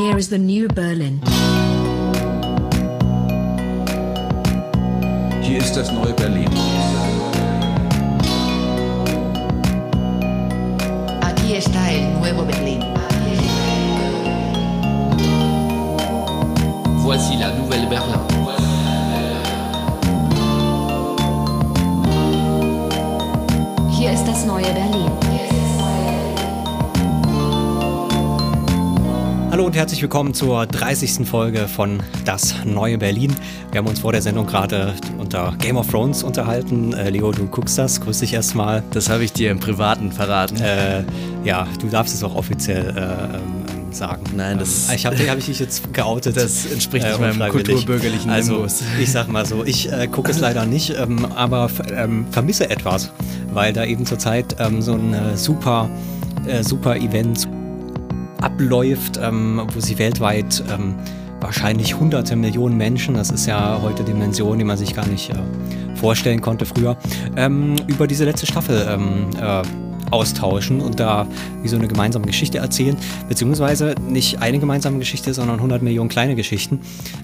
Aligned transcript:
Here 0.00 0.16
is 0.16 0.30
the 0.30 0.38
new 0.38 0.66
Berlin. 0.66 1.20
Hier 5.42 5.58
ist 5.58 5.76
das 5.76 5.92
neue 5.92 6.14
Berlin. 6.14 6.48
Aquí 11.20 11.54
está 11.54 11.92
el 11.92 12.18
nuevo 12.18 12.46
Berlín. 12.46 12.80
Voici 17.04 17.36
la 17.36 17.52
nouvelle 17.52 17.86
Berlin. 17.86 18.20
Hier 23.90 24.12
ist 24.12 24.24
das 24.24 24.46
neue 24.46 24.72
Berlin. 24.72 25.69
Hallo 29.60 29.66
und 29.66 29.76
herzlich 29.76 30.00
willkommen 30.00 30.32
zur 30.32 30.64
30. 30.64 31.28
Folge 31.28 31.68
von 31.68 32.02
Das 32.24 32.54
neue 32.64 32.96
Berlin. 32.96 33.36
Wir 33.70 33.80
haben 33.80 33.88
uns 33.88 34.00
vor 34.00 34.10
der 34.10 34.22
Sendung 34.22 34.46
gerade 34.46 34.94
unter 35.18 35.54
Game 35.58 35.76
of 35.76 35.86
Thrones 35.86 36.22
unterhalten. 36.22 36.94
Äh, 36.94 37.10
Leo, 37.10 37.30
du 37.30 37.44
guckst 37.46 37.76
das. 37.76 38.00
Grüß 38.00 38.20
dich 38.20 38.32
erstmal. 38.32 38.82
Das 38.94 39.10
habe 39.10 39.22
ich 39.22 39.34
dir 39.34 39.50
im 39.50 39.60
Privaten 39.60 40.12
verraten. 40.12 40.56
Äh, 40.62 41.04
ja, 41.44 41.68
du 41.78 41.88
darfst 41.88 42.14
es 42.14 42.24
auch 42.24 42.36
offiziell 42.36 42.86
äh, 42.96 43.36
ähm, 43.36 43.92
sagen. 43.92 44.22
Nein, 44.34 44.58
das- 44.58 44.88
Ähm, 44.88 44.94
ich 44.96 45.04
habe 45.04 45.16
hab 45.28 45.36
ich 45.36 45.44
dich 45.44 45.58
jetzt 45.58 45.92
geoutet. 45.92 46.38
Das 46.38 46.64
entspricht 46.64 47.04
nicht 47.06 47.20
meinem 47.20 47.32
unfreiwillig. 47.32 47.66
kulturbürgerlichen 47.66 48.30
Also, 48.30 48.52
Nimbus. 48.54 48.82
ich 48.98 49.12
sag 49.12 49.28
mal 49.28 49.44
so, 49.44 49.62
ich 49.66 49.92
äh, 49.92 50.06
gucke 50.06 50.30
es 50.30 50.40
leider 50.40 50.64
nicht, 50.64 50.94
ähm, 50.98 51.26
aber 51.36 51.68
ähm, 51.94 52.24
vermisse 52.30 52.70
etwas, 52.70 53.10
weil 53.52 53.74
da 53.74 53.84
eben 53.84 54.06
zurzeit 54.06 54.56
ähm, 54.58 54.80
so 54.80 54.94
ein 54.94 55.12
äh, 55.12 55.36
super, 55.36 55.90
äh, 56.46 56.62
super 56.62 56.96
Event 56.96 57.46
abläuft, 58.40 59.18
ähm, 59.22 59.62
wo 59.72 59.80
sie 59.80 59.98
weltweit 59.98 60.62
ähm, 60.72 60.94
wahrscheinlich 61.40 61.98
hunderte 61.98 62.36
Millionen 62.36 62.76
Menschen, 62.76 63.14
das 63.14 63.30
ist 63.30 63.46
ja 63.46 63.80
heute 63.82 64.04
Dimension, 64.04 64.58
die 64.58 64.64
man 64.64 64.76
sich 64.76 64.94
gar 64.94 65.06
nicht 65.06 65.30
äh, 65.30 65.96
vorstellen 65.96 66.40
konnte 66.40 66.66
früher, 66.66 66.96
ähm, 67.36 67.76
über 67.86 68.06
diese 68.06 68.24
letzte 68.24 68.46
Staffel 68.46 68.86
ähm, 68.88 69.30
äh, 69.40 69.62
austauschen 70.10 70.80
und 70.80 70.98
da 70.98 71.26
wie 71.62 71.68
so 71.68 71.76
eine 71.76 71.88
gemeinsame 71.88 72.26
Geschichte 72.26 72.58
erzählen, 72.58 72.96
beziehungsweise 73.28 73.94
nicht 74.08 74.40
eine 74.40 74.58
gemeinsame 74.58 74.98
Geschichte, 74.98 75.34
sondern 75.34 75.56
100 75.56 75.82
Millionen 75.82 76.08
kleine 76.08 76.34
Geschichten 76.34 76.80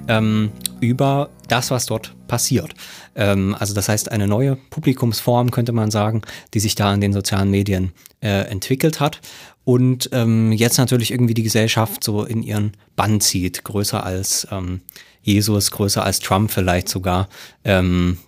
ähm, 0.09 0.51
über 0.81 1.31
das, 1.49 1.71
was 1.71 1.87
dort 1.87 2.15
passiert. 2.29 2.75
Ähm, 3.15 3.57
also 3.59 3.75
das 3.75 3.89
heißt 3.89 4.13
eine 4.13 4.27
neue 4.27 4.57
Publikumsform, 4.57 5.51
könnte 5.51 5.73
man 5.73 5.91
sagen, 5.91 6.23
die 6.55 6.61
sich 6.61 6.75
da 6.75 6.93
in 6.95 7.01
den 7.01 7.13
sozialen 7.13 7.51
Medien 7.51 7.93
äh, 8.21 8.49
entwickelt 8.49 9.01
hat 9.01 9.21
und 9.67 10.11
ähm, 10.13 10.53
jetzt 10.53 10.79
natürlich 10.79 11.11
irgendwie 11.11 11.35
die 11.35 11.43
Gesellschaft 11.43 12.05
so 12.05 12.25
in 12.25 12.45
ihren 12.45 12.71
Bann 12.95 13.21
zieht, 13.21 13.65
größer 13.65 14.07
als 14.07 14.47
ähm, 14.53 14.81
Jesus, 15.23 15.73
größer 15.73 16.05
als 16.05 16.21
Trump 16.21 16.53
vielleicht 16.53 16.89
sogar. 16.89 17.29
Ähm, 17.65 18.19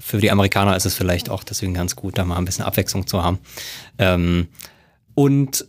für 0.00 0.16
die 0.16 0.30
Amerikaner 0.30 0.74
ist 0.74 0.86
es 0.86 0.94
vielleicht 0.94 1.28
auch 1.28 1.44
deswegen 1.44 1.74
ganz 1.74 1.96
gut, 1.96 2.16
da 2.16 2.24
mal 2.24 2.38
ein 2.38 2.46
bisschen 2.46 2.64
Abwechslung 2.64 3.06
zu 3.06 3.22
haben. 3.22 3.40
Ähm, 3.98 4.48
und 5.14 5.66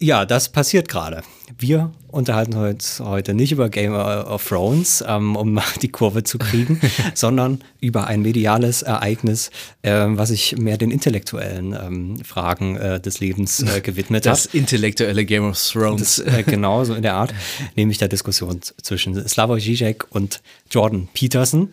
ja, 0.00 0.24
das 0.24 0.48
passiert 0.48 0.88
gerade. 0.88 1.22
Wir 1.58 1.92
unterhalten 2.08 2.54
uns 2.56 3.00
heute 3.00 3.34
nicht 3.34 3.52
über 3.52 3.68
Game 3.68 3.92
of 3.92 4.48
Thrones, 4.48 5.04
ähm, 5.06 5.36
um 5.36 5.60
die 5.82 5.88
Kurve 5.90 6.24
zu 6.24 6.38
kriegen, 6.38 6.80
sondern 7.14 7.60
über 7.80 8.06
ein 8.06 8.22
mediales 8.22 8.80
Ereignis, 8.82 9.50
ähm, 9.82 10.16
was 10.16 10.30
sich 10.30 10.56
mehr 10.56 10.78
den 10.78 10.90
intellektuellen 10.90 11.74
ähm, 11.74 12.24
Fragen 12.24 12.76
äh, 12.76 12.98
des 13.00 13.20
Lebens 13.20 13.60
äh, 13.60 13.80
gewidmet 13.82 14.24
Das 14.24 14.46
hat. 14.46 14.54
intellektuelle 14.54 15.24
Game 15.26 15.44
of 15.50 15.62
Thrones. 15.62 16.16
Das, 16.16 16.34
äh, 16.34 16.42
genau 16.44 16.82
so 16.84 16.94
in 16.94 17.02
der 17.02 17.14
Art, 17.14 17.34
nämlich 17.76 17.98
der 17.98 18.08
Diskussion 18.08 18.60
zwischen 18.82 19.28
Slavoj 19.28 19.60
Žižek 19.60 20.06
und 20.08 20.40
Jordan 20.70 21.08
Peterson. 21.12 21.68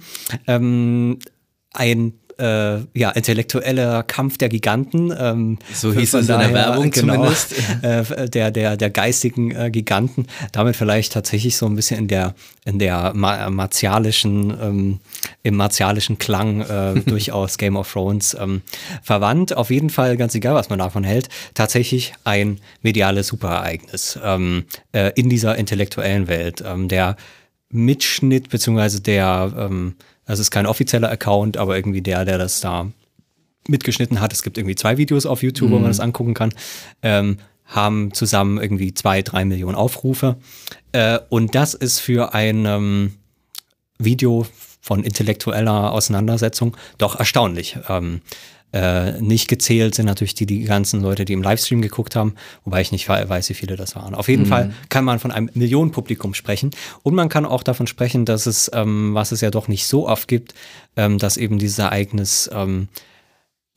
Ähm, 0.47 1.19
ein 1.73 2.13
äh, 2.39 2.79
ja, 2.93 3.11
intellektueller 3.11 4.03
Kampf 4.03 4.37
der 4.37 4.49
Giganten. 4.49 5.13
Ähm, 5.17 5.57
So 5.73 5.93
hieß 5.93 6.13
es 6.15 6.29
in 6.29 6.39
der 6.39 6.53
Werbung 6.53 6.91
genau, 6.91 7.13
zumindest. 7.13 7.55
Äh, 7.81 8.29
der, 8.29 8.51
der, 8.51 8.75
der 8.75 8.89
geistigen 8.89 9.51
äh, 9.51 9.69
Giganten. 9.69 10.27
Damit 10.51 10.75
vielleicht 10.75 11.13
tatsächlich 11.13 11.57
so 11.57 11.65
ein 11.65 11.75
bisschen 11.75 11.99
in 11.99 12.07
der, 12.07 12.33
in 12.65 12.79
der 12.79 13.13
ma 13.13 13.49
martialischen, 13.49 14.55
ähm, 14.61 14.99
im 15.43 15.55
martialischen 15.55 16.17
Klang 16.17 16.61
äh, 16.61 16.99
durchaus 17.05 17.57
Game 17.57 17.75
of 17.75 17.91
Thrones 17.91 18.35
ähm, 18.39 18.61
verwandt. 19.03 19.55
Auf 19.55 19.69
jeden 19.69 19.89
Fall, 19.89 20.17
ganz 20.17 20.33
egal, 20.35 20.55
was 20.55 20.69
man 20.69 20.79
davon 20.79 21.03
hält, 21.03 21.29
tatsächlich 21.53 22.13
ein 22.23 22.59
mediales 22.81 23.27
Superereignis 23.27 24.19
ähm, 24.23 24.65
äh, 24.91 25.11
in 25.15 25.29
dieser 25.29 25.55
intellektuellen 25.55 26.27
Welt. 26.27 26.63
Ähm, 26.65 26.87
der 26.87 27.15
Mitschnitt, 27.69 28.49
beziehungsweise 28.49 29.01
der, 29.01 29.53
ähm, 29.57 29.95
das 30.27 30.39
ist 30.39 30.51
kein 30.51 30.65
offizieller 30.65 31.09
Account, 31.09 31.57
aber 31.57 31.75
irgendwie 31.75 32.01
der, 32.01 32.25
der 32.25 32.37
das 32.37 32.61
da 32.61 32.91
mitgeschnitten 33.67 34.21
hat. 34.21 34.33
Es 34.33 34.43
gibt 34.43 34.57
irgendwie 34.57 34.75
zwei 34.75 34.97
Videos 34.97 35.25
auf 35.25 35.41
YouTube, 35.41 35.71
wo 35.71 35.79
man 35.79 35.89
das 35.89 35.99
angucken 35.99 36.33
kann. 36.33 36.53
Ähm, 37.01 37.37
haben 37.65 38.13
zusammen 38.13 38.61
irgendwie 38.61 38.93
zwei, 38.93 39.21
drei 39.21 39.43
Millionen 39.43 39.75
Aufrufe. 39.75 40.37
Äh, 40.91 41.19
und 41.29 41.55
das 41.55 41.73
ist 41.73 41.99
für 41.99 42.33
ein 42.33 42.65
ähm, 42.65 43.13
Video 43.97 44.45
von 44.79 45.03
intellektueller 45.03 45.91
Auseinandersetzung 45.91 46.77
doch 46.97 47.19
erstaunlich. 47.19 47.77
Ähm, 47.89 48.21
äh, 48.73 49.13
nicht 49.21 49.47
gezählt 49.47 49.95
sind 49.95 50.05
natürlich 50.07 50.35
die, 50.35 50.45
die 50.45 50.63
ganzen 50.65 51.01
Leute, 51.01 51.23
die 51.25 51.33
im 51.33 51.41
Livestream 51.41 51.81
geguckt 51.81 52.15
haben, 52.15 52.35
wobei 52.65 52.81
ich 52.81 52.91
nicht 52.91 53.07
we- 53.07 53.27
weiß, 53.29 53.49
wie 53.49 53.53
viele 53.53 53.75
das 53.77 53.95
waren. 53.95 54.13
Auf 54.13 54.27
jeden 54.27 54.45
Fall 54.45 54.73
kann 54.89 55.05
man 55.05 55.19
von 55.19 55.31
einem 55.31 55.49
Millionenpublikum 55.53 56.33
sprechen 56.33 56.71
und 57.01 57.15
man 57.15 57.29
kann 57.29 57.45
auch 57.45 57.63
davon 57.63 57.87
sprechen, 57.87 58.25
dass 58.25 58.45
es, 58.45 58.69
ähm, 58.73 59.13
was 59.13 59.31
es 59.31 59.39
ja 59.41 59.51
doch 59.51 59.67
nicht 59.69 59.87
so 59.87 60.07
oft 60.07 60.27
gibt, 60.27 60.53
ähm, 60.97 61.17
dass 61.17 61.37
eben 61.37 61.59
dieses 61.59 61.79
Ereignis 61.79 62.49
ähm, 62.53 62.89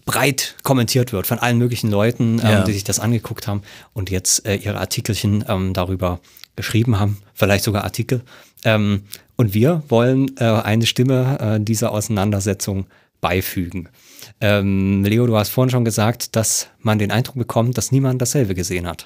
breit 0.06 0.56
kommentiert 0.62 1.12
wird 1.12 1.27
von 1.27 1.39
allen 1.39 1.59
möglichen 1.59 1.91
Leuten, 1.91 2.41
ähm, 2.43 2.51
Ja. 2.51 2.65
die 2.65 2.72
sich 2.72 2.84
das 2.84 2.99
angeguckt 2.99 3.47
haben 3.47 3.62
und 3.93 4.11
jetzt 4.11 4.45
äh, 4.47 4.57
ihre 4.57 4.78
Artikelchen 4.81 5.45
ähm, 5.49 5.72
darüber 5.72 6.21
geschrieben 6.57 6.99
haben, 6.99 7.19
vielleicht 7.34 7.65
sogar 7.65 7.84
Artikel. 7.84 8.22
Ähm, 8.65 9.03
und 9.37 9.55
wir 9.55 9.83
wollen 9.89 10.37
äh, 10.39 10.45
eine 10.45 10.84
Stimme 10.87 11.39
äh, 11.41 11.61
dieser 11.65 11.93
Auseinandersetzung 11.93 12.87
beifügen. 13.21 13.89
Ähm, 14.41 15.05
Leo, 15.05 15.27
du 15.27 15.37
hast 15.37 15.51
vorhin 15.51 15.71
schon 15.71 15.85
gesagt, 15.85 16.35
dass 16.37 16.69
man 16.81 16.99
den 16.99 17.11
Eindruck 17.11 17.37
bekommt, 17.37 17.77
dass 17.77 17.93
niemand 17.93 18.23
dasselbe 18.23 18.55
gesehen 18.55 18.87
hat. 18.87 19.05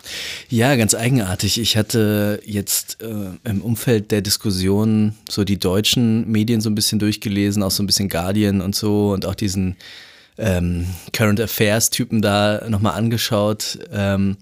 Ja, 0.49 0.77
ganz 0.77 0.95
eigenartig. 0.95 1.61
Ich 1.61 1.77
hatte 1.77 2.41
jetzt 2.45 3.03
äh, 3.03 3.49
im 3.49 3.63
Umfeld 3.63 4.11
der 4.11 4.23
Diskussion 4.23 5.15
so 5.29 5.45
die 5.45 5.59
deutschen 5.59 6.31
Medien 6.31 6.61
so 6.61 6.71
ein 6.71 6.75
bisschen 6.75 6.99
durchgelesen, 6.99 7.63
auch 7.63 7.71
so 7.71 7.83
ein 7.83 7.87
bisschen 7.87 8.09
Guardian 8.09 8.61
und 8.61 8.75
so 8.77 9.13
und 9.13 9.27
auch 9.27 9.35
diesen 9.35 9.77
ähm, 10.39 10.87
Current 11.13 11.41
Affairs 11.41 11.91
Typen 11.91 12.23
da 12.23 12.69
nochmal 12.69 12.95
angeschaut, 12.95 13.79
ähm, 13.93 14.37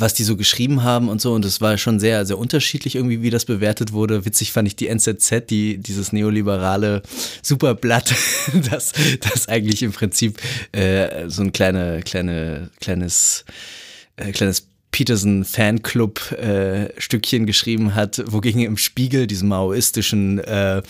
was 0.00 0.14
die 0.14 0.24
so 0.24 0.36
geschrieben 0.36 0.82
haben 0.82 1.08
und 1.08 1.20
so. 1.20 1.32
Und 1.32 1.44
es 1.44 1.60
war 1.60 1.78
schon 1.78 2.00
sehr, 2.00 2.26
sehr 2.26 2.38
unterschiedlich 2.38 2.96
irgendwie, 2.96 3.22
wie 3.22 3.30
das 3.30 3.44
bewertet 3.44 3.92
wurde. 3.92 4.24
Witzig 4.24 4.52
fand 4.52 4.68
ich 4.68 4.76
die 4.76 4.88
NZZ, 4.88 5.46
die, 5.48 5.78
dieses 5.78 6.12
neoliberale 6.12 7.02
Superblatt, 7.42 8.14
das, 8.70 8.92
das 9.20 9.48
eigentlich 9.48 9.82
im 9.82 9.92
Prinzip 9.92 10.40
äh, 10.72 11.28
so 11.28 11.42
ein 11.42 11.52
kleine, 11.52 12.00
kleine, 12.02 12.70
kleines, 12.80 13.44
äh, 14.16 14.32
kleines 14.32 14.66
Peterson 14.90 15.44
Fanclub 15.44 16.32
äh, 16.32 16.88
Stückchen 17.00 17.46
geschrieben 17.46 17.94
hat, 17.94 18.22
wogegen 18.26 18.60
im 18.62 18.76
Spiegel, 18.76 19.26
diesem 19.26 19.48
maoistischen 19.48 20.38
äh, 20.40 20.82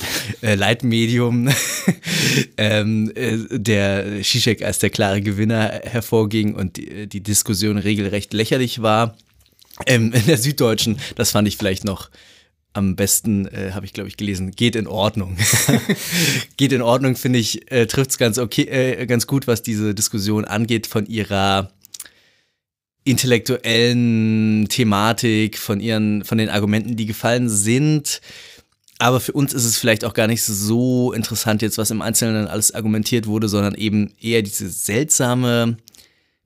äh, 0.42 0.54
Leitmedium, 0.54 1.48
ähm, 2.56 3.12
äh, 3.14 3.36
der 3.50 4.22
Zizek 4.22 4.62
als 4.62 4.78
der 4.78 4.90
klare 4.90 5.20
Gewinner 5.20 5.80
hervorging 5.84 6.54
und 6.54 6.76
die, 6.76 7.06
die 7.06 7.22
Diskussion 7.22 7.76
regelrecht 7.76 8.32
lächerlich 8.32 8.80
war. 8.80 9.16
Ähm, 9.86 10.12
in 10.12 10.26
der 10.26 10.38
Süddeutschen, 10.38 10.98
das 11.16 11.30
fand 11.30 11.48
ich 11.48 11.56
vielleicht 11.56 11.84
noch 11.84 12.10
am 12.72 12.96
besten, 12.96 13.46
äh, 13.46 13.72
habe 13.72 13.84
ich 13.84 13.92
glaube 13.92 14.08
ich 14.08 14.16
gelesen, 14.16 14.52
geht 14.52 14.76
in 14.76 14.86
Ordnung. 14.86 15.36
geht 16.56 16.72
in 16.72 16.82
Ordnung, 16.82 17.16
finde 17.16 17.38
ich, 17.38 17.70
äh, 17.70 17.86
trifft 17.86 18.10
es 18.10 18.18
ganz 18.18 18.38
okay, 18.38 18.62
äh, 18.62 19.06
ganz 19.06 19.26
gut, 19.26 19.46
was 19.46 19.62
diese 19.62 19.94
Diskussion 19.94 20.44
angeht 20.44 20.86
von 20.86 21.06
ihrer 21.06 21.70
intellektuellen 23.04 24.66
Thematik, 24.68 25.58
von 25.58 25.80
ihren, 25.80 26.24
von 26.24 26.38
den 26.38 26.48
Argumenten, 26.48 26.96
die 26.96 27.06
gefallen 27.06 27.48
sind. 27.48 28.20
Aber 28.98 29.20
für 29.20 29.32
uns 29.32 29.54
ist 29.54 29.64
es 29.64 29.78
vielleicht 29.78 30.04
auch 30.04 30.12
gar 30.12 30.26
nicht 30.26 30.42
so 30.42 31.12
interessant 31.12 31.62
jetzt, 31.62 31.78
was 31.78 31.90
im 31.90 32.02
Einzelnen 32.02 32.46
alles 32.46 32.74
argumentiert 32.74 33.26
wurde, 33.26 33.48
sondern 33.48 33.74
eben 33.74 34.12
eher 34.20 34.42
diese 34.42 34.68
seltsame 34.68 35.78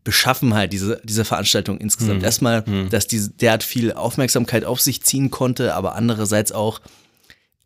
Beschaffenheit 0.04 0.72
dieser, 0.72 0.96
dieser 0.96 1.24
Veranstaltung 1.24 1.78
insgesamt. 1.78 2.22
Erstmal, 2.22 2.62
dass 2.90 3.08
diese 3.08 3.30
derart 3.30 3.64
viel 3.64 3.92
Aufmerksamkeit 3.92 4.64
auf 4.64 4.80
sich 4.80 5.02
ziehen 5.02 5.30
konnte, 5.30 5.74
aber 5.74 5.96
andererseits 5.96 6.52
auch 6.52 6.80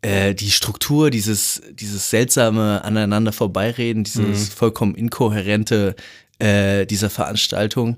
äh, 0.01 0.33
die 0.33 0.49
Struktur, 0.49 1.11
dieses, 1.11 1.61
dieses 1.71 2.09
seltsame 2.09 2.83
aneinander 2.83 3.33
vorbeireden, 3.33 4.05
dieses 4.05 4.49
vollkommen 4.49 4.95
inkohärente 4.95 5.95
äh, 6.39 6.85
dieser 6.85 7.09
Veranstaltung 7.09 7.97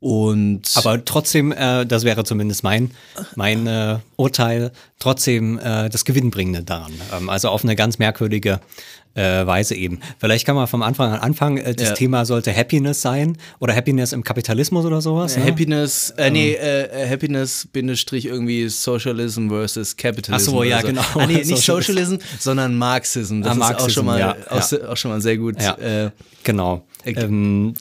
Und 0.00 0.62
Aber 0.76 1.04
trotzdem, 1.04 1.50
äh, 1.50 1.84
das 1.84 2.04
wäre 2.04 2.22
zumindest 2.24 2.62
mein, 2.62 2.92
mein 3.34 3.66
äh, 3.66 3.98
Urteil, 4.16 4.70
trotzdem 5.00 5.58
äh, 5.58 5.88
das 5.88 6.04
Gewinnbringende 6.04 6.62
daran. 6.62 6.92
Ähm, 7.16 7.28
also 7.28 7.48
auf 7.48 7.64
eine 7.64 7.74
ganz 7.74 7.98
merkwürdige 7.98 8.60
äh, 9.14 9.44
Weise 9.44 9.74
eben. 9.74 9.98
Vielleicht 10.20 10.46
kann 10.46 10.54
man 10.54 10.68
vom 10.68 10.82
Anfang 10.82 11.10
an 11.12 11.18
anfangen, 11.18 11.56
äh, 11.58 11.74
das 11.74 11.88
Ja. 11.88 11.94
Thema 11.94 12.24
sollte 12.26 12.54
Happiness 12.54 13.02
sein 13.02 13.36
oder 13.58 13.74
Happiness 13.74 14.12
im 14.12 14.22
Kapitalismus 14.22 14.84
oder 14.84 15.00
sowas. 15.00 15.36
ne? 15.36 15.44
Happiness, 15.44 16.10
äh, 16.16 16.30
nee, 16.30 16.52
äh, 16.52 17.08
Happiness, 17.10 17.66
Bindestrich 17.72 18.26
irgendwie 18.26 18.68
Socialism 18.68 19.48
versus 19.48 19.96
Capitalism. 19.96 20.48
Ach 20.50 20.52
so, 20.52 20.62
ja, 20.62 20.78
oder 20.78 20.86
genau. 20.88 21.02
Ah, 21.14 21.26
nee, 21.26 21.42
nicht 21.42 21.56
Socialism. 21.64 22.16
Sondern 22.38 22.76
Marxism. 22.76 23.42
Das 23.42 23.50
Ah, 23.50 23.54
ist 23.54 23.56
auch 23.56 23.68
Marxism, 23.70 23.90
schon 23.90 24.06
mal, 24.06 24.20
ja, 24.20 24.36
Auch, 24.48 24.72
auch 24.90 24.96
schon 24.96 25.10
mal 25.10 25.20
sehr 25.20 25.38
gut. 25.38 25.56
Äh, 25.60 26.10
Genau. 26.44 26.84
Ähm, 27.04 27.74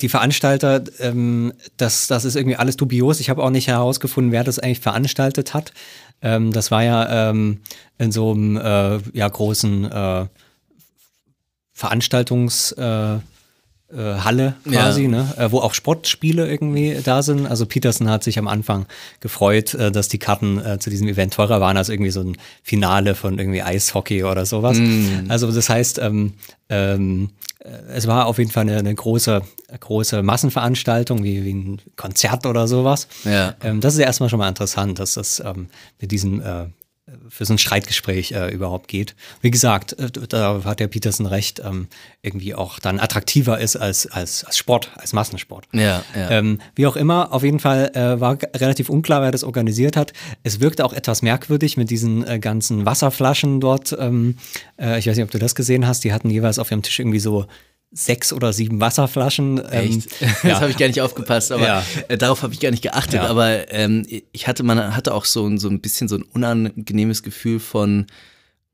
die 0.00 0.08
Veranstalter, 0.08 0.82
ähm, 0.98 1.52
das, 1.76 2.06
das 2.06 2.24
ist 2.24 2.36
irgendwie 2.36 2.56
alles 2.56 2.76
dubios. 2.76 3.20
Ich 3.20 3.30
habe 3.30 3.42
auch 3.42 3.50
nicht 3.50 3.68
herausgefunden, 3.68 4.32
wer 4.32 4.44
das 4.44 4.58
eigentlich 4.58 4.80
veranstaltet 4.80 5.54
hat. 5.54 5.72
Ähm, 6.22 6.52
das 6.52 6.70
war 6.70 6.82
ja 6.82 7.30
ähm, 7.30 7.60
in 7.98 8.12
so 8.12 8.32
einem 8.32 8.56
äh, 8.56 8.98
ja, 9.12 9.28
großen 9.28 9.84
äh, 9.90 10.26
Veranstaltungs 11.72 12.72
äh, 12.72 13.14
äh, 13.14 13.18
quasi, 13.94 15.02
Ja. 15.02 15.08
ne? 15.08 15.34
äh, 15.36 15.50
wo 15.50 15.58
auch 15.58 15.74
Sportspiele 15.74 16.48
irgendwie 16.48 16.96
da 17.04 17.22
sind. 17.22 17.46
Also 17.46 17.66
Peterson 17.66 18.08
hat 18.08 18.24
sich 18.24 18.38
am 18.38 18.48
Anfang 18.48 18.86
gefreut, 19.20 19.74
äh, 19.74 19.90
dass 19.92 20.08
die 20.08 20.18
Karten 20.18 20.60
zu 20.80 20.90
diesem 20.90 21.08
Event 21.08 21.34
teurer 21.34 21.60
waren 21.60 21.76
als 21.76 21.88
irgendwie 21.88 22.10
so 22.10 22.20
ein 22.22 22.36
Finale 22.62 23.14
von 23.14 23.38
irgendwie 23.38 23.62
Eishockey 23.62 24.24
oder 24.24 24.46
sowas. 24.46 24.78
Also 25.28 25.50
das 25.52 25.68
heißt, 25.68 25.98
ähm, 25.98 26.34
ähm, 26.68 27.30
äh, 27.30 27.51
es 27.94 28.06
war 28.06 28.26
auf 28.26 28.38
jeden 28.38 28.50
Fall 28.50 28.62
eine, 28.62 28.78
eine 28.78 28.94
große, 28.94 29.42
große 29.78 30.22
Massenveranstaltung, 30.22 31.22
wie, 31.22 31.44
wie 31.44 31.54
ein 31.54 31.82
Konzert 31.96 32.46
oder 32.46 32.66
sowas. 32.66 33.08
Ja. 33.24 33.54
Ähm, 33.62 33.80
das 33.80 33.94
ist 33.94 34.00
ja 34.00 34.06
erstmal 34.06 34.28
schon 34.28 34.38
mal 34.38 34.48
interessant, 34.48 34.98
dass 34.98 35.14
das 35.14 35.40
ähm, 35.44 35.68
mit 36.00 36.10
diesem 36.10 36.40
äh, 36.40 36.66
für 37.32 37.46
so 37.46 37.54
ein 37.54 37.58
Streitgespräch 37.58 38.32
äh, 38.32 38.50
überhaupt 38.50 38.88
geht. 38.88 39.14
Wie 39.40 39.50
gesagt, 39.50 39.94
äh, 39.98 40.10
da 40.10 40.64
hat 40.64 40.80
der 40.80 40.88
Peterson 40.88 41.24
recht, 41.24 41.62
ähm, 41.64 41.88
irgendwie 42.20 42.54
auch 42.54 42.78
dann 42.78 43.00
attraktiver 43.00 43.58
ist 43.58 43.74
als, 43.76 44.06
als, 44.06 44.44
als 44.44 44.58
Sport, 44.58 44.90
als 44.96 45.14
Massensport. 45.14 45.66
Ja, 45.72 46.04
ja. 46.14 46.30
Ähm, 46.30 46.60
wie 46.74 46.86
auch 46.86 46.94
immer, 46.94 47.32
auf 47.32 47.42
jeden 47.42 47.58
Fall 47.58 47.90
äh, 47.94 48.20
war 48.20 48.36
relativ 48.54 48.90
unklar, 48.90 49.22
wer 49.22 49.30
das 49.30 49.44
organisiert 49.44 49.96
hat. 49.96 50.12
Es 50.42 50.60
wirkte 50.60 50.84
auch 50.84 50.92
etwas 50.92 51.22
merkwürdig 51.22 51.78
mit 51.78 51.88
diesen 51.88 52.26
äh, 52.26 52.38
ganzen 52.38 52.84
Wasserflaschen 52.84 53.60
dort. 53.60 53.96
Ähm, 53.98 54.36
äh, 54.78 54.98
ich 54.98 55.06
weiß 55.06 55.16
nicht, 55.16 55.24
ob 55.24 55.30
du 55.30 55.38
das 55.38 55.54
gesehen 55.54 55.86
hast. 55.86 56.04
Die 56.04 56.12
hatten 56.12 56.28
jeweils 56.28 56.58
auf 56.58 56.70
ihrem 56.70 56.82
Tisch 56.82 56.98
irgendwie 56.98 57.18
so 57.20 57.46
sechs 57.92 58.32
oder 58.32 58.52
sieben 58.52 58.80
Wasserflaschen. 58.80 59.58
Ähm, 59.70 59.98
Echt? 59.98 60.08
Das 60.42 60.60
habe 60.60 60.70
ich 60.70 60.78
gar 60.78 60.86
nicht 60.86 61.00
aufgepasst, 61.00 61.52
aber 61.52 61.66
Ja. 61.66 61.84
äh, 62.08 62.16
darauf 62.18 62.42
habe 62.42 62.52
ich 62.54 62.60
gar 62.60 62.70
nicht 62.70 62.82
geachtet. 62.82 63.14
Ja. 63.14 63.26
Aber 63.28 63.70
ähm, 63.72 64.06
ich 64.32 64.46
hatte, 64.46 64.62
man 64.62 64.96
hatte 64.96 65.12
auch 65.14 65.24
so, 65.26 65.46
ein- 65.46 65.58
so 65.58 65.68
ein 65.68 65.80
bisschen 65.80 66.08
so 66.08 66.16
ein 66.16 66.22
unangenehmes 66.22 67.22
Gefühl 67.22 67.60
von 67.60 68.06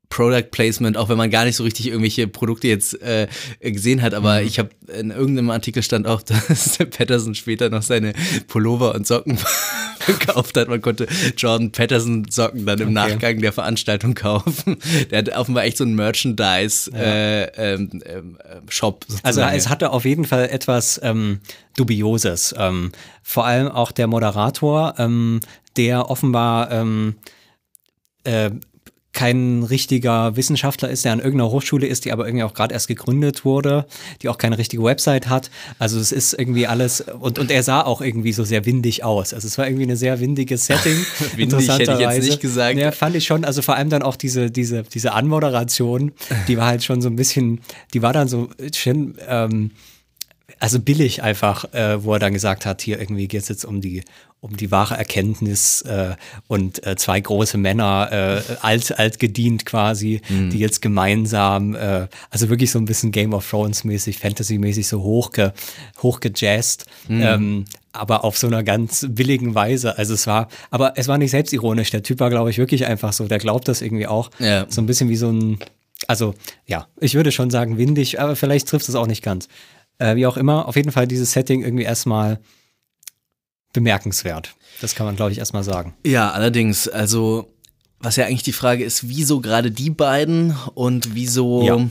Product 0.09 0.49
Placement, 0.49 0.97
auch 0.97 1.07
wenn 1.09 1.17
man 1.17 1.29
gar 1.29 1.45
nicht 1.45 1.55
so 1.55 1.63
richtig 1.63 1.85
irgendwelche 1.87 2.27
Produkte 2.27 2.67
jetzt 2.67 2.99
äh, 3.03 3.27
gesehen 3.61 4.01
hat. 4.01 4.13
Mhm. 4.13 4.17
Aber 4.17 4.41
ich 4.41 4.57
habe 4.57 4.69
in 4.97 5.11
irgendeinem 5.11 5.51
Artikel 5.51 5.83
stand 5.83 6.07
auch, 6.07 6.21
dass 6.47 6.77
der 6.77 6.85
Patterson 6.85 7.35
später 7.35 7.69
noch 7.69 7.83
seine 7.83 8.13
Pullover 8.47 8.95
und 8.95 9.05
Socken 9.05 9.37
verkauft 9.99 10.57
hat. 10.57 10.67
Man 10.67 10.81
konnte 10.81 11.07
Jordan 11.37 11.71
Patterson 11.71 12.25
Socken 12.29 12.65
dann 12.65 12.79
im 12.79 12.93
Nachgang 12.93 13.41
der 13.41 13.53
Veranstaltung 13.53 14.15
kaufen. 14.15 14.77
Der 15.11 15.19
hat 15.19 15.29
offenbar 15.35 15.63
echt 15.63 15.77
so 15.77 15.83
einen 15.83 15.95
Merchandise 15.95 16.91
äh, 16.93 17.43
ähm, 17.55 18.01
ähm, 18.05 18.37
Shop. 18.69 19.05
Also 19.23 19.41
es 19.41 19.69
hatte 19.69 19.91
auf 19.91 20.05
jeden 20.05 20.25
Fall 20.25 20.49
etwas 20.49 20.99
ähm, 21.03 21.39
Dubioses. 21.77 22.53
Ähm, 22.57 22.91
vor 23.23 23.45
allem 23.45 23.67
auch 23.67 23.91
der 23.91 24.07
Moderator, 24.07 24.95
ähm, 24.97 25.39
der 25.77 26.09
offenbar 26.09 26.71
ähm, 26.71 27.15
äh, 28.23 28.51
kein 29.11 29.63
richtiger 29.63 30.35
Wissenschaftler 30.35 30.89
ist, 30.89 31.03
der 31.03 31.13
an 31.13 31.19
irgendeiner 31.19 31.49
Hochschule 31.49 31.87
ist, 31.87 32.05
die 32.05 32.11
aber 32.11 32.27
irgendwie 32.27 32.43
auch 32.43 32.53
gerade 32.53 32.73
erst 32.73 32.87
gegründet 32.87 33.43
wurde, 33.43 33.85
die 34.21 34.29
auch 34.29 34.37
keine 34.37 34.57
richtige 34.57 34.83
Website 34.83 35.29
hat. 35.29 35.49
Also 35.79 35.99
es 35.99 36.11
ist 36.11 36.33
irgendwie 36.33 36.67
alles 36.67 37.01
und, 37.01 37.39
und 37.39 37.49
er 37.49 37.63
sah 37.63 37.81
auch 37.81 38.01
irgendwie 38.01 38.33
so 38.33 38.43
sehr 38.43 38.65
windig 38.65 39.03
aus. 39.03 39.33
Also 39.33 39.47
es 39.47 39.57
war 39.57 39.67
irgendwie 39.67 39.83
eine 39.83 39.97
sehr 39.97 40.19
windiges 40.19 40.67
Setting. 40.67 41.05
Windig 41.35 41.67
hätte 41.67 41.93
ich 41.93 41.99
jetzt 41.99 42.23
nicht 42.23 42.41
gesagt. 42.41 42.77
Ja, 42.77 42.91
fand 42.91 43.15
ich 43.15 43.25
schon. 43.25 43.45
Also 43.45 43.61
vor 43.61 43.75
allem 43.75 43.89
dann 43.89 44.03
auch 44.03 44.15
diese, 44.15 44.51
diese, 44.51 44.83
diese 44.83 45.13
Anmoderation, 45.13 46.11
die 46.47 46.57
war 46.57 46.67
halt 46.67 46.83
schon 46.83 47.01
so 47.01 47.09
ein 47.09 47.15
bisschen, 47.15 47.61
die 47.93 48.01
war 48.01 48.13
dann 48.13 48.27
so 48.27 48.49
schön, 48.73 49.15
ähm, 49.27 49.71
also 50.59 50.79
billig 50.79 51.23
einfach, 51.23 51.73
äh, 51.73 52.03
wo 52.03 52.13
er 52.13 52.19
dann 52.19 52.33
gesagt 52.33 52.65
hat, 52.65 52.81
hier 52.81 52.99
irgendwie 52.99 53.27
geht 53.27 53.41
es 53.43 53.47
jetzt 53.49 53.65
um 53.65 53.81
die 53.81 54.03
um 54.41 54.55
die 54.55 54.71
wahre 54.71 54.95
Erkenntnis 54.97 55.81
äh, 55.81 56.15
und 56.47 56.85
äh, 56.87 56.95
zwei 56.95 57.19
große 57.19 57.57
Männer, 57.57 58.07
äh, 58.09 58.41
alt, 58.61 58.97
alt 58.97 59.19
gedient 59.19 59.65
quasi, 59.65 60.21
Mhm. 60.29 60.49
die 60.51 60.59
jetzt 60.59 60.81
gemeinsam, 60.81 61.75
äh, 61.75 62.07
also 62.29 62.47
wirklich 62.47 62.71
so 62.71 62.79
ein 62.79 62.85
bisschen 62.85 63.11
Game 63.11 63.33
of 63.33 63.49
Thrones 63.49 63.83
mäßig, 63.83 64.17
Fantasy 64.17 64.57
mäßig 64.57 64.87
so 64.87 65.03
hochge, 65.03 65.51
hochgejazzt, 66.01 66.85
Mhm. 67.09 67.21
ähm, 67.21 67.65
aber 67.91 68.23
auf 68.23 68.37
so 68.37 68.47
einer 68.47 68.63
ganz 68.63 69.05
billigen 69.09 69.55
Weise. 69.55 69.97
Also 69.97 70.13
es 70.13 70.25
war, 70.25 70.47
aber 70.71 70.93
es 70.95 71.09
war 71.09 71.17
nicht 71.17 71.31
selbstironisch. 71.31 71.89
Der 71.91 72.03
Typ 72.03 72.21
war, 72.21 72.29
glaube 72.29 72.49
ich, 72.49 72.57
wirklich 72.59 72.85
einfach 72.85 73.11
so, 73.11 73.27
der 73.27 73.39
glaubt 73.39 73.67
das 73.67 73.81
irgendwie 73.81 74.07
auch. 74.07 74.29
Ja. 74.39 74.65
So 74.69 74.81
ein 74.81 74.85
bisschen 74.85 75.09
wie 75.09 75.17
so 75.17 75.29
ein, 75.31 75.59
also 76.07 76.33
ja, 76.65 76.87
ich 77.01 77.15
würde 77.15 77.33
schon 77.33 77.49
sagen 77.49 77.77
windig, 77.77 78.21
aber 78.21 78.37
vielleicht 78.37 78.69
trifft 78.69 78.87
es 78.87 78.95
auch 78.95 79.07
nicht 79.07 79.21
ganz. 79.23 79.49
Äh, 79.99 80.15
wie 80.15 80.25
auch 80.25 80.37
immer, 80.37 80.67
auf 80.67 80.75
jeden 80.75 80.91
Fall 80.91 81.07
dieses 81.07 81.31
Setting 81.33 81.61
irgendwie 81.63 81.83
erstmal 81.83 82.39
bemerkenswert. 83.73 84.55
Das 84.81 84.95
kann 84.95 85.05
man, 85.05 85.15
glaube 85.15 85.31
ich, 85.31 85.37
erstmal 85.37 85.63
sagen. 85.63 85.93
Ja, 86.05 86.31
allerdings, 86.31 86.87
also 86.87 87.53
was 87.99 88.15
ja 88.15 88.25
eigentlich 88.25 88.43
die 88.43 88.53
Frage 88.53 88.83
ist, 88.83 89.09
wieso 89.09 89.41
gerade 89.41 89.71
die 89.71 89.89
beiden 89.89 90.55
und 90.73 91.15
wieso, 91.15 91.63
Ja. 91.63 91.89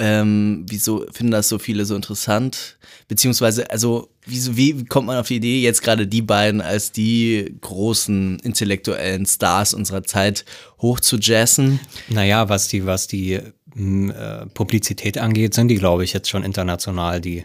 ähm, 0.00 0.66
wieso 0.68 1.06
finden 1.12 1.30
das 1.30 1.48
so 1.48 1.58
viele 1.60 1.84
so 1.84 1.94
interessant? 1.94 2.76
Beziehungsweise, 3.06 3.70
also 3.70 4.10
wieso, 4.26 4.56
wie 4.56 4.84
kommt 4.84 5.06
man 5.06 5.16
auf 5.16 5.28
die 5.28 5.36
Idee, 5.36 5.62
jetzt 5.62 5.82
gerade 5.82 6.06
die 6.08 6.22
beiden 6.22 6.60
als 6.60 6.90
die 6.90 7.56
großen 7.60 8.40
intellektuellen 8.40 9.26
Stars 9.26 9.74
unserer 9.74 10.02
Zeit 10.02 10.44
hoch 10.82 10.98
zu 11.00 11.18
jazzen? 11.18 11.78
Naja, 12.08 12.48
was 12.48 12.66
die, 12.68 12.84
was 12.84 13.06
die 13.06 13.40
äh, 13.76 14.46
Publizität 14.54 15.18
angeht, 15.18 15.54
sind 15.54 15.68
die, 15.68 15.76
glaube 15.76 16.04
ich, 16.04 16.12
jetzt 16.12 16.28
schon 16.28 16.44
international 16.44 17.20
die 17.20 17.44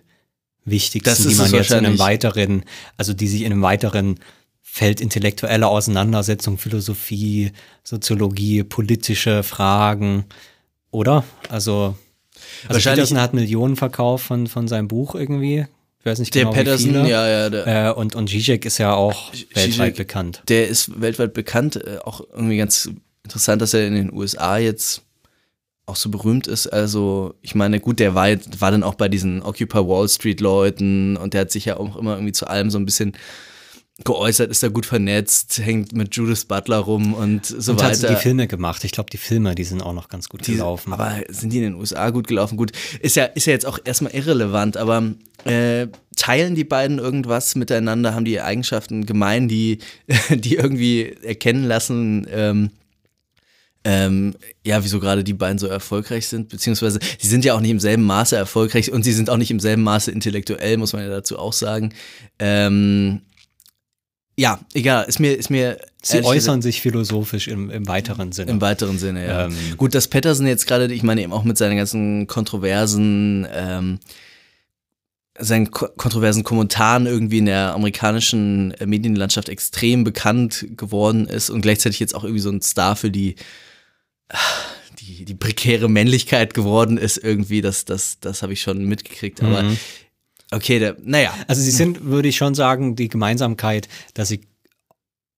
wichtigsten, 0.66 1.30
die 1.30 1.36
man 1.36 1.52
jetzt 1.52 1.72
in 1.72 1.86
einem 1.86 2.00
weiteren, 2.00 2.64
also 2.98 3.14
die 3.14 3.28
sich 3.28 3.42
in 3.42 3.52
einem 3.52 3.62
weiteren 3.62 4.20
Feld 4.62 5.02
intellektuelle 5.02 5.68
Auseinandersetzung, 5.68 6.58
Philosophie, 6.60 7.52
Soziologie, 7.84 8.64
politische 8.64 9.42
Fragen, 9.42 10.26
oder? 10.92 11.24
Also, 11.50 11.96
also 12.64 12.76
Wahrscheinlich- 12.76 12.84
Peterson 13.06 13.20
hat 13.20 13.34
Millionen 13.34 13.76
verkauft 13.76 14.26
von, 14.26 14.46
von 14.48 14.68
seinem 14.68 14.88
Buch 14.88 15.16
irgendwie. 15.16 15.66
Ich 16.02 16.06
weiß 16.06 16.20
nicht 16.20 16.34
Der 16.36 16.44
genau, 16.44 16.54
Patterson, 16.54 16.90
wie 16.92 16.94
viele. 16.98 17.10
ja, 17.10 17.28
ja, 17.28 17.50
der, 17.50 17.88
Äh, 17.90 17.92
und, 17.94 18.16
und 18.16 18.30
Zizek 18.30 18.64
ist 18.66 18.78
ja 18.78 18.94
auch 18.94 19.34
weltweit 19.34 19.64
Zizek, 19.72 19.96
bekannt. 19.98 20.44
Der 20.48 20.68
ist 20.68 21.02
weltweit 21.02 21.34
bekannt, 21.34 21.76
äh, 21.76 21.98
auch 22.04 22.22
irgendwie 22.32 22.58
ganz 22.58 22.90
interessant, 23.24 23.62
dass 23.62 23.74
er 23.74 23.86
in 23.88 23.96
den 23.96 24.14
USA 24.14 24.58
jetzt 24.60 25.02
auch 25.90 25.96
so 25.98 26.10
berühmt 26.10 26.48
ist. 26.48 26.68
Also, 26.68 27.34
ich 27.42 27.56
meine, 27.56 27.80
gut, 27.80 28.00
der 28.00 28.16
war, 28.16 28.28
war 28.60 28.72
dann 28.72 28.84
auch 28.84 28.96
bei 28.96 29.10
diesen 29.10 29.42
Occupy 29.42 29.80
Wall 29.80 30.08
Street 30.08 30.40
Leuten 30.40 31.18
und 31.18 31.34
der 31.34 31.42
hat 31.42 31.52
sich 31.52 31.66
ja 31.66 31.78
auch 31.78 31.98
immer 31.98 32.14
irgendwie 32.16 32.32
zu 32.34 32.48
allem 32.48 32.70
so 32.72 32.78
ein 32.78 32.86
bisschen 32.86 33.14
geäußert, 34.06 34.50
ist 34.50 34.64
da 34.64 34.70
gut 34.70 34.86
vernetzt, 34.86 35.60
hängt 35.62 35.92
mit 35.92 36.16
Judith 36.16 36.46
Butler 36.46 36.78
rum 36.78 37.14
und 37.14 37.46
so 37.46 37.74
Und 37.74 37.84
hat 37.84 38.02
weiter. 38.02 38.14
die 38.16 38.22
Filme 38.22 38.48
gemacht. 38.48 38.86
Ich 38.86 38.94
glaube, 38.94 39.10
die 39.10 39.18
Filme, 39.18 39.56
die 39.56 39.66
sind 39.66 39.82
auch 39.82 39.92
noch 39.92 40.08
ganz 40.08 40.30
gut 40.30 40.48
Die- 40.48 40.54
gelaufen. 40.54 40.94
Aber 40.94 41.16
sind 41.28 41.52
die 41.52 41.58
in 41.58 41.64
den 41.64 41.76
USA 41.76 42.10
gut 42.10 42.28
gelaufen? 42.28 42.56
Gut, 42.56 42.72
ist 43.02 43.18
ja, 43.18 43.26
ist 43.26 43.46
ja 43.46 43.52
jetzt 43.52 43.66
auch 43.66 43.78
erstmal 43.84 44.14
irrelevant, 44.16 44.78
aber 44.78 45.04
äh, 45.44 45.88
teilen 46.16 46.56
die 46.56 46.64
beiden 46.64 46.98
irgendwas 46.98 47.56
miteinander? 47.56 48.16
Haben 48.16 48.24
die 48.24 48.40
Eigenschaften 48.40 49.06
gemein, 49.06 49.50
die, 49.50 49.80
die 50.30 50.56
irgendwie 50.56 51.18
erkennen 51.22 51.66
lassen, 51.66 52.26
ähm, 52.32 52.70
ähm, 53.84 54.36
ja, 54.66 54.84
wieso 54.84 55.00
gerade 55.00 55.24
die 55.24 55.34
beiden 55.34 55.58
so 55.58 55.68
erfolgreich 55.68 56.28
sind? 56.28 56.50
Beziehungsweise, 56.50 57.00
sie 57.18 57.28
sind 57.28 57.46
ja 57.46 57.54
auch 57.54 57.62
nicht 57.62 57.72
im 57.72 57.80
selben 57.80 58.04
Maße 58.04 58.36
erfolgreich 58.36 58.92
und 58.92 59.04
sie 59.04 59.14
sind 59.14 59.30
auch 59.30 59.38
nicht 59.38 59.52
im 59.52 59.60
selben 59.60 59.84
Maße 59.84 60.12
intellektuell, 60.12 60.78
muss 60.78 60.94
man 60.94 61.04
ja 61.04 61.10
dazu 61.10 61.40
auch 61.40 61.54
sagen. 61.54 61.94
Ähm, 62.40 63.22
ja, 64.38 64.60
egal, 64.74 65.06
ist 65.06 65.20
mir, 65.20 65.38
ist 65.38 65.50
mir. 65.50 65.80
Sie 66.02 66.14
ehrlich 66.14 66.30
gesagt- 66.30 66.38
äußern 66.38 66.62
sich 66.62 66.82
philosophisch 66.82 67.50
im, 67.50 67.70
im 67.70 67.88
weiteren 67.90 68.32
Sinne. 68.32 68.52
im 68.52 68.62
weiteren 68.62 68.98
Sinne, 68.98 69.28
ja. 69.28 69.46
Ähm. 69.46 69.56
Gut, 69.76 69.94
dass 69.94 70.08
Patterson 70.08 70.48
jetzt 70.48 70.66
gerade, 70.66 70.94
ich 70.94 71.04
meine 71.04 71.22
eben 71.22 71.34
auch 71.34 71.44
mit 71.44 71.58
seinen 71.58 71.76
ganzen 71.76 72.26
kontroversen, 72.26 73.46
ähm, 73.54 74.00
seinen 75.38 75.72
ko 75.72 75.88
kontroversen 75.98 76.44
Kommentaren 76.44 77.06
irgendwie 77.06 77.40
in 77.40 77.48
der 77.48 77.74
amerikanischen 77.74 78.72
äh, 78.76 78.86
Medienlandschaft 78.86 79.50
extrem 79.50 80.06
bekannt 80.06 80.68
geworden 80.78 81.28
ist 81.28 81.50
und 81.50 81.62
gleichzeitig 81.62 82.00
jetzt 82.00 82.16
auch 82.16 82.24
irgendwie 82.24 82.42
so 82.42 82.50
ein 82.50 82.62
Star 82.62 82.96
für 82.96 83.12
die, 83.12 83.36
die, 85.00 85.26
die 85.26 85.36
prekäre 85.36 85.90
Männlichkeit 85.90 86.54
geworden 86.54 86.98
ist 86.98 87.18
irgendwie, 87.18 87.62
das, 87.62 87.86
das, 87.86 88.20
das 88.20 88.42
habe 88.42 88.54
ich 88.54 88.62
schon 88.62 88.86
mitgekriegt. 88.86 89.42
Aber 89.44 89.64
Mhm. 89.64 89.78
Okay, 90.52 90.80
der, 90.80 90.96
naja. 91.04 91.32
Also 91.48 91.62
sie 91.62 91.70
sind, 91.70 92.06
würde 92.06 92.28
ich 92.28 92.36
schon 92.36 92.56
sagen, 92.56 92.96
die 92.96 93.08
Gemeinsamkeit, 93.08 93.88
dass 94.16 94.30
sie 94.30 94.42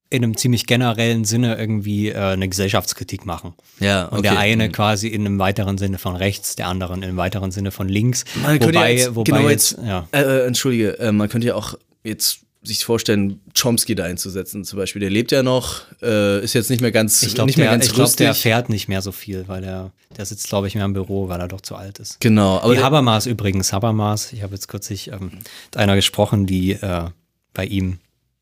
in 0.10 0.24
einem 0.24 0.38
ziemlich 0.38 0.68
generellen 0.68 1.26
Sinne 1.26 1.58
irgendwie 1.58 2.10
äh, 2.10 2.18
eine 2.18 2.48
Gesellschaftskritik 2.48 3.26
machen. 3.26 3.54
Ja, 3.80 4.06
Und 4.06 4.24
der 4.24 4.34
okay. 4.34 4.42
eine 4.42 4.68
Mhm. 4.68 4.72
quasi 4.72 5.08
in 5.08 5.26
einem 5.26 5.40
weiteren 5.40 5.78
Sinne 5.78 5.98
von 5.98 6.16
rechts, 6.16 6.56
der 6.56 6.68
andere 6.68 6.94
in 6.94 7.04
einem 7.04 7.18
weiteren 7.18 7.52
Sinne 7.52 7.72
von 7.72 7.90
links. 7.90 8.24
Man 8.42 8.62
wobei, 8.62 8.72
ja 8.72 8.88
jetzt, 8.88 9.16
wobei 9.16 9.24
genau 9.38 9.50
jetzt, 9.50 9.72
jetzt, 9.72 9.84
ja. 9.86 10.08
äh, 10.12 10.22
äh, 10.22 10.46
entschuldige, 10.48 11.00
äh, 11.00 11.12
man 11.12 11.28
könnte 11.30 11.48
ja 11.48 11.56
auch 11.56 11.76
jetzt 12.04 12.42
sich 12.64 12.86
vorstellen, 12.86 13.42
Chomsky 13.60 13.96
da 13.96 14.04
einzusetzen 14.04 14.64
zum 14.64 14.78
Beispiel. 14.78 15.00
Der 15.00 15.10
lebt 15.10 15.32
ja 15.32 15.42
noch, 15.42 15.82
äh, 16.02 16.44
ist 16.44 16.54
jetzt 16.54 16.70
nicht 16.70 16.82
mehr 16.82 16.92
ganz, 16.92 17.24
Ich 17.24 17.34
glaube, 17.34 17.48
nicht 17.48 17.58
mehr 17.58 17.66
der, 17.68 17.74
ganz 17.74 17.86
ich 17.88 17.94
glaub, 17.94 18.06
lustig. 18.06 18.26
der 18.26 18.36
fährt 18.36 18.70
nicht 18.70 18.88
mehr 18.88 19.02
so 19.02 19.12
viel, 19.12 19.48
weil 19.48 19.62
der, 19.62 19.92
der 20.16 20.26
sitzt, 20.26 20.48
glaube 20.48 20.68
ich, 20.68 20.76
mehr 20.76 20.86
im 20.86 20.94
Büro, 20.94 21.28
weil 21.28 21.40
er 21.40 21.48
doch 21.48 21.62
zu 21.62 21.76
alt 21.76 21.98
ist. 22.00 22.20
genau, 22.20 22.60
aber 22.60 22.76
die 22.76 22.84
Habermas 22.84 23.26
übrigens, 23.26 23.74
Habermas, 23.74 24.32
ich 24.32 24.44
habe 24.44 24.54
jetzt 24.54 24.68
kürzlich 24.68 25.08
ähm, 25.08 25.32
mit 25.34 25.78
einer 25.78 25.96
gesprochen, 25.96 26.46
die 26.46 26.74
äh, 26.74 27.10
bei 27.54 27.66
ihm 27.66 27.98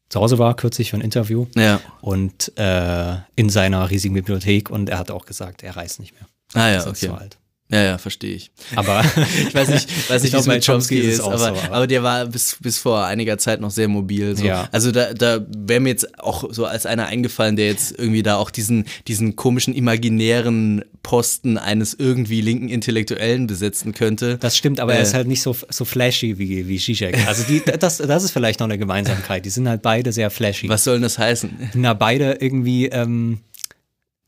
zu 0.10 0.20
Hause 0.20 0.38
war, 0.38 0.56
kürzlich 0.56 0.90
für 0.90 0.98
ein 0.98 1.02
Interview 1.02 1.46
ja. 1.56 1.80
und 2.02 2.52
äh, 2.58 3.16
in 3.36 3.50
seiner 3.50 3.90
riesigen 3.90 4.16
Bibliothek 4.16 4.70
und 4.70 4.90
er 4.90 4.98
hat 5.00 5.12
auch 5.12 5.26
gesagt, 5.26 5.64
er 5.64 5.78
reist 5.78 6.00
nicht 6.00 6.14
mehr. 6.14 6.28
Ah 6.56 6.68
ja, 6.68 6.74
Er 6.74 6.78
ist 6.80 6.88
okay. 6.88 7.08
zu 7.08 7.14
alt. 7.14 7.38
Ja, 7.72 7.84
ja, 7.84 7.98
verstehe 8.00 8.36
ich. 8.36 8.50
Aber 8.76 9.04
Ich 9.48 9.54
weiß 9.54 9.70
nicht, 9.70 9.88
weiß 10.10 10.24
Ich 10.24 10.34
nicht 10.34 10.46
wie 10.46 10.50
mit 10.50 10.66
Chomsky 10.66 10.98
ist 11.00 11.20
aber, 11.22 11.38
so, 11.38 11.46
aber- 11.46 11.72
aber 11.72 11.88
der 11.88 12.02
war 12.02 12.26
bis, 12.26 12.58
bis 12.60 12.80
vor 12.80 13.06
einiger 13.06 13.38
Zeit 13.38 13.62
noch 13.62 13.70
sehr 13.72 13.88
mobil. 13.88 14.36
So. 14.36 14.44
Ja. 14.46 14.68
Also 14.72 14.92
da, 14.92 15.14
da 15.14 15.46
wäre 15.56 15.80
mir 15.80 15.90
jetzt 15.90 16.20
auch 16.20 16.46
so 16.52 16.66
als 16.66 16.86
einer 16.88 17.06
eingefallen, 17.06 17.56
der 17.56 17.68
jetzt 17.68 17.92
irgendwie 17.98 18.24
da 18.24 18.38
auch 18.38 18.50
diesen, 18.50 18.86
diesen 19.08 19.36
komischen 19.36 19.76
imaginären 19.76 20.84
Posten 21.04 21.58
eines 21.58 21.94
irgendwie 21.94 22.42
linken 22.42 22.70
Intellektuellen 22.70 23.48
besetzen 23.48 23.94
könnte. 23.94 24.38
Das 24.40 24.58
stimmt, 24.58 24.80
aber 24.80 24.94
er 24.94 25.00
Äh. 25.00 25.04
ist 25.04 25.14
halt 25.14 25.28
nicht 25.28 25.42
so, 25.42 25.56
so 25.70 25.86
flashy 25.86 26.38
wie, 26.40 26.68
wie 26.68 26.78
Zizek. 26.80 27.26
Also 27.28 27.44
die, 27.44 27.62
das, 27.80 27.98
das 27.98 28.24
ist 28.24 28.32
vielleicht 28.32 28.60
noch 28.60 28.68
eine 28.68 28.78
Gemeinsamkeit. 28.80 29.46
Die 29.46 29.50
sind 29.50 29.68
halt 29.70 29.82
beide 29.84 30.12
sehr 30.12 30.30
flashy. 30.32 30.68
Was 30.70 30.84
soll 30.84 30.96
denn 30.96 31.04
das 31.04 31.20
heißen? 31.20 31.52
Na, 31.76 31.94
beide 31.94 32.38
irgendwie, 32.42 32.88
ähm, 32.88 33.40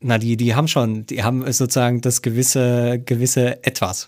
na, 0.02 0.18
die, 0.18 0.36
die 0.36 0.54
haben 0.54 0.68
schon, 0.68 1.06
die 1.06 1.22
haben 1.22 1.50
sozusagen 1.52 2.00
das 2.00 2.22
gewisse, 2.22 3.00
gewisse 3.04 3.64
Etwas. 3.64 4.06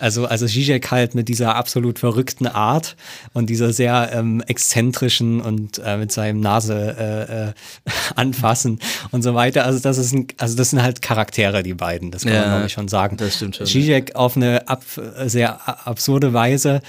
Also, 0.00 0.24
also 0.24 0.46
Zizek 0.46 0.90
halt 0.90 1.14
mit 1.14 1.28
dieser 1.28 1.56
absolut 1.56 1.98
verrückten 1.98 2.46
Art 2.46 2.96
und 3.34 3.50
dieser 3.50 3.74
sehr 3.74 4.10
ähm, 4.14 4.42
exzentrischen 4.46 5.42
und 5.42 5.78
äh, 5.84 5.98
mit 5.98 6.10
seinem 6.10 6.40
Nase 6.40 6.96
äh, 6.98 7.48
äh, 7.48 7.52
anfassen 8.16 8.78
und 9.10 9.22
so 9.22 9.34
weiter. 9.34 9.66
Also 9.66 9.78
das 9.78 9.98
ist 9.98 10.14
ein, 10.14 10.26
also 10.38 10.56
das 10.56 10.70
sind 10.70 10.82
halt 10.82 11.02
Charaktere, 11.02 11.62
die 11.62 11.74
beiden. 11.74 12.10
Das 12.10 12.22
kann 12.22 12.32
man 12.32 12.42
Ja, 12.42 12.48
glaube 12.48 12.66
ich 12.66 12.72
schon 12.72 12.88
sagen. 12.88 13.18
das 13.18 13.36
stimmt 13.36 13.56
schon, 13.56 13.66
Zizek 13.66 14.16
auf 14.16 14.36
eine 14.36 14.66
ab, 14.68 14.82
sehr 15.26 15.86
absurde 15.86 16.32
Weise, 16.32 16.80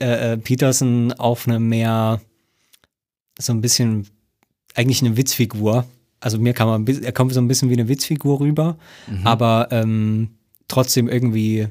äh, 0.00 0.32
äh, 0.32 0.36
Peterson 0.38 1.12
auf 1.12 1.46
eine 1.46 1.60
mehr 1.60 2.22
so 3.38 3.52
ein 3.52 3.60
bisschen 3.60 4.08
eigentlich 4.74 5.02
eine 5.02 5.18
Witzfigur. 5.18 5.84
Also 6.24 6.38
mir 6.38 6.54
kann 6.54 6.66
man, 6.66 6.86
er 6.86 7.12
kommt 7.12 7.34
so 7.34 7.40
ein 7.40 7.48
bisschen 7.48 7.68
wie 7.68 7.74
eine 7.74 7.86
Witzfigur 7.88 8.40
rüber, 8.40 8.78
Mhm. 9.06 9.26
aber 9.26 9.68
ähm, 9.72 10.30
trotzdem 10.68 11.06
irgendwie, 11.08 11.68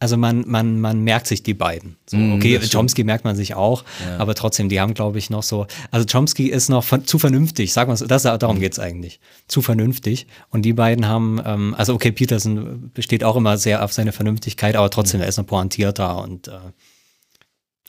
also 0.00 0.18
man, 0.18 0.44
man, 0.46 0.80
man 0.80 1.00
merkt 1.02 1.26
sich 1.26 1.42
die 1.42 1.54
beiden. 1.54 1.96
So, 2.04 2.18
Mm, 2.18 2.32
okay. 2.34 2.58
Chomsky 2.70 3.04
merkt 3.04 3.24
man 3.24 3.36
sich 3.36 3.54
auch, 3.54 3.84
aber 4.18 4.34
trotzdem, 4.34 4.68
die 4.68 4.78
haben, 4.80 4.92
glaube 4.92 5.16
ich, 5.18 5.30
noch 5.30 5.42
so, 5.42 5.66
also 5.90 6.04
Chomsky 6.04 6.48
ist 6.50 6.68
noch 6.68 6.84
von, 6.84 7.06
zu 7.06 7.18
vernünftig, 7.18 7.72
sagen 7.72 7.88
wir 7.88 7.94
es, 7.94 8.00
das, 8.06 8.24
Mhm. 8.24 8.38
darum 8.38 8.60
geht's 8.60 8.78
eigentlich. 8.78 9.18
Zu 9.48 9.62
vernünftig. 9.62 10.26
Und 10.50 10.62
die 10.62 10.74
beiden 10.74 11.06
haben, 11.08 11.40
ähm, 11.46 11.74
also 11.78 11.94
okay, 11.94 12.12
Peterson 12.12 12.90
besteht 12.92 13.24
auch 13.24 13.36
immer 13.36 13.56
sehr 13.56 13.82
auf 13.82 13.94
seine 13.94 14.12
Vernünftigkeit, 14.12 14.76
aber 14.76 14.88
Mhm. 14.88 14.90
trotzdem, 14.90 15.20
er 15.22 15.28
ist 15.28 15.38
noch 15.38 15.46
pointierter 15.46 16.22
und 16.22 16.48
äh, 16.48 16.52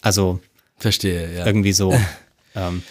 also 0.02 0.40
Verstehe, 0.78 1.36
ja. 1.38 1.46
irgendwie 1.46 1.74
so. 1.74 1.94
ähm, 2.56 2.82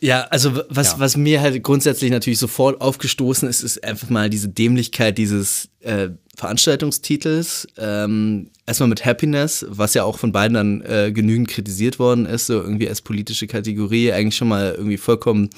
Ja, 0.00 0.22
also 0.30 0.62
was, 0.68 0.92
Ja. 0.92 0.98
was 1.00 1.16
mir 1.16 1.40
halt 1.40 1.62
grundsätzlich 1.62 2.10
natürlich 2.10 2.38
sofort 2.38 2.80
aufgestoßen 2.80 3.48
ist, 3.48 3.62
ist 3.62 3.82
einfach 3.82 4.10
mal 4.10 4.30
diese 4.30 4.48
Dämlichkeit 4.48 5.18
dieses 5.18 5.68
äh, 5.80 6.10
Veranstaltungstitels. 6.36 7.66
Ähm, 7.78 8.50
erstmal 8.66 8.88
mit 8.88 9.04
Happiness, 9.04 9.66
was 9.68 9.94
ja 9.94 10.04
auch 10.04 10.18
von 10.18 10.30
beiden 10.30 10.54
dann 10.54 10.82
äh, 10.82 11.10
genügend 11.12 11.48
kritisiert 11.48 11.98
worden 11.98 12.26
ist, 12.26 12.46
so 12.46 12.54
irgendwie 12.54 12.88
als 12.88 13.02
politische 13.02 13.48
Kategorie, 13.48 14.12
eigentlich 14.12 14.36
schon 14.36 14.48
mal 14.48 14.72
irgendwie 14.76 14.98
vollkommen 14.98 15.50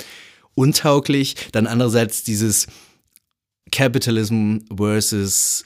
untauglich. 0.54 1.35
Dann 1.52 1.66
andererseits 1.66 2.23
dieses 2.25 2.66
Capitalism 3.70 4.59
versus 4.75 5.64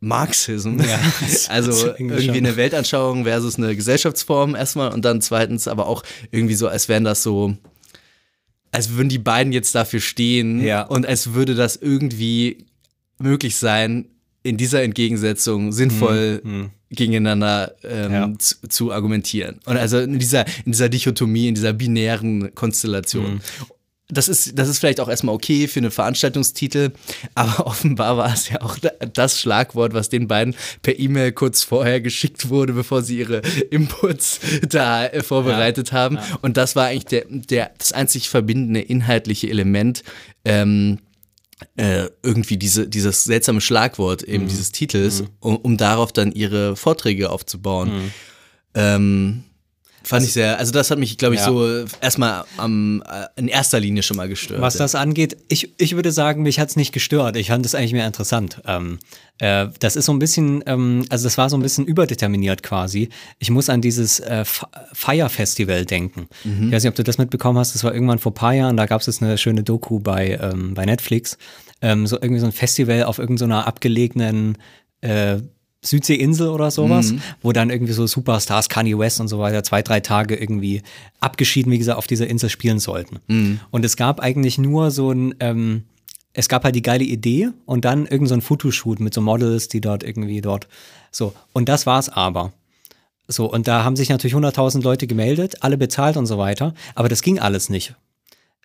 Marxism. 0.00 0.78
Ja, 0.80 0.98
also 1.48 1.88
irgendwie 1.88 2.24
schon- 2.26 2.34
eine 2.34 2.56
Weltanschauung 2.56 3.24
versus 3.24 3.56
eine 3.56 3.74
Gesellschaftsform 3.76 4.54
erstmal 4.54 4.92
und 4.92 5.04
dann 5.04 5.20
zweitens 5.20 5.68
aber 5.68 5.86
auch 5.86 6.02
irgendwie 6.30 6.54
so, 6.54 6.68
als 6.68 6.88
wären 6.88 7.04
das 7.04 7.22
so, 7.22 7.56
als 8.76 8.90
würden 8.90 9.08
die 9.08 9.18
beiden 9.18 9.52
jetzt 9.52 9.74
dafür 9.74 10.00
stehen 10.00 10.62
Ja. 10.62 10.82
und 10.82 11.06
als 11.06 11.32
würde 11.32 11.54
das 11.54 11.76
irgendwie 11.76 12.66
möglich 13.18 13.56
sein, 13.56 14.04
in 14.42 14.56
dieser 14.58 14.82
Entgegensetzung 14.82 15.72
sinnvoll 15.72 16.42
gegeneinander 16.90 17.74
ähm, 17.82 18.04
Hm, 18.04 18.12
Ja. 18.12 18.32
zu, 18.38 18.54
zu 18.68 18.92
argumentieren. 18.92 19.58
Und 19.64 19.76
also 19.76 19.98
in 19.98 20.18
dieser, 20.18 20.46
in 20.64 20.72
dieser 20.72 20.88
Dichotomie, 20.88 21.48
in 21.48 21.54
dieser 21.56 21.72
binären 21.72 22.54
Konstellation. 22.54 23.26
Hm. 23.26 23.40
Das 24.08 24.28
ist, 24.28 24.56
das 24.56 24.68
ist 24.68 24.78
vielleicht 24.78 25.00
auch 25.00 25.08
erstmal 25.08 25.34
okay 25.34 25.66
für 25.66 25.80
einen 25.80 25.90
Veranstaltungstitel, 25.90 26.92
aber 27.34 27.66
offenbar 27.66 28.16
war 28.16 28.32
es 28.32 28.48
ja 28.48 28.62
auch 28.62 28.78
das 29.12 29.40
Schlagwort, 29.40 29.94
was 29.94 30.08
den 30.08 30.28
beiden 30.28 30.54
per 30.82 30.98
E-Mail 30.98 31.32
kurz 31.32 31.64
vorher 31.64 32.00
geschickt 32.00 32.48
wurde, 32.48 32.72
bevor 32.72 33.02
sie 33.02 33.18
ihre 33.18 33.38
Inputs 33.70 34.38
da 34.68 35.06
äh, 35.06 35.22
vorbereitet 35.24 35.90
haben. 35.92 36.18
Und 36.40 36.56
das 36.56 36.76
war 36.76 36.86
eigentlich 36.86 37.06
der, 37.06 37.24
der, 37.28 37.72
das 37.78 37.92
einzig 37.92 38.28
verbindende 38.28 38.80
inhaltliche 38.80 39.48
Element. 39.50 40.04
Ähm, 40.44 40.98
äh, 41.76 42.08
irgendwie 42.22 42.58
diese, 42.58 42.86
dieses 42.86 43.24
seltsame 43.24 43.60
Schlagwort 43.60 44.22
eben 44.22 44.44
Mhm. 44.44 44.48
dieses 44.48 44.72
Titels, 44.72 45.24
um, 45.40 45.56
um 45.56 45.76
darauf 45.76 46.12
dann 46.12 46.30
ihre 46.32 46.76
Vorträge 46.76 47.30
aufzubauen. 47.30 47.88
Mhm. 47.94 48.10
Ähm, 48.74 49.44
fand 50.06 50.24
ich 50.24 50.32
sehr, 50.32 50.58
also 50.58 50.72
das 50.72 50.90
hat 50.90 50.98
mich, 50.98 51.18
glaube 51.18 51.34
ich, 51.34 51.40
Ja. 51.40 51.46
so 51.46 51.84
erstmal 52.00 52.44
am, 52.56 53.02
äh, 53.02 53.26
in 53.40 53.48
erster 53.48 53.80
Linie 53.80 54.02
schon 54.02 54.16
mal 54.16 54.28
gestört. 54.28 54.60
Was 54.60 54.76
das 54.76 54.94
angeht, 54.94 55.36
ich, 55.48 55.72
ich 55.78 55.96
würde 55.96 56.12
sagen, 56.12 56.42
mich 56.42 56.58
hat's 56.60 56.76
nicht 56.76 56.92
gestört. 56.92 57.36
Ich 57.36 57.48
fand 57.48 57.66
es 57.66 57.74
eigentlich 57.74 57.92
mehr 57.92 58.06
interessant. 58.06 58.60
Ähm, 58.66 58.98
äh, 59.38 59.66
das 59.80 59.96
ist 59.96 60.06
so 60.06 60.12
ein 60.12 60.18
bisschen, 60.18 60.62
ähm, 60.66 61.04
also 61.10 61.24
das 61.24 61.36
war 61.38 61.50
so 61.50 61.56
ein 61.56 61.62
bisschen 61.62 61.84
überdeterminiert 61.86 62.62
quasi. 62.62 63.08
Ich 63.38 63.50
muss 63.50 63.68
an 63.68 63.80
dieses 63.80 64.20
äh, 64.20 64.44
Fire 64.92 65.28
Festival 65.28 65.84
denken. 65.84 66.28
Ich 66.44 66.72
weiß 66.72 66.84
nicht, 66.84 66.90
ob 66.90 66.94
du 66.96 67.04
das 67.04 67.18
mitbekommen 67.18 67.58
hast. 67.58 67.74
Das 67.74 67.82
war 67.84 67.92
irgendwann 67.92 68.18
vor 68.18 68.32
ein 68.32 68.36
paar 68.36 68.54
Jahren. 68.54 68.76
Da 68.76 68.86
gab 68.86 69.00
es 69.00 69.06
jetzt 69.08 69.22
eine 69.22 69.36
schöne 69.38 69.62
Doku 69.62 69.98
bei, 70.00 70.38
ähm, 70.40 70.74
bei 70.74 70.84
Netflix. 70.86 71.36
Ähm, 71.82 72.06
so 72.06 72.16
irgendwie 72.16 72.40
so 72.40 72.46
ein 72.46 72.52
Festival 72.52 73.02
auf 73.04 73.18
irgendeiner 73.18 73.66
abgelegenen 73.66 74.56
äh, 75.02 75.36
Südseeinsel 75.86 76.48
oder 76.48 76.70
sowas, 76.70 77.12
wo 77.42 77.52
dann 77.52 77.70
irgendwie 77.70 77.92
so 77.92 78.06
Superstars, 78.06 78.68
Kanye 78.68 78.98
West 78.98 79.20
und 79.20 79.28
so 79.28 79.38
weiter, 79.38 79.62
zwei, 79.62 79.82
drei 79.82 80.00
Tage 80.00 80.36
irgendwie 80.36 80.82
abgeschieden, 81.20 81.72
wie 81.72 81.78
gesagt, 81.78 81.98
auf 81.98 82.06
dieser 82.06 82.26
Insel 82.26 82.50
spielen 82.50 82.78
sollten. 82.78 83.18
Und 83.70 83.84
es 83.84 83.96
gab 83.96 84.20
eigentlich 84.20 84.58
nur 84.58 84.90
so 84.90 85.10
ein, 85.12 85.34
ähm, 85.40 85.84
es 86.32 86.48
gab 86.48 86.64
halt 86.64 86.74
die 86.74 86.82
geile 86.82 87.04
Idee 87.04 87.48
und 87.64 87.84
dann 87.84 88.06
irgend 88.06 88.28
so 88.28 88.34
ein 88.34 88.42
Fotoshoot 88.42 89.00
mit 89.00 89.14
so 89.14 89.20
Models, 89.20 89.68
die 89.68 89.80
dort 89.80 90.02
irgendwie 90.02 90.40
dort, 90.40 90.68
so. 91.10 91.32
Und 91.52 91.68
das 91.68 91.86
war's 91.86 92.08
aber. 92.08 92.52
So, 93.28 93.50
und 93.50 93.66
da 93.66 93.84
haben 93.84 93.96
sich 93.96 94.08
natürlich 94.08 94.34
100.000 94.34 94.82
Leute 94.82 95.06
gemeldet, 95.06 95.56
alle 95.62 95.76
bezahlt 95.78 96.16
und 96.16 96.26
so 96.26 96.38
weiter, 96.38 96.74
aber 96.94 97.08
das 97.08 97.22
ging 97.22 97.38
alles 97.38 97.70
nicht. 97.70 97.94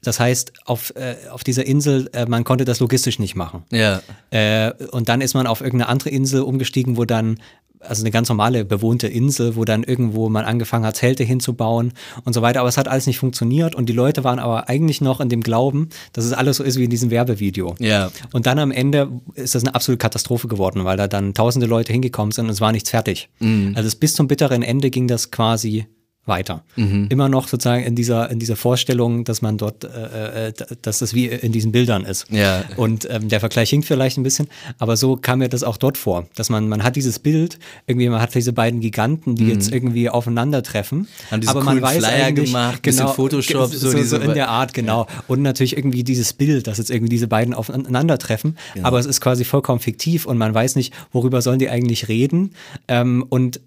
Das 0.03 0.19
heißt, 0.19 0.53
auf, 0.65 0.93
äh, 0.95 1.15
auf 1.29 1.43
dieser 1.43 1.65
Insel, 1.65 2.09
äh, 2.13 2.25
man 2.25 2.43
konnte 2.43 2.65
das 2.65 2.79
logistisch 2.79 3.19
nicht 3.19 3.35
machen. 3.35 3.63
Ja. 3.71 4.01
Äh, 4.31 4.73
und 4.91 5.09
dann 5.09 5.21
ist 5.21 5.33
man 5.33 5.45
auf 5.45 5.61
irgendeine 5.61 5.89
andere 5.89 6.09
Insel 6.09 6.41
umgestiegen, 6.41 6.97
wo 6.97 7.05
dann, 7.05 7.39
also 7.79 8.01
eine 8.01 8.09
ganz 8.09 8.27
normale 8.29 8.65
bewohnte 8.65 9.07
Insel, 9.07 9.55
wo 9.55 9.63
dann 9.63 9.83
irgendwo 9.83 10.29
man 10.29 10.45
angefangen 10.45 10.85
hat, 10.85 10.95
Zelte 10.95 11.23
hinzubauen 11.23 11.93
und 12.25 12.33
so 12.33 12.41
weiter. 12.41 12.61
Aber 12.61 12.69
es 12.69 12.77
hat 12.77 12.87
alles 12.87 13.05
nicht 13.05 13.19
funktioniert 13.19 13.75
und 13.75 13.89
die 13.89 13.93
Leute 13.93 14.23
waren 14.23 14.39
aber 14.39 14.69
eigentlich 14.69 15.01
noch 15.01 15.19
in 15.19 15.29
dem 15.29 15.41
Glauben, 15.41 15.89
dass 16.13 16.25
es 16.25 16.33
alles 16.33 16.57
so 16.57 16.63
ist 16.63 16.77
wie 16.77 16.85
in 16.85 16.89
diesem 16.89 17.11
Werbevideo. 17.11 17.75
Ja. 17.79 18.11
Und 18.33 18.47
dann 18.47 18.57
am 18.57 18.71
Ende 18.71 19.09
ist 19.35 19.53
das 19.53 19.63
eine 19.63 19.75
absolute 19.75 19.99
Katastrophe 19.99 20.47
geworden, 20.47 20.83
weil 20.83 20.97
da 20.97 21.07
dann 21.07 21.35
tausende 21.35 21.67
Leute 21.67 21.91
hingekommen 21.91 22.31
sind 22.31 22.45
und 22.45 22.51
es 22.51 22.61
war 22.61 22.71
nichts 22.71 22.89
fertig. 22.89 23.29
Also 23.39 23.87
es, 23.87 23.95
bis 23.95 24.13
zum 24.13 24.27
bitteren 24.27 24.63
Ende 24.63 24.89
ging 24.89 25.07
das 25.07 25.29
quasi 25.29 25.85
weiter. 26.25 26.63
Immer 26.75 27.29
noch 27.29 27.47
sozusagen 27.47 27.83
in 27.83 27.95
dieser, 27.95 28.29
in 28.29 28.37
dieser 28.37 28.55
Vorstellung, 28.55 29.23
dass 29.23 29.41
man 29.41 29.57
dort, 29.57 29.83
äh, 29.83 30.47
äh, 30.49 30.53
dass 30.83 30.99
das 30.99 31.13
wie 31.15 31.25
in 31.27 31.51
diesen 31.51 31.71
Bildern 31.71 32.05
ist. 32.05 32.27
Ja. 32.29 32.63
Und 32.77 33.07
ähm, 33.09 33.27
der 33.27 33.39
Vergleich 33.39 33.71
hinkt 33.71 33.87
vielleicht 33.87 34.17
ein 34.17 34.23
bisschen, 34.23 34.47
aber 34.77 34.97
so 34.97 35.15
kam 35.17 35.39
mir 35.39 35.49
das 35.49 35.63
auch 35.63 35.77
dort 35.77 35.97
vor, 35.97 36.27
dass 36.35 36.49
man, 36.49 36.69
man 36.69 36.83
hat 36.83 36.95
dieses 36.95 37.17
Bild, 37.19 37.57
irgendwie 37.87 38.07
man 38.07 38.21
hat 38.21 38.35
diese 38.35 38.53
beiden 38.53 38.81
Giganten, 38.81 39.35
die 39.35 39.47
jetzt 39.47 39.71
irgendwie 39.71 40.09
aufeinandertreffen, 40.09 40.99
Mhm. 40.99 41.07
Haben 41.31 41.41
diese 41.41 41.51
aber 41.51 41.63
man 41.63 41.81
weiß 41.81 41.97
Flyer 41.97 42.25
eigentlich, 42.25 42.45
gemacht, 42.51 42.81
bisschen 42.83 42.99
genau, 43.01 43.13
Photoshop, 43.13 43.71
ge- 43.71 43.79
so 43.79 43.89
so, 43.91 43.97
diese- 43.97 44.09
so 44.09 44.17
in 44.17 44.33
der 44.33 44.49
Art, 44.49 44.73
genau. 44.73 45.07
Und 45.27 45.41
natürlich 45.41 45.75
irgendwie 45.75 46.03
dieses 46.03 46.33
Bild, 46.33 46.67
dass 46.67 46.77
jetzt 46.77 46.91
irgendwie 46.91 47.09
diese 47.09 47.27
beiden 47.27 47.53
aufeinandertreffen, 47.53 48.57
Genau. 48.75 48.87
aber 48.87 48.99
es 48.99 49.05
ist 49.05 49.21
quasi 49.21 49.43
vollkommen 49.43 49.79
fiktiv 49.79 50.25
und 50.25 50.37
man 50.37 50.53
weiß 50.53 50.75
nicht, 50.75 50.93
worüber 51.11 51.41
sollen 51.41 51.59
die 51.59 51.69
eigentlich 51.69 52.07
reden 52.07 52.51
ähm, 52.87 53.25
und 53.29 53.59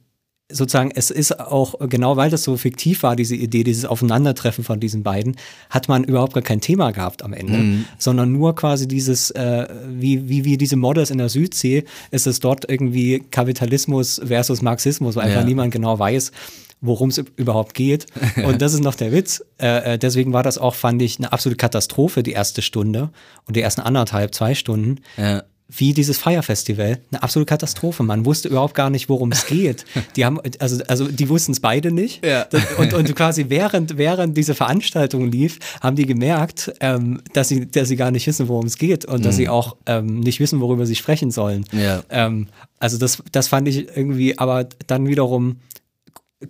sozusagen, 0.57 0.91
es 0.95 1.11
ist 1.11 1.41
auch, 1.41 1.75
genau 1.89 2.17
weil 2.17 2.31
das 2.31 2.45
so 2.45 2.57
fiktiv 2.57 3.03
war, 3.03 3.17
diese 3.17 3.35
Idee, 3.35 3.65
dieses 3.65 3.85
Aufeinandertreffen 3.85 4.63
von 4.65 4.79
diesen 4.81 5.03
beiden, 5.03 5.37
hat 5.71 5.89
man 5.89 6.05
überhaupt 6.05 6.35
gar 6.35 6.43
kein 6.43 6.61
Thema 6.61 6.91
gehabt 6.93 7.23
am 7.23 7.33
Ende, 7.33 7.59
Mhm. 7.59 7.85
sondern 7.99 8.33
nur 8.33 8.55
quasi 8.55 8.87
dieses, 8.89 9.31
äh, 9.33 9.67
wie, 9.89 10.29
wie, 10.29 10.45
wie 10.45 10.57
diese 10.57 10.77
Modders 10.77 11.11
in 11.11 11.19
der 11.19 11.29
Südsee, 11.29 11.85
ist 12.11 12.27
es 12.27 12.41
dort 12.41 12.69
irgendwie 12.71 13.25
Kapitalismus 13.31 14.21
versus 14.25 14.63
Marxismus, 14.63 15.17
weil 15.17 15.25
einfach 15.25 15.41
Ja. 15.41 15.47
niemand 15.47 15.73
genau 15.73 15.99
weiß, 15.99 16.33
worum 16.81 17.09
es 17.09 17.19
überhaupt 17.37 17.75
geht. 17.75 18.07
Und 18.45 18.61
das 18.61 18.75
ist 18.75 18.83
noch 18.83 18.95
der 18.95 19.11
Witz. 19.13 19.43
Äh, 19.59 19.95
äh, 19.95 19.99
deswegen 19.99 20.33
war 20.33 20.43
das 20.43 20.59
auch, 20.59 20.75
fand 20.75 21.01
ich, 21.03 21.19
eine 21.19 21.33
absolute 21.33 21.57
Katastrophe, 21.57 22.23
die 22.23 22.33
erste 22.33 22.61
Stunde 22.63 23.11
und 23.47 23.57
die 23.57 23.61
ersten 23.63 23.81
anderthalb, 23.81 24.35
zwei 24.35 24.55
Stunden. 24.55 25.01
Ja. 25.17 25.43
Wie 25.67 25.95
dieses 25.95 26.19
Feierfestival, 26.19 26.99
eine 27.11 27.23
absolute 27.23 27.49
Katastrophe. 27.49 28.03
Man 28.03 28.27
wusste 28.27 28.49
überhaupt 28.49 28.75
gar 28.75 28.91
nicht, 28.91 29.09
worum 29.09 29.33
es 29.33 29.47
geht. 29.49 29.87
Die 30.15 30.25
haben, 30.25 30.39
also, 30.59 30.83
also 30.89 31.09
die 31.09 31.29
wussten 31.29 31.53
es 31.53 31.61
beide 31.61 31.91
nicht. 31.91 32.25
Ja. 32.25 32.47
Und, 32.77 32.93
und 32.93 33.15
quasi 33.17 33.47
während, 33.49 33.97
während 33.97 34.37
diese 34.37 34.55
Veranstaltung 34.55 35.31
lief, 35.31 35.59
haben 35.81 35.97
die 35.97 36.07
gemerkt, 36.07 36.73
ähm, 36.81 37.23
dass 37.33 37.49
sie, 37.49 37.67
dass 37.71 37.89
sie 37.89 37.97
gar 37.97 38.11
nicht 38.11 38.27
wissen, 38.27 38.49
worum 38.49 38.67
es 38.67 38.77
geht 38.77 39.07
und 39.07 39.25
dass 39.25 39.37
sie 39.37 39.49
auch 39.49 39.77
ähm, 39.87 40.21
nicht 40.21 40.39
wissen, 40.39 40.61
worüber 40.61 40.85
sie 40.85 40.97
sprechen 40.97 41.31
sollen. 41.31 41.65
Ja. 41.73 42.03
Ähm, 42.11 42.49
also 42.79 42.99
das, 42.99 43.23
das 43.33 43.49
fand 43.49 43.67
ich 43.67 43.89
irgendwie, 43.97 44.39
aber 44.39 44.69
dann 44.87 45.07
wiederum 45.09 45.57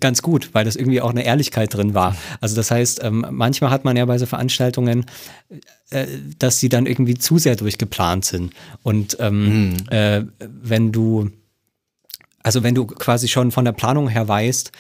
ganz 0.01 0.23
gut, 0.23 0.51
weil 0.53 0.65
das 0.65 0.77
irgendwie 0.77 1.01
auch 1.01 1.11
eine 1.11 1.25
Ehrlichkeit 1.25 1.73
drin 1.75 1.95
war. 1.95 2.17
Also 2.41 2.57
das 2.57 2.71
heißt, 2.71 3.03
ähm, 3.03 3.27
manchmal 3.31 3.71
hat 3.71 3.85
man 3.85 3.97
ja 3.97 4.05
bei 4.05 4.19
so 4.19 4.27
Veranstaltungen, 4.27 5.07
äh, 5.95 6.07
dass 6.39 6.59
sie 6.59 6.69
dann 6.69 6.87
irgendwie 6.87 7.15
zu 7.15 7.39
sehr 7.39 7.57
durchgeplant 7.57 8.25
sind. 8.25 8.53
Und 8.83 9.17
ähm, 9.21 9.77
äh, 9.91 10.23
wenn 10.41 10.91
du, 10.93 11.31
also 12.43 12.63
wenn 12.63 12.75
du 12.75 12.87
quasi 12.87 13.29
schon 13.29 13.53
von 13.53 13.65
der 13.65 13.73
Planung 13.73 14.09
her 14.09 14.27
weißt, 14.27 14.73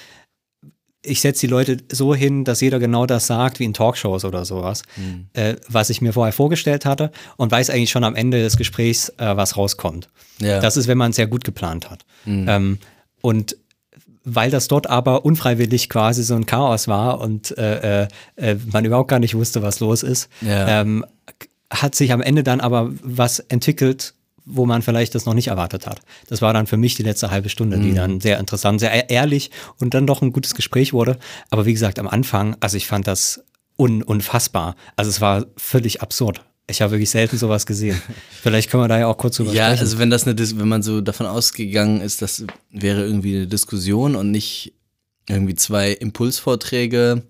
ich 1.07 1.21
setze 1.21 1.43
die 1.43 1.51
Leute 1.51 1.77
so 1.93 2.15
hin, 2.15 2.45
dass 2.45 2.61
jeder 2.63 2.79
genau 2.79 3.07
das 3.07 3.27
sagt, 3.27 3.61
wie 3.61 3.65
in 3.65 3.75
Talkshows 3.75 4.25
oder 4.25 4.45
sowas, 4.45 4.83
äh, 5.35 5.57
was 5.69 5.91
ich 5.91 6.01
mir 6.01 6.15
vorher 6.15 6.33
vorgestellt 6.33 6.87
hatte 6.87 7.13
und 7.37 7.51
weiß 7.51 7.71
eigentlich 7.71 7.91
schon 7.91 8.05
am 8.05 8.17
Ende 8.17 8.43
des 8.43 8.57
Gesprächs, 8.57 9.11
äh, 9.19 9.37
was 9.37 9.57
rauskommt. 9.57 10.09
Ja. 10.41 10.61
Das 10.61 10.77
ist, 10.79 10.89
wenn 10.89 10.99
man 10.99 11.13
sehr 11.13 11.27
gut 11.27 11.45
geplant 11.45 11.91
hat. 11.91 12.07
Ähm, 12.49 12.79
und 13.21 13.57
weil 14.25 14.51
das 14.51 14.69
dort 14.69 14.89
aber 14.89 15.25
unfreiwillig 15.25 15.89
quasi 15.89 16.23
so 16.23 16.35
ein 16.35 16.47
Chaos 16.47 16.89
war 16.89 17.21
und 17.21 17.57
äh, 17.59 18.03
äh, 18.05 18.09
äh, 18.37 18.57
man 18.73 18.85
überhaupt 18.85 19.09
gar 19.11 19.19
nicht 19.19 19.35
wusste, 19.35 19.63
was 19.63 19.81
los 19.81 20.03
ist, 20.03 20.29
Ja. 20.41 20.81
ähm, 20.81 21.05
hat 21.71 21.95
sich 21.95 22.13
am 22.13 22.21
Ende 22.21 22.43
dann 22.43 22.61
aber 22.61 22.91
was 23.03 23.39
entwickelt, 23.41 24.15
wo 24.47 24.67
man 24.67 24.83
vielleicht 24.83 25.15
das 25.15 25.25
noch 25.25 25.35
nicht 25.35 25.49
erwartet 25.49 25.87
hat. 25.87 26.01
Das 26.29 26.43
war 26.43 26.53
dann 26.53 26.67
für 26.67 26.77
mich 26.77 26.95
die 26.95 27.03
letzte 27.03 27.31
halbe 27.31 27.49
Stunde, 27.49 27.79
die 27.79 27.95
dann 27.95 28.21
sehr 28.21 28.39
interessant, 28.39 28.79
sehr 28.81 28.93
e- 28.95 29.13
ehrlich 29.13 29.51
und 29.81 29.95
dann 29.95 30.07
doch 30.07 30.21
ein 30.23 30.33
gutes 30.33 30.55
Gespräch 30.55 30.93
wurde. 30.93 31.17
Aber 31.51 31.65
wie 31.67 31.73
gesagt, 31.73 31.99
am 31.99 32.07
Anfang, 32.07 32.55
also 32.61 32.77
ich 32.77 32.87
fand 32.87 33.07
das 33.07 33.43
un 33.79 34.03
unfassbar. 34.03 34.77
Also 34.97 35.09
es 35.11 35.21
war 35.23 35.47
völlig 35.57 36.03
absurd. 36.03 36.45
Ich 36.67 36.81
habe 36.81 36.93
wirklich 36.93 37.11
selten 37.11 37.37
sowas 37.37 37.67
gesehen. 37.67 38.01
Vielleicht 38.43 38.71
können 38.71 38.83
wir 38.85 38.89
da 38.89 38.99
ja 38.99 39.07
auch 39.07 39.19
kurz 39.19 39.37
drüber 39.37 39.53
Ja, 39.53 39.67
sprechen. 39.67 39.81
also 39.81 39.99
wenn 39.99 40.11
das 40.11 40.25
eine, 40.25 40.35
Dis- 40.35 40.57
wenn 40.59 40.69
man 40.69 40.83
so 40.83 41.01
davon 41.03 41.27
ausgegangen 41.27 42.01
ist, 42.01 42.23
das 42.23 42.45
wäre 42.71 43.05
irgendwie 43.05 43.37
eine 43.37 43.47
Diskussion 43.47 44.15
und 44.17 44.31
nicht 44.31 44.73
irgendwie 45.29 45.55
zwei 45.55 45.91
Impulsvorträge 45.93 47.23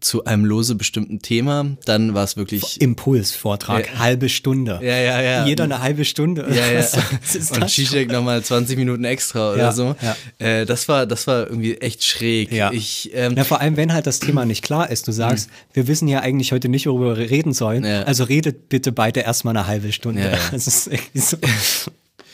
zu 0.00 0.24
einem 0.24 0.44
lose 0.44 0.74
bestimmten 0.74 1.20
Thema, 1.20 1.66
dann 1.84 2.14
war 2.14 2.24
es 2.24 2.36
wirklich. 2.36 2.80
Impulsvortrag, 2.80 3.86
Ja. 3.92 3.98
halbe 3.98 4.28
Stunde. 4.28 4.78
Ja, 4.82 4.96
ja, 4.98 5.20
ja. 5.20 5.46
Jeder 5.46 5.64
eine 5.64 5.80
halbe 5.80 6.04
Stunde. 6.04 6.46
Ja, 6.50 6.66
ja. 6.70 6.80
Was, 6.82 7.50
Und? 7.50 7.68
Zizek 7.70 8.10
nochmal 8.12 8.42
20 8.42 8.76
Minuten 8.76 9.04
extra 9.04 9.52
oder 9.52 9.62
Ja, 9.64 9.72
so. 9.72 9.96
ja. 10.00 10.16
Äh, 10.38 10.66
das 10.66 10.88
war, 10.88 11.06
das 11.06 11.26
war 11.26 11.46
irgendwie 11.48 11.76
echt 11.78 12.04
schräg. 12.04 12.52
Ja. 12.52 12.70
Ich, 12.72 13.10
ähm, 13.14 13.34
Ja, 13.36 13.44
vor 13.44 13.60
allem, 13.60 13.76
wenn 13.76 13.92
halt 13.92 14.06
das 14.06 14.20
Thema 14.20 14.44
nicht 14.44 14.62
klar 14.62 14.90
ist. 14.90 15.08
Du 15.08 15.12
sagst, 15.12 15.50
wir 15.72 15.86
wissen 15.88 16.08
ja 16.08 16.20
eigentlich 16.20 16.52
heute 16.52 16.68
nicht, 16.68 16.86
worüber 16.86 17.16
wir 17.16 17.30
reden 17.30 17.52
sollen. 17.52 17.84
Also 17.84 18.24
redet 18.24 18.68
bitte 18.68 18.92
beide 18.92 19.20
erstmal 19.20 19.56
eine 19.56 19.66
halbe 19.66 19.92
Stunde. 19.92 20.38
Das 20.52 20.66
ist 20.66 20.86
irgendwie 20.88 21.18
so. 21.18 21.36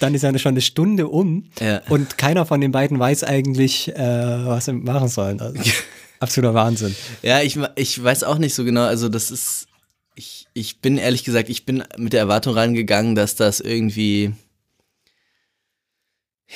Dann 0.00 0.14
ist 0.14 0.22
ja 0.22 0.36
schon 0.38 0.50
eine 0.50 0.60
Stunde 0.60 1.06
um 1.08 1.44
Ja. 1.60 1.80
und 1.88 2.18
keiner 2.18 2.44
von 2.46 2.60
den 2.60 2.72
beiden 2.72 2.98
weiß 2.98 3.22
eigentlich, 3.24 3.88
äh, 3.94 3.96
was 4.46 4.64
sie 4.66 4.72
machen 4.72 5.08
sollen. 5.08 5.40
Also, 5.40 5.54
absoluter 6.24 6.54
Wahnsinn. 6.54 6.94
Ja, 7.22 7.40
ich, 7.40 7.58
ich 7.76 8.02
weiß 8.02 8.24
auch 8.24 8.38
nicht 8.38 8.54
so 8.54 8.64
genau. 8.64 8.82
Also, 8.82 9.08
das 9.08 9.30
ist. 9.30 9.68
Ich, 10.16 10.46
ich 10.54 10.80
bin 10.80 10.96
ehrlich 10.96 11.24
gesagt, 11.24 11.48
ich 11.48 11.66
bin 11.66 11.82
mit 11.96 12.12
der 12.12 12.20
Erwartung 12.20 12.54
reingegangen, 12.54 13.14
dass 13.14 13.36
das 13.36 13.60
irgendwie. 13.60 14.32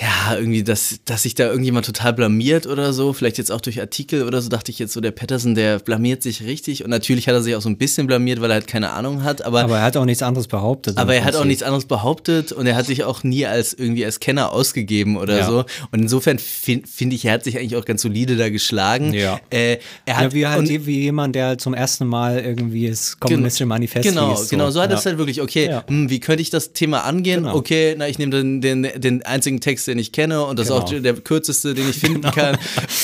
Ja, 0.00 0.36
irgendwie, 0.36 0.62
dass, 0.62 1.00
dass 1.06 1.22
sich 1.22 1.34
da 1.34 1.46
irgendjemand 1.48 1.86
total 1.86 2.12
blamiert 2.12 2.66
oder 2.66 2.92
so. 2.92 3.14
Vielleicht 3.14 3.38
jetzt 3.38 3.50
auch 3.50 3.60
durch 3.62 3.80
Artikel 3.80 4.22
oder 4.24 4.40
so, 4.42 4.48
dachte 4.50 4.70
ich 4.70 4.78
jetzt 4.78 4.92
so, 4.92 5.00
der 5.00 5.10
Patterson, 5.12 5.54
der 5.54 5.78
blamiert 5.80 6.22
sich 6.22 6.44
richtig. 6.44 6.84
Und 6.84 6.90
natürlich 6.90 7.26
hat 7.26 7.34
er 7.34 7.42
sich 7.42 7.56
auch 7.56 7.62
so 7.62 7.70
ein 7.70 7.78
bisschen 7.78 8.06
blamiert, 8.06 8.40
weil 8.40 8.50
er 8.50 8.54
halt 8.54 8.66
keine 8.68 8.90
Ahnung 8.92 9.24
hat. 9.24 9.42
Aber, 9.44 9.62
Aber 9.62 9.78
er 9.78 9.82
hat 9.82 9.96
auch 9.96 10.04
nichts 10.04 10.22
anderes 10.22 10.46
behauptet. 10.46 10.98
aber 10.98 11.14
er 11.14 11.24
hat 11.24 11.34
auch 11.36 11.44
nichts 11.46 11.62
anderes 11.64 11.86
behauptet 11.86 12.52
und 12.52 12.66
er 12.66 12.76
hat 12.76 12.84
sich 12.86 13.02
auch 13.02 13.24
nie 13.24 13.46
als 13.46 13.72
irgendwie 13.72 14.04
als 14.04 14.20
Kenner 14.20 14.52
ausgegeben 14.52 15.16
oder 15.16 15.38
Ja. 15.38 15.46
so. 15.46 15.64
Und 15.90 16.00
insofern 16.02 16.38
finde 16.38 16.86
find 16.86 17.12
ich, 17.14 17.24
er 17.24 17.32
hat 17.32 17.44
sich 17.44 17.58
eigentlich 17.58 17.74
auch 17.76 17.84
ganz 17.86 18.02
solide 18.02 18.36
da 18.36 18.50
geschlagen. 18.50 19.14
Ja. 19.14 19.40
Äh, 19.50 19.78
er 20.04 20.16
hat 20.18 20.24
Ja, 20.26 20.32
wie 20.34 20.46
halt 20.46 20.86
wie 20.86 21.00
jemand, 21.00 21.34
der 21.34 21.56
zum 21.58 21.72
ersten 21.74 22.06
Mal 22.06 22.38
irgendwie 22.40 22.88
das 22.88 23.18
kommunistische 23.18 23.66
Manifest 23.66 24.06
Genau, 24.06 24.30
liest. 24.32 24.50
genau, 24.50 24.70
so 24.70 24.80
hat 24.82 24.90
ja. 24.90 24.98
es 24.98 25.06
halt 25.06 25.16
wirklich, 25.18 25.40
okay, 25.40 25.66
Ja. 25.70 25.84
hm, 25.88 26.10
wie 26.10 26.20
könnte 26.20 26.42
ich 26.42 26.50
das 26.50 26.72
Thema 26.74 27.04
angehen? 27.04 27.44
Genau. 27.44 27.56
Okay, 27.56 27.94
na, 27.98 28.06
ich 28.06 28.18
nehme 28.18 28.30
den, 28.30 28.60
den, 28.60 28.82
den 29.00 29.22
einzigen 29.24 29.60
Text, 29.60 29.77
den 29.86 29.98
ich 29.98 30.12
kenne 30.12 30.44
und 30.44 30.58
das 30.58 30.66
ist 30.66 30.72
auch 30.72 30.88
Genau. 30.88 31.02
der 31.02 31.14
kürzeste, 31.14 31.74
den 31.74 31.88
ich 31.88 31.96
finden 31.96 32.22
kann. 32.30 32.56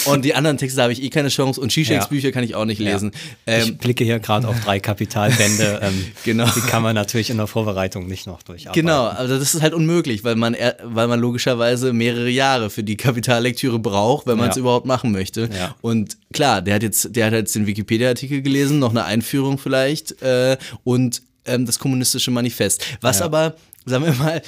Und 0.07 0.25
die 0.25 0.35
anderen 0.35 0.57
Texte 0.59 0.83
habe 0.83 0.93
ich 0.93 1.03
eh 1.03 1.11
keine 1.11 1.29
Chance 1.29 1.61
und 1.61 1.71
Zizeks 1.73 2.05
Ja. 2.05 2.09
Bücher 2.09 2.33
kann 2.33 2.45
ich 2.45 2.55
auch 2.55 2.65
nicht 2.65 2.81
Ja. 2.81 2.93
lesen. 2.93 3.13
ich 3.47 3.69
Ähm, 3.69 3.77
blicke 3.79 4.05
hier 4.05 4.19
gerade 4.19 4.49
auf 4.49 4.59
drei 4.65 4.81
Kapitalbände. 4.81 5.81
Ähm, 5.83 6.05
Genau. 6.25 6.47
Die 6.55 6.61
kann 6.61 6.83
man 6.83 6.95
natürlich 6.95 7.31
in 7.31 7.37
der 7.37 7.47
Vorbereitung 7.47 8.07
nicht 8.07 8.27
noch 8.27 8.43
durcharbeiten. 8.43 8.81
Genau, 8.87 9.07
also 9.07 9.39
das 9.39 9.55
ist 9.55 9.61
halt 9.63 9.75
unmöglich, 9.75 10.25
weil 10.25 10.37
man, 10.37 10.57
weil 10.83 11.09
man 11.09 11.21
logischerweise 11.21 11.93
mehrere 11.93 12.29
Jahre 12.31 12.71
für 12.71 12.83
die 12.83 12.97
Kapitallektüre 12.97 13.79
braucht, 13.79 14.27
wenn 14.27 14.39
man 14.39 14.51
es 14.51 14.57
Ja. 14.57 14.61
überhaupt 14.61 14.87
machen 14.87 15.13
möchte. 15.13 15.49
Ja. 15.57 15.75
Und 15.81 16.17
klar, 16.33 16.63
der 16.63 16.75
hat 16.77 16.83
jetzt, 16.83 17.15
der 17.17 17.27
hat 17.27 17.33
jetzt 17.33 17.55
den 17.55 17.67
Wikipedia-Artikel 17.67 18.43
gelesen, 18.43 18.79
noch 18.79 18.91
eine 18.91 19.05
Einführung 19.05 19.59
vielleicht 19.59 20.23
äh, 20.23 20.57
und 20.85 21.23
ähm, 21.47 21.67
das 21.67 21.79
kommunistische 21.79 22.31
Manifest. 22.31 22.83
Was 23.01 23.19
Ja. 23.19 23.27
aber, 23.27 23.55
sagen 23.85 24.05
wir 24.07 24.15
mal, 24.15 24.43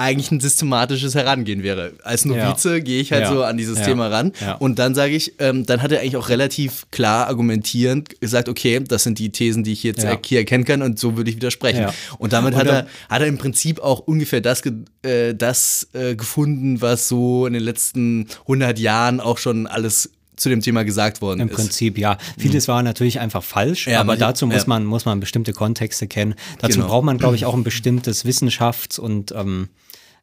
eigentlich 0.00 0.30
ein 0.30 0.40
systematisches 0.40 1.14
Herangehen 1.14 1.62
wäre. 1.62 1.92
Als 2.02 2.24
Novize 2.24 2.80
gehe 2.82 3.00
ich 3.00 3.12
halt 3.12 3.22
Ja. 3.24 3.32
so 3.32 3.42
an 3.44 3.56
dieses 3.56 3.78
Ja. 3.78 3.84
Thema 3.84 4.08
ran 4.08 4.32
Ja. 4.40 4.54
und 4.54 4.78
dann 4.78 4.94
sage 4.94 5.14
ich, 5.14 5.34
ähm, 5.38 5.66
dann 5.66 5.82
hat 5.82 5.92
er 5.92 6.00
eigentlich 6.00 6.16
auch 6.16 6.28
relativ 6.28 6.86
klar 6.90 7.26
argumentierend 7.28 8.20
gesagt, 8.20 8.48
okay, 8.48 8.80
das 8.86 9.04
sind 9.04 9.18
die 9.18 9.30
Thesen, 9.30 9.64
die 9.64 9.72
ich 9.72 9.82
jetzt 9.82 10.02
Ja. 10.02 10.10
er- 10.10 10.18
hier 10.24 10.38
erkennen 10.40 10.64
kann 10.64 10.82
und 10.82 10.98
so 10.98 11.16
würde 11.16 11.30
ich 11.30 11.36
widersprechen. 11.36 11.82
Ja. 11.82 11.94
Und 12.18 12.32
damit 12.32 12.54
Und 12.54 12.60
hat, 12.60 12.66
er, 12.66 12.86
hat 13.08 13.20
er 13.22 13.26
im 13.26 13.38
Prinzip 13.38 13.80
auch 13.80 14.00
ungefähr 14.00 14.40
das, 14.40 14.62
äh, 15.02 15.34
das 15.34 15.88
äh, 15.92 16.14
gefunden, 16.16 16.80
was 16.80 17.08
so 17.08 17.46
in 17.46 17.52
den 17.52 17.62
letzten 17.62 18.26
100 18.46 18.78
Jahren 18.78 19.20
auch 19.20 19.38
schon 19.38 19.66
alles 19.66 20.10
zu 20.36 20.48
dem 20.48 20.62
Thema 20.62 20.84
gesagt 20.84 21.20
worden 21.20 21.40
Im 21.40 21.48
ist. 21.50 21.54
Prinzip, 21.56 21.98
ja. 21.98 22.16
Vieles 22.38 22.66
war 22.66 22.82
natürlich 22.82 23.20
einfach 23.20 23.42
falsch, 23.42 23.86
Ja, 23.86 24.00
aber 24.00 24.16
dazu 24.16 24.46
muss 24.46 24.56
ja. 24.62 24.64
man, 24.68 24.86
muss 24.86 25.04
man 25.04 25.20
bestimmte 25.20 25.52
Kontexte 25.52 26.06
kennen. 26.06 26.34
Dazu 26.60 26.76
Genau. 26.78 26.88
braucht 26.88 27.04
man, 27.04 27.18
glaube 27.18 27.36
ich, 27.36 27.44
auch 27.44 27.52
ein 27.52 27.62
bestimmtes 27.62 28.24
Wissenschafts- 28.24 28.98
und 28.98 29.32
ähm, 29.32 29.68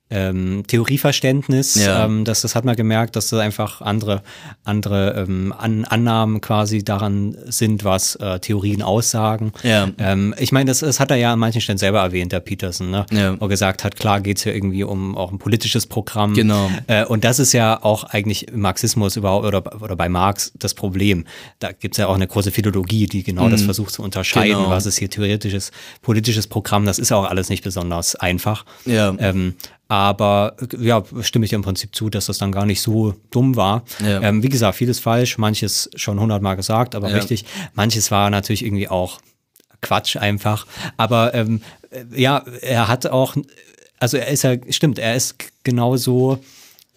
ähm, 0.10 0.63
Theorieverständnis. 0.67 1.76
Ja. 1.76 2.06
Ähm, 2.06 2.24
das, 2.24 2.41
das 2.41 2.56
hat 2.56 2.65
man 2.65 2.76
gemerkt, 2.76 3.15
dass 3.15 3.28
da 3.30 3.39
einfach 3.39 3.82
andere, 3.82 4.22
andere 4.63 5.26
ähm, 5.28 5.54
An 5.58 5.86
Annahmen 5.86 6.41
quasi 6.41 6.84
daran 6.84 7.38
sind, 7.46 7.84
was 7.84 8.15
äh, 8.15 8.39
Theorien 8.39 8.82
aussagen. 8.82 9.52
Ja. 9.63 9.89
Ähm, 9.98 10.34
ich 10.38 10.52
meine, 10.52 10.70
das, 10.70 10.80
das 10.80 11.00
hat 11.00 11.12
er 11.12 11.17
ja 11.17 11.34
an 11.34 11.39
manchen 11.39 11.62
Stellen 11.62 11.78
selber 11.78 12.00
erwähnt, 12.00 12.32
der 12.32 12.39
Peterson, 12.39 12.89
ne? 12.89 13.06
Ja. 13.12 13.39
Wo 13.39 13.46
er 13.46 13.50
gesagt 13.50 13.84
hat, 13.84 13.96
klar 13.98 14.22
geht 14.22 14.38
es 14.38 14.43
hier 14.43 14.56
irgendwie 14.56 14.84
um 14.84 15.17
auch 15.17 15.32
ein 15.32 15.39
politisches 15.39 15.86
Programm. 15.88 16.34
Genau. 16.34 16.70
Äh, 16.88 17.06
und 17.06 17.24
das 17.24 17.39
ist 17.39 17.54
ja 17.54 17.84
auch 17.84 18.04
eigentlich 18.06 18.48
im 18.48 18.62
Marxismus 18.62 19.15
überhaupt 19.17 19.46
oder, 19.46 19.82
oder 19.82 19.96
bei 19.96 20.10
Marx 20.10 20.52
das 20.58 20.74
Problem. 20.74 21.26
Da 21.60 21.72
gibt 21.72 21.96
es 21.96 21.98
ja 21.98 22.08
auch 22.08 22.15
eine 22.15 22.28
große 22.28 22.52
Philologie, 22.52 23.08
die 23.08 23.24
genau 23.24 23.50
das 23.50 23.62
versucht 23.62 23.93
zu 23.93 24.04
unterscheiden, 24.04 24.58
Genau. 24.58 24.70
was 24.70 24.86
ist 24.86 24.98
hier 24.98 25.10
theoretisches, 25.10 25.72
politisches 26.02 26.48
Programm. 26.48 26.86
Das 26.86 27.00
ist 27.00 27.12
auch 27.12 27.26
alles 27.26 27.50
nicht 27.50 27.63
besonders 27.63 28.15
einfach. 28.15 28.65
Ja. 28.86 29.13
Ähm, 29.20 29.56
aber 29.88 30.56
ja, 30.78 31.04
stimme 31.21 31.45
ich 31.45 31.54
im 31.54 31.62
Prinzip 31.62 31.95
zu, 31.95 32.10
dass 32.10 32.26
das 32.26 32.38
dann 32.38 32.52
gar 32.52 32.65
nicht 32.65 32.82
so 32.82 33.13
dumm 33.32 33.56
war. 33.56 33.84
Ja. 34.06 34.21
Ähm, 34.21 34.43
wie 34.43 34.50
gesagt, 34.50 34.78
vieles 34.78 35.00
falsch, 35.00 35.38
manches 35.38 35.89
schon 35.95 36.19
hundertmal 36.19 36.56
gesagt, 36.56 36.93
aber 36.95 37.10
Ja. 37.10 37.15
richtig. 37.15 37.45
Manches 37.73 38.12
war 38.12 38.30
natürlich 38.30 38.65
irgendwie 38.65 38.89
auch 38.89 39.19
Quatsch 39.82 40.17
einfach. 40.17 40.67
Aber 40.97 41.34
ähm, 41.34 41.62
äh, 41.91 42.04
ja, 42.19 42.43
er 42.62 42.88
hat 42.88 43.06
auch, 43.08 43.36
also 44.00 44.17
er 44.17 44.28
ist 44.28 44.43
ja, 44.43 44.56
stimmt, 44.69 45.00
er 45.00 45.15
ist 45.15 45.36
genauso 45.63 46.39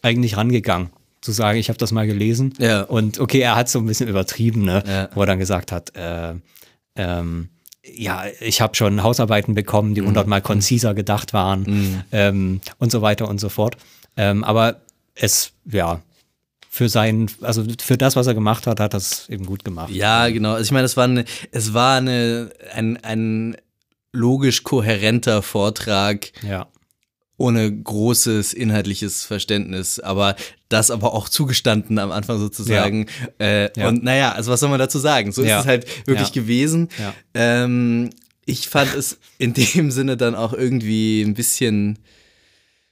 eigentlich 0.03 0.37
rangegangen. 0.37 0.91
Zu 1.21 1.33
sagen, 1.33 1.59
ich 1.59 1.69
habe 1.69 1.79
das 1.79 1.93
mal 1.93 2.07
gelesen. 2.07 2.55
Ja. 2.59 2.83
Und 2.83 3.21
okay, 3.21 3.41
er 3.41 3.55
hat 3.55 3.69
so 3.69 3.79
ein 3.79 3.85
bisschen 3.87 4.09
übertrieben, 4.09 4.65
ne? 4.65 4.83
Ja. 4.87 5.09
wo 5.15 5.21
er 5.21 5.27
dann 5.27 5.39
gesagt 5.39 5.71
hat, 5.71 5.95
äh, 5.95 6.33
ähm, 6.97 7.51
ja, 7.85 8.25
ich 8.41 8.61
habe 8.61 8.75
schon 8.75 9.03
Hausarbeiten 9.03 9.55
bekommen, 9.55 9.91
Mhm. 9.91 9.95
die 9.95 10.03
hundertmal 10.03 10.43
konziser 10.43 10.95
gedacht 10.95 11.33
waren 11.33 12.05
ähm, 12.13 12.61
und 12.79 12.93
so 12.93 13.01
weiter 13.03 13.29
und 13.29 13.41
so 13.41 13.49
fort. 13.49 13.77
Ähm, 14.17 14.45
aber 14.45 14.81
es, 15.15 15.53
ja, 15.65 16.01
für 16.69 16.89
sein, 16.89 17.31
also 17.41 17.65
für 17.83 17.97
das, 17.97 18.15
was 18.17 18.27
er 18.27 18.35
gemacht 18.35 18.67
hat, 18.67 18.79
hat 18.81 18.95
das 18.95 19.29
eben 19.29 19.45
gut 19.47 19.65
gemacht. 19.65 19.91
Ja, 19.91 20.29
genau. 20.29 20.53
Also 20.53 20.63
ich 20.65 20.73
meine, 20.73 20.85
es 20.85 20.97
war 20.97 21.05
eine, 21.05 21.25
es 21.51 21.75
war 21.75 21.97
eine, 21.99 22.51
ein, 22.75 22.97
ein 23.03 23.57
logisch 24.13 24.63
kohärenter 24.63 25.43
Vortrag. 25.43 26.31
Ja. 26.47 26.67
Ohne 27.41 27.73
großes 27.73 28.53
inhaltliches 28.53 29.25
Verständnis, 29.25 29.99
aber 29.99 30.37
das 30.69 30.91
aber 30.91 31.15
auch 31.15 31.27
zugestanden 31.27 31.99
am 31.99 32.13
Anfang 32.13 32.39
sozusagen. 32.39 33.07
Ja. 33.41 33.47
Äh, 33.47 33.71
ja. 33.77 33.89
Und 33.89 34.05
naja, 34.05 34.33
also 34.33 34.53
was 34.53 34.61
soll 34.61 34.69
man 34.69 34.79
dazu 34.79 34.99
sagen? 34.99 35.33
So 35.33 35.41
ist 35.43 35.51
es 35.51 35.67
halt 35.67 35.87
wirklich 36.07 36.33
gewesen. 36.33 36.91
Ähm, 37.33 38.11
ich 38.45 38.69
fand 38.69 38.95
es 38.95 39.19
in 39.39 39.55
dem 39.55 39.91
Sinne 39.91 40.19
dann 40.19 40.35
auch 40.35 40.53
irgendwie 40.53 41.23
ein 41.23 41.33
bisschen 41.33 41.99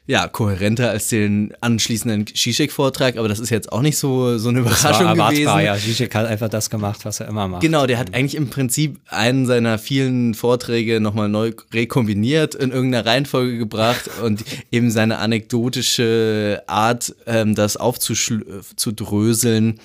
ja, 0.09 0.27
kohärenter 0.27 0.89
als 0.89 1.09
den 1.09 1.53
anschließenden 1.61 2.29
Zizek-Vortrag, 2.29 3.19
aber 3.19 3.29
das 3.29 3.41
ist 3.41 3.51
jetzt 3.51 3.71
auch 3.71 3.83
nicht 3.83 3.99
so, 3.99 4.39
so 4.39 4.49
eine 4.49 4.61
Überraschung 4.61 5.07
das 5.07 5.19
war 5.19 5.31
gewesen. 5.31 5.61
Ja, 5.61 5.77
Zizek 5.77 6.15
hat 6.15 6.25
einfach 6.25 6.49
das 6.49 6.71
gemacht, 6.71 7.05
was 7.05 7.21
er 7.21 7.29
immer 7.29 7.47
macht. 7.47 7.61
Genau, 7.61 7.87
der 7.87 7.99
hat 7.99 8.15
eigentlich 8.15 8.35
im 8.35 8.49
Prinzip 8.49 8.99
einen 9.09 9.45
seiner 9.45 9.79
vielen 9.79 10.33
Vorträge 10.33 11.01
nochmal 11.01 11.29
neu 11.29 11.53
rekombiniert, 11.75 12.55
in 12.55 12.71
irgendeiner 12.71 13.05
Reihenfolge 13.05 13.59
gebracht 13.59 14.09
und 14.25 14.43
eben 14.73 14.91
seine 14.91 15.19
anekdotische 15.19 16.63
Art, 16.67 17.15
ähm, 17.27 17.55
das 17.55 17.77
aufzudröseln, 17.77 19.79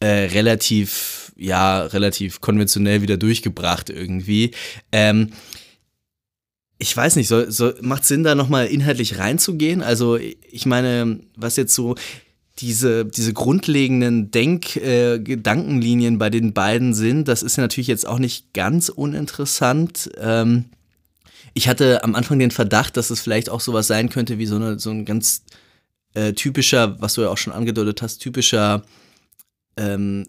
äh, 0.00 0.06
relativ, 0.06 1.32
ja, 1.36 1.82
relativ 1.82 2.40
konventionell 2.40 3.02
wieder 3.02 3.18
durchgebracht 3.18 3.90
irgendwie. 3.90 4.52
Ähm, 4.90 5.32
ich 6.80 6.96
weiß 6.96 7.16
nicht, 7.16 7.28
soll, 7.28 7.50
soll, 7.52 7.76
macht 7.82 8.06
Sinn, 8.06 8.24
da 8.24 8.34
nochmal 8.34 8.66
inhaltlich 8.66 9.18
reinzugehen? 9.18 9.82
Also, 9.82 10.16
ich 10.16 10.64
meine, 10.64 11.20
was 11.36 11.56
jetzt 11.56 11.74
so 11.74 11.94
diese, 12.58 13.04
diese 13.04 13.34
grundlegenden 13.34 14.30
Denk, 14.30 14.76
äh, 14.76 15.18
bei 16.18 16.30
den 16.30 16.54
beiden 16.54 16.94
sind, 16.94 17.28
das 17.28 17.42
ist 17.42 17.56
ja 17.56 17.62
natürlich 17.62 17.86
jetzt 17.86 18.06
auch 18.06 18.18
nicht 18.18 18.54
ganz 18.54 18.88
uninteressant. 18.88 20.10
Ähm, 20.18 20.64
ich 21.52 21.68
hatte 21.68 22.02
am 22.02 22.14
Anfang 22.14 22.38
den 22.38 22.50
Verdacht, 22.50 22.96
dass 22.96 23.10
es 23.10 23.20
vielleicht 23.20 23.50
auch 23.50 23.60
sowas 23.60 23.86
sein 23.86 24.08
könnte 24.08 24.38
wie 24.38 24.46
so, 24.46 24.56
eine, 24.56 24.78
so 24.78 24.90
ein 24.90 25.04
ganz 25.04 25.42
äh, 26.14 26.32
typischer, 26.32 27.00
was 27.00 27.14
du 27.14 27.22
ja 27.22 27.28
auch 27.28 27.38
schon 27.38 27.52
angedeutet 27.52 28.00
hast, 28.00 28.18
typischer 28.18 28.84
ähm, 29.76 30.26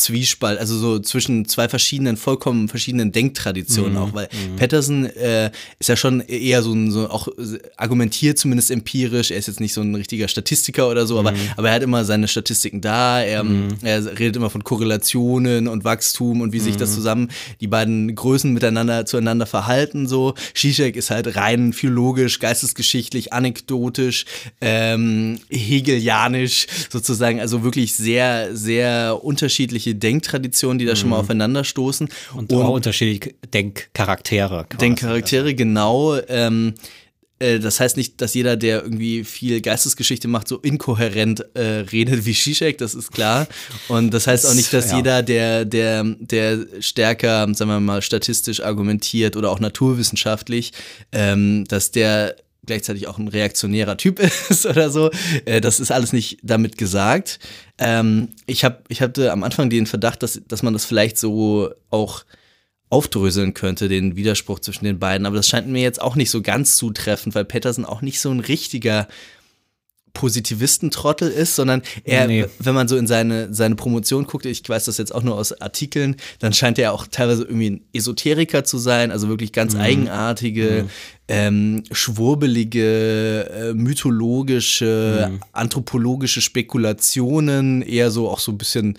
Wissenschaftszwiespalt, 0.00 0.58
also 0.58 0.76
so 0.76 0.98
zwischen 0.98 1.46
zwei 1.46 1.68
verschiedenen, 1.68 2.16
vollkommen 2.16 2.68
verschiedenen 2.68 3.12
Denktraditionen 3.12 3.92
mhm. 3.92 3.98
auch, 3.98 4.14
weil 4.14 4.28
mhm. 4.32 4.56
Patterson 4.56 5.06
äh, 5.06 5.50
ist 5.78 5.88
ja 5.88 5.96
schon 5.96 6.20
eher 6.20 6.62
so 6.62 6.72
ein, 6.72 6.90
so 6.90 7.08
auch 7.10 7.28
argumentiert 7.76 8.38
zumindest 8.38 8.70
empirisch, 8.70 9.30
er 9.30 9.38
ist 9.38 9.46
jetzt 9.46 9.60
nicht 9.60 9.74
so 9.74 9.80
ein 9.80 9.94
richtiger 9.94 10.28
Statistiker 10.28 10.88
oder 10.88 11.06
so, 11.06 11.20
mhm. 11.20 11.26
aber, 11.26 11.36
aber 11.56 11.68
er 11.68 11.74
hat 11.74 11.82
immer 11.82 12.04
seine 12.04 12.28
Statistiken 12.28 12.80
da, 12.80 13.20
er, 13.20 13.44
mhm. 13.44 13.68
er 13.82 14.18
redet 14.18 14.36
immer 14.36 14.50
von 14.50 14.64
Korrelationen 14.64 15.68
und 15.68 15.84
Wachstum 15.84 16.40
und 16.40 16.52
wie 16.52 16.60
sich 16.60 16.76
das 16.76 16.90
mhm. 16.90 16.94
zusammen, 16.94 17.28
die 17.60 17.66
beiden 17.66 18.14
Größen 18.14 18.52
miteinander 18.52 19.06
zueinander 19.06 19.46
verhalten, 19.46 20.06
so. 20.06 20.34
Zizek 20.54 20.96
ist 20.96 21.10
halt 21.10 21.36
rein 21.36 21.72
philologisch, 21.72 22.38
geistesgeschichtlich, 22.38 23.32
anekdotisch, 23.32 24.24
ähm, 24.60 25.40
hegelianisch 25.50 26.66
sozusagen, 26.90 27.40
also 27.40 27.62
wirklich 27.62 27.94
sehr 27.94 28.10
sehr, 28.10 28.56
sehr 28.56 29.24
unterschiedliche 29.90 29.94
Denktraditionen, 29.94 30.78
die 30.78 30.86
da 30.86 30.96
schon 30.96 31.10
mal 31.10 31.16
mhm. 31.16 31.22
aufeinanderstoßen. 31.22 32.08
Und, 32.34 32.52
und 32.52 32.62
auch 32.62 32.74
unterschiedliche 32.74 33.34
Denkcharaktere. 33.52 34.66
Quasi. 34.68 34.78
Denkcharaktere, 34.78 35.54
genau. 35.54 36.16
Ähm, 36.28 36.74
äh, 37.38 37.58
das 37.58 37.80
heißt 37.80 37.96
nicht, 37.96 38.20
dass 38.20 38.34
jeder, 38.34 38.56
der 38.56 38.82
irgendwie 38.82 39.24
viel 39.24 39.60
Geistesgeschichte 39.60 40.28
macht, 40.28 40.48
so 40.48 40.58
inkohärent 40.58 41.44
äh, 41.54 41.84
redet 41.92 42.24
wie 42.24 42.34
Zizek, 42.34 42.78
das 42.78 42.94
ist 42.94 43.12
klar. 43.12 43.46
Und 43.88 44.12
das 44.12 44.26
heißt 44.26 44.46
auch 44.46 44.54
nicht, 44.54 44.72
dass 44.72 44.90
ja. 44.90 44.96
jeder, 44.98 45.22
der, 45.22 45.64
der, 45.64 46.04
der 46.04 46.66
stärker, 46.80 47.52
sagen 47.54 47.70
wir 47.70 47.80
mal, 47.80 48.02
statistisch 48.02 48.60
argumentiert 48.60 49.36
oder 49.36 49.50
auch 49.50 49.60
naturwissenschaftlich, 49.60 50.72
ähm, 51.12 51.64
dass 51.68 51.90
der 51.90 52.36
gleichzeitig 52.70 53.08
auch 53.08 53.18
ein 53.18 53.26
reaktionärer 53.26 53.96
Typ 53.96 54.20
ist 54.48 54.64
oder 54.64 54.90
so. 54.90 55.10
Äh, 55.44 55.60
das 55.60 55.80
ist 55.80 55.90
alles 55.90 56.12
nicht 56.12 56.38
damit 56.42 56.78
gesagt. 56.78 57.40
Ähm, 57.78 58.28
ich, 58.46 58.64
hab, 58.64 58.84
ich 58.88 59.02
hatte 59.02 59.32
am 59.32 59.42
Anfang 59.42 59.70
den 59.70 59.86
Verdacht, 59.86 60.22
dass, 60.22 60.40
dass 60.46 60.62
man 60.62 60.72
das 60.72 60.84
vielleicht 60.84 61.18
so 61.18 61.70
auch 61.90 62.24
aufdröseln 62.88 63.54
könnte, 63.54 63.88
den 63.88 64.16
Widerspruch 64.16 64.60
zwischen 64.60 64.84
den 64.84 64.98
beiden. 65.00 65.26
Aber 65.26 65.36
das 65.36 65.48
scheint 65.48 65.66
mir 65.66 65.82
jetzt 65.82 66.00
auch 66.00 66.14
nicht 66.14 66.30
so 66.30 66.42
ganz 66.42 66.76
zutreffend, 66.76 67.34
weil 67.34 67.44
Patterson 67.44 67.84
auch 67.84 68.02
nicht 68.02 68.20
so 68.20 68.30
ein 68.30 68.40
richtiger 68.40 69.08
Positivistentrottel 70.12 71.30
ist, 71.30 71.54
sondern 71.54 71.82
er, 72.04 72.26
nee. 72.26 72.46
wenn 72.58 72.74
man 72.74 72.88
so 72.88 72.96
in 72.96 73.06
seine, 73.06 73.52
seine 73.54 73.76
Promotion 73.76 74.26
guckt, 74.26 74.44
ich 74.44 74.68
weiß 74.68 74.86
das 74.86 74.98
jetzt 74.98 75.14
auch 75.14 75.22
nur 75.22 75.36
aus 75.36 75.52
Artikeln, 75.60 76.16
dann 76.40 76.52
scheint 76.52 76.78
er 76.78 76.92
auch 76.92 77.06
teilweise 77.06 77.44
irgendwie 77.44 77.70
ein 77.70 77.84
Esoteriker 77.92 78.64
zu 78.64 78.78
sein, 78.78 79.12
also 79.12 79.28
wirklich 79.28 79.52
ganz 79.52 79.74
mhm. 79.74 79.80
eigenartige, 79.80 80.84
mhm. 80.84 80.90
Ähm, 81.32 81.84
schwurbelige, 81.92 83.48
äh, 83.48 83.72
mythologische, 83.72 85.28
mhm. 85.30 85.40
anthropologische 85.52 86.40
Spekulationen, 86.40 87.82
eher 87.82 88.10
so 88.10 88.28
auch 88.28 88.40
so 88.40 88.50
ein 88.50 88.58
bisschen 88.58 88.98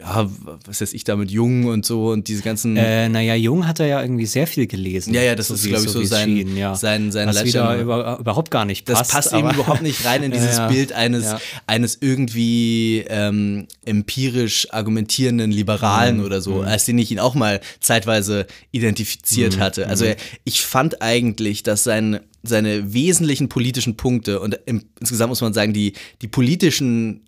ja, 0.00 0.30
was 0.64 0.80
weiß 0.80 0.92
ich 0.92 1.04
da 1.04 1.16
mit 1.16 1.30
Jung 1.30 1.66
und 1.66 1.84
so 1.84 2.10
und 2.10 2.28
diese 2.28 2.42
ganzen. 2.42 2.76
Äh, 2.76 3.08
naja, 3.08 3.34
Jung 3.34 3.66
hat 3.66 3.80
er 3.80 3.86
ja 3.86 4.00
irgendwie 4.00 4.26
sehr 4.26 4.46
viel 4.46 4.66
gelesen. 4.66 5.14
Ja, 5.14 5.22
ja, 5.22 5.34
das 5.34 5.48
so 5.48 5.54
ist, 5.54 5.66
glaube 5.66 5.84
ich, 5.84 5.90
so 5.90 6.02
sein, 6.04 6.28
schien, 6.28 6.56
ja. 6.56 6.74
sein, 6.74 7.12
sein 7.12 7.28
Was 7.28 7.44
wieder 7.44 7.78
über, 7.78 8.18
überhaupt 8.18 8.50
gar 8.50 8.64
nicht 8.64 8.86
passt. 8.86 9.00
Das 9.00 9.08
passt 9.08 9.32
eben 9.32 9.50
überhaupt 9.50 9.82
nicht 9.82 10.04
rein 10.04 10.22
in 10.22 10.30
dieses 10.32 10.56
ja, 10.56 10.68
Bild 10.68 10.92
eines, 10.92 11.36
eines 11.66 11.98
irgendwie 12.00 13.04
ähm, 13.08 13.66
empirisch 13.84 14.68
argumentierenden 14.72 15.50
Liberalen 15.50 16.18
mhm. 16.18 16.24
oder 16.24 16.40
so, 16.40 16.56
mhm. 16.56 16.68
als 16.68 16.84
den 16.86 16.98
ich 16.98 17.10
ihn 17.10 17.18
auch 17.18 17.34
mal 17.34 17.60
zeitweise 17.80 18.46
identifiziert 18.70 19.56
mhm. 19.56 19.60
hatte. 19.60 19.86
Also 19.88 20.06
mhm. 20.06 20.14
ich 20.44 20.62
fand 20.62 21.02
eigentlich, 21.02 21.62
dass 21.62 21.84
sein 21.84 22.20
seine 22.42 22.94
wesentlichen 22.94 23.50
politischen 23.50 23.98
Punkte 23.98 24.40
und 24.40 24.58
im, 24.64 24.84
insgesamt 24.98 25.28
muss 25.28 25.42
man 25.42 25.52
sagen, 25.52 25.74
die, 25.74 25.92
die 26.22 26.28
politischen 26.28 27.26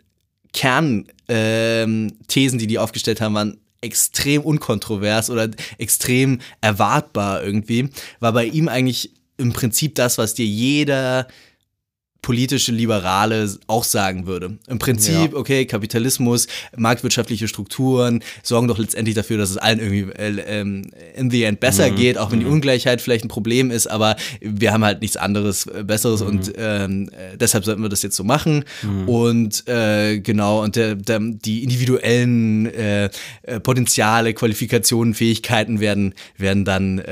Kernthesen, 0.53 1.17
ähm, 1.29 2.59
die 2.59 2.67
die 2.67 2.79
aufgestellt 2.79 3.21
haben, 3.21 3.35
waren 3.35 3.59
extrem 3.81 4.43
unkontrovers 4.43 5.29
oder 5.29 5.51
extrem 5.79 6.41
erwartbar 6.61 7.43
irgendwie, 7.43 7.89
war 8.21 8.33
bei 8.33 8.45
ihm 8.45 8.69
eigentlich 8.69 9.13
im 9.39 9.53
Prinzip 9.53 9.97
das, 9.97 10.19
was 10.19 10.35
dir 10.35 10.47
jeder 10.47 11.27
politische 12.23 12.71
Liberale 12.71 13.51
auch 13.67 13.83
sagen 13.83 14.27
würde. 14.27 14.57
Im 14.69 14.79
Prinzip, 14.79 15.33
ja. 15.33 15.35
okay, 15.35 15.67
Kapitalismus, 15.67 16.47
marktwirtschaftliche 16.77 17.49
Strukturen 17.49 18.23
sorgen 18.45 18.69
doch 18.69 18.79
letztendlich 18.79 19.17
dafür, 19.17 19.39
dass 19.39 19.51
es 19.51 19.57
allen 19.57 19.81
irgendwie 19.81 20.13
äh, 20.13 20.61
in 21.17 21.31
the 21.31 21.43
end 21.43 21.59
besser 21.59 21.91
mhm. 21.91 21.97
geht, 21.97 22.19
auch 22.19 22.31
wenn 22.31 22.39
die 22.39 22.47
mhm. 22.47 22.53
Ungleichheit 22.53 23.01
vielleicht 23.01 23.25
ein 23.25 23.29
Problem 23.29 23.73
ist, 23.73 23.89
aber 23.89 24.15
wir 24.41 24.73
haben 24.73 24.85
halt 24.85 25.01
nichts 25.01 25.17
anderes 25.17 25.67
äh, 25.67 25.83
Besseres 25.83 26.21
mhm. 26.21 26.27
und 26.29 26.53
ähm, 26.57 27.11
äh, 27.11 27.37
deshalb 27.37 27.65
sollten 27.65 27.83
wir 27.83 27.89
das 27.89 28.03
jetzt 28.03 28.15
so 28.15 28.23
machen. 28.23 28.65
Mhm. 28.83 29.09
Und 29.09 29.69
äh, 29.69 30.21
genau, 30.21 30.63
und 30.63 30.77
der, 30.77 30.95
der, 30.95 31.19
die 31.19 31.65
individuellen 31.65 32.67
äh, 32.67 33.11
äh, 33.43 33.59
Potenziale, 33.59 34.33
Qualifikationen, 34.33 35.15
Fähigkeiten 35.15 35.81
werden, 35.81 36.15
werden 36.39 36.65
dann 36.65 37.03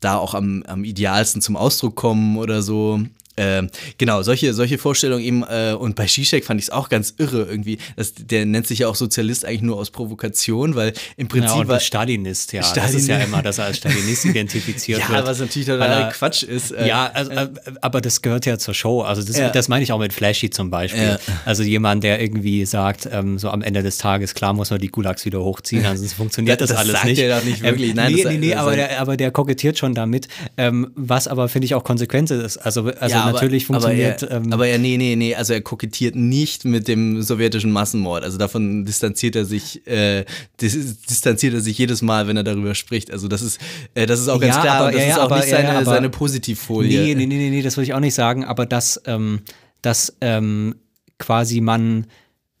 da 0.00 0.16
auch 0.16 0.34
am, 0.34 0.62
am 0.66 0.84
idealsten 0.84 1.42
zum 1.42 1.56
Ausdruck 1.56 1.96
kommen 1.96 2.38
oder 2.38 2.62
so. 2.62 3.02
Ähm, 3.38 3.70
genau, 3.96 4.22
solche, 4.22 4.52
solche 4.52 4.78
Vorstellungen 4.78 5.24
eben, 5.24 5.42
äh, 5.44 5.74
und 5.78 5.94
bei 5.94 6.06
Zizek 6.06 6.44
fand 6.44 6.60
ich 6.60 6.66
es 6.66 6.70
auch 6.70 6.88
ganz 6.88 7.14
irre 7.18 7.44
irgendwie. 7.44 7.78
Das, 7.96 8.12
der 8.14 8.44
nennt 8.46 8.66
sich 8.66 8.80
ja 8.80 8.88
auch 8.88 8.96
Sozialist 8.96 9.44
eigentlich 9.44 9.62
nur 9.62 9.76
aus 9.76 9.90
Provokation, 9.90 10.74
weil 10.74 10.92
im 11.16 11.28
Prinzip. 11.28 11.50
Ja, 11.50 11.56
und 11.56 11.68
war, 11.68 11.80
Stalinist, 11.80 12.52
ja. 12.52 12.62
Stalin 12.62 12.92
das 12.92 12.94
ist 12.94 13.08
ja 13.08 13.18
immer, 13.18 13.42
dass 13.42 13.58
er 13.58 13.66
als 13.66 13.78
Stalinist 13.78 14.24
identifiziert 14.24 15.00
ja, 15.02 15.08
wird. 15.08 15.18
Ja, 15.20 15.26
was 15.26 15.38
natürlich 15.38 15.68
total 15.68 16.10
Quatsch 16.10 16.42
ist. 16.42 16.72
Äh, 16.72 16.88
ja, 16.88 17.10
also, 17.12 17.30
äh, 17.30 17.48
aber 17.80 18.00
das 18.00 18.22
gehört 18.22 18.46
ja 18.46 18.58
zur 18.58 18.74
Show. 18.74 19.02
Also, 19.02 19.22
das, 19.22 19.38
ja. 19.38 19.50
das 19.50 19.68
meine 19.68 19.84
ich 19.84 19.92
auch 19.92 19.98
mit 19.98 20.12
Flashy 20.12 20.50
zum 20.50 20.70
Beispiel. 20.70 21.02
Ja. 21.02 21.18
Also, 21.44 21.62
jemand, 21.62 22.04
der 22.04 22.20
irgendwie 22.20 22.66
sagt, 22.66 23.08
ähm, 23.10 23.38
so 23.38 23.50
am 23.50 23.62
Ende 23.62 23.82
des 23.82 23.98
Tages, 23.98 24.34
klar 24.34 24.52
muss 24.52 24.70
man 24.70 24.80
die 24.80 24.88
Gulags 24.88 25.24
wieder 25.24 25.40
hochziehen, 25.40 25.84
sonst 25.84 26.14
funktioniert 26.14 26.60
das, 26.60 26.70
das 26.70 26.78
alles 26.78 26.92
sagt 26.92 27.04
nicht. 27.06 27.18
Er 27.18 27.38
doch 27.38 27.44
nicht 27.44 27.62
wirklich. 27.62 27.90
Ähm, 27.90 27.96
Nein, 27.96 28.12
nee, 28.12 28.24
nee, 28.24 28.38
nee, 28.38 28.54
aber 28.54 28.76
der, 28.76 29.00
aber 29.00 29.16
der 29.16 29.30
kokettiert 29.30 29.78
schon 29.78 29.94
damit, 29.94 30.28
ähm, 30.56 30.90
was 30.94 31.28
aber, 31.28 31.48
finde 31.48 31.66
ich, 31.66 31.74
auch 31.74 31.84
konsequent 31.84 32.30
ist. 32.30 32.58
Also, 32.58 32.90
also 32.98 33.16
ja, 33.28 33.32
natürlich 33.32 33.66
funktioniert. 33.66 34.22
Aber 34.24 34.32
er, 34.32 34.36
ähm, 34.38 34.52
aber 34.52 34.66
er, 34.66 34.78
nee, 34.78 34.96
nee, 34.96 35.16
nee, 35.16 35.34
also 35.34 35.52
er 35.52 35.60
kokettiert 35.60 36.16
nicht 36.16 36.64
mit 36.64 36.88
dem 36.88 37.22
sowjetischen 37.22 37.70
Massenmord. 37.70 38.24
Also 38.24 38.38
davon 38.38 38.84
distanziert 38.84 39.36
er 39.36 39.44
sich, 39.44 39.86
äh, 39.86 40.24
distanziert 40.60 41.54
er 41.54 41.60
sich 41.60 41.78
jedes 41.78 42.02
Mal, 42.02 42.26
wenn 42.26 42.36
er 42.36 42.44
darüber 42.44 42.74
spricht. 42.74 43.10
Also 43.10 43.28
das 43.28 43.42
ist, 43.42 43.60
äh, 43.94 44.06
das 44.06 44.20
ist 44.20 44.28
auch 44.28 44.40
ganz 44.40 44.56
ja, 44.56 44.62
klar. 44.62 44.80
Aber, 44.80 44.92
das 44.92 45.00
ja, 45.00 45.08
ist 45.08 45.18
auch 45.18 45.22
aber, 45.24 45.36
nicht 45.36 45.48
seine, 45.48 45.68
ja, 45.68 45.76
aber, 45.76 45.84
seine 45.84 46.10
Positivfolie. 46.10 47.02
Nee, 47.02 47.14
nee, 47.14 47.26
nee, 47.26 47.36
nee, 47.36 47.50
nee, 47.50 47.62
das 47.62 47.76
würde 47.76 47.84
ich 47.84 47.94
auch 47.94 48.00
nicht 48.00 48.14
sagen. 48.14 48.44
Aber 48.44 48.66
dass, 48.66 49.00
ähm, 49.06 49.40
dass 49.82 50.16
ähm, 50.20 50.74
quasi 51.18 51.60
man 51.60 52.06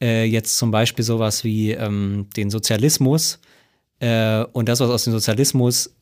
äh, 0.00 0.24
jetzt 0.24 0.58
zum 0.58 0.70
Beispiel 0.70 1.04
sowas 1.04 1.44
wie 1.44 1.72
ähm, 1.72 2.26
den 2.36 2.50
Sozialismus 2.50 3.40
äh, 4.00 4.44
und 4.52 4.68
das, 4.68 4.80
was 4.80 4.90
aus 4.90 5.04
dem 5.04 5.12
Sozialismus 5.12 5.94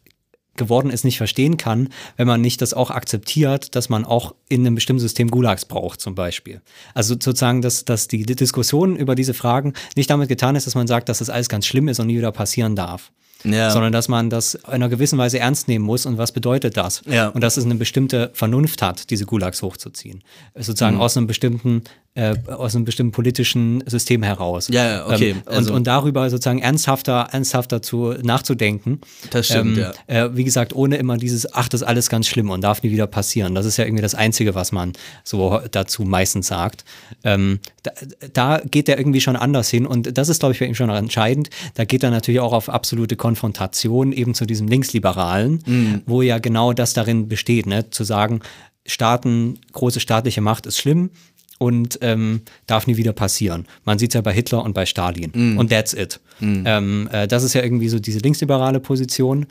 geworden 0.56 0.90
ist, 0.90 1.04
nicht 1.04 1.18
verstehen 1.18 1.56
kann, 1.56 1.88
wenn 2.16 2.26
man 2.26 2.40
nicht 2.40 2.62
das 2.62 2.74
auch 2.74 2.90
akzeptiert, 2.90 3.74
dass 3.74 3.88
man 3.88 4.04
auch 4.04 4.34
in 4.48 4.66
einem 4.66 4.74
bestimmten 4.74 5.00
System 5.00 5.30
Gulags 5.30 5.64
braucht, 5.64 6.00
zum 6.00 6.14
Beispiel. 6.14 6.60
Also 6.94 7.14
sozusagen, 7.14 7.62
dass, 7.62 7.84
dass 7.84 8.08
die 8.08 8.24
Diskussion 8.24 8.96
über 8.96 9.14
diese 9.14 9.34
Fragen 9.34 9.74
nicht 9.96 10.10
damit 10.10 10.28
getan 10.28 10.56
ist, 10.56 10.66
dass 10.66 10.74
man 10.74 10.86
sagt, 10.86 11.08
dass 11.08 11.18
das 11.18 11.30
alles 11.30 11.48
ganz 11.48 11.66
schlimm 11.66 11.88
ist 11.88 12.00
und 12.00 12.06
nie 12.06 12.16
wieder 12.16 12.32
passieren 12.32 12.76
darf. 12.76 13.12
Ja. 13.44 13.70
sondern 13.70 13.92
dass 13.92 14.08
man 14.08 14.30
das 14.30 14.54
in 14.54 14.64
einer 14.64 14.88
gewissen 14.88 15.18
Weise 15.18 15.38
ernst 15.38 15.68
nehmen 15.68 15.84
muss 15.84 16.06
und 16.06 16.18
was 16.18 16.32
bedeutet 16.32 16.76
das? 16.76 17.02
Ja. 17.06 17.28
Und 17.28 17.42
dass 17.42 17.58
es 17.58 17.64
eine 17.64 17.74
bestimmte 17.76 18.30
Vernunft 18.32 18.82
hat, 18.82 19.10
diese 19.10 19.26
Gulags 19.26 19.62
hochzuziehen. 19.62 20.24
Sozusagen 20.54 20.96
mhm. 20.96 21.02
aus 21.02 21.16
einem 21.16 21.26
bestimmten 21.26 21.82
äh, 22.16 22.34
aus 22.48 22.74
einem 22.74 22.86
bestimmten 22.86 23.12
politischen 23.12 23.84
System 23.86 24.22
heraus. 24.22 24.68
Ja, 24.70 25.06
okay. 25.06 25.30
Ähm, 25.30 25.42
also. 25.44 25.70
und, 25.70 25.76
und 25.76 25.86
darüber 25.86 26.28
sozusagen 26.30 26.60
ernsthafter, 26.60 27.28
ernsthafter 27.30 27.82
zu 27.82 28.14
nachzudenken. 28.22 29.02
Das 29.30 29.46
stimmt, 29.46 29.76
ähm, 29.76 29.84
ja. 30.08 30.24
Äh, 30.24 30.36
wie 30.36 30.44
gesagt, 30.44 30.74
ohne 30.74 30.96
immer 30.96 31.18
dieses, 31.18 31.52
ach, 31.52 31.68
das 31.68 31.82
ist 31.82 31.86
alles 31.86 32.08
ganz 32.08 32.26
schlimm 32.26 32.48
und 32.48 32.62
darf 32.62 32.82
nie 32.82 32.90
wieder 32.90 33.06
passieren. 33.06 33.54
Das 33.54 33.66
ist 33.66 33.76
ja 33.76 33.84
irgendwie 33.84 34.02
das 34.02 34.14
Einzige, 34.14 34.54
was 34.54 34.72
man 34.72 34.94
so 35.24 35.60
dazu 35.70 36.04
meistens 36.04 36.46
sagt. 36.46 36.84
Ähm, 37.22 37.60
da, 37.82 37.92
da, 38.32 38.60
geht 38.64 38.88
er 38.88 38.98
irgendwie 38.98 39.20
schon 39.20 39.36
anders 39.36 39.68
hin 39.68 39.86
und 39.86 40.16
das 40.16 40.30
ist, 40.30 40.40
glaube 40.40 40.52
ich, 40.52 40.58
für 40.58 40.64
ihn 40.64 40.74
schon 40.74 40.88
entscheidend. 40.88 41.50
Da 41.74 41.84
geht 41.84 42.02
er 42.02 42.10
natürlich 42.10 42.40
auch 42.40 42.54
auf 42.54 42.70
absolute 42.70 43.16
Konfrontation 43.16 44.12
eben 44.12 44.32
zu 44.34 44.46
diesem 44.46 44.68
Linksliberalen, 44.68 45.62
mhm. 45.66 46.02
wo 46.06 46.22
ja 46.22 46.38
genau 46.38 46.72
das 46.72 46.94
darin 46.94 47.28
besteht, 47.28 47.66
ne? 47.66 47.90
zu 47.90 48.04
sagen, 48.04 48.40
Staaten, 48.86 49.58
große 49.72 50.00
staatliche 50.00 50.40
Macht 50.40 50.66
ist 50.66 50.78
schlimm, 50.78 51.10
und 51.58 51.98
ähm, 52.02 52.42
darf 52.66 52.86
nie 52.86 52.96
wieder 52.96 53.12
passieren. 53.12 53.66
Man 53.84 53.98
sieht 53.98 54.10
es 54.10 54.14
ja 54.14 54.20
bei 54.20 54.32
Hitler 54.32 54.62
und 54.62 54.74
bei 54.74 54.86
Stalin. 54.86 55.32
Mm. 55.34 55.58
Und 55.58 55.70
that's 55.70 55.94
it. 55.94 56.20
Mm. 56.40 56.62
Ähm, 56.66 57.08
äh, 57.12 57.26
das 57.26 57.42
ist 57.42 57.54
ja 57.54 57.62
irgendwie 57.62 57.88
so 57.88 57.98
diese 57.98 58.18
linksliberale 58.18 58.80
Position. 58.80 59.46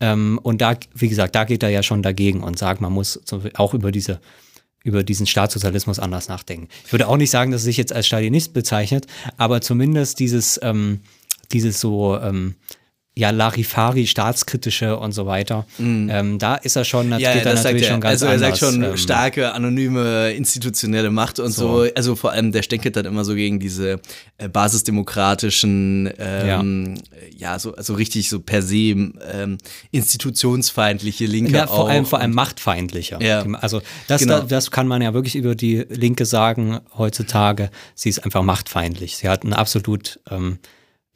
Ähm, 0.00 0.38
und 0.42 0.60
da, 0.60 0.76
wie 0.94 1.08
gesagt, 1.08 1.34
da 1.34 1.44
geht 1.44 1.62
er 1.62 1.70
ja 1.70 1.82
schon 1.82 2.02
dagegen 2.02 2.42
und 2.42 2.58
sagt, 2.58 2.80
man 2.80 2.92
muss 2.92 3.20
auch 3.54 3.74
über 3.74 3.90
diese 3.90 4.20
über 4.84 5.02
diesen 5.02 5.26
Staatssozialismus 5.26 5.98
anders 5.98 6.28
nachdenken. 6.28 6.68
Ich 6.86 6.92
würde 6.92 7.08
auch 7.08 7.16
nicht 7.16 7.30
sagen, 7.30 7.50
dass 7.50 7.62
er 7.62 7.64
sich 7.64 7.76
jetzt 7.76 7.92
als 7.92 8.06
Stalinist 8.06 8.54
bezeichnet, 8.54 9.06
aber 9.36 9.60
zumindest 9.60 10.18
dieses, 10.18 10.58
ähm, 10.62 11.00
dieses 11.52 11.80
so 11.80 12.16
ähm, 12.18 12.54
ja, 13.18 13.30
Larifari, 13.30 14.06
staatskritische 14.06 14.96
und 14.96 15.10
so 15.10 15.26
weiter. 15.26 15.66
Mm. 15.78 16.08
Ähm, 16.08 16.38
da 16.38 16.54
ist 16.54 16.76
er 16.76 16.84
schon, 16.84 17.10
das 17.10 17.20
ja, 17.20 17.32
geht 17.32 17.44
ja, 17.44 17.50
das 17.50 17.64
natürlich 17.64 17.88
schon 17.88 18.00
ganz 18.00 18.12
Also 18.12 18.26
er 18.26 18.34
anders. 18.34 18.60
sagt 18.60 18.72
schon 18.72 18.84
ähm, 18.84 18.96
starke, 18.96 19.52
anonyme, 19.54 20.30
institutionelle 20.30 21.10
Macht 21.10 21.40
und 21.40 21.50
so. 21.50 21.84
so. 21.84 21.92
Also 21.96 22.14
vor 22.14 22.30
allem, 22.30 22.52
der 22.52 22.62
stänkelt 22.62 22.94
dann 22.94 23.06
immer 23.06 23.24
so 23.24 23.34
gegen 23.34 23.58
diese 23.58 24.00
äh, 24.36 24.48
basisdemokratischen, 24.48 26.12
ähm, 26.16 26.94
ja. 27.36 27.52
ja, 27.54 27.58
so 27.58 27.74
also 27.74 27.94
richtig 27.94 28.28
so 28.28 28.38
per 28.38 28.62
se 28.62 28.76
ähm, 28.76 29.58
institutionsfeindliche 29.90 31.26
Linke 31.26 31.54
ja, 31.54 31.66
vor 31.66 31.80
auch. 31.80 31.88
allem 31.88 32.06
vor 32.06 32.20
allem 32.20 32.34
machtfeindlicher. 32.34 33.20
Ja. 33.20 33.44
Also 33.54 33.82
das, 34.06 34.20
genau. 34.20 34.38
da, 34.38 34.44
das 34.44 34.70
kann 34.70 34.86
man 34.86 35.02
ja 35.02 35.12
wirklich 35.12 35.34
über 35.34 35.56
die 35.56 35.84
Linke 35.88 36.24
sagen 36.24 36.78
heutzutage. 36.96 37.70
Sie 37.96 38.10
ist 38.10 38.20
einfach 38.24 38.44
machtfeindlich. 38.44 39.16
Sie 39.16 39.28
hat 39.28 39.42
ein 39.42 39.54
absolut 39.54 40.20
ähm, 40.30 40.60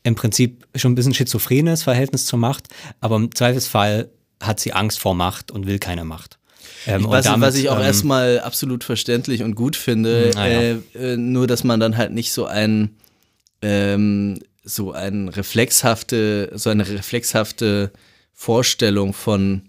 im 0.02 0.14
Prinzip 0.14 0.66
schon 0.74 0.92
ein 0.92 0.94
bisschen 0.94 1.14
schizophrenes 1.14 1.82
Verhältnis 1.82 2.26
zur 2.26 2.38
Macht, 2.38 2.68
aber 3.00 3.16
im 3.16 3.34
Zweifelsfall 3.34 4.10
hat 4.40 4.60
sie 4.60 4.72
Angst 4.72 4.98
vor 4.98 5.14
Macht 5.14 5.50
und 5.50 5.66
will 5.66 5.78
keine 5.78 6.04
Macht. 6.04 6.38
Ähm, 6.86 7.04
was, 7.08 7.26
damit, 7.26 7.46
was, 7.46 7.54
ich 7.54 7.68
auch 7.68 7.76
ähm, 7.76 7.82
erstmal 7.82 8.40
absolut 8.40 8.82
verständlich 8.82 9.42
und 9.42 9.54
gut 9.54 9.76
finde, 9.76 10.32
ah, 10.34 10.46
ja. 10.46 10.60
äh, 10.60 10.78
äh, 10.94 11.16
nur 11.16 11.46
dass 11.46 11.64
man 11.64 11.78
dann 11.78 11.96
halt 11.96 12.12
nicht 12.12 12.32
so 12.32 12.46
ein 12.46 12.96
ähm, 13.62 14.40
so 14.64 14.92
ein 14.92 15.28
reflexhafte, 15.28 16.52
so 16.54 16.70
eine 16.70 16.88
reflexhafte 16.88 17.92
Vorstellung 18.32 19.12
von 19.12 19.62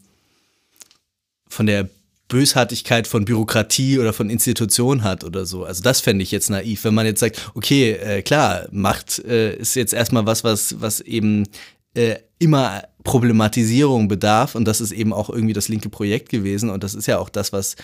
von 1.47 1.65
der 1.67 1.89
Bösartigkeit 2.33 3.05
von 3.07 3.25
Bürokratie 3.25 3.99
oder 3.99 4.11
von 4.11 4.31
Institutionen 4.31 5.03
hat 5.03 5.23
oder 5.23 5.45
so. 5.45 5.65
Also 5.65 5.83
das 5.83 6.01
fände 6.01 6.23
ich 6.23 6.31
jetzt 6.31 6.49
naiv, 6.49 6.83
wenn 6.83 6.95
man 6.95 7.05
jetzt 7.05 7.19
sagt, 7.19 7.51
okay, 7.53 7.91
äh, 7.91 8.23
klar, 8.23 8.65
Macht 8.71 9.19
äh, 9.19 9.55
ist 9.55 9.75
jetzt 9.75 9.93
erstmal 9.93 10.25
was, 10.25 10.43
was, 10.43 10.81
was 10.81 10.99
eben 10.99 11.47
äh, 11.93 12.15
immer 12.39 12.81
Problematisierung 13.03 14.07
bedarf 14.07 14.55
und 14.55 14.65
das 14.65 14.81
ist 14.81 14.91
eben 14.91 15.13
auch 15.13 15.29
irgendwie 15.29 15.53
das 15.53 15.67
linke 15.67 15.89
Projekt 15.89 16.29
gewesen 16.29 16.71
und 16.71 16.83
das 16.83 16.95
ist 16.95 17.05
ja 17.05 17.19
auch 17.19 17.29
das, 17.29 17.53
was 17.53 17.75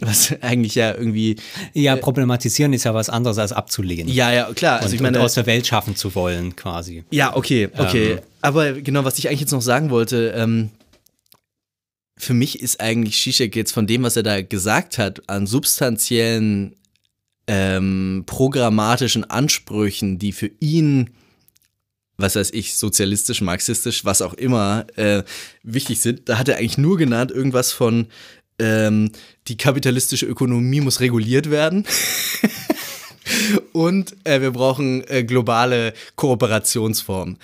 was 0.00 0.32
eigentlich 0.40 0.74
ja 0.74 0.94
irgendwie 0.94 1.36
ja 1.74 1.94
äh, 1.94 1.98
problematisieren 1.98 2.72
ist 2.72 2.84
ja 2.84 2.94
was 2.94 3.10
anderes 3.10 3.36
als 3.36 3.52
abzulehnen. 3.52 4.08
Ja, 4.08 4.32
ja, 4.32 4.50
klar. 4.54 4.76
Also 4.76 4.88
und, 4.88 4.94
ich 4.94 5.00
meine 5.02 5.20
aus 5.20 5.34
der 5.34 5.44
Welt 5.44 5.66
schaffen 5.66 5.96
zu 5.96 6.14
wollen, 6.14 6.56
quasi. 6.56 7.04
Ja, 7.10 7.36
okay, 7.36 7.68
okay. 7.76 8.12
Ähm. 8.12 8.18
Aber 8.40 8.72
genau, 8.72 9.04
was 9.04 9.18
ich 9.18 9.28
eigentlich 9.28 9.40
jetzt 9.40 9.52
noch 9.52 9.60
sagen 9.60 9.90
wollte, 9.90 10.32
ähm, 10.34 10.70
für 12.18 12.34
mich 12.34 12.60
ist 12.60 12.80
eigentlich 12.80 13.20
Zizek 13.20 13.56
jetzt 13.56 13.72
von 13.72 13.86
dem, 13.86 14.02
was 14.02 14.16
er 14.16 14.22
da 14.22 14.42
gesagt 14.42 14.98
hat, 14.98 15.28
an 15.28 15.46
substanziellen 15.46 16.74
ähm, 17.46 18.24
programmatischen 18.26 19.24
Ansprüchen, 19.24 20.18
die 20.18 20.32
für 20.32 20.50
ihn, 20.60 21.10
was 22.16 22.36
weiß 22.36 22.50
ich, 22.50 22.74
sozialistisch, 22.74 23.40
marxistisch, 23.40 24.04
was 24.04 24.22
auch 24.22 24.34
immer, 24.34 24.86
äh, 24.96 25.22
wichtig 25.62 26.00
sind, 26.00 26.28
da 26.28 26.38
hat 26.38 26.48
er 26.48 26.58
eigentlich 26.58 26.78
nur 26.78 26.98
genannt 26.98 27.30
irgendwas 27.30 27.72
von 27.72 28.08
ähm, 28.58 29.10
die 29.46 29.56
kapitalistische 29.56 30.26
Ökonomie 30.26 30.80
muss 30.80 31.00
reguliert 31.00 31.50
werden. 31.50 31.86
Und 33.72 34.16
äh, 34.24 34.40
wir 34.40 34.50
brauchen 34.50 35.06
äh, 35.08 35.24
globale 35.24 35.94
Kooperationsformen. 36.16 37.38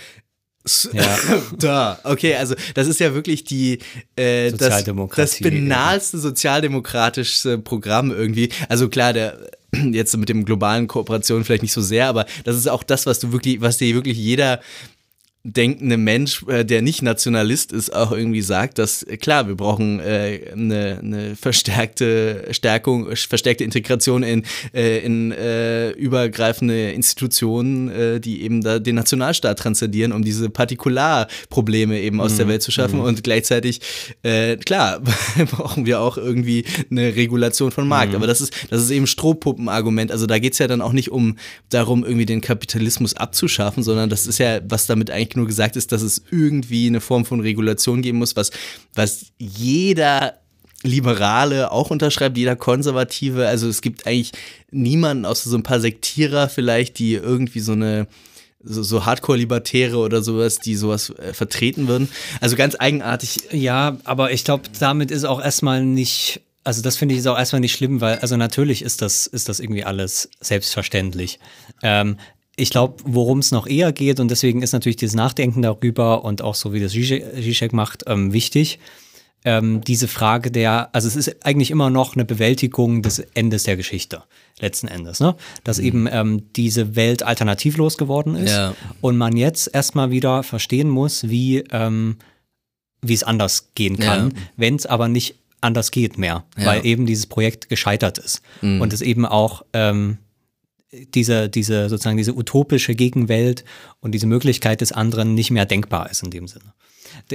Ja. 0.92 1.18
da, 1.59 1.98
okay, 2.05 2.37
also 2.37 2.55
das 2.72 2.88
ist 2.88 2.98
ja 2.98 3.14
wirklich 3.14 3.44
die 3.44 3.81
äh, 4.16 4.50
das, 4.50 4.85
das 5.14 5.40
banalste 5.40 6.18
sozialdemokratische 6.18 7.59
Programm 7.59 8.11
irgendwie. 8.11 8.50
Also 8.68 8.88
klar, 8.88 9.12
der 9.12 9.38
jetzt 9.92 10.16
mit 10.16 10.29
dem 10.29 10.44
globalen 10.44 10.87
Kooperation 10.87 11.44
vielleicht 11.44 11.62
nicht 11.62 11.72
so 11.72 11.83
sehr, 11.83 12.09
aber 12.09 12.27
das 12.44 12.57
ist 12.57 12.68
auch 12.68 12.83
das, 12.83 13.07
was 13.07 13.18
du 13.18 13.33
wirklich, 13.33 13.61
was 13.61 13.79
dir 13.79 13.94
wirklich 13.94 14.16
jeder 14.16 14.61
denkende 15.46 15.98
Mensch, 15.98 16.42
äh, 16.48 16.64
der 16.64 16.80
nicht 16.80 17.02
Nationalist 17.02 17.70
ist, 17.70 17.94
auch 17.94 18.12
irgendwie 18.12 18.40
sagt, 18.40 18.78
dass 18.78 19.02
äh, 19.02 19.18
klar, 19.18 19.46
wir 19.46 19.54
brauchen 19.54 20.00
äh, 20.00 20.40
eine, 20.50 20.98
eine 21.02 21.37
verstärkte 21.37 22.46
Stärkung, 22.50 23.14
verstärkte 23.14 23.62
Integration 23.62 24.22
in, 24.22 24.44
äh, 24.72 25.04
in 25.04 25.33
äh, 25.33 25.90
übergreifende 25.90 26.92
Institutionen, 26.92 27.90
äh, 27.90 28.20
die 28.20 28.42
eben 28.42 28.62
da 28.62 28.78
den 28.78 28.94
Nationalstaat 28.94 29.59
transzendieren, 29.59 30.12
um 30.12 30.24
diese 30.24 30.48
Partikularprobleme 30.48 32.00
eben 32.00 32.22
aus 32.22 32.33
mhm. 32.33 32.37
der 32.38 32.48
Welt 32.48 32.62
zu 32.62 32.70
schaffen. 32.70 33.00
Mhm. 33.00 33.04
Und 33.04 33.22
gleichzeitig, 33.22 33.83
äh, 34.22 34.57
klar, 34.57 35.02
brauchen 35.50 35.85
wir 35.85 36.00
auch 36.00 36.16
irgendwie 36.16 36.64
eine 36.90 37.14
Regulation 37.16 37.70
von 37.70 37.87
Markt. 37.87 38.12
Mhm. 38.12 38.16
Aber 38.16 38.26
das 38.26 38.40
ist, 38.40 38.54
das 38.70 38.80
ist 38.80 38.90
eben 38.90 39.07
Strohpuppenargument. 39.07 40.11
Also 40.11 40.24
da 40.24 40.38
geht's 40.38 40.59
ja 40.59 40.68
dann 40.68 40.80
auch 40.80 40.92
nicht 40.92 41.11
um 41.11 41.37
darum, 41.68 42.02
irgendwie 42.02 42.24
den 42.24 42.40
Kapitalismus 42.40 43.14
abzuschaffen, 43.14 43.83
sondern 43.83 44.09
das 44.09 44.26
ist 44.26 44.38
ja, 44.38 44.61
was 44.66 44.87
damit 44.87 45.11
eigentlich 45.11 45.34
nur 45.37 45.47
gesagt 45.47 45.77
ist, 45.77 45.92
dass 45.92 46.03
es 46.03 46.23
irgendwie 46.31 46.87
eine 46.87 47.01
Form 47.01 47.25
von 47.25 47.40
Regulation 47.40 48.03
geben 48.03 48.18
muss, 48.18 48.37
was, 48.37 48.51
was 48.94 49.27
jeder 49.38 50.35
Liberale 50.83 51.73
auch 51.73 51.90
unterschreibt, 51.90 52.37
jeder 52.37 52.57
Konservative. 52.57 53.49
Also 53.49 53.68
es 53.68 53.81
gibt 53.81 54.07
eigentlich 54.07 54.33
niemanden, 54.70 55.25
außer 55.25 55.49
so 55.49 55.57
ein 55.57 55.62
paar 55.62 55.81
Sektierer 55.81 56.49
vielleicht, 56.49 56.99
die 56.99 57.14
irgendwie 57.14 57.61
so 57.61 57.73
eine 57.73 58.07
so, 58.64 58.83
so 58.83 59.05
Hardcore-Libertäre 59.05 59.97
oder 59.97 60.23
sowas, 60.23 60.59
die 60.59 60.75
sowas 60.75 61.11
äh, 61.11 61.33
vertreten 61.33 61.88
würden. 61.88 62.09
Also 62.40 62.57
ganz 62.57 62.77
eigenartig. 62.79 63.37
Ja, 63.51 63.99
aber 64.05 64.33
ich 64.33 64.44
glaube, 64.44 64.64
damit 64.79 65.11
ist 65.11 65.25
auch 65.25 65.40
erstmal 65.40 65.85
nicht, 65.85 66.40
also 66.64 66.83
das 66.83 66.97
finde 66.97 67.14
ich 67.14 67.20
ist 67.20 67.27
auch 67.27 67.38
erstmal 67.38 67.61
nicht 67.61 67.77
schlimm, 67.77 68.01
weil, 68.01 68.18
also 68.18 68.37
natürlich 68.37 68.83
ist 68.83 69.03
das, 69.03 69.27
ist 69.27 69.49
das 69.49 69.61
irgendwie 69.61 69.85
alles 69.85 70.31
selbstverständlich. 70.40 71.38
Ähm, 71.83 72.16
ich 72.56 72.70
glaube, 72.70 73.02
worum 73.04 73.40
es 73.40 73.50
noch 73.50 73.66
eher 73.66 73.92
geht, 73.92 74.20
und 74.20 74.30
deswegen 74.30 74.62
ist 74.62 74.72
natürlich 74.72 74.96
dieses 74.96 75.16
Nachdenken 75.16 75.62
darüber 75.62 76.24
und 76.24 76.42
auch 76.42 76.54
so, 76.54 76.72
wie 76.72 76.80
das 76.80 76.92
Zizek 76.92 77.72
macht, 77.72 78.04
ähm, 78.06 78.32
wichtig. 78.32 78.78
Ähm, 79.46 79.82
diese 79.82 80.08
Frage 80.08 80.50
der, 80.50 80.88
also 80.94 81.06
es 81.06 81.16
ist 81.16 81.44
eigentlich 81.44 81.70
immer 81.70 81.90
noch 81.90 82.14
eine 82.14 82.24
Bewältigung 82.24 83.02
des 83.02 83.18
Endes 83.18 83.64
der 83.64 83.76
Geschichte, 83.76 84.22
letzten 84.58 84.88
Endes, 84.88 85.20
ne? 85.20 85.36
Dass 85.64 85.78
mhm. 85.78 85.84
eben 85.84 86.08
ähm, 86.10 86.42
diese 86.56 86.96
Welt 86.96 87.22
alternativlos 87.22 87.98
geworden 87.98 88.36
ist 88.36 88.52
ja. 88.52 88.74
und 89.02 89.18
man 89.18 89.36
jetzt 89.36 89.68
erstmal 89.74 90.10
wieder 90.10 90.44
verstehen 90.44 90.88
muss, 90.88 91.28
wie, 91.28 91.58
ähm, 91.72 92.16
wie 93.02 93.12
es 93.12 93.22
anders 93.22 93.72
gehen 93.74 93.98
kann, 93.98 94.30
ja. 94.30 94.42
wenn 94.56 94.76
es 94.76 94.86
aber 94.86 95.08
nicht 95.08 95.34
anders 95.60 95.90
geht 95.90 96.16
mehr, 96.16 96.44
ja. 96.56 96.66
weil 96.66 96.86
eben 96.86 97.04
dieses 97.04 97.26
Projekt 97.26 97.68
gescheitert 97.68 98.16
ist 98.16 98.40
mhm. 98.62 98.80
und 98.80 98.94
es 98.94 99.02
eben 99.02 99.26
auch 99.26 99.62
ähm, 99.74 100.18
diese, 101.14 101.48
diese 101.48 101.88
sozusagen 101.88 102.16
diese 102.16 102.35
utopische 102.35 102.94
Gegenwelt 102.94 103.64
und 104.00 104.12
diese 104.12 104.26
Möglichkeit 104.26 104.80
des 104.80 104.92
anderen 104.92 105.35
nicht 105.35 105.50
mehr 105.50 105.66
denkbar 105.66 106.11
ist 106.11 106.22
in 106.22 106.30
dem 106.30 106.48
Sinne. 106.48 106.72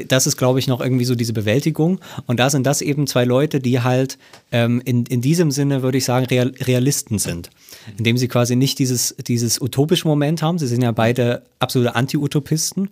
Das 0.07 0.27
ist, 0.27 0.37
glaube 0.37 0.59
ich, 0.59 0.67
noch 0.67 0.81
irgendwie 0.81 1.05
so 1.05 1.15
diese 1.15 1.33
Bewältigung. 1.33 1.99
Und 2.27 2.39
da 2.39 2.49
sind 2.49 2.65
das 2.65 2.81
eben 2.81 3.07
zwei 3.07 3.25
Leute, 3.25 3.59
die 3.59 3.81
halt 3.81 4.17
ähm, 4.51 4.81
in, 4.85 5.05
in 5.05 5.21
diesem 5.21 5.51
Sinne, 5.51 5.81
würde 5.83 5.97
ich 5.97 6.05
sagen, 6.05 6.25
Real, 6.25 6.53
Realisten 6.61 7.19
sind. 7.19 7.49
Indem 7.97 8.17
sie 8.17 8.27
quasi 8.27 8.55
nicht 8.55 8.77
dieses, 8.79 9.15
dieses 9.27 9.61
utopische 9.61 10.07
Moment 10.07 10.41
haben. 10.41 10.59
Sie 10.59 10.67
sind 10.67 10.81
ja 10.81 10.91
beide 10.91 11.43
absolute 11.59 11.95
Anti-Utopisten. 11.95 12.89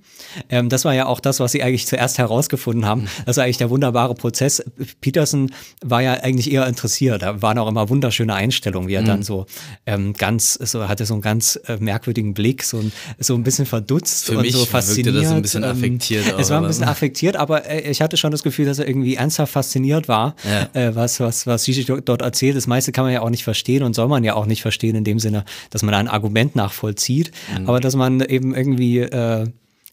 Ähm, 0.50 0.70
das 0.70 0.86
war 0.86 0.94
ja 0.94 1.06
auch 1.06 1.20
das, 1.20 1.40
was 1.40 1.52
sie 1.52 1.62
eigentlich 1.64 1.88
zuerst 1.88 2.18
herausgefunden 2.18 2.86
haben. 2.86 3.08
Das 3.26 3.38
war 3.38 3.44
eigentlich 3.44 3.58
der 3.58 3.70
wunderbare 3.70 4.16
Prozess. 4.16 4.64
Peterson 5.02 5.52
war 5.84 6.02
ja 6.02 6.14
eigentlich 6.16 6.52
eher 6.52 6.66
interessiert. 6.68 7.22
Da 7.22 7.42
waren 7.42 7.58
auch 7.58 7.68
immer 7.68 7.90
wunderschöne 7.90 8.34
Einstellungen, 8.34 8.88
wie 8.90 8.94
er 8.96 9.04
dann 9.04 9.24
so 9.24 9.46
ähm, 9.86 10.14
ganz, 10.14 10.54
so 10.54 10.88
hatte 10.88 11.06
so 11.06 11.14
einen 11.14 11.22
ganz 11.22 11.60
äh, 11.68 11.78
merkwürdigen 11.78 12.34
Blick, 12.34 12.64
so 12.64 12.78
ein, 12.80 12.92
so 13.20 13.36
ein 13.36 13.44
bisschen 13.44 13.66
verdutzt 13.66 14.26
Für 14.26 14.34
und 14.38 14.42
mich 14.42 14.54
so 14.54 14.60
wirkte 14.60 14.74
das 14.74 14.86
fasziniert. 14.86 15.26
ein 15.28 15.42
bisschen 15.42 15.64
Ähm, 15.64 15.70
affektiert 15.72 16.34
auch, 16.34 16.40
Es 16.40 16.50
war 16.50 16.58
ein 16.58 16.64
aber- 16.66 16.68
bisschen 16.80 16.90
affektiert, 16.90 17.36
aber 17.36 17.70
äh, 17.70 17.90
ich 17.90 18.02
hatte 18.02 18.18
schon 18.18 18.32
das 18.32 18.44
Gefühl, 18.44 18.66
dass 18.66 18.80
er 18.80 18.88
irgendwie 18.88 19.16
ernsthaft 19.16 19.54
fasziniert 19.54 20.08
war, 20.08 20.36
Ja. 20.44 20.70
äh, 20.82 20.96
was, 20.96 21.20
was, 21.20 21.46
was 21.48 21.66
Gigi 21.66 21.84
dort 21.86 22.22
erzählt. 22.22 22.56
Das 22.56 22.68
meiste 22.68 22.92
kann 22.92 23.04
man 23.06 23.14
ja 23.14 23.22
auch 23.22 23.30
nicht 23.30 23.44
verstehen 23.44 23.84
und 23.84 23.94
soll 23.94 24.08
man 24.08 24.24
ja 24.24 24.34
auch 24.36 24.46
nicht 24.46 24.62
verstehen 24.62 24.96
in 24.96 25.04
dem 25.04 25.20
Sinne, 25.20 25.44
dass 25.70 25.84
man 25.84 25.94
ein 25.94 26.08
Argument 26.08 26.56
nachvollzieht, 26.56 27.32
Mhm. 27.60 27.68
aber 27.70 27.80
dass 27.80 27.96
man 27.96 28.22
eben 28.22 28.54
irgendwie 28.56 29.00
äh, 29.00 29.48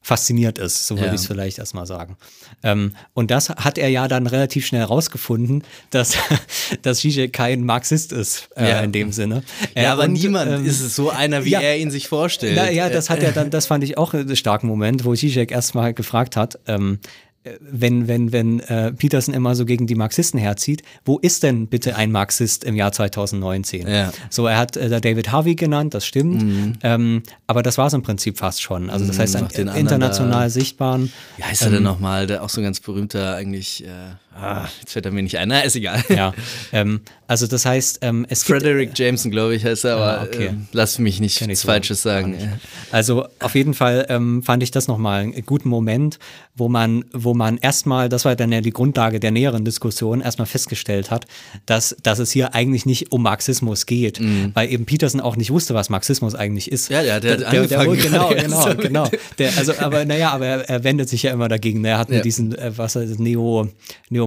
fasziniert 0.04 0.58
ist, 0.58 0.86
so 0.86 0.96
würde 0.96 1.06
Ja. 1.06 1.14
ich 1.14 1.20
es 1.22 1.26
vielleicht 1.26 1.58
erstmal 1.58 1.86
sagen. 1.86 2.18
Ähm, 2.62 2.94
und 3.14 3.30
das 3.30 3.48
hat 3.48 3.78
er 3.78 3.88
ja 3.88 4.06
dann 4.06 4.26
relativ 4.26 4.66
schnell 4.66 4.82
herausgefunden, 4.82 5.64
dass, 5.90 6.16
dass 6.82 6.98
Zizek 6.98 7.32
kein 7.32 7.64
Marxist 7.64 8.12
ist, 8.12 8.50
äh, 8.54 8.68
Ja. 8.68 8.80
in 8.80 8.92
dem 8.92 9.12
Sinne. 9.12 9.42
Ja, 9.74 9.82
Äh, 9.82 9.86
aber 9.86 10.04
und, 10.04 10.12
niemand 10.12 10.52
ähm, 10.52 10.66
ist 10.66 10.82
es 10.82 10.94
so 10.94 11.08
einer, 11.08 11.46
wie 11.46 11.50
ja. 11.52 11.60
er 11.60 11.78
ihn 11.78 11.90
sich 11.90 12.06
vorstellt. 12.08 12.54
na, 12.54 12.70
ja, 12.70 12.90
das 12.90 13.08
hat 13.08 13.22
er 13.22 13.32
dann, 13.32 13.48
das 13.56 13.64
fand 13.66 13.82
ich 13.82 13.96
auch 13.96 14.12
einen 14.12 14.36
starken 14.36 14.66
Moment, 14.66 15.06
wo 15.06 15.14
Zizek 15.14 15.50
erstmal 15.50 15.94
gefragt 15.94 16.36
hat, 16.36 16.58
ähm, 16.66 16.98
äh, 17.00 17.23
wenn, 17.60 18.08
wenn, 18.08 18.32
wenn 18.32 18.60
äh, 18.60 18.92
Peterson 18.92 19.34
immer 19.34 19.54
so 19.54 19.66
gegen 19.66 19.86
die 19.86 19.94
Marxisten 19.94 20.38
herzieht, 20.38 20.82
wo 21.04 21.18
ist 21.18 21.42
denn 21.42 21.66
bitte 21.66 21.96
ein 21.96 22.10
Marxist 22.10 22.64
im 22.64 22.74
Jahr 22.74 22.92
2019? 22.92 23.86
Ja. 23.86 24.12
So, 24.30 24.46
er 24.46 24.56
hat 24.56 24.76
äh, 24.76 24.88
da 24.88 25.00
David 25.00 25.30
Harvey 25.30 25.54
genannt, 25.54 25.94
das 25.94 26.06
stimmt, 26.06 26.78
ähm, 26.82 27.22
aber 27.46 27.62
das 27.62 27.76
war 27.76 27.88
es 27.88 27.92
im 27.92 28.02
Prinzip 28.02 28.38
fast 28.38 28.62
schon. 28.62 28.88
Also 28.88 29.06
das 29.06 29.18
heißt, 29.18 29.34
noch 29.34 29.42
einen 29.42 29.50
den 29.50 29.68
anderen 29.68 29.86
international 29.86 30.44
da. 30.44 30.50
sichtbaren, 30.50 31.12
Wie 31.36 31.44
heißt 31.44 31.62
er 31.62 31.70
denn 31.70 31.82
nochmal? 31.82 32.26
Der 32.26 32.42
auch 32.42 32.48
so 32.48 32.60
ein 32.60 32.64
ganz 32.64 32.80
berühmter 32.80 33.34
eigentlich. 33.34 33.84
Äh, 33.84 33.88
ah, 34.34 34.66
jetzt 34.80 34.92
fällt 34.92 35.06
er 35.06 35.12
mir 35.12 35.22
nicht 35.22 35.38
ein. 35.38 35.48
Na, 35.48 35.60
ist 35.60 35.76
egal. 35.76 36.02
ja, 36.08 36.32
ähm, 36.72 37.00
also 37.26 37.46
das 37.46 37.64
heißt, 37.64 37.98
ähm, 38.02 38.26
es 38.28 38.44
gibt 38.44 38.60
Frederick 38.62 38.90
Jameson, 38.98 39.30
glaube 39.30 39.54
ich, 39.54 39.64
heißt 39.64 39.84
er, 39.86 39.96
aber 39.96 40.20
Ah, 40.20 40.24
okay. 40.24 40.46
ähm, 40.48 40.66
lass 40.72 40.98
mich 40.98 41.20
nicht 41.20 41.40
nichts 41.46 41.62
so 41.62 41.68
Falsches 41.68 42.02
sagen. 42.02 42.32
nicht. 42.32 42.46
Also 42.92 43.26
auf 43.40 43.54
jeden 43.54 43.72
Fall 43.74 44.06
ähm, 44.10 44.42
fand 44.42 44.62
ich 44.62 44.70
das 44.70 44.88
nochmal 44.88 45.22
einen 45.22 45.46
guten 45.46 45.68
Moment, 45.68 46.18
wo 46.54 46.68
man, 46.68 47.04
wo 47.12 47.32
man 47.34 47.56
erstmal, 47.58 48.08
das 48.08 48.24
war 48.24 48.36
dann 48.36 48.52
ja 48.52 48.60
die 48.60 48.70
Grundlage 48.72 49.20
der 49.20 49.30
näheren 49.30 49.64
Diskussion, 49.64 50.20
erstmal 50.20 50.46
festgestellt 50.46 51.10
hat, 51.10 51.26
dass, 51.66 51.96
dass 52.02 52.18
es 52.18 52.30
hier 52.30 52.54
eigentlich 52.54 52.84
nicht 52.86 53.10
um 53.12 53.22
Marxismus 53.22 53.86
geht, 53.86 54.20
weil 54.54 54.70
eben 54.70 54.84
Peterson 54.84 55.20
auch 55.20 55.36
nicht 55.36 55.50
wusste, 55.50 55.74
was 55.74 55.88
Marxismus 55.90 56.34
eigentlich 56.34 56.70
ist. 56.70 56.90
Mhm. 56.90 56.94
Ja, 56.96 57.02
der 57.02 57.14
hat- 57.14 57.24
der 57.24 57.36
der, 57.38 57.66
der, 57.66 57.80
angefangen 57.80 57.98
genau, 58.02 58.28
gerade 58.28 58.34
erst 58.34 58.46
genau, 58.48 58.64
damit. 58.66 58.82
genau. 58.82 59.10
Der, 59.38 59.56
also, 59.56 59.72
aber 59.78 60.04
naja, 60.04 60.30
aber 60.30 60.46
er, 60.46 60.68
er 60.68 60.84
wendet 60.84 61.08
sich 61.08 61.22
ja 61.22 61.32
immer 61.32 61.48
dagegen. 61.48 61.80
ne? 61.80 61.88
Er 61.88 61.98
hat 61.98 62.10
Ja. 62.10 62.20
diesen, 62.20 62.56
äh, 62.56 62.76
was 62.76 62.94
er, 62.96 63.06
neo, 63.18 63.68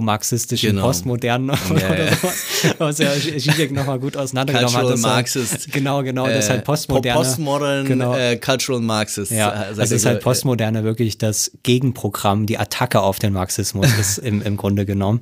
neomarxistischen, 0.00 0.70
Genau. 0.70 0.82
postmodernen 0.86 1.48
Ja, 1.48 1.56
oder 1.90 2.04
ja. 2.06 2.16
sowas, 2.16 2.74
was 2.78 2.98
ja 2.98 3.12
Zizek 3.12 3.72
nochmal 3.72 3.98
gut 3.98 4.16
auseinandergenommen 4.16 4.74
hat. 4.76 4.82
Cultural 4.82 4.92
dass 4.92 5.04
er- 5.04 5.08
Marxist. 5.10 5.72
Genau, 5.72 6.02
genau, 6.02 6.26
das 6.26 6.44
ist 6.44 6.50
halt 6.50 6.64
postmoderne. 6.64 7.18
Postmodern 7.20 7.86
Genau. 7.86 8.14
äh, 8.16 8.36
Cultural 8.36 8.80
Marxist. 8.80 9.30
Ja, 9.32 9.50
äh, 9.50 9.66
also 9.68 9.80
er 9.82 9.90
ist 9.92 10.06
halt 10.06 10.22
Postmoderne 10.22 10.84
wirklich 10.84 11.18
das 11.18 11.50
Gegenprogramm, 11.62 12.46
die 12.46 12.58
Attacke 12.58 13.00
auf 13.00 13.18
den 13.18 13.32
Marxismus 13.32 13.86
ist 14.00 14.18
im, 14.18 14.42
im 14.42 14.56
Grunde 14.56 14.86
genommen. 14.86 15.20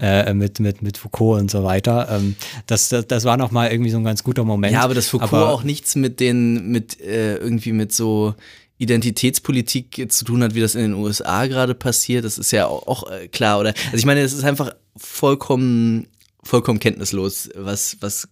Äh, 0.00 0.32
mit, 0.34 0.60
mit, 0.60 0.82
mit 0.82 0.98
Foucault 0.98 1.40
und 1.40 1.50
so 1.50 1.64
weiter. 1.64 2.08
Ähm, 2.10 2.36
das, 2.66 2.88
das, 2.88 3.06
das 3.06 3.24
war 3.24 3.36
nochmal 3.36 3.70
irgendwie 3.70 3.90
so 3.90 3.98
ein 3.98 4.04
ganz 4.04 4.22
guter 4.24 4.44
Moment. 4.44 4.72
Ja, 4.72 4.80
aber 4.82 4.94
dass 4.94 5.08
Foucault 5.08 5.32
Aber- 5.32 5.52
auch 5.52 5.62
nichts 5.62 5.96
mit 5.96 6.20
den, 6.20 6.68
mit 6.70 7.00
äh, 7.00 7.36
irgendwie 7.36 7.72
mit 7.72 7.92
so 7.92 8.34
Identitätspolitik 8.78 10.06
zu 10.08 10.24
tun 10.24 10.42
hat, 10.42 10.54
wie 10.54 10.60
das 10.60 10.74
in 10.74 10.82
den 10.82 10.94
USA 10.94 11.46
gerade 11.46 11.74
passiert, 11.74 12.24
das 12.24 12.38
ist 12.38 12.52
ja 12.52 12.66
auch, 12.66 13.10
äh, 13.10 13.28
klar, 13.28 13.58
oder? 13.58 13.74
Also 13.86 13.96
ich 13.96 14.06
meine, 14.06 14.20
es 14.20 14.32
ist 14.32 14.44
einfach 14.44 14.72
vollkommen, 14.96 16.06
vollkommen 16.42 16.78
kenntnislos, 16.78 17.50
was, 17.54 17.96
was 18.00 18.28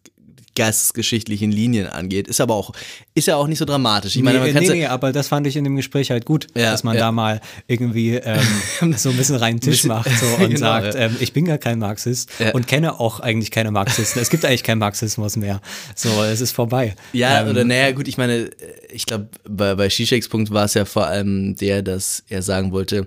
geistesgeschichtlichen 0.56 1.52
Linien 1.52 1.86
angeht. 1.86 2.26
Ist 2.26 2.40
aber 2.40 2.54
auch, 2.54 2.72
ist 3.14 3.28
ja 3.28 3.36
auch 3.36 3.46
nicht 3.46 3.58
so 3.58 3.64
dramatisch. 3.64 4.16
Ich 4.16 4.22
meine, 4.22 4.38
man 4.38 4.48
nee, 4.48 4.52
kann 4.54 4.62
nee, 4.64 4.70
nee, 4.70 4.86
aber 4.86 5.12
das 5.12 5.28
fand 5.28 5.46
ich 5.46 5.56
in 5.56 5.64
dem 5.64 5.76
Gespräch 5.76 6.10
halt 6.10 6.24
gut, 6.24 6.48
Ja, 6.56 6.72
dass 6.72 6.82
man 6.82 6.94
ja. 6.96 7.02
da 7.02 7.12
mal 7.12 7.40
irgendwie 7.68 8.14
ähm, 8.14 8.40
so 8.96 9.10
ein 9.10 9.16
bisschen 9.16 9.36
reinen 9.36 9.60
Tisch 9.60 9.84
macht 9.84 10.10
so, 10.10 10.26
und 10.42 10.48
Genau, 10.48 10.58
sagt, 10.58 10.94
ja. 10.94 11.00
ähm, 11.02 11.16
ich 11.20 11.32
bin 11.32 11.44
gar 11.44 11.58
kein 11.58 11.78
Marxist 11.78 12.30
und 12.52 12.66
kenne 12.66 12.98
auch 12.98 13.20
eigentlich 13.20 13.50
keine 13.52 13.70
Marxisten. 13.70 14.20
es 14.20 14.30
gibt 14.30 14.44
eigentlich 14.44 14.64
keinen 14.64 14.78
Marxismus 14.78 15.36
mehr. 15.36 15.60
So, 15.94 16.22
es 16.24 16.40
ist 16.40 16.52
vorbei. 16.52 16.96
Ja, 17.12 17.42
Ähm, 17.42 17.50
oder 17.50 17.64
naja, 17.64 17.92
gut, 17.92 18.08
ich 18.08 18.16
meine, 18.18 18.50
ich 18.90 19.06
glaube, 19.06 19.28
bei, 19.48 19.74
bei 19.74 19.88
Zizeks 19.88 20.28
Punkt 20.28 20.50
war 20.50 20.64
es 20.64 20.74
ja 20.74 20.84
vor 20.84 21.06
allem 21.06 21.54
der, 21.56 21.82
dass 21.82 22.24
er 22.28 22.42
sagen 22.42 22.72
wollte, 22.72 23.06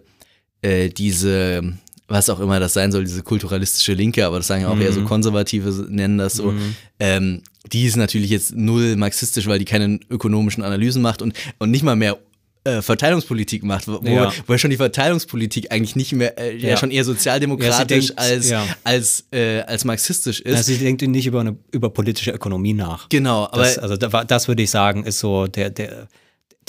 äh, 0.61 0.89
diese, 0.89 1.73
was 2.09 2.29
auch 2.29 2.39
immer 2.39 2.59
das 2.59 2.73
sein 2.73 2.91
soll, 2.91 3.03
diese 3.05 3.23
kulturalistische 3.23 3.93
Linke, 3.93 4.25
aber 4.25 4.37
das 4.37 4.47
sagen 4.47 4.63
ja 4.63 4.69
auch 4.69 4.79
eher 4.79 4.91
so 4.91 5.03
Konservative, 5.03 5.87
nennen 5.89 6.17
das 6.17 6.33
so, 6.33 6.53
ähm, 6.99 7.41
die 7.71 7.85
ist 7.85 7.95
natürlich 7.95 8.29
jetzt 8.31 8.55
null 8.55 8.95
marxistisch, 8.95 9.47
weil 9.47 9.59
die 9.59 9.65
keine 9.65 9.99
ökonomischen 10.09 10.63
Analysen 10.63 11.01
macht 11.01 11.21
und, 11.21 11.33
und 11.59 11.71
nicht 11.71 11.83
mal 11.83 11.95
mehr 11.95 12.17
äh, 12.65 12.81
Verteilungspolitik 12.81 13.63
macht, 13.63 13.87
wo, 13.87 13.99
Ja. 14.03 14.33
wo 14.45 14.57
schon 14.57 14.69
die 14.69 14.75
Verteilungspolitik 14.77 15.71
eigentlich 15.71 15.95
nicht 15.95 16.11
mehr, 16.11 16.37
äh, 16.37 16.57
ja. 16.57 16.69
Ja. 16.69 16.77
schon 16.77 16.91
eher 16.91 17.05
sozialdemokratisch 17.05 17.77
Ja, 17.79 17.85
denkt, 17.85 18.13
als, 18.17 18.53
als, 18.83 19.23
äh, 19.31 19.61
als 19.61 19.85
marxistisch 19.85 20.41
ist. 20.41 20.55
Also 20.57 20.73
sie 20.73 20.77
denkt 20.79 21.01
nicht 21.03 21.25
über 21.27 21.39
eine 21.39 21.55
über 21.71 21.89
politische 21.89 22.31
Ökonomie 22.31 22.73
nach. 22.73 23.07
genau, 23.09 23.45
aber 23.45 23.63
Das, 23.63 23.77
also 23.77 23.95
das 23.95 24.47
würde 24.49 24.61
ich 24.63 24.69
sagen, 24.71 25.05
ist 25.05 25.19
so 25.19 25.47
der, 25.47 25.69
der, 25.69 26.07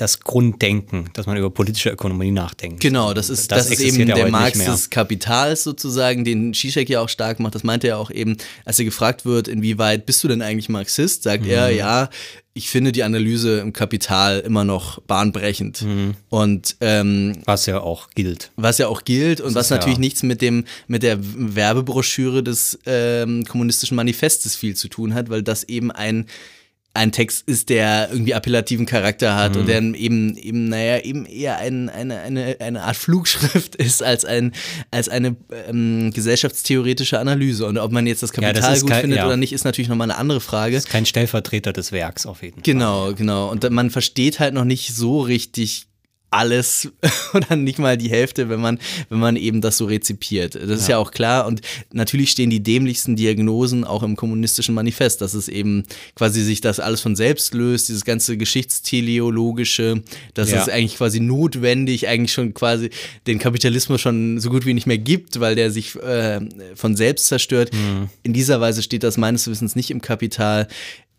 das 0.01 0.21
Grunddenken, 0.21 1.11
dass 1.13 1.27
man 1.27 1.37
über 1.37 1.51
politische 1.51 1.91
Ökonomie 1.91 2.31
nachdenkt. 2.31 2.81
Genau, 2.81 3.13
das 3.15 3.29
ist, 3.31 3.53
das, 3.53 3.67
ist 3.67 3.73
existiert 3.73 4.01
eben 4.01 4.09
ja 4.11 4.15
der 4.17 4.29
Marx 4.31 4.59
des 4.59 4.91
Kapitals 4.91 5.63
sozusagen, 5.65 6.25
den 6.25 6.55
Zizek 6.55 6.89
ja 6.89 7.01
auch 7.01 7.09
stark 7.09 7.41
macht. 7.41 7.55
Das 7.55 7.65
meinte 7.65 7.89
er 7.89 7.99
auch 7.99 8.11
eben, 8.11 8.37
als 8.65 8.79
er 8.79 8.85
gefragt 8.85 9.25
wird, 9.25 9.49
inwieweit 9.49 10.07
bist 10.07 10.25
du 10.25 10.29
denn 10.29 10.43
eigentlich 10.43 10.69
Marxist, 10.69 11.25
sagt 11.25 11.45
Mhm. 11.45 11.51
er, 11.51 11.71
ja, 11.71 12.09
ich 12.53 12.69
finde 12.69 12.93
die 12.93 13.05
Analyse 13.05 13.61
im 13.61 13.73
Kapital 13.73 14.41
immer 14.41 14.65
noch 14.65 15.01
bahnbrechend. 15.03 15.83
Mhm. 15.83 16.15
Und 16.29 16.77
ähm, 16.81 17.37
Was 17.45 17.67
ja 17.67 17.81
auch 17.81 18.11
gilt. 18.11 18.51
was 18.57 18.79
ja 18.79 18.89
auch 18.89 19.05
gilt 19.05 19.41
und 19.41 19.55
was 19.55 19.67
ist 19.67 19.71
ja- 19.71 19.77
natürlich 19.77 19.99
nichts 19.99 20.23
mit 20.23 20.43
dem 20.43 20.65
mit 20.89 21.03
der 21.03 21.19
Werbebroschüre 21.21 22.43
des 22.43 22.79
ähm, 22.87 23.45
kommunistischen 23.45 23.97
Manifestes 23.97 24.57
viel 24.57 24.75
zu 24.77 24.89
tun 24.89 25.15
hat, 25.15 25.31
weil 25.31 25.43
das 25.43 25.65
eben 25.65 25.91
ein 25.91 26.27
ein 26.93 27.13
Text 27.13 27.47
ist, 27.49 27.69
der 27.69 28.09
irgendwie 28.11 28.35
appellativen 28.35 28.85
Charakter 28.85 29.37
hat 29.37 29.55
Mhm. 29.55 29.61
und 29.61 29.67
der 29.69 29.79
eben 29.79 30.37
eben 30.37 30.69
naja 30.69 30.99
eben 31.03 31.25
eher 31.25 31.57
ein, 31.59 31.89
eine, 31.89 32.19
eine, 32.19 32.57
eine 32.59 32.83
Art 32.83 32.97
Flugschrift 32.97 33.77
ist 33.77 34.03
als 34.03 34.25
ein 34.25 34.53
als 34.91 35.09
eine 35.09 35.37
ähm, 35.69 36.11
gesellschaftstheoretische 36.13 37.19
Analyse 37.21 37.67
und 37.67 37.79
ob 37.79 37.93
man 37.93 38.07
jetzt 38.09 38.23
das 38.25 38.31
Ja, 38.35 38.53
das 38.53 38.63
Kapital 38.63 38.81
gut 38.81 38.91
kein- 38.91 39.01
findet 39.03 39.19
ja. 39.19 39.27
oder 39.27 39.37
nicht 39.37 39.53
ist 39.53 39.65
natürlich 39.65 39.89
nochmal 39.89 40.11
eine 40.11 40.19
andere 40.19 40.41
Frage. 40.41 40.75
Das 40.75 40.85
ist 40.85 40.91
kein 40.91 41.07
Stellvertreter 41.07 41.73
des 41.73 41.93
Werks 41.93 42.27
auf 42.27 42.43
jeden 42.43 42.55
Fall. 42.57 42.63
Genau, 42.65 43.15
genau. 43.15 43.51
Und 43.51 43.69
man 43.71 43.91
versteht 43.91 44.41
halt 44.41 44.55
noch 44.55 44.65
nicht 44.65 44.93
so 44.95 45.21
richtig 45.21 45.87
alles 46.31 46.89
oder 47.35 47.57
nicht 47.57 47.79
mal 47.79 47.97
die 47.97 48.09
Hälfte, 48.11 48.49
wenn 48.49 48.61
man, 48.61 48.79
wenn 49.09 49.19
man 49.19 49.37
eben 49.37 49.61
das 49.61 49.77
so 49.79 49.87
rezipiert. 49.87 50.55
Das 50.55 50.81
ist 50.81 50.89
ja 50.89 50.99
auch 50.99 51.11
klar. 51.11 51.47
Und 51.47 51.61
natürlich 51.93 52.31
stehen 52.31 52.51
die 52.51 52.63
dämlichsten 52.63 53.17
Diagnosen 53.17 53.85
auch 53.85 54.03
im 54.03 54.15
kommunistischen 54.17 54.75
Manifest, 54.75 55.21
dass 55.21 55.35
es 55.35 55.49
eben 55.49 55.85
quasi 56.15 56.43
sich 56.43 56.61
das 56.61 56.79
alles 56.81 57.01
von 57.01 57.17
selbst 57.17 57.53
löst, 57.55 57.89
dieses 57.89 58.05
ganze 58.05 58.37
Geschichtsteleologische, 58.37 60.03
dass 60.35 60.51
Ja. 60.51 60.63
es 60.63 60.69
eigentlich 60.69 60.97
quasi 60.97 61.21
notwendig, 61.21 62.09
eigentlich 62.09 62.33
schon 62.33 62.55
quasi 62.55 62.91
den 63.27 63.39
Kapitalismus 63.39 64.01
schon 64.01 64.39
so 64.41 64.51
gut 64.51 64.67
wie 64.67 64.75
nicht 64.75 64.87
mehr 64.87 64.99
gibt, 64.99 65.41
weil 65.41 65.55
der 65.55 65.71
sich 65.71 65.97
äh, 65.97 66.41
von 66.75 66.97
selbst 66.97 67.27
zerstört. 67.27 67.71
In 68.23 68.33
dieser 68.33 68.61
Weise 68.61 68.83
steht 68.83 69.03
das 69.03 69.17
meines 69.17 69.47
Wissens 69.49 69.77
nicht 69.77 69.91
im 69.91 70.01
Kapital. 70.01 70.69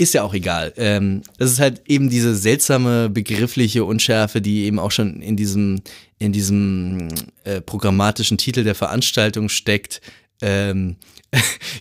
Ist 0.02 0.16
ja 0.16 0.24
auch 0.24 0.34
egal. 0.34 0.74
Ähm, 0.78 1.22
das 1.38 1.52
ist 1.52 1.60
halt 1.60 1.84
eben 1.88 2.10
diese 2.10 2.34
seltsame 2.36 3.08
begriffliche 3.08 3.86
Unschärfe, 3.86 4.42
die 4.42 4.64
eben 4.64 4.80
auch 4.80 4.90
schon 4.90 5.22
in 5.22 5.38
diesem, 5.38 5.82
in 6.18 6.32
diesem 6.32 7.10
äh, 7.44 7.62
programmatischen 7.62 8.40
Titel 8.40 8.64
der 8.64 8.74
Veranstaltung 8.74 9.48
steckt. 9.48 10.02
Ähm, 10.42 10.96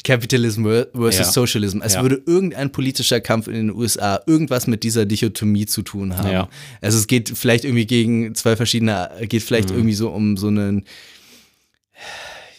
Capitalism 0.04 0.66
versus 0.92 1.18
Ja. 1.18 1.24
Socialism. 1.24 1.80
Als 1.80 1.94
Ja. 1.94 2.02
würde 2.02 2.20
irgendein 2.26 2.70
politischer 2.72 3.22
Kampf 3.22 3.46
in 3.48 3.54
den 3.54 3.70
USA 3.74 4.20
irgendwas 4.26 4.66
mit 4.66 4.82
dieser 4.82 5.06
Dichotomie 5.06 5.64
zu 5.64 5.80
tun 5.80 6.18
haben. 6.18 6.30
Ja. 6.30 6.48
Also 6.82 6.98
es 6.98 7.06
geht 7.06 7.32
vielleicht 7.34 7.64
irgendwie 7.64 7.86
gegen 7.86 8.34
zwei 8.34 8.54
verschiedene, 8.54 9.10
geht 9.22 9.40
Mhm. 9.42 9.46
vielleicht 9.46 9.70
irgendwie 9.70 9.94
so 9.94 10.10
um 10.10 10.36
so 10.36 10.48
einen 10.48 10.84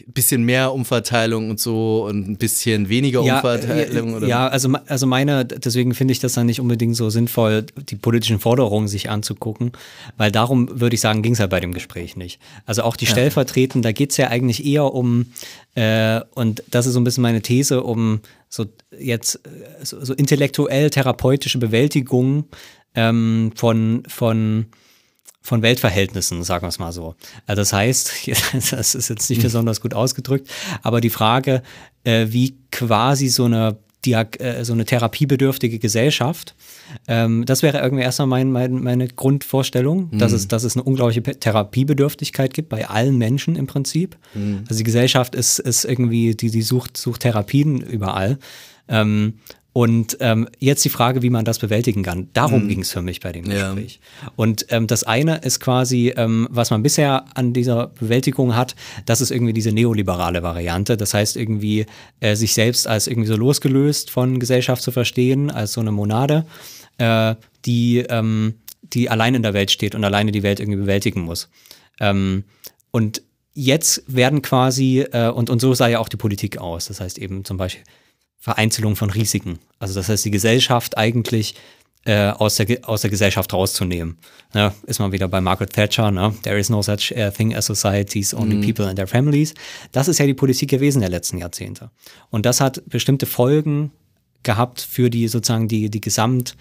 bisschen 0.07 0.43
mehr 0.43 0.73
Umverteilung 0.73 1.49
und 1.49 1.59
so 1.59 2.05
und 2.05 2.27
ein 2.27 2.37
bisschen 2.37 2.89
weniger 2.89 3.23
ja, 3.23 3.37
Umverteilung? 3.37 4.15
Oder? 4.15 4.27
Ja, 4.27 4.47
also, 4.47 4.69
also 4.87 5.07
meine, 5.07 5.45
deswegen 5.45 5.93
finde 5.93 6.11
ich 6.11 6.19
das 6.19 6.33
dann 6.33 6.45
nicht 6.45 6.59
unbedingt 6.59 6.95
so 6.95 7.09
sinnvoll, 7.09 7.65
die 7.89 7.95
politischen 7.95 8.39
Forderungen 8.39 8.87
sich 8.87 9.09
anzugucken, 9.09 9.71
weil 10.17 10.31
darum 10.31 10.79
würde 10.79 10.93
ich 10.93 11.01
sagen, 11.01 11.21
ging 11.21 11.33
es 11.33 11.39
ja 11.39 11.47
bei 11.47 11.59
dem 11.59 11.73
Gespräch 11.73 12.15
nicht. 12.15 12.39
Also 12.65 12.83
auch 12.83 12.95
die 12.95 13.05
ja. 13.05 13.11
Stellvertretenden, 13.11 13.81
da 13.81 13.91
geht 13.91 14.11
es 14.11 14.17
ja 14.17 14.27
eigentlich 14.27 14.65
eher 14.65 14.93
um, 14.93 15.27
äh, 15.75 16.21
und 16.35 16.63
das 16.69 16.85
ist 16.85 16.93
so 16.93 16.99
ein 16.99 17.03
bisschen 17.03 17.23
meine 17.23 17.41
These, 17.41 17.83
um 17.83 18.21
so 18.49 18.65
jetzt 18.99 19.35
äh, 19.45 19.83
so, 19.83 20.03
so 20.03 20.13
intellektuell 20.13 20.89
therapeutische 20.89 21.57
Bewältigung 21.57 22.45
ähm, 22.95 23.51
von, 23.55 24.03
von 24.07 24.65
von 25.41 25.61
Weltverhältnissen, 25.61 26.43
sagen 26.43 26.63
wir 26.63 26.69
es 26.69 26.79
mal 26.79 26.91
so. 26.91 27.15
Also 27.47 27.61
das 27.61 27.73
heißt, 27.73 28.27
das 28.71 28.95
ist 28.95 29.09
jetzt 29.09 29.29
nicht 29.29 29.39
hm. 29.39 29.43
besonders 29.43 29.81
gut 29.81 29.93
ausgedrückt, 29.93 30.49
aber 30.83 31.01
die 31.01 31.09
Frage, 31.09 31.63
äh, 32.03 32.27
wie 32.29 32.55
quasi 32.71 33.27
so 33.27 33.45
eine, 33.45 33.77
Diag 34.05 34.39
äh, 34.39 34.63
so 34.63 34.73
eine 34.73 34.85
therapiebedürftige 34.85 35.77
Gesellschaft, 35.77 36.55
ähm, 37.07 37.45
das 37.45 37.61
wäre 37.61 37.79
irgendwie 37.79 38.03
erstmal 38.03 38.27
mein, 38.27 38.51
mein, 38.51 38.73
meine 38.81 39.07
Grundvorstellung, 39.07 40.09
mhm. 40.11 40.17
dass, 40.17 40.31
es, 40.31 40.47
dass 40.47 40.63
es 40.63 40.75
eine 40.75 40.83
unglaubliche 40.83 41.21
Therapiebedürftigkeit 41.21 42.53
gibt 42.53 42.69
bei 42.69 42.87
allen 42.87 43.17
Menschen 43.17 43.55
im 43.55 43.67
Prinzip. 43.67 44.17
Mhm. 44.33 44.63
Also 44.67 44.79
die 44.79 44.83
Gesellschaft 44.83 45.35
ist, 45.35 45.59
ist 45.59 45.85
irgendwie, 45.85 46.35
die, 46.35 46.49
die 46.49 46.61
sucht, 46.61 46.97
sucht 46.97 47.21
Therapien 47.21 47.81
überall. 47.81 48.39
Ähm, 48.87 49.35
und 49.73 50.17
ähm, 50.19 50.49
jetzt 50.59 50.83
die 50.83 50.89
Frage, 50.89 51.21
wie 51.21 51.29
man 51.29 51.45
das 51.45 51.59
bewältigen 51.59 52.03
kann. 52.03 52.27
Darum 52.33 52.63
mhm. 52.63 52.67
ging 52.67 52.81
es 52.81 52.91
für 52.91 53.01
mich 53.01 53.21
bei 53.21 53.31
dem 53.31 53.45
Gespräch. 53.45 54.01
Ja. 54.21 54.31
Und 54.35 54.65
ähm, 54.69 54.85
das 54.85 55.05
eine 55.05 55.37
ist 55.37 55.61
quasi, 55.61 56.13
ähm, 56.17 56.47
was 56.51 56.71
man 56.71 56.83
bisher 56.83 57.25
an 57.35 57.53
dieser 57.53 57.87
Bewältigung 57.87 58.55
hat, 58.55 58.75
das 59.05 59.21
ist 59.21 59.31
irgendwie 59.31 59.53
diese 59.53 59.71
neoliberale 59.71 60.43
Variante. 60.43 60.97
Das 60.97 61.13
heißt 61.13 61.37
irgendwie, 61.37 61.85
äh, 62.19 62.35
sich 62.35 62.53
selbst 62.53 62.85
als 62.85 63.07
irgendwie 63.07 63.29
so 63.29 63.37
losgelöst 63.37 64.09
von 64.09 64.39
Gesellschaft 64.39 64.81
zu 64.81 64.91
verstehen, 64.91 65.49
als 65.49 65.71
so 65.71 65.79
eine 65.81 65.91
Monade, 65.91 66.45
äh, 66.97 67.35
die, 67.63 67.99
ähm, 68.09 68.55
die 68.83 69.09
allein 69.09 69.35
in 69.35 69.43
der 69.43 69.53
Welt 69.53 69.71
steht 69.71 69.95
und 69.95 70.03
alleine 70.03 70.33
die 70.33 70.43
Welt 70.43 70.59
irgendwie 70.59 70.79
bewältigen 70.79 71.21
muss. 71.21 71.47
Ähm, 72.01 72.43
und 72.91 73.21
jetzt 73.53 74.03
werden 74.07 74.41
quasi, 74.41 75.05
äh, 75.13 75.29
und, 75.29 75.49
und 75.49 75.61
so 75.61 75.73
sah 75.73 75.87
ja 75.87 75.99
auch 75.99 76.09
die 76.09 76.17
Politik 76.17 76.57
aus. 76.57 76.87
Das 76.87 76.99
heißt 76.99 77.17
eben 77.17 77.45
zum 77.45 77.55
Beispiel, 77.55 77.83
Vereinzelung 78.41 78.95
von 78.95 79.11
Risiken. 79.11 79.59
Also 79.77 79.93
das 79.93 80.09
heißt, 80.09 80.25
die 80.25 80.31
Gesellschaft 80.31 80.97
eigentlich 80.97 81.55
äh, 82.05 82.29
aus, 82.29 82.55
der, 82.55 82.89
aus 82.89 83.01
der 83.01 83.11
Gesellschaft 83.11 83.53
rauszunehmen. 83.53 84.17
Ne? 84.55 84.73
Ist 84.87 84.99
man 84.99 85.11
wieder 85.11 85.27
bei 85.27 85.39
Margaret 85.39 85.71
Thatcher, 85.71 86.09
ne? 86.09 86.33
There 86.41 86.57
is 86.57 86.67
no 86.71 86.81
such 86.81 87.13
uh, 87.15 87.29
thing 87.29 87.55
as 87.55 87.67
societies, 87.67 88.33
only 88.33 88.55
mhm. 88.55 88.61
people 88.65 88.87
and 88.87 88.95
their 88.95 89.07
families. 89.07 89.53
Das 89.91 90.07
ist 90.07 90.17
ja 90.17 90.25
die 90.25 90.33
Politik 90.33 90.71
gewesen 90.71 91.01
der 91.01 91.09
letzten 91.09 91.37
Jahrzehnte. 91.37 91.91
Und 92.31 92.47
das 92.47 92.59
hat 92.59 92.81
bestimmte 92.87 93.27
Folgen 93.27 93.91
gehabt 94.41 94.81
für 94.81 95.11
die 95.11 95.27
sozusagen 95.27 95.67
die, 95.67 95.91
die 95.91 96.01
Gesamt- 96.01 96.55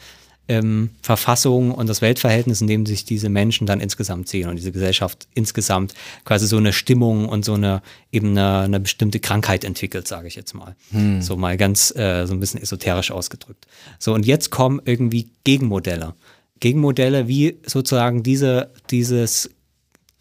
ähm, 0.51 0.91
Verfassung 1.01 1.71
und 1.71 1.89
das 1.89 2.03
Weltverhältnis, 2.03 2.61
in 2.61 2.67
dem 2.67 2.85
sich 2.85 3.05
diese 3.05 3.29
Menschen 3.29 3.69
dann 3.69 3.79
insgesamt 3.79 4.29
sehen 4.29 4.51
und 4.51 4.57
diese 4.57 4.73
Gesellschaft 4.73 5.29
insgesamt 5.33 5.95
quasi 6.25 6.49
so 6.49 6.57
eine 6.57 6.73
Stimmung 6.73 7.29
und 7.29 7.45
so 7.45 7.55
eine 7.55 7.83
eben 8.11 8.31
eine, 8.31 8.59
eine 8.63 8.81
bestimmte 8.81 9.21
Krankheit 9.21 9.63
entwickelt, 9.65 10.09
sage 10.09 10.27
ich 10.27 10.35
jetzt 10.35 10.55
mal. 10.55 10.75
Hm. 10.91 11.23
So 11.23 11.37
mal 11.37 11.57
ganz 11.57 11.95
äh, 11.95 12.27
so 12.27 12.35
ein 12.35 12.41
bisschen 12.41 12.61
esoterisch 12.61 13.13
ausgedrückt. 13.13 13.69
So 14.01 14.13
und 14.13 14.27
jetzt 14.27 14.51
kommen 14.51 14.83
irgendwie 14.85 15.31
Gegenmodelle. 15.45 16.15
Gegenmodelle, 16.59 17.29
wie 17.29 17.59
sozusagen 17.65 18.25
diese, 18.25 18.73
dieses 18.91 19.51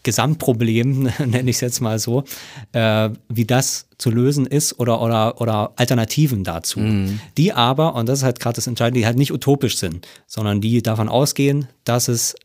Gesamtproblem, 0.04 1.04
nenne 1.20 1.50
ich 1.50 1.58
es 1.58 1.62
jetzt 1.62 1.82
mal 1.82 2.00
so, 2.00 2.24
äh, 2.72 3.10
wie 3.28 3.46
das 3.46 3.88
zu 3.98 4.10
lösen 4.10 4.46
ist 4.46 4.80
oder, 4.80 5.02
oder, 5.02 5.42
oder 5.42 5.74
Alternativen 5.76 6.44
dazu. 6.44 6.80
Mhm. 6.80 7.20
Die 7.38 7.54
aber, 7.54 7.96
und 7.96 8.08
das 8.08 8.20
ist 8.20 8.26
halt 8.26 8.40
gerade 8.40 8.56
das 8.56 8.68
Entscheidende, 8.68 9.02
die 9.02 9.06
halt 9.06 9.18
nicht 9.18 9.34
utopisch 9.34 9.78
sind, 9.78 10.08
sondern 10.26 10.62
die 10.62 10.82
davon 10.82 11.10
ausgehen, 11.10 11.68
dass 11.84 12.08
es 12.08 12.36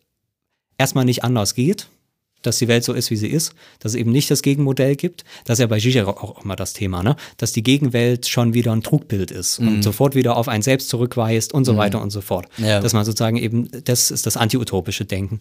erstmal 0.79 1.05
nicht 1.05 1.23
anders 1.23 1.55
geht, 1.55 1.89
dass 2.47 2.59
die 2.59 2.69
Welt 2.69 2.85
so 2.85 2.93
ist, 2.93 3.11
wie 3.11 3.17
sie 3.17 3.29
ist, 3.29 3.55
dass 3.81 3.93
es 3.93 3.97
eben 3.97 4.13
nicht 4.13 4.31
das 4.31 4.43
Gegenmodell 4.43 4.97
gibt. 4.97 5.25
Das 5.45 5.59
ist 5.59 5.61
ja 5.61 5.67
bei 5.67 5.81
Zizek 5.81 6.07
auch 6.07 6.45
immer 6.45 6.57
das 6.57 6.73
Thema, 6.75 7.03
ne? 7.03 7.17
dass 7.39 7.53
die 7.53 7.63
Gegenwelt 7.63 8.27
schon 8.27 8.55
wieder 8.55 8.73
ein 8.73 8.83
Trugbild 8.83 9.31
ist 9.31 9.61
mhm. 9.61 9.69
und 9.69 9.83
sofort 9.83 10.15
wieder 10.15 10.37
auf 10.37 10.49
ein 10.49 10.63
Selbst 10.63 10.89
zurückweist 10.89 11.53
und 11.53 11.65
so 11.65 11.73
mhm. 11.73 11.79
weiter 11.79 12.03
und 12.03 12.11
so 12.11 12.21
fort. 12.21 12.47
Ja. 12.59 12.81
Dass 12.81 12.93
man 12.93 13.05
sozusagen 13.05 13.37
eben, 13.37 13.69
das 13.85 14.11
ist 14.11 14.27
das 14.27 14.37
antiutopische 14.37 15.05
Denken. 15.05 15.39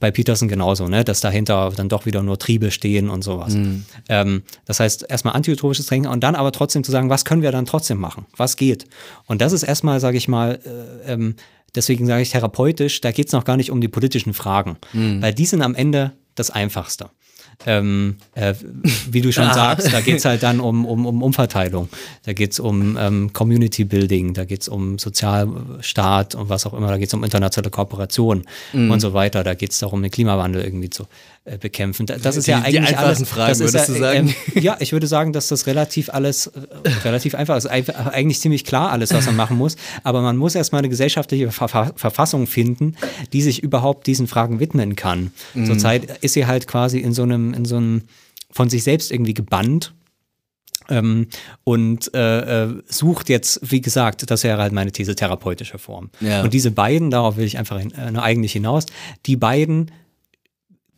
Bei 0.00 0.10
Peterson 0.10 0.48
genauso, 0.48 0.88
ne? 0.88 1.04
dass 1.04 1.20
dahinter 1.20 1.72
dann 1.76 1.88
doch 1.88 2.06
wieder 2.06 2.22
nur 2.22 2.38
Triebe 2.38 2.70
stehen 2.70 3.10
und 3.10 3.22
sowas. 3.22 3.54
Mhm. 3.54 3.84
Ähm, 4.08 4.42
das 4.64 4.80
heißt, 4.80 5.06
erstmal 5.08 5.34
antiutopisches 5.34 5.86
Denken 5.86 6.08
und 6.08 6.22
dann 6.22 6.34
aber 6.34 6.52
trotzdem 6.52 6.84
zu 6.84 6.92
sagen, 6.92 7.10
was 7.10 7.24
können 7.24 7.42
wir 7.42 7.52
dann 7.52 7.66
trotzdem 7.66 7.98
machen? 7.98 8.26
Was 8.36 8.56
geht? 8.56 8.86
Und 9.26 9.40
das 9.40 9.52
ist 9.52 9.62
erstmal, 9.64 10.00
sage 10.00 10.16
ich 10.16 10.28
mal, 10.28 10.60
äh, 11.06 11.12
ähm, 11.12 11.34
deswegen 11.74 12.06
sage 12.06 12.22
ich 12.22 12.30
therapeutisch, 12.30 13.00
da 13.00 13.10
geht 13.10 13.26
es 13.26 13.32
noch 13.32 13.44
gar 13.44 13.56
nicht 13.56 13.70
um 13.70 13.80
die 13.80 13.88
politischen 13.88 14.34
Fragen, 14.34 14.76
mhm. 14.92 15.22
weil 15.22 15.34
die 15.34 15.46
sind 15.46 15.62
am 15.62 15.74
Ende 15.74 16.12
das 16.34 16.50
Einfachste. 16.50 17.10
Ähm, 17.66 18.16
äh, 18.34 18.54
wie 19.10 19.20
du 19.20 19.32
schon 19.32 19.44
sagst, 19.54 19.92
da 19.92 20.00
geht 20.00 20.16
es 20.16 20.24
halt 20.24 20.42
dann 20.42 20.60
um, 20.60 20.84
um, 20.84 21.06
um 21.06 21.22
Umverteilung, 21.22 21.88
da 22.24 22.32
geht 22.32 22.52
es 22.52 22.60
um 22.60 22.96
ähm, 22.98 23.32
Community 23.32 23.84
Building, 23.84 24.34
da 24.34 24.44
geht 24.44 24.62
es 24.62 24.68
um 24.68 24.98
Sozialstaat 24.98 26.34
und 26.34 26.48
was 26.48 26.66
auch 26.66 26.74
immer, 26.74 26.88
da 26.88 26.98
geht 26.98 27.08
es 27.08 27.14
um 27.14 27.24
internationale 27.24 27.70
Kooperation 27.70 28.44
mm. 28.72 28.90
und 28.90 29.00
so 29.00 29.14
weiter, 29.14 29.44
da 29.44 29.54
geht 29.54 29.72
es 29.72 29.78
darum, 29.78 30.02
den 30.02 30.10
Klimawandel 30.10 30.62
irgendwie 30.62 30.90
zu 30.90 31.06
äh, 31.46 31.58
bekämpfen. 31.58 32.06
Das 32.06 32.38
ist 32.38 32.46
die, 32.46 32.52
ja 32.52 32.62
eigentlich 32.62 32.88
die 32.88 32.96
alles. 32.96 33.28
Fragen, 33.28 33.50
das 33.50 33.60
ist 33.60 33.74
ja, 33.74 33.84
du 33.84 33.98
sagen? 33.98 34.34
Ähm, 34.54 34.62
ja, 34.62 34.78
ich 34.80 34.92
würde 34.92 35.06
sagen, 35.06 35.34
dass 35.34 35.48
das 35.48 35.66
relativ 35.66 36.08
alles 36.08 36.46
äh, 36.46 36.88
relativ 37.04 37.34
einfach 37.34 37.54
ist. 37.58 37.66
Eigentlich 37.66 38.40
ziemlich 38.40 38.64
klar 38.64 38.90
alles, 38.90 39.12
was 39.12 39.26
man 39.26 39.36
machen 39.36 39.58
muss. 39.58 39.76
Aber 40.04 40.22
man 40.22 40.38
muss 40.38 40.54
erstmal 40.54 40.78
eine 40.78 40.88
gesellschaftliche 40.88 41.50
Ver 41.50 41.92
Verfassung 41.96 42.46
finden, 42.46 42.96
die 43.34 43.42
sich 43.42 43.62
überhaupt 43.62 44.06
diesen 44.06 44.26
Fragen 44.26 44.58
widmen 44.58 44.96
kann. 44.96 45.32
Mhm. 45.52 45.66
Zurzeit 45.66 46.16
ist 46.22 46.32
sie 46.32 46.46
halt 46.46 46.66
quasi 46.66 47.00
in 47.00 47.12
so 47.12 47.24
einem, 47.24 47.43
in 47.52 47.64
so 47.64 47.76
einem 47.76 48.02
von 48.50 48.70
sich 48.70 48.84
selbst 48.84 49.10
irgendwie 49.10 49.34
gebannt. 49.34 49.92
Ähm, 50.88 51.28
und 51.64 52.14
äh, 52.14 52.64
äh, 52.64 52.82
sucht 52.86 53.30
jetzt, 53.30 53.60
wie 53.62 53.80
gesagt, 53.80 54.30
das 54.30 54.44
wäre 54.44 54.60
halt 54.60 54.72
meine 54.72 54.92
These, 54.92 55.14
therapeutische 55.14 55.78
Form. 55.78 56.10
Ja. 56.20 56.42
Und 56.42 56.52
diese 56.52 56.70
beiden, 56.70 57.10
darauf 57.10 57.36
will 57.36 57.46
ich 57.46 57.56
einfach 57.56 57.78
hin, 57.78 57.92
äh, 57.92 58.10
nur 58.10 58.22
eigentlich 58.22 58.52
hinaus, 58.52 58.84
die 59.24 59.36
beiden 59.36 59.90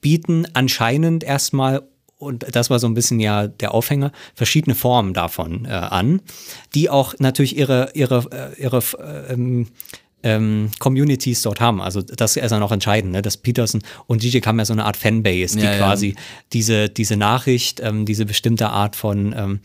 bieten 0.00 0.46
anscheinend 0.54 1.22
erstmal 1.22 1.82
und 2.18 2.46
das 2.54 2.70
war 2.70 2.78
so 2.78 2.86
ein 2.86 2.94
bisschen 2.94 3.20
ja 3.20 3.46
der 3.46 3.74
Aufhänger, 3.74 4.10
verschiedene 4.34 4.74
Formen 4.74 5.12
davon 5.12 5.66
äh, 5.66 5.68
an, 5.68 6.22
die 6.74 6.88
auch 6.88 7.14
natürlich 7.18 7.56
ihre, 7.56 7.90
ihre, 7.94 8.54
äh, 8.56 8.60
ihre 8.60 8.82
ähm, 9.28 9.68
ähm, 10.26 10.70
Communities 10.80 11.42
dort 11.42 11.60
haben. 11.60 11.80
Also 11.80 12.02
das 12.02 12.36
ist 12.36 12.50
ja 12.50 12.58
noch 12.58 12.72
entscheidend, 12.72 13.12
ne? 13.12 13.22
dass 13.22 13.36
Peterson 13.36 13.82
und 14.08 14.24
DJ 14.24 14.40
haben 14.40 14.58
ja 14.58 14.64
so 14.64 14.72
eine 14.72 14.84
Art 14.84 14.96
Fanbase, 14.96 15.56
die 15.56 15.64
ja, 15.64 15.76
quasi 15.78 16.08
ja. 16.08 16.14
diese, 16.52 16.88
diese 16.88 17.16
Nachricht, 17.16 17.80
ähm, 17.80 18.04
diese 18.04 18.26
bestimmte 18.26 18.70
Art 18.70 18.96
von 18.96 19.32
ähm, 19.38 19.60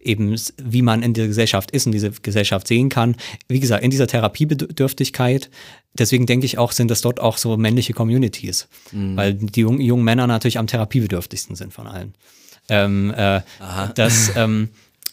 eben, 0.00 0.36
wie 0.62 0.82
man 0.82 1.02
in 1.02 1.14
der 1.14 1.28
Gesellschaft 1.28 1.70
ist 1.70 1.86
und 1.86 1.92
diese 1.92 2.10
Gesellschaft 2.10 2.68
sehen 2.68 2.90
kann. 2.90 3.16
Wie 3.48 3.60
gesagt, 3.60 3.82
in 3.82 3.90
dieser 3.90 4.06
Therapiebedürftigkeit. 4.06 5.48
Deswegen 5.94 6.26
denke 6.26 6.44
ich 6.44 6.58
auch, 6.58 6.72
sind 6.72 6.90
das 6.90 7.00
dort 7.00 7.18
auch 7.20 7.38
so 7.38 7.56
männliche 7.56 7.94
Communities, 7.94 8.68
mhm. 8.90 9.16
weil 9.16 9.34
die 9.34 9.60
jungen, 9.60 9.80
jungen 9.80 10.04
Männer 10.04 10.26
natürlich 10.26 10.58
am 10.58 10.66
therapiebedürftigsten 10.66 11.56
sind 11.56 11.72
von 11.72 11.86
allen. 11.86 12.14
Ähm, 12.68 13.14
äh, 13.16 13.40
das, 13.94 14.32
ähm, 14.36 14.68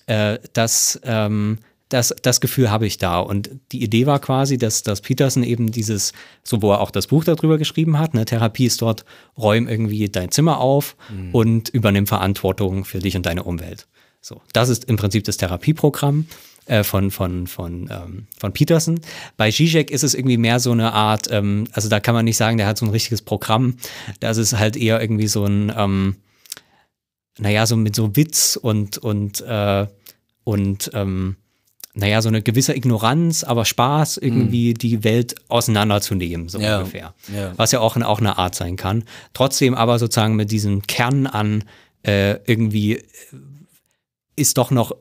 äh, 0.07 0.39
das, 0.53 0.99
ähm, 1.03 1.59
das, 1.89 2.15
das 2.21 2.39
Gefühl 2.39 2.69
habe 2.69 2.85
ich 2.85 2.97
da. 2.97 3.19
Und 3.19 3.49
die 3.71 3.83
Idee 3.83 4.05
war 4.05 4.19
quasi, 4.19 4.57
dass, 4.57 4.83
dass 4.83 5.01
Peterson 5.01 5.43
eben 5.43 5.71
dieses, 5.71 6.13
so 6.43 6.61
wo 6.61 6.71
er 6.71 6.81
auch 6.81 6.91
das 6.91 7.07
Buch 7.07 7.23
darüber 7.23 7.57
geschrieben 7.57 7.97
hat, 7.97 8.13
ne, 8.13 8.25
Therapie 8.25 8.65
ist 8.65 8.81
dort, 8.81 9.05
räum 9.37 9.67
irgendwie 9.67 10.07
dein 10.07 10.31
Zimmer 10.31 10.59
auf 10.59 10.95
mhm. 11.09 11.33
und 11.33 11.69
übernimm 11.69 12.07
Verantwortung 12.07 12.85
für 12.85 12.99
dich 12.99 13.15
und 13.15 13.25
deine 13.25 13.43
Umwelt. 13.43 13.87
So, 14.21 14.41
das 14.53 14.69
ist 14.69 14.85
im 14.85 14.97
Prinzip 14.97 15.23
das 15.23 15.37
Therapieprogramm 15.37 16.27
äh, 16.65 16.83
von, 16.83 17.09
von, 17.09 17.47
von, 17.47 17.89
ähm, 17.91 18.27
von 18.37 18.53
Peterson. 18.53 18.99
Bei 19.37 19.49
Zizek 19.49 19.89
ist 19.89 20.03
es 20.03 20.13
irgendwie 20.13 20.37
mehr 20.37 20.59
so 20.59 20.71
eine 20.71 20.93
Art, 20.93 21.27
ähm, 21.31 21.67
also 21.71 21.89
da 21.89 21.99
kann 21.99 22.13
man 22.13 22.25
nicht 22.25 22.37
sagen, 22.37 22.57
der 22.57 22.67
hat 22.67 22.77
so 22.77 22.85
ein 22.85 22.91
richtiges 22.91 23.23
Programm. 23.23 23.77
Das 24.19 24.37
ist 24.37 24.57
halt 24.57 24.77
eher 24.77 25.01
irgendwie 25.01 25.27
so 25.27 25.45
ein, 25.45 25.73
ähm, 25.75 26.17
naja, 27.39 27.65
so 27.65 27.75
mit 27.77 27.95
so 27.95 28.15
Witz 28.15 28.59
und, 28.61 28.97
und, 28.97 29.41
äh, 29.41 29.87
und 30.43 30.91
ähm, 30.93 31.37
naja, 31.99 32.21
so 32.21 32.29
eine 32.29 32.41
gewisse 32.41 32.75
Ignoranz, 32.75 33.43
aber 33.43 33.65
Spaß, 33.65 34.17
irgendwie 34.17 34.73
mm. 34.73 34.77
die 34.77 35.03
Welt 35.03 35.35
auseinanderzunehmen, 35.49 36.49
so 36.49 36.59
ja. 36.59 36.79
ungefähr. 36.79 37.13
Ja. 37.33 37.53
Was 37.57 37.71
ja 37.71 37.81
auch, 37.81 37.97
auch 37.97 38.19
eine 38.19 38.37
Art 38.37 38.55
sein 38.55 38.77
kann. 38.77 39.03
Trotzdem 39.33 39.75
aber 39.75 39.99
sozusagen 39.99 40.35
mit 40.35 40.51
diesem 40.51 40.81
Kern 40.83 41.27
an 41.27 41.65
äh, 42.03 42.37
irgendwie 42.45 43.03
ist 44.35 44.57
doch 44.57 44.71
noch 44.71 44.93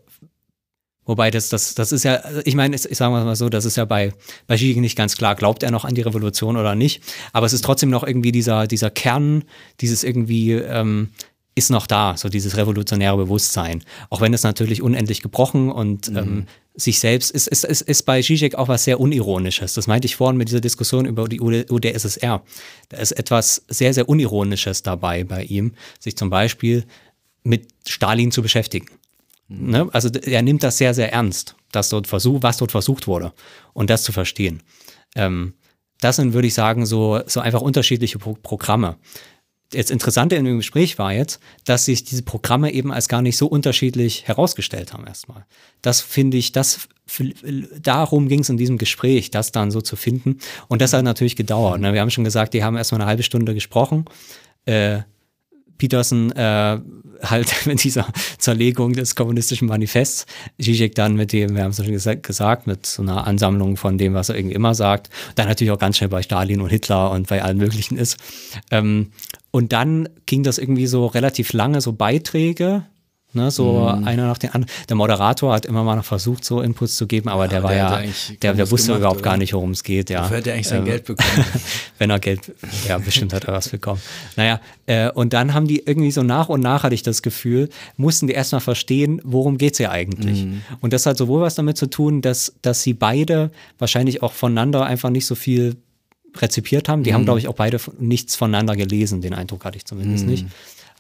Wobei 1.09 1.31
das, 1.31 1.49
das, 1.49 1.75
das 1.75 1.91
ist 1.91 2.05
ja, 2.05 2.21
ich 2.45 2.55
meine, 2.55 2.77
ich 2.77 2.83
sage 2.83 3.11
mal 3.11 3.35
so, 3.35 3.49
das 3.49 3.65
ist 3.65 3.79
ja 3.79 3.87
bei, 3.87 4.13
bei 4.47 4.57
Xi 4.57 4.79
nicht 4.79 4.95
ganz 4.95 5.17
klar, 5.17 5.37
glaubt 5.37 5.63
er 5.63 5.71
noch 5.71 5.87
an 5.87 5.95
die 5.95 6.03
Revolution 6.03 6.59
oder 6.59 6.75
nicht. 6.75 7.03
Aber 7.33 7.47
es 7.47 7.55
ist 7.55 7.65
trotzdem 7.65 7.89
noch 7.89 8.05
irgendwie 8.05 8.31
dieser, 8.31 8.67
dieser 8.67 8.91
Kern, 8.91 9.45
dieses 9.81 10.05
irgendwie 10.05 10.53
ähm, 10.53 11.09
ist 11.55 11.71
noch 11.71 11.87
da, 11.87 12.15
so 12.19 12.29
dieses 12.29 12.59
revolutionäre 12.59 13.17
Bewusstsein. 13.17 13.83
Auch 14.11 14.21
wenn 14.21 14.35
es 14.35 14.43
natürlich 14.43 14.83
unendlich 14.83 15.23
gebrochen 15.23 15.71
und 15.71 16.09
ähm, 16.09 16.47
sich 16.79 17.01
selbst 17.01 17.33
ist, 17.33 17.49
ist, 17.49 17.65
ist, 17.65 17.83
ist 17.83 18.03
bei 18.05 18.23
Zizek 18.23 18.55
auch 18.55 18.69
was 18.69 18.85
sehr 18.85 19.01
Unironisches. 19.01 19.75
Das 19.75 19.89
meinte 19.89 20.07
ich 20.07 20.15
vorhin 20.15 20.37
mit 20.37 20.49
dieser 20.49 20.61
Diskussion 20.61 21.07
über 21.07 21.29
die 21.29 21.41
UdSSR. 21.41 22.43
Da 22.89 22.97
ist 22.97 23.13
etwas 23.13 23.65
sehr, 23.69 23.93
sehr 23.93 24.09
Unironisches 24.09 24.85
dabei 24.85 25.25
bei 25.25 25.43
ihm, 25.43 25.75
sich 25.99 26.17
zum 26.17 26.31
Beispiel 26.31 26.85
mit 27.43 27.69
Stalin 27.87 28.31
zu 28.31 28.43
beschäftigen. 28.43 28.87
Ne? 29.49 29.89
Also 29.93 30.09
er 30.09 30.43
nimmt 30.43 30.63
das 30.63 30.79
sehr, 30.79 30.95
sehr 30.95 31.13
ernst, 31.13 31.57
dass 31.73 31.89
dort 31.89 32.07
versuch, 32.07 32.43
was 32.43 32.59
dort 32.59 32.71
versucht 32.71 33.09
wurde 33.09 33.33
und 33.73 33.91
das 33.91 34.05
zu 34.05 34.13
verstehen. 34.13 34.63
Ähm, 35.17 35.55
das 36.01 36.17
sind, 36.17 36.33
würde 36.33 36.47
ich 36.47 36.55
sagen, 36.55 36.87
so, 36.87 37.21
so 37.27 37.41
einfach 37.41 37.61
unterschiedliche 37.61 38.19
Pro 38.19 38.35
Programme. 38.35 38.99
Jetzt 39.73 39.91
Interessante 39.91 40.37
in 40.37 40.45
dem 40.45 40.57
Gespräch 40.57 40.99
war 40.99 41.13
jetzt, 41.13 41.41
dass 41.65 41.85
sich 41.85 42.03
diese 42.03 42.23
Programme 42.23 42.73
eben 42.73 42.91
als 42.91 43.09
gar 43.09 43.21
nicht 43.21 43.37
so 43.37 43.47
unterschiedlich 43.47 44.27
herausgestellt 44.27 44.95
haben 44.95 45.07
erstmal. 45.07 45.45
Das 45.83 46.01
finde 46.01 46.39
ich, 46.39 46.53
das 46.53 46.89
darum 47.81 48.29
ging 48.29 48.41
es 48.41 48.49
in 48.49 48.57
diesem 48.57 48.79
Gespräch, 48.79 49.31
das 49.31 49.53
dann 49.53 49.71
so 49.71 49.81
zu 49.81 49.97
finden. 49.97 50.39
Und 50.69 50.83
das 50.83 50.93
hat 50.93 51.05
natürlich 51.05 51.37
gedauert. 51.37 51.81
Ne? 51.81 51.93
Wir 51.93 52.01
haben 52.01 52.11
schon 52.11 52.25
gesagt, 52.25 52.55
die 52.55 52.65
haben 52.65 52.77
erstmal 52.77 53.01
eine 53.01 53.09
halbe 53.09 53.23
Stunde 53.23 53.55
gesprochen. 53.55 54.05
Äh, 54.65 55.01
Peterson 55.79 56.33
äh, 56.33 56.79
halt 57.23 57.55
mit 57.67 57.83
dieser 57.83 58.07
Zerlegung 58.39 58.93
des 58.93 59.15
kommunistischen 59.15 59.69
Manifests, 59.69 60.27
Zizek 60.61 60.95
dann 60.95 61.15
mit 61.15 61.33
dem, 61.33 61.55
wir 61.55 61.63
haben 61.63 61.71
es 61.71 61.77
schon 61.77 61.87
gesa 61.87 62.15
gesagt, 62.15 62.67
mit 62.67 62.85
so 62.85 63.03
einer 63.03 63.27
Ansammlung 63.27 63.77
von 63.77 63.97
dem, 63.97 64.15
was 64.15 64.29
er 64.29 64.37
irgendwie 64.37 64.55
immer 64.55 64.75
sagt, 64.75 65.09
dann 65.37 65.49
natürlich 65.49 65.71
auch 65.71 65.79
ganz 65.79 65.97
schnell 65.97 66.11
bei 66.11 66.23
Stalin 66.23 66.61
und 66.61 66.69
Hitler 66.69 67.11
und 67.13 67.29
bei 67.29 67.43
allen 67.43 67.59
möglichen 67.59 67.97
ist. 67.97 68.19
Ähm, 68.71 69.13
und 69.51 69.73
dann 69.73 70.09
ging 70.27 70.43
das 70.43 70.59
irgendwie 70.59 70.87
so 70.87 71.07
relativ 71.07 71.53
lange, 71.53 71.81
so 71.81 71.93
Beiträge, 71.93 72.85
ne, 73.33 73.51
so 73.51 73.87
einer 73.87 74.27
nach 74.27 74.39
dem 74.39 74.51
anderen. 74.53 74.73
Der 74.89 74.97
Moderator 74.97 75.53
hat 75.53 75.67
immer 75.67 75.85
mal 75.85 75.97
noch 75.97 76.05
versucht, 76.05 76.45
so 76.45 76.61
Inputs 76.61 76.97
zu 76.97 77.07
geben, 77.07 77.29
aber 77.29 77.49
der 77.49 77.63
war 77.63 77.75
ja, 77.75 78.03
der, 78.43 78.55
der 78.55 78.71
wusste 78.71 78.89
gemacht, 78.89 79.01
überhaupt 79.01 79.21
oder? 79.21 79.31
gar 79.31 79.37
nicht, 79.37 79.53
worum 79.53 79.71
es 79.71 79.83
geht. 79.83 80.11
Ja. 80.11 80.23
Dafür 80.23 80.39
hat 80.39 80.47
er 80.47 80.55
eigentlich 80.55 80.69
sein 80.69 80.81
Ähm, 80.81 80.85
Geld 80.85 81.05
bekommen. 81.05 81.45
wenn 81.99 82.11
er 82.11 82.19
Geld, 82.19 82.53
ja, 82.87 82.99
bestimmt 82.99 83.33
hat 83.33 83.45
er 83.45 83.55
was 83.55 83.69
bekommen. 83.69 84.01
Naja, 84.37 84.61
äh, 84.87 85.11
und 85.11 85.33
dann 85.33 85.55
haben 85.55 85.67
die 85.67 85.83
irgendwie 85.85 86.11
so 86.11 86.23
nach 86.23 86.49
und 86.49 86.61
nach, 86.61 86.83
hatte 86.83 86.95
ich 86.95 87.03
das 87.03 87.23
Gefühl, 87.23 87.69
mussten 87.97 88.27
die 88.27 88.35
erstmal 88.35 88.61
verstehen, 88.61 89.21
worum 89.25 89.59
geht's 89.59 89.79
hier 89.79 89.91
eigentlich. 89.91 90.47
Und 90.81 90.93
das 90.93 91.07
hat 91.07 91.17
sowohl 91.17 91.43
was 91.43 91.55
damit 91.55 91.77
zu 91.77 91.87
tun, 91.89 92.23
dass, 92.23 92.55
dass 92.63 92.83
sie 92.83 92.95
beide 92.95 93.51
wahrscheinlich 93.79 94.23
auch 94.23 94.33
voneinander 94.33 94.85
einfach 94.85 95.11
nicht 95.11 95.27
so 95.27 95.35
viel 95.35 95.77
rezipiert 96.37 96.89
haben. 96.89 97.03
Die 97.03 97.15
haben, 97.15 97.25
glaube 97.25 97.39
ich, 97.41 97.49
auch 97.49 97.55
beide 97.55 97.79
nichts 97.99 98.37
voneinander 98.37 98.77
gelesen, 98.77 99.21
den 99.21 99.35
Eindruck 99.35 99.65
hatte 99.65 99.77
ich 99.77 99.85
zumindest 99.85 100.27
nicht. 100.27 100.47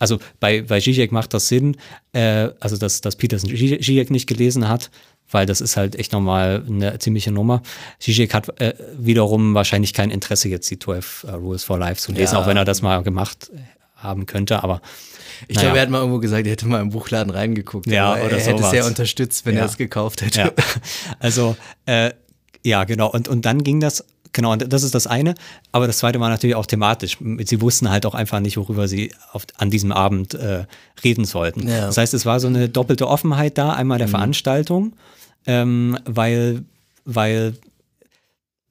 Also 0.00 0.18
bei, 0.40 0.62
bei 0.62 0.80
Zizek 0.80 1.10
macht 1.12 1.34
das 1.34 1.48
Sinn, 1.48 1.76
äh, 2.12 2.48
also 2.60 2.76
dass, 2.76 3.00
dass 3.00 3.16
Peterson 3.16 3.50
Zizek 3.50 4.10
nicht 4.10 4.28
gelesen 4.28 4.68
hat, 4.68 4.90
weil 5.30 5.44
das 5.44 5.60
ist 5.60 5.76
halt 5.76 5.96
echt 5.96 6.12
nochmal 6.12 6.62
eine 6.68 6.98
ziemliche 7.00 7.32
Nummer. 7.32 7.62
Zizek 7.98 8.32
hat 8.32 8.60
äh, 8.60 8.74
wiederum 8.96 9.54
wahrscheinlich 9.54 9.92
kein 9.92 10.10
Interesse, 10.10 10.48
jetzt 10.48 10.70
die 10.70 10.78
12 10.78 11.24
äh, 11.28 11.30
Rules 11.32 11.64
for 11.64 11.78
Life 11.78 12.00
zu 12.00 12.12
lesen, 12.12 12.34
Ja. 12.34 12.40
auch 12.42 12.46
wenn 12.46 12.56
er 12.56 12.64
das 12.64 12.80
mal 12.80 13.02
gemacht 13.02 13.50
haben 13.96 14.26
könnte, 14.26 14.62
aber 14.62 14.80
Ich 15.48 15.56
naja. 15.56 15.66
glaube, 15.68 15.78
er 15.78 15.82
hat 15.82 15.90
mal 15.90 15.98
irgendwo 15.98 16.20
gesagt, 16.20 16.46
er 16.46 16.52
hätte 16.52 16.68
mal 16.68 16.80
im 16.80 16.90
Buchladen 16.90 17.30
reingeguckt. 17.30 17.88
Ja, 17.88 18.12
oder 18.12 18.20
er 18.20 18.24
hätte 18.28 18.36
es 18.36 18.44
sowas. 18.58 18.70
sehr 18.70 18.86
unterstützt, 18.86 19.44
wenn 19.46 19.56
Ja. 19.56 19.62
er 19.62 19.66
es 19.66 19.76
gekauft 19.76 20.22
hätte. 20.22 20.38
Ja, 20.40 20.52
also 21.18 21.56
äh, 21.86 22.12
ja, 22.64 22.84
genau. 22.84 23.10
Und, 23.10 23.26
und 23.28 23.44
dann 23.44 23.64
ging 23.64 23.80
das, 23.80 24.04
genau, 24.38 24.52
und 24.52 24.72
das 24.72 24.84
ist 24.84 24.94
das 24.94 25.08
eine. 25.08 25.34
Aber 25.72 25.88
das 25.88 25.98
zweite 25.98 26.20
war 26.20 26.28
natürlich 26.28 26.54
auch 26.54 26.66
thematisch. 26.66 27.18
Sie 27.44 27.60
wussten 27.60 27.90
halt 27.90 28.06
auch 28.06 28.14
einfach 28.14 28.38
nicht, 28.38 28.56
worüber 28.56 28.86
sie 28.86 29.10
auf, 29.32 29.44
an 29.56 29.68
diesem 29.68 29.90
Abend 29.90 30.34
äh, 30.34 30.64
reden 31.02 31.24
sollten. 31.24 31.66
Ja. 31.66 31.86
Das 31.86 31.96
heißt, 31.96 32.14
es 32.14 32.24
war 32.24 32.38
so 32.38 32.46
eine 32.46 32.68
doppelte 32.68 33.08
Offenheit 33.08 33.58
da, 33.58 33.72
einmal 33.72 33.98
der 33.98 34.06
Veranstaltung, 34.06 34.92
ähm, 35.44 35.98
weil, 36.04 36.62
weil 37.04 37.54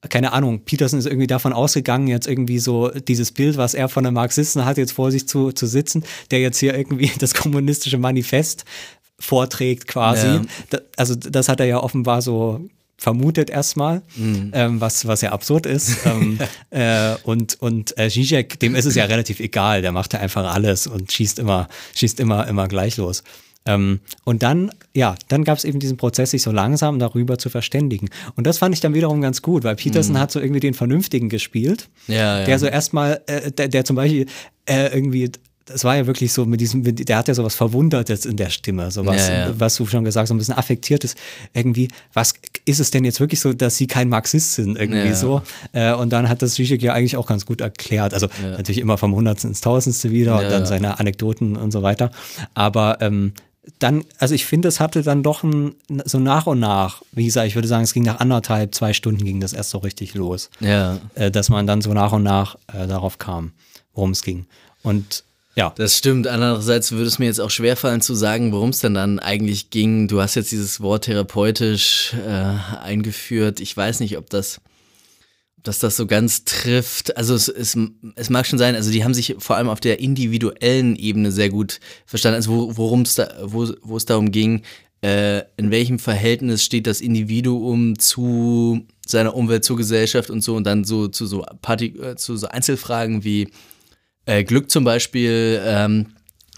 keine 0.09 0.31
Ahnung, 0.31 0.61
Peterson 0.61 0.99
ist 0.99 1.05
irgendwie 1.05 1.27
davon 1.27 1.51
ausgegangen, 1.51 2.07
jetzt 2.07 2.27
irgendwie 2.27 2.59
so 2.59 2.89
dieses 2.89 3.33
Bild, 3.33 3.57
was 3.57 3.73
er 3.73 3.89
von 3.89 4.05
einem 4.05 4.13
Marxisten 4.13 4.63
hat, 4.63 4.77
jetzt 4.77 4.93
vor 4.93 5.11
sich 5.11 5.27
zu, 5.27 5.51
zu 5.51 5.65
sitzen, 5.65 6.05
der 6.31 6.39
jetzt 6.39 6.59
hier 6.59 6.77
irgendwie 6.77 7.11
das 7.19 7.33
kommunistische 7.33 7.97
Manifest 7.97 8.63
vorträgt 9.19 9.87
quasi. 9.87 10.27
Ja. 10.27 10.41
Also 10.95 11.15
das 11.15 11.49
hat 11.49 11.59
er 11.59 11.65
ja 11.65 11.83
offenbar 11.83 12.21
so 12.21 12.61
vermutet 12.97 13.49
erstmal, 13.49 14.01
ähm, 14.17 14.81
was, 14.81 15.05
was 15.07 15.21
ja 15.21 15.31
absurd 15.31 15.65
ist. 15.65 16.05
ähm, 16.05 16.39
äh, 16.71 17.15
und 17.23 17.61
und 17.61 17.97
äh, 17.97 18.09
Zizek, 18.09 18.59
dem 18.59 18.75
ist 18.75 18.85
es 18.85 18.95
ja 18.95 19.05
relativ 19.05 19.39
egal, 19.39 19.81
der 19.81 19.91
macht 19.91 20.13
ja 20.13 20.19
einfach 20.19 20.53
alles 20.53 20.87
und 20.87 21.11
schießt 21.11 21.39
immer, 21.39 21.67
schießt 21.95 22.19
immer, 22.19 22.47
immer 22.47 22.67
gleich 22.67 22.97
los. 22.97 23.23
Ähm, 23.67 23.99
und 24.23 24.43
dann, 24.43 24.71
ja, 24.93 25.15
dann 25.27 25.43
gab 25.43 25.57
es 25.57 25.65
eben 25.65 25.79
diesen 25.79 25.97
Prozess, 25.97 26.31
sich 26.31 26.41
so 26.41 26.51
langsam 26.51 26.99
darüber 26.99 27.37
zu 27.37 27.49
verständigen. 27.49 28.07
Und 28.35 28.47
das 28.47 28.57
fand 28.59 28.73
ich 28.73 28.79
dann 28.79 28.93
wiederum 28.93 29.19
ganz 29.21 29.41
gut, 29.41 29.63
weil 29.65 29.75
Peterson 29.75 30.17
hat 30.17 30.31
so 30.31 30.39
irgendwie 30.39 30.61
den 30.61 30.73
Vernünftigen 30.73 31.27
gespielt, 31.27 31.89
Ja, 32.07 32.39
ja. 32.39 32.45
der 32.45 32.59
so 32.59 32.65
erstmal, 32.65 33.21
äh, 33.27 33.51
der, 33.51 33.67
der 33.67 33.83
zum 33.83 33.97
Beispiel 33.97 34.25
äh, 34.65 34.87
irgendwie, 34.93 35.31
das 35.67 35.83
war 35.83 35.95
ja 35.97 36.07
wirklich 36.07 36.31
so 36.33 36.45
mit 36.45 36.61
diesem, 36.61 36.83
der 36.83 37.17
hat 37.17 37.27
ja 37.27 37.33
sowas 37.33 37.53
Verwundertes 37.55 38.25
in 38.25 38.37
der 38.37 38.49
Stimme, 38.49 38.89
sowas, 38.89 39.27
Ja, 39.27 39.47
ja. 39.49 39.59
was 39.59 39.75
du 39.75 39.85
schon 39.85 40.03
gesagt 40.03 40.23
hast, 40.23 40.29
so 40.29 40.33
ein 40.35 40.37
bisschen 40.37 40.55
affektiertes, 40.57 41.15
irgendwie, 41.53 41.89
was 42.13 42.33
ist 42.65 42.79
es 42.79 42.89
denn 42.91 43.03
jetzt 43.05 43.19
wirklich 43.19 43.39
so, 43.39 43.53
dass 43.53 43.77
sie 43.77 43.87
kein 43.87 44.09
Marxist 44.09 44.53
sind, 44.53 44.77
irgendwie 44.77 45.07
Ja. 45.09 45.15
so? 45.15 45.41
Äh, 45.73 45.93
und 45.93 46.11
dann 46.11 46.29
hat 46.29 46.41
das 46.41 46.53
Zizek 46.53 46.81
ja 46.81 46.93
eigentlich 46.93 47.17
auch 47.17 47.27
ganz 47.27 47.45
gut 47.45 47.61
erklärt. 47.61 48.13
Also 48.13 48.27
natürlich 48.41 48.79
immer 48.79 48.97
vom 48.97 49.13
Hundertsten 49.13 49.51
ins 49.51 49.61
Tausendste 49.61 50.11
wieder 50.11 50.37
und 50.39 50.49
dann 50.49 50.65
seine 50.65 50.99
Anekdoten 50.99 51.55
und 51.57 51.71
so 51.71 51.83
weiter. 51.83 52.11
Aber 52.53 52.97
ähm, 53.01 53.33
dann, 53.79 54.05
also 54.17 54.33
ich 54.33 54.45
finde, 54.45 54.69
es 54.69 54.79
hatte 54.79 55.03
dann 55.03 55.23
doch 55.23 55.43
ein, 55.43 55.75
so 56.05 56.19
nach 56.19 56.47
und 56.47 56.59
nach, 56.59 57.01
wie 57.11 57.25
gesagt, 57.25 57.47
ich 57.47 57.55
würde 57.55 57.67
sagen, 57.67 57.83
es 57.83 57.93
ging 57.93 58.03
nach 58.03 58.19
anderthalb, 58.21 58.73
zwei 58.73 58.93
Stunden 58.93 59.23
ging 59.25 59.41
das 59.41 59.51
erst 59.51 59.71
so 59.71 59.79
richtig 59.79 60.15
los 60.15 60.49
ja. 60.61 60.97
äh, 61.15 61.29
dass 61.29 61.49
man 61.49 61.67
dann 61.67 61.81
so 61.81 61.93
nach 61.93 62.13
und 62.13 62.23
nach 62.23 62.55
äh, 62.73 62.87
darauf 62.87 63.17
kam, 63.19 63.51
worum 63.93 64.11
es 64.11 64.21
ging. 64.23 64.45
Und 64.83 65.25
ja, 65.57 65.73
Das 65.75 65.97
stimmt. 65.97 66.27
Andererseits 66.27 66.91
würde 66.91 67.05
es 67.05 67.17
mir 67.17 67.25
jetzt 67.25 67.41
auch 67.41 67.49
schwerfallen 67.49 67.99
zu 67.99 68.13
sagen, 68.13 68.51
worum 68.51 68.69
es 68.69 68.79
denn 68.79 68.93
dann 68.93 69.17
eigentlich 69.17 69.71
ging. 69.71 70.07
Du 70.07 70.21
hast 70.21 70.35
jetzt 70.35 70.51
dieses 70.51 70.81
Wort 70.81 71.05
therapeutisch 71.05 72.13
äh, 72.13 72.77
eingeführt. 72.79 73.59
Ich 73.59 73.75
weiß 73.75 73.99
nicht, 74.01 74.19
ob 74.19 74.29
das, 74.29 74.61
ob 75.57 75.63
das 75.63 75.79
so 75.97 76.05
ganz 76.05 76.45
trifft. 76.45 77.17
Also 77.17 77.33
es, 77.33 77.47
es, 77.47 77.75
es 78.15 78.29
mag 78.29 78.45
schon 78.45 78.59
sein, 78.59 78.75
also 78.75 78.91
die 78.91 79.03
haben 79.03 79.15
sich 79.15 79.35
vor 79.39 79.55
allem 79.55 79.67
auf 79.67 79.79
der 79.79 79.99
individuellen 79.99 80.95
Ebene 80.95 81.31
sehr 81.31 81.49
gut 81.49 81.79
verstanden. 82.05 82.35
Also 82.35 82.51
wo, 82.51 82.77
worum 82.77 83.01
es 83.01 83.15
da, 83.15 83.27
wo 83.41 83.97
es 83.97 84.05
darum 84.05 84.31
ging, 84.31 84.61
äh, 85.01 85.39
in 85.57 85.71
welchem 85.71 85.97
Verhältnis 85.97 86.63
steht 86.63 86.85
das 86.85 87.01
Individuum 87.01 87.97
zu 87.97 88.85
seiner 89.07 89.33
Umwelt, 89.33 89.65
zur 89.65 89.77
Gesellschaft 89.77 90.29
und 90.29 90.41
so 90.41 90.55
und 90.55 90.65
dann 90.65 90.83
so 90.83 91.07
zu 91.07 91.25
so, 91.25 91.43
Parti 91.63 91.97
äh, 91.99 92.15
zu 92.15 92.37
so 92.37 92.47
Einzelfragen 92.47 93.23
wie 93.23 93.47
äh, 94.27 94.43
Glück 94.43 94.69
zum 94.69 94.83
Beispiel, 94.83 95.61
ähm, 95.65 96.07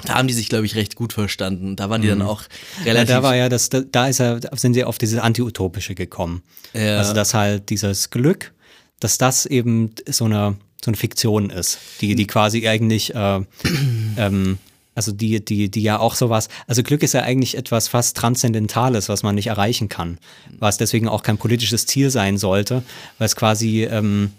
da 0.05 0.15
haben 0.15 0.28
die 0.28 0.34
sich, 0.34 0.49
glaube 0.49 0.65
ich, 0.65 0.76
recht 0.76 0.95
gut 0.95 1.13
verstanden. 1.13 1.76
Da 1.76 1.89
waren 1.89 2.01
die 2.01 2.07
dann 2.07 2.22
auch 2.22 2.41
Mhm. 2.41 2.47
ja, 2.86 2.91
relativ. 2.93 3.15
da 3.15 3.24
war 3.24 3.36
ja 3.36 3.49
das, 3.49 3.70
da, 3.70 3.82
da 3.82 4.07
ist 4.07 4.20
er, 4.20 4.39
sind 4.55 4.74
sie 4.74 4.84
auf 4.84 4.97
dieses 4.97 5.20
Anti-Utopische 5.20 5.95
gekommen. 5.95 6.41
Ja. 6.74 6.97
Also 6.97 7.13
dass 7.13 7.34
halt 7.34 7.70
dieses 7.70 8.09
Glück, 8.09 8.53
dass 8.99 9.17
das 9.17 9.45
eben 9.45 9.91
so 10.07 10.26
eine, 10.26 10.55
so 10.84 10.89
eine 10.91 10.97
Fiktion 10.97 11.49
ist, 11.49 11.80
die, 12.01 12.15
die 12.15 12.28
quasi 12.28 12.67
eigentlich, 12.67 13.13
äh, 13.13 13.41
ähm, 14.17 14.57
also 14.95 15.11
die, 15.11 15.43
die, 15.43 15.70
die 15.70 15.82
ja 15.82 15.99
auch 15.99 16.15
sowas, 16.15 16.47
also 16.67 16.82
Glück 16.84 17.03
ist 17.03 17.13
ja 17.13 17.22
eigentlich 17.22 17.57
etwas 17.57 17.88
fast 17.88 18.17
Transzendentales, 18.17 19.09
was 19.09 19.24
man 19.24 19.36
nicht 19.36 19.47
erreichen 19.47 19.89
kann, 19.89 20.17
was 20.59 20.78
deswegen 20.78 21.07
auch 21.07 21.24
kein 21.24 21.38
politisches 21.38 21.86
Ziel 21.86 22.09
sein 22.09 22.38
sollte, 22.38 22.84
weil 23.17 23.26
es 23.26 23.36
quasi, 23.36 23.84
ähm, 23.84 24.32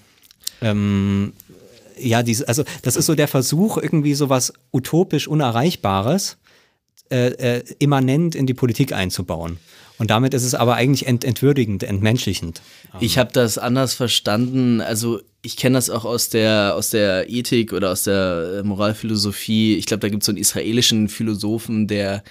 ähm, 0.63 1.33
ja, 2.01 2.23
diese, 2.23 2.49
also 2.49 2.65
das 2.83 2.97
ist 2.97 3.07
so 3.07 3.15
der 3.15 3.29
Versuch, 3.29 3.77
irgendwie 3.77 4.15
sowas 4.15 4.53
utopisch 4.73 5.29
Unerreichbares 5.29 6.39
äh, 7.11 7.59
äh, 7.59 7.65
immanent 7.79 8.35
in 8.35 8.47
die 8.47 8.55
Politik 8.55 8.93
einzubauen. 8.93 9.59
Und 9.99 10.11
damit 10.11 10.33
ist 10.33 10.45
es 10.45 10.55
aber 10.55 10.77
eigentlich 10.77 11.07
ent 11.07 11.25
entwürdigend, 11.25 11.83
entmenschlichend. 11.83 12.63
Ich 13.01 13.19
habe 13.19 13.33
das 13.35 13.59
anders 13.59 13.93
verstanden. 13.93 14.81
Also 14.81 15.21
ich 15.43 15.59
kenne 15.59 15.75
das 15.75 15.91
auch 15.91 16.07
aus 16.07 16.31
der, 16.31 16.75
aus 16.75 16.89
der 16.89 17.29
Ethik 17.29 17.75
oder 17.75 17.91
aus 17.91 18.05
der 18.05 18.61
äh, 18.61 18.63
Moralphilosophie. 18.63 19.77
Ich 19.77 19.85
glaube, 19.85 20.01
da 20.01 20.09
gibt 20.09 20.23
es 20.23 20.27
so 20.27 20.33
einen 20.33 20.39
israelischen 20.39 21.09
Philosophen, 21.09 21.87
der 21.87 22.23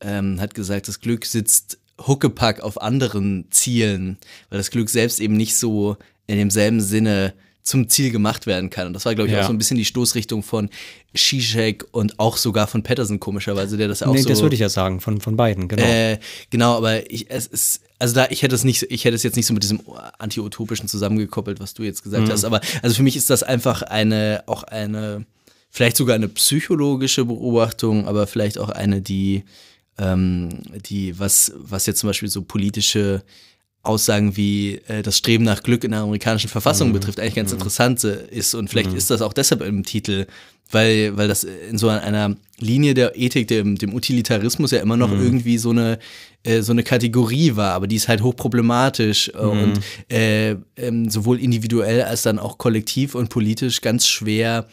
ähm, 0.00 0.40
hat 0.40 0.54
gesagt, 0.54 0.88
das 0.88 1.00
Glück 1.00 1.26
sitzt 1.26 1.78
Huckepack 2.06 2.60
auf 2.60 2.80
anderen 2.80 3.46
Zielen, 3.50 4.16
weil 4.48 4.58
das 4.58 4.70
Glück 4.70 4.88
selbst 4.88 5.20
eben 5.20 5.36
nicht 5.36 5.56
so 5.56 5.96
in 6.26 6.38
demselben 6.38 6.80
Sinne 6.80 7.34
zum 7.62 7.88
Ziel 7.88 8.10
gemacht 8.10 8.46
werden 8.46 8.70
kann. 8.70 8.86
Und 8.86 8.94
das 8.94 9.04
war, 9.04 9.14
glaube 9.14 9.28
ich, 9.28 9.34
Ja. 9.34 9.42
auch 9.42 9.46
so 9.46 9.52
ein 9.52 9.58
bisschen 9.58 9.76
die 9.76 9.84
Stoßrichtung 9.84 10.42
von 10.42 10.70
Zizek 11.14 11.84
und 11.92 12.18
auch 12.18 12.36
sogar 12.36 12.66
von 12.66 12.82
Patterson 12.82 13.20
komischerweise, 13.20 13.76
der 13.76 13.88
das 13.88 14.02
auch 14.02 14.12
nee, 14.12 14.22
so... 14.22 14.28
das 14.28 14.42
würde 14.42 14.54
ich 14.54 14.60
ja 14.60 14.68
sagen, 14.68 15.00
von, 15.00 15.20
von 15.20 15.36
beiden, 15.36 15.68
genau. 15.68 15.82
Äh, 15.82 16.18
genau, 16.50 16.76
aber 16.76 17.10
ich, 17.10 17.30
es 17.30 17.46
ist, 17.46 17.82
also 17.98 18.14
da, 18.14 18.28
ich 18.30 18.42
hätte 18.42 18.54
es 18.54 18.64
nicht, 18.64 18.84
ich 18.90 19.04
hätte 19.04 19.14
es 19.16 19.22
jetzt 19.22 19.36
nicht 19.36 19.46
so 19.46 19.52
mit 19.54 19.62
diesem 19.62 19.80
anti-utopischen 20.18 20.88
zusammengekoppelt, 20.88 21.60
was 21.60 21.74
du 21.74 21.82
jetzt 21.82 22.02
gesagt 22.02 22.26
Mhm. 22.26 22.30
hast, 22.32 22.44
aber 22.44 22.60
also 22.82 22.96
für 22.96 23.02
mich 23.02 23.16
ist 23.16 23.28
das 23.28 23.42
einfach 23.42 23.82
eine, 23.82 24.42
auch 24.46 24.62
eine 24.62 25.26
vielleicht 25.70 25.96
sogar 25.96 26.16
eine 26.16 26.28
psychologische 26.28 27.24
Beobachtung, 27.24 28.08
aber 28.08 28.26
vielleicht 28.26 28.58
auch 28.58 28.70
eine, 28.70 29.00
die, 29.02 29.44
ähm, 29.98 30.48
die 30.88 31.18
was, 31.18 31.52
was 31.56 31.86
jetzt 31.86 32.00
zum 32.00 32.08
Beispiel 32.08 32.28
so 32.30 32.42
politische 32.42 33.22
Aussagen 33.82 34.36
wie 34.36 34.80
äh, 34.88 35.02
das 35.02 35.16
Streben 35.16 35.44
nach 35.44 35.62
Glück 35.62 35.84
in 35.84 35.92
der 35.92 36.00
amerikanischen 36.00 36.48
Verfassung 36.50 36.88
Mhm. 36.88 36.92
betrifft, 36.94 37.18
eigentlich 37.20 37.34
ganz 37.36 37.52
interessant 37.52 38.02
äh, 38.04 38.26
ist. 38.30 38.54
Und 38.54 38.68
vielleicht 38.68 38.90
Mhm. 38.92 38.96
ist 38.98 39.10
das 39.10 39.22
auch 39.22 39.32
deshalb 39.32 39.62
im 39.62 39.84
Titel, 39.84 40.26
weil, 40.70 41.16
weil 41.16 41.28
das 41.28 41.44
in 41.44 41.78
so 41.78 41.88
einer 41.88 42.36
Linie 42.58 42.94
der 42.94 43.16
Ethik, 43.18 43.48
dem, 43.48 43.76
dem 43.76 43.94
Utilitarismus 43.94 44.70
ja 44.72 44.80
immer 44.80 44.96
noch 44.98 45.10
Mhm. 45.10 45.20
irgendwie 45.20 45.58
so 45.58 45.70
eine, 45.70 45.98
äh, 46.44 46.60
so 46.60 46.72
eine 46.72 46.82
Kategorie 46.82 47.56
war, 47.56 47.72
aber 47.72 47.86
die 47.86 47.96
ist 47.96 48.06
halt 48.08 48.22
hochproblematisch 48.22 49.30
äh, 49.30 49.42
Mhm. 49.42 49.48
und 49.62 49.80
äh, 50.12 50.56
ähm, 50.76 51.08
sowohl 51.08 51.40
individuell 51.40 52.02
als 52.02 52.22
dann 52.22 52.38
auch 52.38 52.58
kollektiv 52.58 53.14
und 53.14 53.30
politisch 53.30 53.80
ganz 53.80 54.06
schwer 54.06 54.66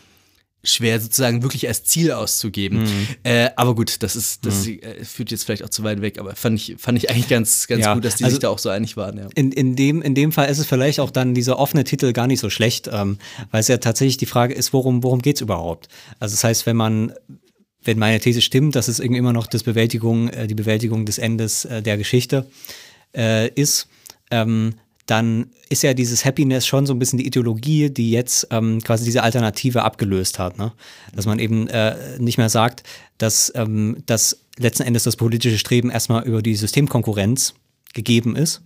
schwer 0.69 0.99
sozusagen 0.99 1.43
wirklich 1.43 1.67
als 1.67 1.83
Ziel 1.83 2.11
auszugeben. 2.11 2.83
Mhm. 2.83 3.07
Äh, 3.23 3.49
aber 3.55 3.75
gut, 3.75 4.01
das 4.03 4.15
ist, 4.15 4.45
das 4.45 4.67
äh, 4.67 5.03
führt 5.03 5.31
jetzt 5.31 5.43
vielleicht 5.45 5.63
auch 5.63 5.69
zu 5.69 5.83
weit 5.83 6.01
weg, 6.01 6.19
aber 6.19 6.35
fand 6.35 6.59
ich, 6.59 6.75
fand 6.77 6.97
ich 6.97 7.09
eigentlich 7.09 7.27
ganz, 7.27 7.67
ganz 7.67 7.83
Ja, 7.85 7.93
gut, 7.93 8.05
dass 8.05 8.15
die 8.15 8.23
also- 8.23 8.35
sich 8.35 8.41
da 8.41 8.49
auch 8.49 8.59
so 8.59 8.69
einig 8.69 8.97
waren. 8.97 9.17
Ja. 9.17 9.27
In, 9.35 9.51
in, 9.51 9.75
dem, 9.75 10.01
in 10.01 10.15
dem 10.15 10.31
Fall 10.31 10.49
ist 10.49 10.59
es 10.59 10.65
vielleicht 10.65 10.99
auch 10.99 11.11
dann 11.11 11.33
dieser 11.33 11.59
offene 11.59 11.83
Titel 11.83 12.13
gar 12.13 12.27
nicht 12.27 12.39
so 12.39 12.49
schlecht, 12.49 12.89
ähm, 12.91 13.17
weil 13.51 13.61
es 13.61 13.67
ja 13.67 13.77
tatsächlich 13.77 14.17
die 14.17 14.25
Frage 14.25 14.53
ist, 14.53 14.73
worum, 14.73 15.03
worum 15.03 15.21
geht 15.21 15.37
es 15.37 15.41
überhaupt? 15.41 15.87
Also 16.19 16.33
das 16.33 16.43
heißt, 16.43 16.65
wenn 16.65 16.75
man, 16.75 17.13
wenn 17.83 17.97
meine 17.99 18.19
These 18.19 18.41
stimmt, 18.41 18.75
dass 18.75 18.87
es 18.87 18.99
irgendwie 18.99 19.19
immer 19.19 19.33
noch 19.33 19.47
das 19.47 19.63
Bewältigung, 19.63 20.29
äh, 20.29 20.47
die 20.47 20.55
Bewältigung 20.55 21.05
des 21.05 21.17
Endes 21.17 21.65
äh, 21.65 21.81
der 21.81 21.97
Geschichte 21.97 22.47
ist, 23.55 23.87
ähm, 24.29 24.75
dann 25.07 25.49
ist 25.69 25.83
ja 25.83 25.93
dieses 25.93 26.25
Happiness 26.25 26.67
schon 26.67 26.85
so 26.85 26.93
ein 26.93 26.99
bisschen 26.99 27.17
die 27.17 27.25
Ideologie, 27.25 27.89
die 27.89 28.11
jetzt 28.11 28.47
ähm, 28.51 28.81
quasi 28.83 29.05
diese 29.05 29.23
Alternative 29.23 29.83
abgelöst 29.83 30.37
hat. 30.37 30.57
Ne? 30.57 30.73
Dass 31.15 31.25
man 31.25 31.39
eben 31.39 31.67
äh, 31.69 31.95
nicht 32.19 32.37
mehr 32.37 32.49
sagt, 32.49 32.83
dass, 33.17 33.51
ähm, 33.55 34.03
dass 34.05 34.41
letzten 34.57 34.83
Endes 34.83 35.03
das 35.03 35.15
politische 35.15 35.57
Streben 35.57 35.89
erstmal 35.89 36.23
über 36.23 36.41
die 36.41 36.55
Systemkonkurrenz 36.55 37.55
gegeben 37.93 38.35
ist, 38.35 38.61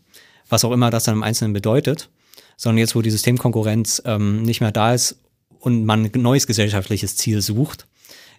was 0.50 0.66
auch 0.66 0.72
immer 0.72 0.90
das 0.90 1.04
dann 1.04 1.16
im 1.16 1.24
Einzelnen 1.24 1.54
bedeutet, 1.54 2.10
sondern 2.58 2.80
jetzt, 2.80 2.96
wo 2.96 3.02
die 3.02 3.12
Systemkonkurrenz 3.12 4.02
ähm, 4.06 4.42
nicht 4.42 4.62
mehr 4.62 4.72
da 4.72 4.94
ist 4.94 5.18
und 5.60 5.86
man 5.86 6.06
ein 6.06 6.22
neues 6.22 6.48
gesellschaftliches 6.48 7.16
Ziel 7.16 7.42
sucht, 7.42 7.88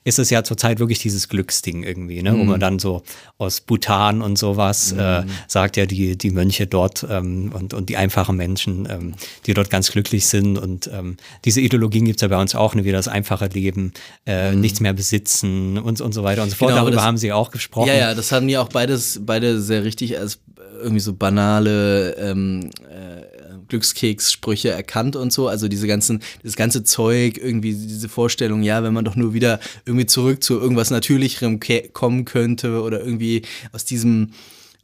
ist 0.04 0.18
es 0.18 0.30
ja 0.30 0.42
zurzeit 0.42 0.78
wirklich 0.78 0.98
dieses 0.98 1.28
Glücksding 1.28 1.82
irgendwie, 1.84 2.22
ne? 2.22 2.36
wo 2.36 2.44
man 2.44 2.58
dann 2.58 2.78
so 2.78 3.02
aus 3.38 3.60
Bhutan 3.60 4.20
und 4.22 4.36
sowas 4.36 4.92
äh, 4.92 5.22
sagt 5.46 5.76
ja 5.76 5.86
die, 5.86 6.16
die 6.18 6.30
Mönche 6.30 6.66
dort 6.66 7.06
ähm, 7.08 7.52
und, 7.54 7.72
und 7.72 7.88
die 7.88 7.96
einfachen 7.96 8.36
Menschen, 8.36 8.88
ähm, 8.90 9.14
die 9.46 9.54
dort 9.54 9.70
ganz 9.70 9.92
glücklich 9.92 10.26
sind 10.26 10.58
und 10.58 10.90
ähm, 10.92 11.16
diese 11.44 11.60
Ideologien 11.60 12.04
gibt 12.04 12.16
es 12.18 12.22
ja 12.22 12.28
bei 12.28 12.40
uns 12.40 12.54
auch, 12.54 12.74
ne? 12.74 12.84
wie 12.84 12.92
das 12.92 13.06
einfache 13.08 13.46
Leben, 13.46 13.92
äh, 14.26 14.54
nichts 14.54 14.80
mehr 14.80 14.92
besitzen 14.92 15.78
und, 15.78 16.00
und 16.00 16.12
so 16.12 16.24
weiter 16.24 16.42
und 16.42 16.50
so 16.50 16.56
fort. 16.56 16.70
Genau, 16.70 16.82
Darüber 16.82 16.96
das- 16.96 17.04
haben 17.04 17.16
sie 17.16 17.32
auch 17.32 17.50
gesprochen. 17.50 17.88
Ja, 17.88 17.94
ja, 17.94 18.14
das 18.14 18.32
haben 18.32 18.48
die 18.48 18.58
auch 18.58 18.68
beides, 18.68 19.20
beide 19.24 19.60
sehr 19.60 19.84
richtig 19.84 20.18
als 20.18 20.40
irgendwie 20.80 21.00
so 21.00 21.12
banale 21.12 22.16
ähm, 22.16 22.70
äh, 22.90 23.31
Glückskeks-Sprüche 23.72 24.70
erkannt 24.70 25.16
und 25.16 25.32
so. 25.32 25.48
Also 25.48 25.68
diese 25.68 25.86
ganzen, 25.86 26.22
das 26.42 26.56
ganze 26.56 26.84
Zeug, 26.84 27.38
irgendwie 27.38 27.72
diese 27.72 28.08
Vorstellung, 28.08 28.62
ja, 28.62 28.82
wenn 28.82 28.92
man 28.94 29.04
doch 29.04 29.16
nur 29.16 29.34
wieder 29.34 29.58
irgendwie 29.86 30.06
zurück 30.06 30.44
zu 30.44 30.60
irgendwas 30.60 30.90
Natürlicherem 30.90 31.58
kommen 31.92 32.24
könnte 32.24 32.82
oder 32.82 33.00
irgendwie 33.00 33.42
aus 33.72 33.84
diesem 33.84 34.30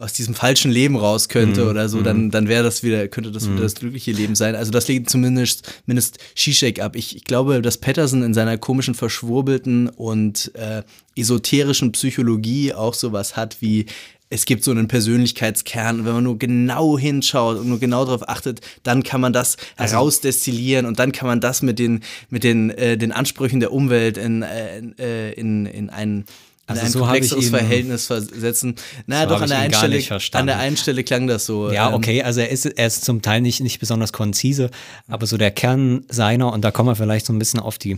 aus 0.00 0.12
diesem 0.12 0.36
falschen 0.36 0.70
Leben 0.70 0.94
raus 0.94 1.28
könnte 1.28 1.64
Mhm. 1.64 1.70
oder 1.70 1.88
so, 1.88 2.02
dann, 2.02 2.30
dann 2.30 2.46
wäre 2.46 2.62
das 2.62 2.84
wieder, 2.84 3.08
könnte 3.08 3.32
das 3.32 3.50
wieder 3.50 3.62
das 3.62 3.74
glückliche 3.74 4.12
Leben 4.12 4.36
sein. 4.36 4.54
Also 4.54 4.70
das 4.70 4.86
legt 4.86 5.10
zumindest, 5.10 5.68
zumindest 5.84 6.18
Zizek 6.36 6.80
ab. 6.80 6.94
Ich, 6.94 7.16
ich 7.16 7.24
glaube, 7.24 7.60
dass 7.62 7.78
Patterson 7.78 8.22
in 8.22 8.32
seiner 8.32 8.58
komischen, 8.58 8.94
verschwurbelten 8.94 9.88
und 9.88 10.52
äh, 10.54 10.84
esoterischen 11.16 11.90
Psychologie 11.90 12.72
auch 12.72 12.94
sowas 12.94 13.36
hat 13.36 13.56
wie 13.60 13.86
es 14.30 14.44
gibt 14.44 14.62
so 14.64 14.70
einen 14.70 14.88
Persönlichkeitskern 14.88 16.00
und 16.00 16.06
wenn 16.06 16.12
man 16.14 16.24
nur 16.24 16.38
genau 16.38 16.98
hinschaut 16.98 17.58
und 17.58 17.68
nur 17.68 17.78
genau 17.80 18.04
darauf 18.04 18.28
achtet, 18.28 18.60
dann 18.82 19.02
kann 19.02 19.20
man 19.20 19.32
das 19.32 19.56
Also 19.76 19.94
herausdestillieren 19.94 20.86
und 20.86 20.98
dann 20.98 21.12
kann 21.12 21.26
man 21.28 21.40
das 21.40 21.62
mit 21.62 21.78
den, 21.78 22.00
mit 22.30 22.44
den, 22.44 22.70
äh, 22.70 22.96
den 22.98 23.12
Ansprüchen 23.12 23.60
der 23.60 23.72
Umwelt 23.72 24.18
in, 24.18 24.42
äh, 24.42 24.78
in, 24.78 24.98
äh, 24.98 25.32
in, 25.32 25.66
in 25.66 25.90
ein 25.90 26.24
in 26.70 26.74
Also 26.74 26.84
ein 26.84 26.92
so 26.92 26.98
komplexeres 26.98 27.44
ihn- 27.46 27.50
Verhältnis 27.50 28.06
versetzen. 28.06 28.74
Na, 29.06 29.22
So 29.22 29.30
doch, 29.30 29.40
an 29.40 29.48
der, 29.48 29.58
einen 29.60 29.72
Stelle, 29.72 30.20
an 30.32 30.46
der 30.46 30.58
einen 30.58 30.76
Stelle 30.76 31.02
klang 31.02 31.26
das 31.26 31.46
so. 31.46 31.72
Ja, 31.72 31.88
ähm, 31.88 31.94
okay, 31.94 32.22
also 32.22 32.40
er 32.40 32.50
ist, 32.50 32.66
er 32.66 32.86
ist 32.86 33.06
zum 33.06 33.22
Teil 33.22 33.40
nicht, 33.40 33.60
nicht 33.60 33.78
besonders 33.80 34.12
konzise, 34.12 34.70
aber 35.08 35.26
so 35.26 35.38
der 35.38 35.50
Kern 35.50 36.04
seiner, 36.10 36.52
und 36.52 36.62
da 36.62 36.70
kommen 36.70 36.90
wir 36.90 36.96
vielleicht 36.96 37.24
so 37.24 37.32
ein 37.32 37.38
bisschen 37.38 37.60
auf 37.60 37.78
die, 37.78 37.96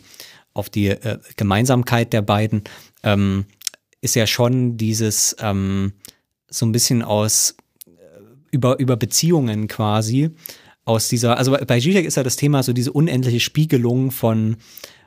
auf 0.55 0.70
die 0.70 0.87
äh, 0.91 1.18
Gemeinsamkeit 1.35 2.12
der 2.12 2.22
beiden, 2.22 2.62
ähm, 3.03 3.47
ist 4.03 4.14
ja 4.14 4.28
schon 4.28 4.76
dieses 4.76 5.35
ähm, 5.41 5.93
so 6.51 6.66
ein 6.66 6.72
bisschen 6.72 7.03
aus 7.03 7.57
äh, 7.86 7.90
über, 8.51 8.78
über 8.78 8.96
Beziehungen 8.96 9.68
quasi, 9.68 10.30
aus 10.84 11.09
dieser, 11.09 11.38
also 11.38 11.57
bei 11.66 11.80
Zizek 11.80 12.05
ist 12.05 12.16
ja 12.16 12.22
das 12.22 12.36
Thema 12.36 12.62
so 12.62 12.72
diese 12.72 12.92
unendliche 12.92 13.40
Spiegelung 13.40 14.11
von, 14.11 14.57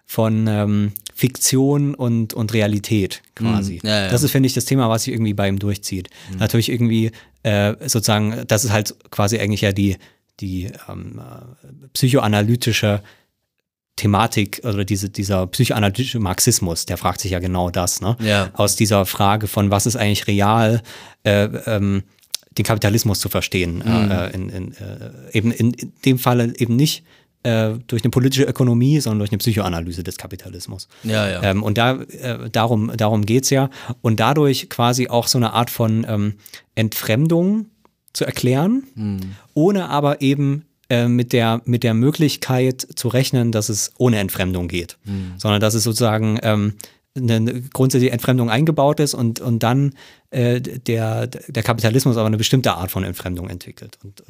von 0.05 0.47
ähm, 0.47 0.93
Fiktion 1.13 1.95
und, 1.95 2.33
und 2.33 2.53
Realität 2.53 3.21
quasi. 3.35 3.79
Mhm. 3.83 3.89
Ja, 3.89 4.05
ja. 4.05 4.09
Das 4.09 4.23
ist, 4.23 4.31
finde 4.31 4.47
ich, 4.47 4.53
das 4.53 4.65
Thema, 4.65 4.89
was 4.89 5.03
sich 5.03 5.13
irgendwie 5.13 5.33
bei 5.33 5.47
ihm 5.47 5.59
durchzieht. 5.59 6.09
Natürlich 6.37 6.69
irgendwie 6.69 7.11
äh, 7.43 7.73
sozusagen, 7.81 8.43
das 8.47 8.63
ist 8.63 8.71
halt 8.71 8.95
quasi 9.11 9.39
eigentlich 9.39 9.61
ja 9.61 9.71
die, 9.71 9.97
die 10.39 10.71
ähm, 10.87 11.19
äh, 11.19 11.87
psychoanalytische 11.93 13.03
Thematik 13.95 14.61
oder 14.63 14.85
diese, 14.85 15.09
dieser 15.09 15.45
psychoanalytische 15.47 16.19
Marxismus, 16.19 16.85
der 16.85 16.97
fragt 16.97 17.21
sich 17.21 17.31
ja 17.31 17.39
genau 17.39 17.69
das, 17.69 18.01
ne? 18.01 18.17
Ja. 18.19 18.49
Aus 18.53 18.75
dieser 18.75 19.05
Frage 19.05 19.47
von 19.47 19.69
was 19.69 19.85
ist 19.85 19.95
eigentlich 19.95 20.27
real, 20.27 20.81
äh, 21.23 21.43
ähm, 21.67 22.03
den 22.57 22.65
Kapitalismus 22.65 23.19
zu 23.19 23.29
verstehen. 23.29 23.83
Mhm. 23.85 24.11
Äh, 24.11 24.29
in, 24.31 24.49
in, 24.49 24.71
äh, 24.73 25.11
eben 25.33 25.51
in, 25.51 25.73
in 25.73 25.93
dem 26.05 26.19
Falle 26.19 26.53
eben 26.57 26.75
nicht 26.75 27.03
äh, 27.43 27.73
durch 27.87 28.03
eine 28.03 28.09
politische 28.09 28.45
Ökonomie, 28.45 28.99
sondern 28.99 29.19
durch 29.19 29.31
eine 29.31 29.37
Psychoanalyse 29.37 30.03
des 30.03 30.17
Kapitalismus. 30.17 30.87
Ja, 31.03 31.29
ja. 31.29 31.43
Ähm, 31.43 31.61
und 31.61 31.77
da, 31.77 32.01
äh, 32.01 32.49
darum, 32.49 32.91
darum 32.97 33.25
geht 33.25 33.43
es 33.43 33.49
ja. 33.51 33.69
Und 34.01 34.19
dadurch 34.19 34.69
quasi 34.69 35.07
auch 35.07 35.27
so 35.27 35.37
eine 35.37 35.53
Art 35.53 35.69
von 35.69 36.05
ähm, 36.07 36.33
Entfremdung 36.73 37.67
zu 38.13 38.25
erklären, 38.25 38.83
ohne 39.55 39.89
aber 39.89 40.21
eben 40.21 40.65
äh, 40.93 41.07
mit, 41.07 41.33
der, 41.33 41.61
mit 41.65 41.83
der 41.83 41.93
Möglichkeit 41.93 42.87
zu 42.95 43.07
rechnen, 43.07 43.51
dass 43.51 43.69
es 43.69 43.91
ohne 43.97 44.19
Entfremdung 44.19 44.67
geht. 44.67 44.97
Sondern 45.37 45.59
dass 45.59 45.73
es 45.73 45.83
sozusagen 45.83 46.39
ähm, 46.43 46.73
eine 47.15 47.61
grundsätzliche 47.73 48.11
Entfremdung 48.11 48.49
eingebaut 48.49 48.99
ist 48.99 49.13
und, 49.13 49.39
und 49.39 49.61
dann 49.61 49.93
äh, 50.31 50.59
der, 50.61 51.27
der 51.27 51.63
Kapitalismus 51.63 52.17
aber 52.17 52.25
eine 52.25 52.37
bestimmte 52.37 52.73
Art 52.73 52.89
von 52.89 53.03
Entfremdung 53.03 53.49
entwickelt. 53.49 53.99
Und 54.03 54.23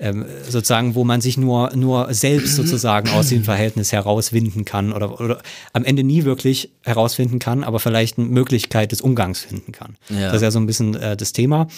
ähm, 0.00 0.24
sozusagen, 0.48 0.96
wo 0.96 1.04
man 1.04 1.20
sich 1.20 1.36
nur, 1.36 1.74
nur 1.76 2.12
selbst 2.12 2.56
sozusagen 2.56 3.08
aus 3.10 3.28
dem 3.28 3.44
Verhältnis 3.44 3.92
herauswinden 3.92 4.64
kann 4.64 4.92
oder, 4.92 5.20
oder 5.20 5.42
am 5.72 5.84
Ende 5.84 6.02
nie 6.02 6.24
wirklich 6.24 6.70
herausfinden 6.82 7.38
kann, 7.38 7.62
aber 7.62 7.78
vielleicht 7.78 8.18
eine 8.18 8.26
Möglichkeit 8.26 8.90
des 8.90 9.00
Umgangs 9.00 9.40
finden 9.40 9.70
kann. 9.70 9.96
Ja. 10.08 10.26
Das 10.26 10.36
ist 10.36 10.42
ja 10.42 10.50
so 10.50 10.58
ein 10.58 10.66
bisschen 10.66 10.96
äh, 10.96 11.16
das 11.16 11.32
Thema. 11.32 11.68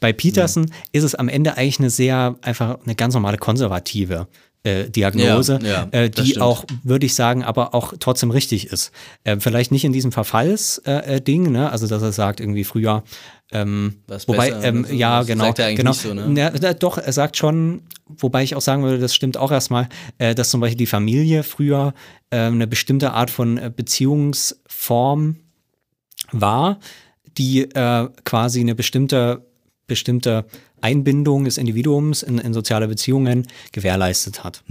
Bei 0.00 0.12
Peterson 0.12 0.70
ist 0.92 1.04
es 1.04 1.14
am 1.14 1.28
Ende 1.28 1.56
eigentlich 1.56 1.78
eine 1.78 1.90
sehr, 1.90 2.36
einfach 2.42 2.78
eine 2.84 2.94
ganz 2.94 3.14
normale 3.14 3.38
konservative 3.38 4.26
äh, 4.64 4.88
Diagnose, 4.88 5.58
Ja, 5.62 5.88
ja, 5.92 6.00
äh, 6.04 6.10
die 6.10 6.40
auch, 6.40 6.64
würde 6.84 7.06
ich 7.06 7.14
sagen, 7.14 7.42
aber 7.42 7.74
auch 7.74 7.94
trotzdem 7.98 8.30
richtig 8.30 8.68
ist. 8.68 8.92
Äh, 9.24 9.38
vielleicht 9.40 9.72
nicht 9.72 9.84
in 9.84 9.92
diesem 9.92 10.12
Verfallsding, 10.12 10.84
äh, 10.84 11.20
Ding, 11.20 11.50
ne? 11.50 11.70
also 11.70 11.86
dass 11.86 12.02
er 12.02 12.12
sagt, 12.12 12.40
irgendwie 12.40 12.64
früher, 12.64 13.02
ähm, 13.50 13.96
Was 14.06 14.28
wobei, 14.28 14.50
besser 14.50 14.64
ähm, 14.64 14.84
so. 14.84 14.94
ja, 14.94 15.18
Das 15.18 15.26
genau, 15.26 15.44
sagt 15.46 15.58
er 15.58 15.74
genau. 15.74 15.90
nicht 15.90 16.00
so, 16.00 16.14
ne? 16.14 16.32
Ja, 16.36 16.74
doch, 16.74 16.98
er 16.98 17.12
sagt 17.12 17.36
schon, 17.36 17.82
wobei 18.08 18.42
ich 18.42 18.54
auch 18.54 18.60
sagen 18.60 18.82
würde, 18.82 18.98
das 18.98 19.14
stimmt 19.14 19.36
auch 19.36 19.50
erstmal, 19.50 19.88
äh, 20.18 20.34
dass 20.34 20.50
zum 20.50 20.60
Beispiel 20.60 20.78
die 20.78 20.86
Familie 20.86 21.42
früher 21.42 21.92
äh, 22.30 22.36
eine 22.38 22.66
bestimmte 22.66 23.12
Art 23.12 23.30
von 23.30 23.58
äh, 23.58 23.70
Beziehungsform 23.74 25.36
war, 26.30 26.78
die 27.36 27.62
äh, 27.62 28.08
quasi 28.24 28.60
eine 28.60 28.74
bestimmte, 28.74 29.46
bestimmte 29.92 30.46
Einbindung 30.80 31.44
des 31.44 31.58
Individuums 31.58 32.22
in, 32.22 32.38
in 32.38 32.54
soziale 32.54 32.88
Beziehungen 32.88 33.46
gewährleistet 33.72 34.42
hat. 34.42 34.62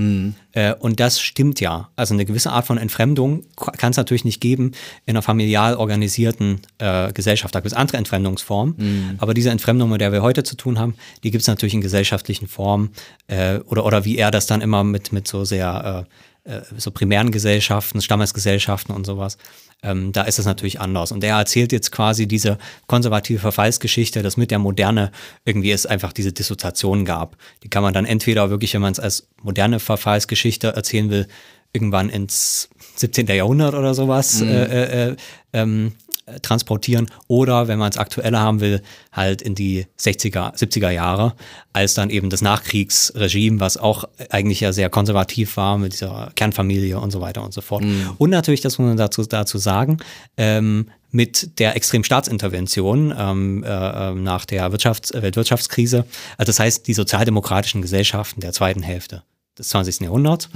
Äh, 0.52 0.74
und 0.74 1.00
das 1.00 1.22
stimmt 1.22 1.62
ja. 1.62 1.90
Also 1.96 2.16
eine 2.16 2.26
gewisse 2.26 2.52
Art 2.52 2.66
von 2.66 2.80
Entfremdung 2.80 3.44
kann 3.56 3.92
es 3.92 3.98
natürlich 3.98 4.26
nicht 4.26 4.42
geben 4.42 4.72
in 5.06 5.12
einer 5.12 5.22
familial 5.22 5.76
organisierten 5.76 6.62
äh, 6.80 7.14
Gesellschaft. 7.14 7.54
Da 7.54 7.60
gibt 7.60 7.72
es 7.72 7.78
andere 7.78 7.98
Entfremdungsformen. 7.98 8.76
Aber 9.20 9.34
diese 9.34 9.52
Entfremdung, 9.52 9.90
mit 9.92 10.02
der 10.02 10.12
wir 10.12 10.24
heute 10.24 10.44
zu 10.44 10.58
tun 10.58 10.80
haben, 10.80 10.96
die 11.24 11.30
gibt 11.30 11.44
es 11.44 11.48
natürlich 11.48 11.76
in 11.76 11.82
gesellschaftlichen 11.82 12.48
Formen. 12.48 12.90
Äh, 13.28 13.60
oder, 13.60 13.86
oder 13.86 14.04
wie 14.04 14.18
er 14.18 14.32
das 14.32 14.48
dann 14.48 14.62
immer 14.62 14.84
mit, 14.84 15.14
mit 15.14 15.28
so 15.28 15.46
sehr 15.46 16.08
äh, 16.08 16.12
äh, 16.44 16.62
so 16.76 16.90
primären 16.90 17.32
Gesellschaften, 17.32 18.02
Stammesgesellschaften 18.02 18.96
und 18.96 19.06
sowas. 19.06 19.38
Ähm, 19.84 20.12
da 20.12 20.24
ist 20.24 20.38
es 20.38 20.46
natürlich 20.46 20.80
anders. 20.80 21.12
Und 21.12 21.24
er 21.24 21.38
erzählt 21.38 21.72
jetzt 21.72 21.92
quasi 21.92 22.28
diese 22.28 22.58
konservative 22.88 23.40
Verfallsgeschichte, 23.40 24.22
dass 24.22 24.38
mit 24.38 24.52
der 24.52 24.60
Moderne 24.60 25.12
irgendwie 25.44 25.72
es 25.72 25.86
einfach 25.86 26.14
diese 26.14 26.32
Dissoziation 26.32 27.04
gab. 27.04 27.36
Die 27.64 27.70
kann 27.70 27.82
man 27.82 27.94
dann 27.94 28.06
entweder 28.06 28.50
wirklich, 28.50 28.74
wenn 28.74 28.82
man 28.82 28.92
es 28.92 29.00
als 29.00 29.28
moderne 29.42 29.80
Verfallsgeschichte 29.80 30.68
erzählen 30.76 31.10
will, 31.10 31.28
irgendwann 31.74 32.10
ins 32.10 32.70
17. 32.96 33.28
Jahrhundert 33.28 33.74
oder 33.74 33.94
sowas 33.94 34.42
Mhm. 34.42 34.50
äh, 34.50 35.08
äh, 35.10 35.16
ähm, 35.54 35.88
äh, 35.88 36.11
transportieren 36.42 37.10
oder 37.28 37.68
wenn 37.68 37.80
man 37.80 37.92
es 37.92 37.98
aktueller 37.98 38.40
haben 38.40 38.60
will, 38.62 38.82
halt 39.12 39.42
in 39.42 39.56
die 39.56 39.86
60er, 40.00 40.56
70er 40.56 40.90
Jahre, 40.90 41.34
als 41.74 41.94
dann 41.94 42.10
eben 42.10 42.30
das 42.30 42.42
Nachkriegsregime, 42.42 43.60
was 43.60 43.78
auch 43.78 44.06
eigentlich 44.30 44.60
ja 44.60 44.74
sehr 44.74 44.90
konservativ 44.90 45.58
war 45.58 45.78
mit 45.78 45.94
dieser 45.94 46.32
Kernfamilie 46.36 47.00
und 47.00 47.12
so 47.12 47.22
weiter 47.22 47.44
und 47.44 47.54
so 47.54 47.62
fort. 47.62 47.84
Und 48.18 48.30
natürlich, 48.30 48.62
das 48.62 48.78
muss 48.78 48.88
man 48.88 48.98
dazu, 48.98 49.24
dazu 49.24 49.58
sagen, 49.58 49.98
ähm, 50.38 50.88
mit 51.12 51.60
der 51.60 51.76
extremen 51.76 52.04
Staatsintervention 52.04 53.14
ähm, 53.18 53.64
äh, 53.64 53.68
äh, 53.68 54.14
nach 54.16 54.46
der 54.46 54.72
Wirtschafts-, 54.72 55.14
äh, 55.14 55.22
Weltwirtschaftskrise, 55.22 56.06
also 56.38 56.50
das 56.50 56.60
heißt 56.60 56.88
die 56.88 56.94
sozialdemokratischen 56.94 57.82
Gesellschaften 57.82 58.42
der 58.42 58.54
zweiten 58.54 58.82
Hälfte 58.82 59.24
des 59.58 59.70
20. 59.70 60.02
Jahrhunderts, 60.02 60.50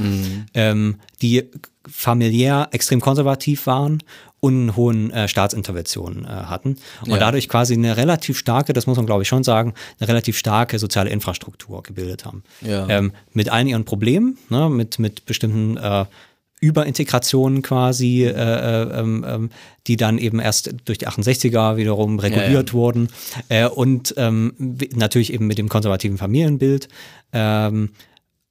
ähm, 0.53 0.99
die 1.21 1.43
familiär 1.85 2.69
extrem 2.71 3.01
konservativ 3.01 3.67
waren 3.67 4.01
und 4.45 4.53
einen 4.53 4.75
hohen 4.75 5.11
äh, 5.11 5.27
Staatsinterventionen 5.27 6.25
äh, 6.25 6.27
hatten 6.27 6.77
und 7.01 7.09
Ja. 7.11 7.17
dadurch 7.17 7.49
quasi 7.49 7.73
eine 7.73 7.97
relativ 7.97 8.37
starke, 8.37 8.73
das 8.73 8.85
muss 8.85 8.97
man 8.97 9.07
glaube 9.07 9.23
ich 9.23 9.27
schon 9.27 9.43
sagen, 9.43 9.73
eine 9.99 10.07
relativ 10.07 10.37
starke 10.37 10.77
soziale 10.77 11.09
Infrastruktur 11.09 11.81
gebildet 11.81 12.25
haben. 12.25 12.43
Ja. 12.61 12.87
Ähm, 12.87 13.11
mit 13.33 13.49
allen 13.51 13.67
ihren 13.67 13.85
Problemen, 13.85 14.37
ne, 14.49 14.69
mit, 14.69 14.99
mit 14.99 15.25
bestimmten 15.25 15.77
äh, 15.77 16.05
Überintegrationen 16.61 17.61
quasi, 17.63 18.23
äh, 18.23 18.29
äh, 18.29 18.99
ähm, 18.99 19.25
ähm, 19.27 19.49
die 19.87 19.97
dann 19.97 20.17
eben 20.19 20.39
erst 20.39 20.73
durch 20.85 20.99
die 20.99 21.07
68er 21.07 21.75
wiederum 21.77 22.19
reguliert 22.19 22.73
wurden 22.73 23.09
äh, 23.49 23.67
und 23.67 24.13
ähm, 24.17 24.53
natürlich 24.95 25.33
eben 25.33 25.47
mit 25.47 25.57
dem 25.57 25.69
konservativen 25.69 26.17
Familienbild. 26.17 26.87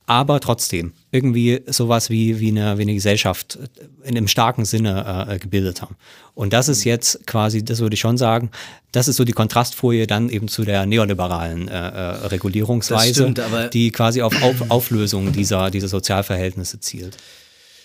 Aber 0.06 0.40
trotzdem 0.40 0.92
irgendwie 1.10 1.62
sowas 1.66 2.10
wie, 2.10 2.38
wie, 2.38 2.48
eine, 2.48 2.76
wie 2.76 2.82
eine 2.82 2.94
Gesellschaft 2.94 3.58
in 4.02 4.16
einem 4.16 4.28
starken 4.28 4.66
Sinne 4.66 5.26
äh, 5.30 5.38
gebildet 5.38 5.80
haben. 5.80 5.96
Und 6.34 6.52
das 6.52 6.68
ist 6.68 6.84
jetzt 6.84 7.26
quasi, 7.26 7.64
das 7.64 7.80
würde 7.80 7.94
ich 7.94 8.00
schon 8.00 8.18
sagen, 8.18 8.50
das 8.92 9.08
ist 9.08 9.16
so 9.16 9.24
die 9.24 9.32
Kontrastfolie 9.32 10.06
dann 10.06 10.28
eben 10.28 10.48
zu 10.48 10.64
der 10.64 10.84
neoliberalen 10.84 11.68
äh, 11.68 11.72
äh, 11.72 12.26
Regulierungsweise, 12.26 13.32
stimmt, 13.32 13.40
die 13.72 13.90
quasi 13.92 14.20
auf, 14.20 14.42
auf 14.42 14.70
Auflösung 14.70 15.32
dieser, 15.32 15.70
dieser 15.70 15.88
Sozialverhältnisse 15.88 16.80
zielt. 16.80 17.16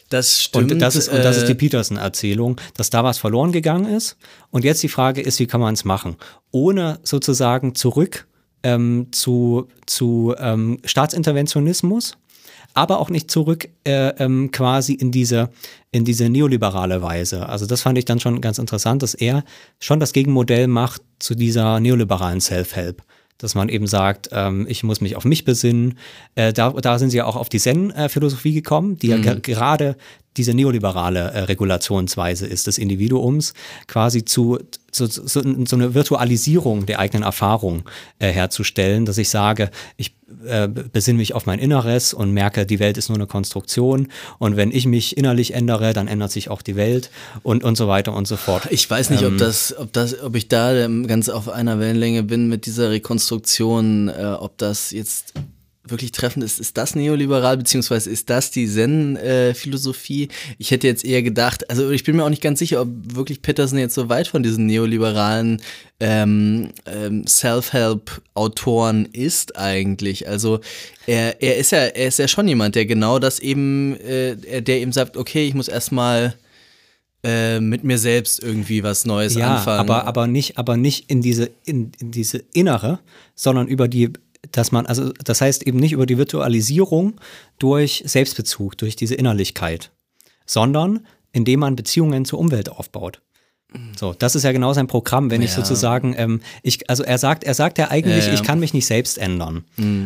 Das 0.10 0.42
stimmt. 0.42 0.72
Und 0.72 0.80
das 0.80 0.96
ist, 0.96 1.08
und 1.08 1.24
das 1.24 1.38
ist 1.38 1.48
die 1.48 1.54
äh, 1.54 1.56
Peterson-Erzählung, 1.56 2.60
dass 2.76 2.90
da 2.90 3.04
was 3.04 3.20
verloren 3.20 3.52
gegangen 3.52 3.96
ist. 3.96 4.18
Und 4.50 4.64
jetzt 4.64 4.82
die 4.82 4.90
Frage 4.90 5.22
ist, 5.22 5.40
wie 5.40 5.46
kann 5.46 5.62
man 5.62 5.76
es 5.76 5.86
machen? 5.86 6.18
Ohne 6.52 7.00
sozusagen 7.04 7.76
zurück 7.76 8.28
ähm, 8.64 9.08
zu, 9.12 9.68
zu 9.86 10.36
ähm, 10.38 10.80
Staatsinterventionismus, 10.84 12.18
aber 12.74 13.00
auch 13.00 13.10
nicht 13.10 13.32
zurück 13.32 13.70
äh, 13.84 14.10
ähm, 14.24 14.52
quasi 14.52 14.94
in 14.94 15.12
diese, 15.12 15.50
in 15.92 16.06
diese 16.06 16.30
neoliberale 16.30 17.02
Weise. 17.02 17.50
Also 17.50 17.66
das 17.66 17.82
fand 17.82 17.98
ich 17.98 18.06
dann 18.06 18.20
schon 18.20 18.42
ganz 18.42 18.58
interessant, 18.60 19.04
dass 19.04 19.14
er 19.14 19.44
schon 19.80 20.00
das 20.00 20.14
Gegenmodell 20.14 20.68
macht 20.68 21.02
zu 21.20 21.36
dieser 21.36 21.80
neoliberalen 21.80 22.42
Self-Help. 22.42 23.04
Dass 23.40 23.56
man 23.56 23.70
eben 23.70 23.88
sagt, 23.88 24.30
ähm, 24.32 24.68
ich 24.70 24.84
muss 24.84 25.02
mich 25.02 25.16
auf 25.16 25.26
mich 25.26 25.46
besinnen. 25.46 25.98
Äh, 26.36 26.54
da, 26.54 26.70
da 26.72 27.00
sind 27.00 27.10
sie 27.10 27.18
ja 27.18 27.26
auch 27.26 27.36
auf 27.36 27.50
die 27.50 27.60
Zen-Philosophie 27.60 28.54
gekommen, 28.54 29.00
die 29.00 29.08
ja 29.08 29.18
ge- 29.18 29.40
gerade 29.42 29.96
diese 30.38 30.54
neoliberale 30.54 31.32
äh, 31.32 31.40
Regulationsweise 31.44 32.46
ist 32.46 32.68
des 32.68 32.78
Individuums, 32.78 33.54
quasi 33.88 34.24
zu 34.26 34.60
so, 34.92 35.06
so, 35.06 35.42
so 35.66 35.76
eine 35.76 35.94
Virtualisierung 35.94 36.86
der 36.86 37.00
eigenen 37.00 37.24
Erfahrung 37.24 37.84
äh, 38.20 38.30
herzustellen, 38.32 39.06
dass 39.06 39.18
ich 39.18 39.30
sage, 39.30 39.72
ich 39.98 40.14
äh, 40.46 40.68
besinne 40.68 41.18
mich 41.18 41.34
auf 41.34 41.46
mein 41.46 41.60
Inneres 41.60 42.14
und 42.14 42.32
merke, 42.32 42.66
die 42.66 42.80
Welt 42.80 42.98
ist 42.98 43.10
nur 43.10 43.18
eine 43.18 43.28
Konstruktion 43.28 44.08
und 44.38 44.58
wenn 44.58 44.72
ich 44.72 44.86
mich 44.86 45.18
innerlich 45.18 45.54
ändere, 45.54 45.94
dann 45.94 46.08
ändert 46.08 46.32
sich 46.32 46.50
auch 46.50 46.62
die 46.62 46.76
Welt 46.76 47.10
und, 47.44 47.64
und 47.64 47.76
so 47.76 47.88
weiter 47.88 48.14
und 48.14 48.28
so 48.28 48.38
fort. 48.38 48.68
Ich 48.70 48.90
weiß 48.90 49.10
nicht, 49.10 49.24
Ähm, 49.24 49.34
ob 49.34 49.38
das, 49.38 49.78
ob 49.78 49.94
das, 49.94 50.22
ob 50.22 50.36
ich 50.36 50.48
da 50.48 50.88
ganz 50.88 51.30
auf 51.30 51.50
einer 51.50 51.80
Wellenlänge 51.80 52.24
bin 52.24 52.48
mit 52.48 52.66
dieser 52.66 52.90
Rekonstruktion, 52.90 54.10
äh, 54.10 54.36
ob 54.40 54.58
das 54.58 54.92
jetzt 54.92 55.34
wirklich 55.92 56.12
treffend 56.12 56.44
ist. 56.44 56.60
Ist 56.60 56.78
das 56.78 56.96
neoliberal, 56.96 57.58
beziehungsweise 57.58 58.10
ist 58.10 58.30
das 58.30 58.52
die 58.52 58.68
Zen-Philosophie? 58.68 60.30
ich 60.58 60.72
hätte 60.72 60.88
jetzt 60.88 61.06
eher 61.06 61.22
gedacht, 61.22 61.70
also 61.70 61.90
ich 61.92 62.04
bin 62.04 62.16
mir 62.16 62.24
auch 62.24 62.30
nicht 62.30 62.42
ganz 62.42 62.60
sicher, 62.60 62.82
ob 62.82 62.90
wirklich 63.16 63.42
Peterson 63.42 63.80
jetzt 63.80 63.96
so 63.96 64.10
weit 64.10 64.28
von 64.28 64.44
diesen 64.44 64.66
neoliberalen 64.66 65.62
ähm, 66.00 66.70
ähm, 66.86 67.26
Self-Help-Autoren 67.28 69.06
ist 69.12 69.58
eigentlich. 69.58 70.28
Also 70.28 70.60
er, 71.06 71.42
er 71.42 71.58
ist 71.58 71.72
ja, 71.72 71.80
er 71.80 72.08
ist 72.08 72.20
ja 72.20 72.28
schon 72.28 72.48
jemand, 72.48 72.76
der 72.76 72.86
genau 72.86 73.20
das 73.20 73.40
eben, 73.40 73.96
äh, 74.02 74.62
der 74.62 74.80
eben 74.80 74.92
sagt, 74.92 75.18
okay, 75.18 75.48
ich 75.48 75.54
muss 75.54 75.68
erstmal 75.68 76.36
äh, 77.24 77.60
mit 77.60 77.84
mir 77.84 77.98
selbst 77.98 78.42
irgendwie 78.42 78.84
was 78.84 79.06
Neues 79.06 79.36
ja, 79.36 79.58
anfangen. 79.58 79.80
aber, 79.80 80.06
aber 80.06 80.28
nicht, 80.28 80.58
aber 80.58 80.78
nicht 80.78 81.10
in 81.10 81.22
diese, 81.22 81.52
in, 81.66 81.92
in 82.00 82.12
diese 82.12 82.44
innere, 82.54 83.00
sondern 83.36 83.68
über 83.68 83.88
die, 83.88 84.14
dass 84.52 84.72
man, 84.72 84.86
also 84.86 85.12
das 85.24 85.42
heißt 85.42 85.64
eben 85.68 85.78
nicht 85.80 85.92
über 85.94 86.06
die 86.06 86.18
Virtualisierung 86.18 87.20
durch 87.60 88.04
Selbstbezug, 88.06 88.78
durch 88.78 88.96
diese 88.96 89.16
Innerlichkeit, 89.16 89.92
sondern 90.46 91.06
indem 91.32 91.60
man 91.62 91.76
Beziehungen 91.76 92.26
zur 92.26 92.40
Umwelt 92.40 92.70
aufbaut. 92.70 93.22
So, 93.96 94.16
das 94.18 94.34
ist 94.34 94.42
ja 94.42 94.52
genau 94.52 94.74
sein 94.74 94.88
Programm, 94.88 95.30
wenn 95.30 95.44
ich 95.44 95.52
Ja. 95.52 95.58
sozusagen, 95.58 96.16
ähm, 96.18 96.42
ich, 96.64 96.90
also 96.90 97.04
er 97.04 97.20
sagt, 97.20 97.44
er 97.44 97.54
sagt 97.54 97.78
ja 97.78 97.92
eigentlich, 97.92 98.24
Ja, 98.26 98.30
ja. 98.30 98.34
ich 98.34 98.42
kann 98.42 98.60
mich 98.60 98.74
nicht 98.74 98.88
selbst 98.88 99.20
ändern. 99.20 99.64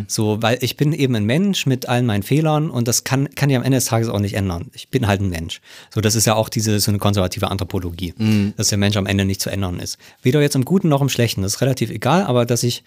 So, 0.09 0.41
weil 0.41 0.57
ich 0.59 0.75
bin 0.75 0.91
eben 0.91 1.15
ein 1.15 1.23
Mensch 1.23 1.65
mit 1.65 1.87
allen 1.87 2.05
meinen 2.05 2.23
Fehlern 2.23 2.69
und 2.69 2.89
das 2.89 3.05
kann, 3.05 3.29
kann 3.35 3.49
ja 3.49 3.57
am 3.57 3.63
Ende 3.63 3.77
des 3.77 3.85
Tages 3.85 4.09
auch 4.09 4.19
nicht 4.19 4.33
ändern. 4.33 4.69
Ich 4.73 4.89
bin 4.89 5.07
halt 5.07 5.21
ein 5.21 5.29
Mensch. 5.29 5.61
So, 5.95 6.01
das 6.01 6.15
ist 6.15 6.25
ja 6.25 6.35
auch 6.35 6.49
diese, 6.49 6.77
so 6.81 6.91
eine 6.91 6.97
konservative 6.97 7.49
Anthropologie, 7.49 8.13
dass 8.57 8.67
der 8.67 8.77
Mensch 8.77 8.97
am 8.97 9.05
Ende 9.05 9.23
nicht 9.23 9.39
zu 9.39 9.49
ändern 9.49 9.79
ist. 9.79 9.97
Weder 10.21 10.41
jetzt 10.41 10.55
im 10.55 10.65
Guten 10.65 10.89
noch 10.89 11.01
im 11.01 11.07
Schlechten, 11.07 11.41
das 11.41 11.55
ist 11.55 11.61
relativ 11.61 11.89
egal, 11.89 12.23
aber 12.23 12.45
dass 12.45 12.63
ich 12.63 12.83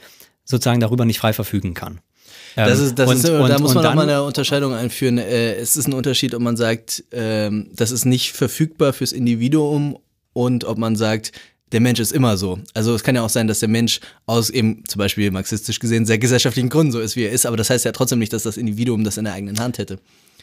sozusagen 0.47 0.81
darüber 0.81 1.05
nicht 1.05 1.19
frei 1.19 1.35
verfügen 1.35 1.75
kann. 1.75 2.01
Das 2.55 2.79
Ähm, 2.79 2.87
ist, 2.87 2.99
das 2.99 3.11
und- 3.11 3.17
ist, 3.17 3.29
da 3.29 3.39
und- 3.43 3.61
muss 3.61 3.71
und 3.71 3.75
man 3.75 3.85
auch 3.85 3.89
dann- 3.91 3.97
mal 3.97 4.03
eine 4.09 4.23
Unterscheidung 4.23 4.73
einführen. 4.73 5.19
Äh, 5.19 5.57
es 5.57 5.77
ist 5.77 5.87
ein 5.89 5.93
Unterschied, 5.93 6.35
ob 6.35 6.41
man 6.41 6.57
sagt, 6.57 7.05
ähm, 7.13 7.69
das 7.77 7.91
ist 7.91 8.07
nicht 8.07 8.33
verfügbar 8.33 8.95
fürs 8.95 9.13
Individuum 9.13 9.99
und 10.33 10.65
ob 10.65 10.79
man 10.79 10.97
sagt, 10.97 11.33
der 11.73 11.81
Mensch 11.81 12.01
ist 12.01 12.13
immer 12.13 12.37
so. 12.39 12.59
Also 12.73 12.95
es 12.95 13.03
kann 13.03 13.15
ja 13.15 13.23
auch 13.23 13.29
sein, 13.29 13.47
dass 13.49 13.59
der 13.59 13.69
Mensch 13.69 14.01
aus 14.25 14.49
eben 14.49 14.85
zum 14.89 15.01
Beispiel 15.01 15.31
marxistisch 15.33 15.81
gesehen 15.81 16.07
sehr 16.07 16.17
gesellschaftlichen 16.19 16.69
Gründen 16.71 16.93
so 16.93 17.01
ist, 17.01 17.17
wie 17.17 17.25
er 17.25 17.33
ist, 17.33 17.45
aber 17.45 17.57
das 17.59 17.69
heißt 17.69 17.85
ja 17.85 17.93
trotzdem 17.93 18.21
nicht, 18.21 18.33
dass 18.33 18.45
das 18.45 18.57
Individuum 18.57 19.05
das 19.05 19.17
in 19.19 19.25
der 19.25 19.35
eigenen 19.35 19.59
Hand 19.59 19.77
hätte. 19.79 19.99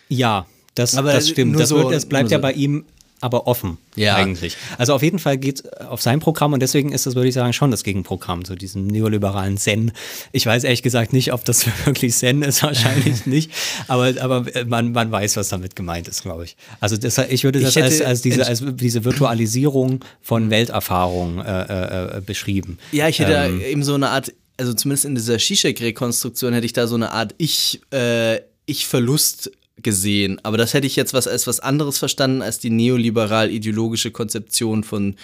Ja, 0.10 0.45
das, 0.76 0.91
das 0.91 1.30
stimmt. 1.30 1.60
Das, 1.60 1.70
so- 1.70 1.78
wird, 1.78 1.93
das 1.93 2.06
bleibt 2.06 2.30
ja 2.30 2.38
so. 2.38 2.41
bei 2.41 2.51
ihm 2.51 2.86
aber 3.24 3.47
offen 3.47 3.78
Ja. 3.95 4.15
eigentlich. 4.15 4.57
Also 4.78 4.93
auf 4.93 5.01
jeden 5.01 5.17
Fall 5.19 5.38
geht 5.38 5.61
es 5.65 5.71
auf 5.82 6.01
sein 6.01 6.19
Programm 6.19 6.53
und 6.53 6.59
deswegen 6.61 6.91
ist 6.91 7.05
das, 7.05 7.15
würde 7.15 7.28
ich 7.30 7.34
sagen, 7.34 7.53
schon 7.53 7.71
das 7.71 7.84
Gegenprogramm 7.84 8.43
zu 8.45 8.55
diesem 8.55 8.88
neoliberalen 8.88 9.57
Zen. 9.57 9.91
Ich 10.32 10.45
weiß 10.45 10.63
ehrlich 10.65 10.84
gesagt 10.84 11.13
nicht, 11.13 11.32
ob 11.34 11.45
das 11.45 11.65
wirklich 11.86 12.13
Zen 12.15 12.41
ist, 12.41 12.61
wahrscheinlich 12.63 13.26
nicht, 13.26 13.51
aber, 13.88 14.13
aber 14.21 14.45
man, 14.67 14.91
man 14.91 15.11
weiß, 15.11 15.38
was 15.38 15.49
damit 15.49 15.76
gemeint 15.76 16.07
ist, 16.07 16.21
glaube 16.24 16.43
ich. 16.45 16.55
Also 16.80 16.97
das, 16.97 17.17
ich 17.17 17.43
würde 17.43 17.59
Ich 17.59 17.65
das 17.65 17.78
als, 17.78 17.95
hätte- 17.95 18.07
als, 18.07 18.21
diese, 18.21 18.45
als 18.45 18.63
diese 18.76 19.03
Virtualisierung 19.05 20.01
von 20.21 20.49
Welterfahrung 20.49 21.39
äh, 21.39 22.17
äh, 22.17 22.21
beschrieben. 22.21 22.78
Ja, 22.91 23.07
ich 23.07 23.19
hätte 23.19 23.34
Ähm, 23.34 23.59
da 23.59 23.65
eben 23.65 23.84
so 23.84 23.93
eine 23.95 24.09
Art, 24.09 24.34
also 24.57 24.74
zumindest 24.74 25.05
in 25.05 25.15
dieser 25.15 25.38
Zizek-Rekonstruktion 25.38 26.53
hätte 26.53 26.65
ich 26.65 26.74
da 26.74 26.88
so 26.88 26.95
eine 26.95 27.11
Art 27.11 27.34
Ich, 27.38 27.82
äh, 27.93 28.39
Ich-Verlust 28.65 29.51
gesehen. 29.82 30.39
Aber 30.43 30.57
das 30.57 30.74
hätte 30.74 30.88
ich 30.88 30.95
jetzt 30.95 31.13
was 31.13 31.28
als 31.28 31.47
was 31.47 31.59
anderes 31.59 31.97
verstanden 31.97 32.41
als 32.41 32.59
die 32.59 32.69
neoliberal-ideologische 32.69 34.11
Konzeption 34.11 34.84
von 34.84 35.15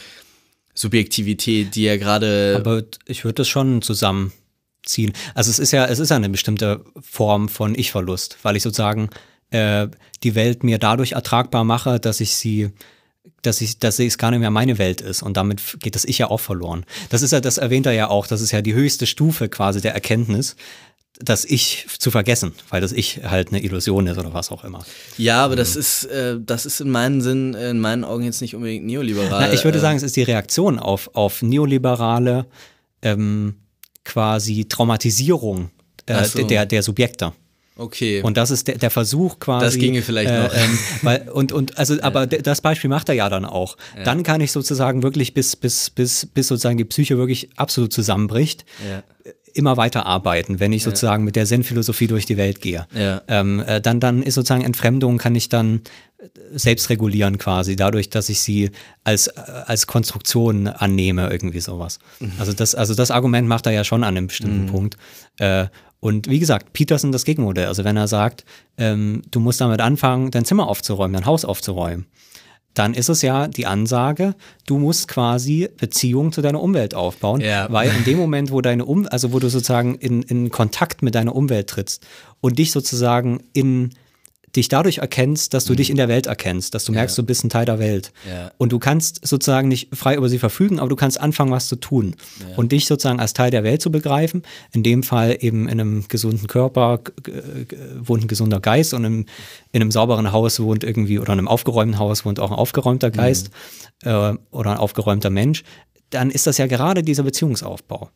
Subjektivität, 0.73 1.75
die 1.75 1.83
ja 1.83 1.97
gerade. 1.97 2.55
Aber 2.57 2.83
ich 3.05 3.23
würde 3.23 3.35
das 3.35 3.47
schon 3.47 3.81
zusammenziehen. 3.81 5.13
Also 5.35 5.51
es 5.51 5.59
ist 5.59 5.71
ja, 5.71 5.85
es 5.85 5.99
ist 5.99 6.09
ja 6.09 6.15
eine 6.15 6.29
bestimmte 6.29 6.83
Form 7.01 7.49
von 7.49 7.75
Ich-Verlust, 7.75 8.37
weil 8.43 8.55
ich 8.55 8.63
sozusagen 8.63 9.09
äh, 9.51 9.87
die 10.23 10.35
Welt 10.35 10.63
mir 10.63 10.77
dadurch 10.77 11.13
ertragbar 11.13 11.63
mache, 11.63 11.99
dass 11.99 12.19
ich 12.19 12.35
sie 12.35 12.71
dass 13.41 13.61
ich, 13.61 13.79
dass 13.79 13.99
es 13.99 14.17
gar 14.17 14.31
nicht 14.31 14.39
mehr 14.39 14.51
meine 14.51 14.77
Welt 14.77 15.01
ist 15.01 15.21
und 15.21 15.37
damit 15.37 15.77
geht 15.79 15.95
das 15.95 16.05
Ich 16.05 16.17
ja 16.17 16.29
auch 16.29 16.39
verloren. 16.39 16.85
Das 17.09 17.21
ist 17.21 17.31
ja, 17.31 17.39
das 17.39 17.57
erwähnt 17.57 17.85
er 17.85 17.93
ja 17.93 18.09
auch, 18.09 18.27
das 18.27 18.41
ist 18.41 18.51
ja 18.51 18.61
die 18.61 18.73
höchste 18.73 19.07
Stufe 19.07 19.49
quasi 19.49 19.81
der 19.81 19.93
Erkenntnis, 19.93 20.55
das 21.21 21.43
Ich 21.43 21.85
zu 21.99 22.11
vergessen, 22.11 22.53
weil 22.69 22.79
das 22.81 22.93
Ich 22.93 23.21
halt 23.23 23.49
eine 23.49 23.61
Illusion 23.61 24.07
ist 24.07 24.17
oder 24.17 24.33
was 24.33 24.51
auch 24.51 24.63
immer. 24.63 24.85
Ja, 25.17 25.43
aber 25.43 25.55
das 25.57 25.75
ist, 25.75 26.05
äh, 26.05 26.37
das 26.39 26.65
ist 26.65 26.79
in 26.79 26.89
meinen 26.89 27.21
Sinn, 27.21 27.53
äh, 27.55 27.71
in 27.71 27.79
meinen 27.79 28.03
Augen 28.05 28.23
jetzt 28.23 28.41
nicht 28.41 28.55
unbedingt 28.55 28.85
neoliberal. 28.85 29.47
Na, 29.47 29.53
ich 29.53 29.63
würde 29.65 29.79
äh, 29.79 29.81
sagen, 29.81 29.97
es 29.97 30.03
ist 30.03 30.15
die 30.15 30.23
Reaktion 30.23 30.79
auf, 30.79 31.09
auf 31.15 31.41
neoliberale 31.41 32.45
ähm, 33.01 33.55
quasi 34.05 34.65
Traumatisierung 34.65 35.71
äh, 36.05 36.23
so. 36.23 36.43
der, 36.47 36.65
der 36.65 36.83
Subjekte. 36.83 37.33
Okay. 37.75 38.21
Und 38.21 38.35
das 38.35 38.51
ist 38.51 38.67
der, 38.67 38.77
der 38.77 38.89
Versuch 38.89 39.39
quasi. 39.39 39.65
Das 39.65 39.77
ginge 39.77 40.01
vielleicht 40.01 40.29
noch. 40.33 40.53
Ähm, 40.53 40.79
weil, 41.01 41.29
und, 41.29 41.53
und, 41.53 41.77
also, 41.77 41.95
aber 42.01 42.27
d- 42.27 42.39
das 42.41 42.59
Beispiel 42.59 42.89
macht 42.89 43.07
er 43.07 43.15
ja 43.15 43.29
dann 43.29 43.45
auch. 43.45 43.77
Dann 44.03 44.23
kann 44.23 44.41
ich 44.41 44.51
sozusagen 44.51 45.01
wirklich, 45.01 45.33
bis, 45.33 45.55
bis, 45.55 45.89
bis, 45.89 46.25
bis 46.25 46.49
sozusagen 46.49 46.77
die 46.77 46.83
Psyche 46.83 47.17
wirklich 47.17 47.49
absolut 47.55 47.93
zusammenbricht, 47.93 48.65
Ja. 48.89 49.03
Immer 49.53 49.77
weiter 49.77 50.05
arbeiten, 50.05 50.59
wenn 50.59 50.73
ich 50.73 50.83
sozusagen 50.83 51.23
mit 51.23 51.35
der 51.35 51.45
Zen-Philosophie 51.45 52.07
durch 52.07 52.25
die 52.25 52.37
Welt 52.37 52.61
gehe. 52.61 52.87
Ja. 52.93 53.21
Ähm, 53.27 53.59
äh, 53.65 53.81
dann, 53.81 53.99
dann 53.99 54.23
ist 54.23 54.35
sozusagen 54.35 54.63
Entfremdung, 54.63 55.17
kann 55.17 55.35
ich 55.35 55.49
dann 55.49 55.81
selbst 56.51 56.89
regulieren 56.89 57.37
quasi, 57.37 57.75
dadurch, 57.75 58.09
dass 58.09 58.29
ich 58.29 58.41
sie 58.41 58.71
als, 59.03 59.27
äh, 59.27 59.41
als 59.65 59.87
Konstruktion 59.87 60.67
annehme, 60.67 61.29
irgendwie 61.29 61.61
sowas. 61.61 61.99
Mhm. 62.19 62.33
Also 62.39 62.53
das, 62.53 62.75
also 62.75 62.93
das 62.93 63.11
Argument 63.11 63.47
macht 63.47 63.65
er 63.65 63.71
ja 63.71 63.83
schon 63.83 64.03
an 64.03 64.17
einem 64.17 64.27
bestimmten 64.27 64.65
Punkt. 64.65 64.97
Äh, 65.37 65.67
und 66.01 66.29
wie 66.29 66.39
gesagt, 66.39 66.73
Peterson 66.73 67.11
das 67.11 67.25
Gegenmodell. 67.25 67.67
Also 67.67 67.83
wenn 67.83 67.97
er 67.97 68.07
sagt, 68.07 68.45
ähm, 68.77 69.21
du 69.31 69.39
musst 69.39 69.61
damit 69.61 69.81
anfangen, 69.81 70.31
dein 70.31 70.45
Zimmer 70.45 70.67
aufzuräumen, 70.67 71.13
dein 71.13 71.25
Haus 71.25 71.45
aufzuräumen, 71.45 72.05
dann 72.73 72.93
ist 72.93 73.09
es 73.09 73.21
ja 73.21 73.47
die 73.47 73.65
Ansage, 73.65 74.35
du 74.67 74.77
musst 74.77 75.07
quasi 75.07 75.69
Beziehung 75.77 76.31
zu 76.31 76.41
deiner 76.41 76.61
Umwelt 76.61 76.93
aufbauen, 76.95 77.41
Ja. 77.41 77.67
weil 77.71 77.89
in 77.89 78.03
dem 78.05 78.17
Moment, 78.17 78.51
wo 78.51 78.61
deine 78.61 78.85
um 78.85 79.07
also 79.09 79.33
wo 79.33 79.39
du 79.39 79.49
sozusagen 79.49 79.95
in, 79.95 80.21
in 80.21 80.49
Kontakt 80.49 81.01
mit 81.01 81.15
deiner 81.15 81.35
Umwelt 81.35 81.67
trittst 81.67 82.05
und 82.41 82.59
dich 82.59 82.71
sozusagen 82.71 83.41
in 83.53 83.91
dich 84.55 84.67
dadurch 84.67 84.99
erkennst, 84.99 85.53
dass 85.53 85.65
du 85.65 85.75
dich 85.75 85.89
in 85.89 85.95
der 85.95 86.07
Welt 86.07 86.27
erkennst, 86.27 86.73
dass 86.73 86.85
du 86.85 86.91
merkst, 86.91 87.17
du 87.17 87.23
bist 87.23 87.43
ein 87.43 87.49
Teil 87.49 87.65
der 87.65 87.79
Welt. 87.79 88.11
Mhm. 88.25 88.31
Ja. 88.31 88.51
Und 88.57 88.71
du 88.71 88.79
kannst 88.79 89.25
sozusagen 89.27 89.67
nicht 89.67 89.95
frei 89.95 90.15
über 90.15 90.29
sie 90.29 90.39
verfügen, 90.39 90.79
aber 90.79 90.89
du 90.89 90.95
kannst 90.95 91.19
anfangen, 91.19 91.51
was 91.51 91.67
zu 91.67 91.75
tun. 91.75 92.15
Und 92.55 92.71
dich 92.71 92.87
sozusagen 92.87 93.19
als 93.19 93.33
Teil 93.33 93.51
der 93.51 93.63
Welt 93.63 93.81
zu 93.81 93.91
begreifen, 93.91 94.43
in 94.71 94.83
dem 94.83 95.03
Fall 95.03 95.37
eben 95.39 95.67
in 95.67 95.79
einem 95.79 96.07
gesunden 96.07 96.47
Körper 96.47 97.01
wohnt 97.99 98.23
ein 98.23 98.27
gesunder 98.27 98.59
Geist 98.59 98.93
und 98.93 99.03
im, 99.03 99.25
in 99.71 99.81
einem 99.81 99.91
sauberen 99.91 100.31
Haus 100.31 100.59
wohnt 100.59 100.83
irgendwie, 100.83 101.19
oder 101.19 101.33
in 101.33 101.39
einem 101.39 101.47
aufgeräumten 101.47 101.99
Haus 101.99 102.25
wohnt 102.25 102.39
auch 102.39 102.51
ein 102.51 102.57
aufgeräumter 102.57 103.11
Geist 103.11 103.51
äh, 104.03 104.33
oder 104.51 104.71
ein 104.71 104.77
aufgeräumter 104.77 105.29
Mensch, 105.29 105.63
dann 106.09 106.31
ist 106.31 106.47
das 106.47 106.57
ja 106.57 106.67
gerade 106.67 107.03
dieser 107.03 107.23
Beziehungsaufbau. 107.23 108.09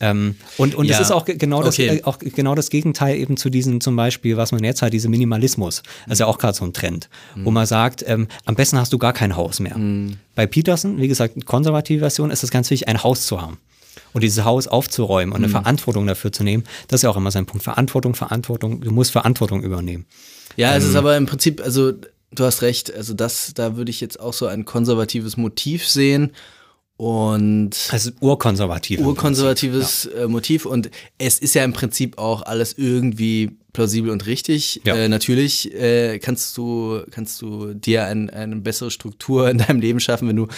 Ähm, 0.00 0.36
und 0.58 0.74
und 0.76 0.86
es 0.88 0.92
Ja, 0.96 1.00
ist 1.02 1.10
auch 1.10 1.24
ge- 1.24 1.36
genau 1.36 1.62
das, 1.62 1.74
okay. 1.74 1.98
äh, 1.98 2.04
auch 2.04 2.18
genau 2.20 2.54
das 2.54 2.70
Gegenteil 2.70 3.16
eben 3.18 3.36
zu 3.36 3.50
diesem 3.50 3.80
zum 3.80 3.96
Beispiel, 3.96 4.36
was 4.36 4.52
man 4.52 4.62
jetzt 4.62 4.80
hat, 4.80 4.92
diese 4.92 5.08
Minimalismus. 5.08 5.82
Das 6.06 6.14
ist 6.14 6.18
ja 6.20 6.26
auch 6.26 6.38
gerade 6.38 6.56
so 6.56 6.64
ein 6.64 6.72
Trend, 6.72 7.08
wo 7.36 7.50
man 7.50 7.66
sagt, 7.66 8.04
ähm, 8.06 8.28
am 8.44 8.54
besten 8.54 8.78
hast 8.78 8.92
du 8.92 8.98
gar 8.98 9.12
kein 9.12 9.34
Haus 9.36 9.58
mehr. 9.58 9.76
Bei 10.36 10.46
Peterson, 10.46 11.00
wie 11.00 11.08
gesagt, 11.08 11.44
konservative 11.46 11.98
Version, 12.00 12.30
ist 12.30 12.44
es 12.44 12.50
ganz 12.50 12.70
wichtig, 12.70 12.86
ein 12.88 13.02
Haus 13.02 13.26
zu 13.26 13.42
haben. 13.42 13.58
Und 14.12 14.22
dieses 14.22 14.44
Haus 14.44 14.68
aufzuräumen 14.68 15.32
und 15.34 15.42
eine 15.42 15.48
Verantwortung 15.50 16.06
dafür 16.06 16.30
zu 16.32 16.44
nehmen, 16.44 16.62
das 16.86 17.00
ist 17.00 17.02
ja 17.02 17.10
auch 17.10 17.16
immer 17.16 17.32
sein 17.32 17.46
Punkt. 17.46 17.64
Verantwortung, 17.64 18.14
Verantwortung, 18.14 18.80
du 18.80 18.92
musst 18.92 19.10
Verantwortung 19.10 19.62
übernehmen. 19.62 20.06
Ja, 20.56 20.76
es 20.76 20.84
ist 20.84 20.90
Ähm. 20.92 20.96
aber 20.98 21.16
im 21.16 21.26
Prinzip, 21.26 21.60
also 21.60 21.92
du 22.30 22.44
hast 22.44 22.62
recht, 22.62 22.94
also 22.94 23.14
das, 23.14 23.52
da 23.54 23.76
würde 23.76 23.90
ich 23.90 24.00
jetzt 24.00 24.20
auch 24.20 24.32
so 24.32 24.46
ein 24.46 24.64
konservatives 24.64 25.36
Motiv 25.36 25.86
sehen 25.88 26.30
und 26.98 27.70
Also 27.92 28.10
urkonservativ. 28.20 28.98
urkonservatives 28.98 30.06
äh, 30.06 30.26
Motiv 30.26 30.66
und 30.66 30.90
es 31.16 31.38
ist 31.38 31.54
ja 31.54 31.62
im 31.64 31.72
Prinzip 31.72 32.18
auch 32.18 32.42
alles 32.42 32.76
irgendwie 32.76 33.56
plausibel 33.72 34.10
und 34.10 34.26
richtig. 34.26 34.80
Ja. 34.84 34.96
Äh, 34.96 35.08
natürlich 35.08 35.72
äh, 35.72 36.18
kannst 36.18 36.56
du 36.56 37.00
kannst 37.12 37.40
du 37.40 37.72
dir 37.72 38.06
ein, 38.06 38.28
eine 38.30 38.56
bessere 38.56 38.90
Struktur 38.90 39.48
in 39.48 39.58
deinem 39.58 39.80
Leben 39.80 40.00
schaffen, 40.00 40.26
wenn 40.28 40.34
du 40.34 40.48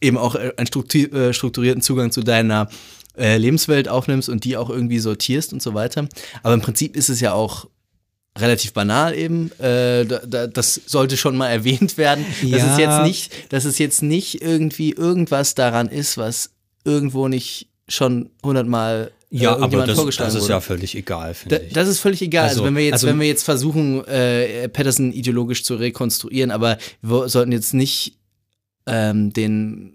eben 0.00 0.16
auch 0.16 0.36
äh, 0.36 0.54
einen 0.56 1.12
äh, 1.12 1.32
strukturierten 1.34 1.82
Zugang 1.82 2.10
zu 2.12 2.22
deiner 2.22 2.70
äh, 3.18 3.36
Lebenswelt 3.36 3.86
aufnimmst 3.90 4.30
und 4.30 4.44
die 4.44 4.56
auch 4.56 4.70
irgendwie 4.70 5.00
sortierst 5.00 5.52
und 5.52 5.60
so 5.60 5.74
weiter. 5.74 6.08
Aber 6.42 6.54
im 6.54 6.62
Prinzip 6.62 6.96
ist 6.96 7.10
es 7.10 7.20
ja 7.20 7.34
auch 7.34 7.68
relativ 8.40 8.72
banal 8.72 9.14
eben. 9.16 9.50
Äh, 9.58 10.04
da, 10.06 10.18
da, 10.26 10.46
das 10.46 10.80
sollte 10.86 11.16
schon 11.16 11.36
mal 11.36 11.48
erwähnt 11.48 11.96
werden. 11.98 12.24
Dass 12.42 12.62
es 12.62 12.78
Ja. 12.78 12.98
jetzt 13.00 13.02
nicht, 13.06 13.52
dass 13.52 13.64
es 13.64 13.78
jetzt 13.78 14.02
nicht 14.02 14.42
irgendwie 14.42 14.92
irgendwas 14.92 15.54
daran 15.54 15.88
ist, 15.88 16.16
was 16.18 16.50
irgendwo 16.84 17.28
nicht 17.28 17.68
schon 17.88 18.30
hundertmal 18.44 19.10
äh, 19.32 19.36
Ja, 19.36 19.56
aber 19.58 19.86
das, 19.86 19.96
das 20.16 20.34
ist 20.34 20.42
wurde. 20.42 20.52
ja 20.52 20.60
völlig 20.60 20.94
egal, 20.96 21.34
finde 21.34 21.58
Da, 21.58 21.64
ich. 21.66 21.72
das 21.72 21.88
ist 21.88 22.00
völlig 22.00 22.22
egal. 22.22 22.44
Also, 22.44 22.60
Also- 22.60 22.64
wenn 22.66 22.76
wir 22.76 22.84
jetzt, 22.84 22.92
also- 22.94 23.06
wenn 23.08 23.20
wir 23.20 23.26
jetzt 23.26 23.44
versuchen, 23.44 24.04
äh, 24.06 24.68
Patterson 24.68 25.12
ideologisch 25.12 25.62
zu 25.64 25.74
rekonstruieren, 25.76 26.50
aber 26.50 26.78
wir 27.02 27.28
sollten 27.28 27.52
jetzt 27.52 27.74
nicht 27.74 28.16
ähm, 28.86 29.32
den 29.32 29.92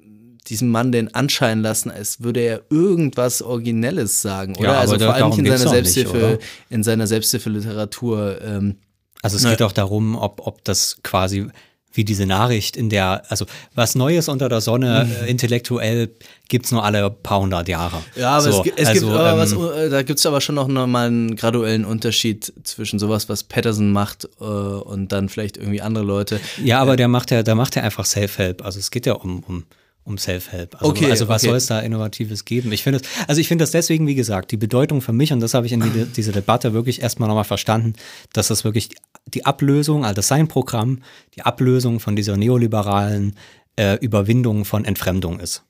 diesem 0.48 0.70
Mann 0.70 0.92
den 0.92 1.14
Anschein 1.16 1.62
lassen, 1.62 1.90
als 1.92 2.22
würde 2.22 2.40
er 2.42 2.62
irgendwas 2.70 3.42
Originelles 3.42 4.22
sagen, 4.22 4.56
oder? 4.58 4.74
Ja, 4.74 4.80
also 4.80 4.96
da- 4.98 5.06
vor 5.06 5.14
allem 5.16 5.30
nicht 5.30 5.40
in 5.40 5.46
seiner 5.46 5.58
nicht, 5.64 5.70
Selbsthilfe, 5.94 6.18
oder? 6.18 6.38
in 6.70 6.84
seiner 6.84 7.08
Selbsthilfeliteratur. 7.08 8.42
Ähm, 8.42 8.76
Also 9.22 9.38
es 9.38 9.44
Na- 9.44 9.50
geht 9.52 9.62
auch 9.62 9.72
darum, 9.72 10.16
ob, 10.16 10.46
ob 10.46 10.64
das 10.64 10.98
quasi 11.04 11.48
wie 11.94 12.04
diese 12.04 12.26
Nachricht 12.26 12.76
in 12.76 12.90
der, 12.90 13.24
also 13.30 13.46
was 13.74 13.96
Neues 13.96 14.28
unter 14.28 14.50
der 14.50 14.60
Sonne 14.60 15.10
äh, 15.22 15.30
intellektuell 15.32 16.10
gibt's 16.50 16.70
nur 16.74 16.84
alle 16.84 17.10
paar 17.10 17.40
hundert 17.40 17.70
Jahre. 17.70 17.96
Mhm. 18.00 18.22
Ja, 18.22 18.32
aber 18.32 18.42
so, 18.52 18.58
es, 18.58 18.64
gibt- 18.64 18.80
es 18.80 18.88
also, 18.90 19.08
gibt 19.08 19.18
aber 19.18 19.38
was, 19.40 19.52
ähm, 19.54 19.70
äh, 19.78 19.90
da 19.90 20.02
gibt 20.04 20.20
es 20.20 20.26
aber 20.26 20.42
schon 20.42 20.56
noch 20.56 20.68
mal 20.68 21.08
einen 21.08 21.38
graduellen 21.38 21.86
Unterschied 21.86 22.52
zwischen 22.64 23.00
sowas, 23.00 23.30
was 23.30 23.44
Patterson 23.46 23.94
macht 23.94 24.28
äh, 24.42 24.44
und 24.44 25.14
dann 25.14 25.30
vielleicht 25.30 25.56
irgendwie 25.56 25.82
andere 25.82 26.04
Leute. 26.04 26.42
Ja, 26.62 26.82
aber 26.82 26.98
der 26.98 27.08
macht 27.08 27.32
ja, 27.32 27.44
der 27.44 27.56
macht 27.56 27.78
ja 27.78 27.82
einfach 27.84 28.06
Self-Help. 28.06 28.64
Also 28.66 28.78
es 28.80 28.92
geht 28.92 29.06
ja 29.06 29.14
um, 29.14 29.42
um, 29.48 29.64
um 30.06 30.18
Self-Help. 30.18 30.76
Also, 30.76 30.90
Okay, 30.92 31.10
also 31.12 31.28
was 31.28 31.42
okay. 31.44 31.50
soll 31.50 31.58
es 31.58 31.66
da 31.66 31.80
Innovatives 31.80 32.46
geben? 32.46 32.72
Ich 32.72 32.84
finde 32.84 33.00
es, 33.00 33.28
also 33.28 33.42
ich 33.42 33.48
finde 33.48 33.64
das 33.64 33.72
deswegen, 33.72 34.08
wie 34.08 34.16
gesagt, 34.16 34.52
die 34.52 34.58
Bedeutung 34.58 35.02
für 35.02 35.14
mich, 35.14 35.34
und 35.34 35.40
das 35.42 35.54
habe 35.54 35.66
ich 35.66 35.74
in 35.74 35.82
die, 35.82 36.06
diese 36.16 36.32
Debatte 36.32 36.74
wirklich 36.74 37.02
erstmal 37.02 37.28
nochmal 37.28 37.44
verstanden, 37.44 37.94
dass 38.32 38.48
das 38.48 38.64
wirklich 38.64 38.90
die 39.28 39.46
Ablösung, 39.46 40.06
also 40.06 40.22
sein 40.22 40.48
Programm, 40.48 41.02
die 41.36 41.42
Ablösung 41.42 42.00
von 42.00 42.16
dieser 42.16 42.38
neoliberalen 42.38 43.36
äh, 43.78 43.96
Überwindung 43.96 44.64
von 44.64 44.86
Entfremdung 44.86 45.40
ist. 45.40 45.64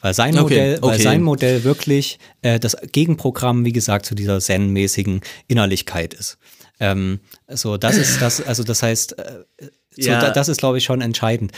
Weil 0.00 0.12
sein 0.12 0.34
Okay, 0.36 0.42
Modell, 0.42 0.78
weil 0.82 1.00
sein 1.00 1.22
Modell 1.22 1.64
wirklich 1.64 2.18
äh, 2.42 2.60
das 2.60 2.76
Gegenprogramm, 2.92 3.64
wie 3.64 3.72
gesagt, 3.72 4.04
zu 4.04 4.14
dieser 4.14 4.40
zen-mäßigen 4.40 5.22
Innerlichkeit 5.48 6.12
ist. 6.12 6.36
Ähm, 6.80 7.20
so, 7.48 7.78
das 7.78 7.96
ist 7.96 8.20
das, 8.20 8.42
also 8.46 8.62
das 8.62 8.82
heißt, 8.82 9.18
äh, 9.18 9.44
so, 9.92 10.10
Ja. 10.10 10.20
da, 10.20 10.30
das 10.30 10.48
ist, 10.48 10.58
glaube 10.58 10.76
ich, 10.76 10.84
schon 10.84 11.00
entscheidend. 11.00 11.52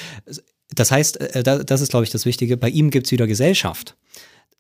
Das 0.75 0.91
heißt, 0.91 1.21
äh, 1.21 1.43
da, 1.43 1.59
das 1.59 1.81
ist, 1.81 1.91
glaube 1.91 2.05
ich, 2.05 2.11
das 2.11 2.27
Wichtige. 2.27 2.57
Bei 2.57 2.69
ihm 2.69 2.91
gibt's 2.91 3.11
wieder 3.11 3.27
Gesellschaft. 3.27 3.97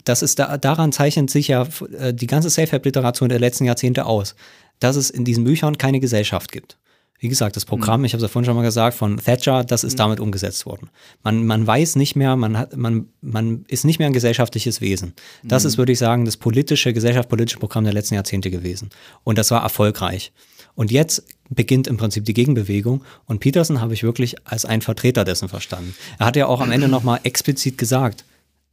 Das 0.04 0.22
ist 0.22 0.38
da, 0.38 0.56
daran 0.56 0.92
zeichnet 0.92 1.30
sich 1.30 1.48
ja 1.48 1.66
äh, 1.98 2.14
die 2.14 2.26
ganze 2.26 2.50
Safe-Help-Literatur 2.50 3.28
der 3.28 3.40
letzten 3.40 3.64
Jahrzehnte 3.64 4.06
aus, 4.06 4.34
dass 4.80 4.96
es 4.96 5.10
in 5.10 5.24
diesen 5.24 5.44
Büchern 5.44 5.76
keine 5.76 6.00
Gesellschaft 6.00 6.52
gibt. 6.52 6.78
Wie 7.20 7.28
gesagt, 7.28 7.56
das 7.56 7.64
Programm, 7.64 8.04
ich 8.04 8.12
habe 8.12 8.18
es 8.18 8.22
ja 8.22 8.28
vorhin 8.28 8.46
schon 8.46 8.54
mal 8.54 8.62
gesagt, 8.62 8.96
von 8.96 9.16
Thatcher, 9.16 9.64
das 9.64 9.82
ist 9.82 9.98
damit 9.98 10.20
umgesetzt 10.20 10.66
worden. 10.66 10.88
Man, 11.24 11.46
man 11.46 11.66
weiß 11.66 11.96
nicht 11.96 12.14
mehr, 12.14 12.36
man, 12.36 12.56
hat, 12.56 12.76
man, 12.76 13.08
man 13.20 13.64
ist 13.66 13.84
nicht 13.84 13.98
mehr 13.98 14.06
ein 14.06 14.12
gesellschaftliches 14.12 14.80
Wesen. 14.80 15.14
Das 15.42 15.64
ist, 15.64 15.78
würde 15.78 15.90
ich 15.90 15.98
sagen, 15.98 16.24
das 16.24 16.36
politische, 16.36 16.92
gesellschaftspolitische 16.92 17.58
Programm 17.58 17.82
der 17.82 17.92
letzten 17.92 18.14
Jahrzehnte 18.14 18.52
gewesen. 18.52 18.90
Und 19.24 19.36
das 19.36 19.50
war 19.50 19.64
erfolgreich. 19.64 20.32
Und 20.76 20.92
jetzt 20.92 21.24
beginnt 21.50 21.86
im 21.86 21.96
Prinzip 21.96 22.24
die 22.24 22.34
Gegenbewegung. 22.34 23.04
Und 23.26 23.40
Peterson 23.40 23.80
habe 23.80 23.94
ich 23.94 24.02
wirklich 24.02 24.36
als 24.44 24.64
einen 24.64 24.82
Vertreter 24.82 25.24
dessen 25.24 25.48
verstanden. 25.48 25.94
Er 26.18 26.26
hat 26.26 26.36
ja 26.36 26.46
auch 26.46 26.60
am 26.60 26.70
Ende 26.70 26.88
nochmal 26.88 27.20
explizit 27.22 27.78
gesagt, 27.78 28.24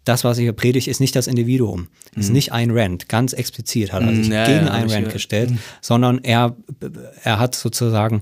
das, 0.04 0.24
was 0.24 0.38
ich 0.38 0.44
hier 0.44 0.54
predige, 0.54 0.90
ist 0.90 1.00
nicht 1.00 1.16
das 1.16 1.26
Individuum, 1.26 1.88
ist 2.16 2.30
nicht 2.30 2.52
ein 2.52 2.70
Rand. 2.70 3.10
Ganz 3.10 3.34
explizit 3.34 3.92
hat 3.92 4.04
er 4.04 4.16
sich 4.16 4.28
Mhm, 4.28 4.34
ja, 4.34 4.46
gegen 4.46 4.68
ja, 4.68 4.72
ein 4.72 4.90
Rand 4.90 5.12
gestellt, 5.12 5.52
sondern 5.82 6.20
er, 6.20 6.56
er 7.24 7.40
hat 7.40 7.56
sozusagen, 7.56 8.20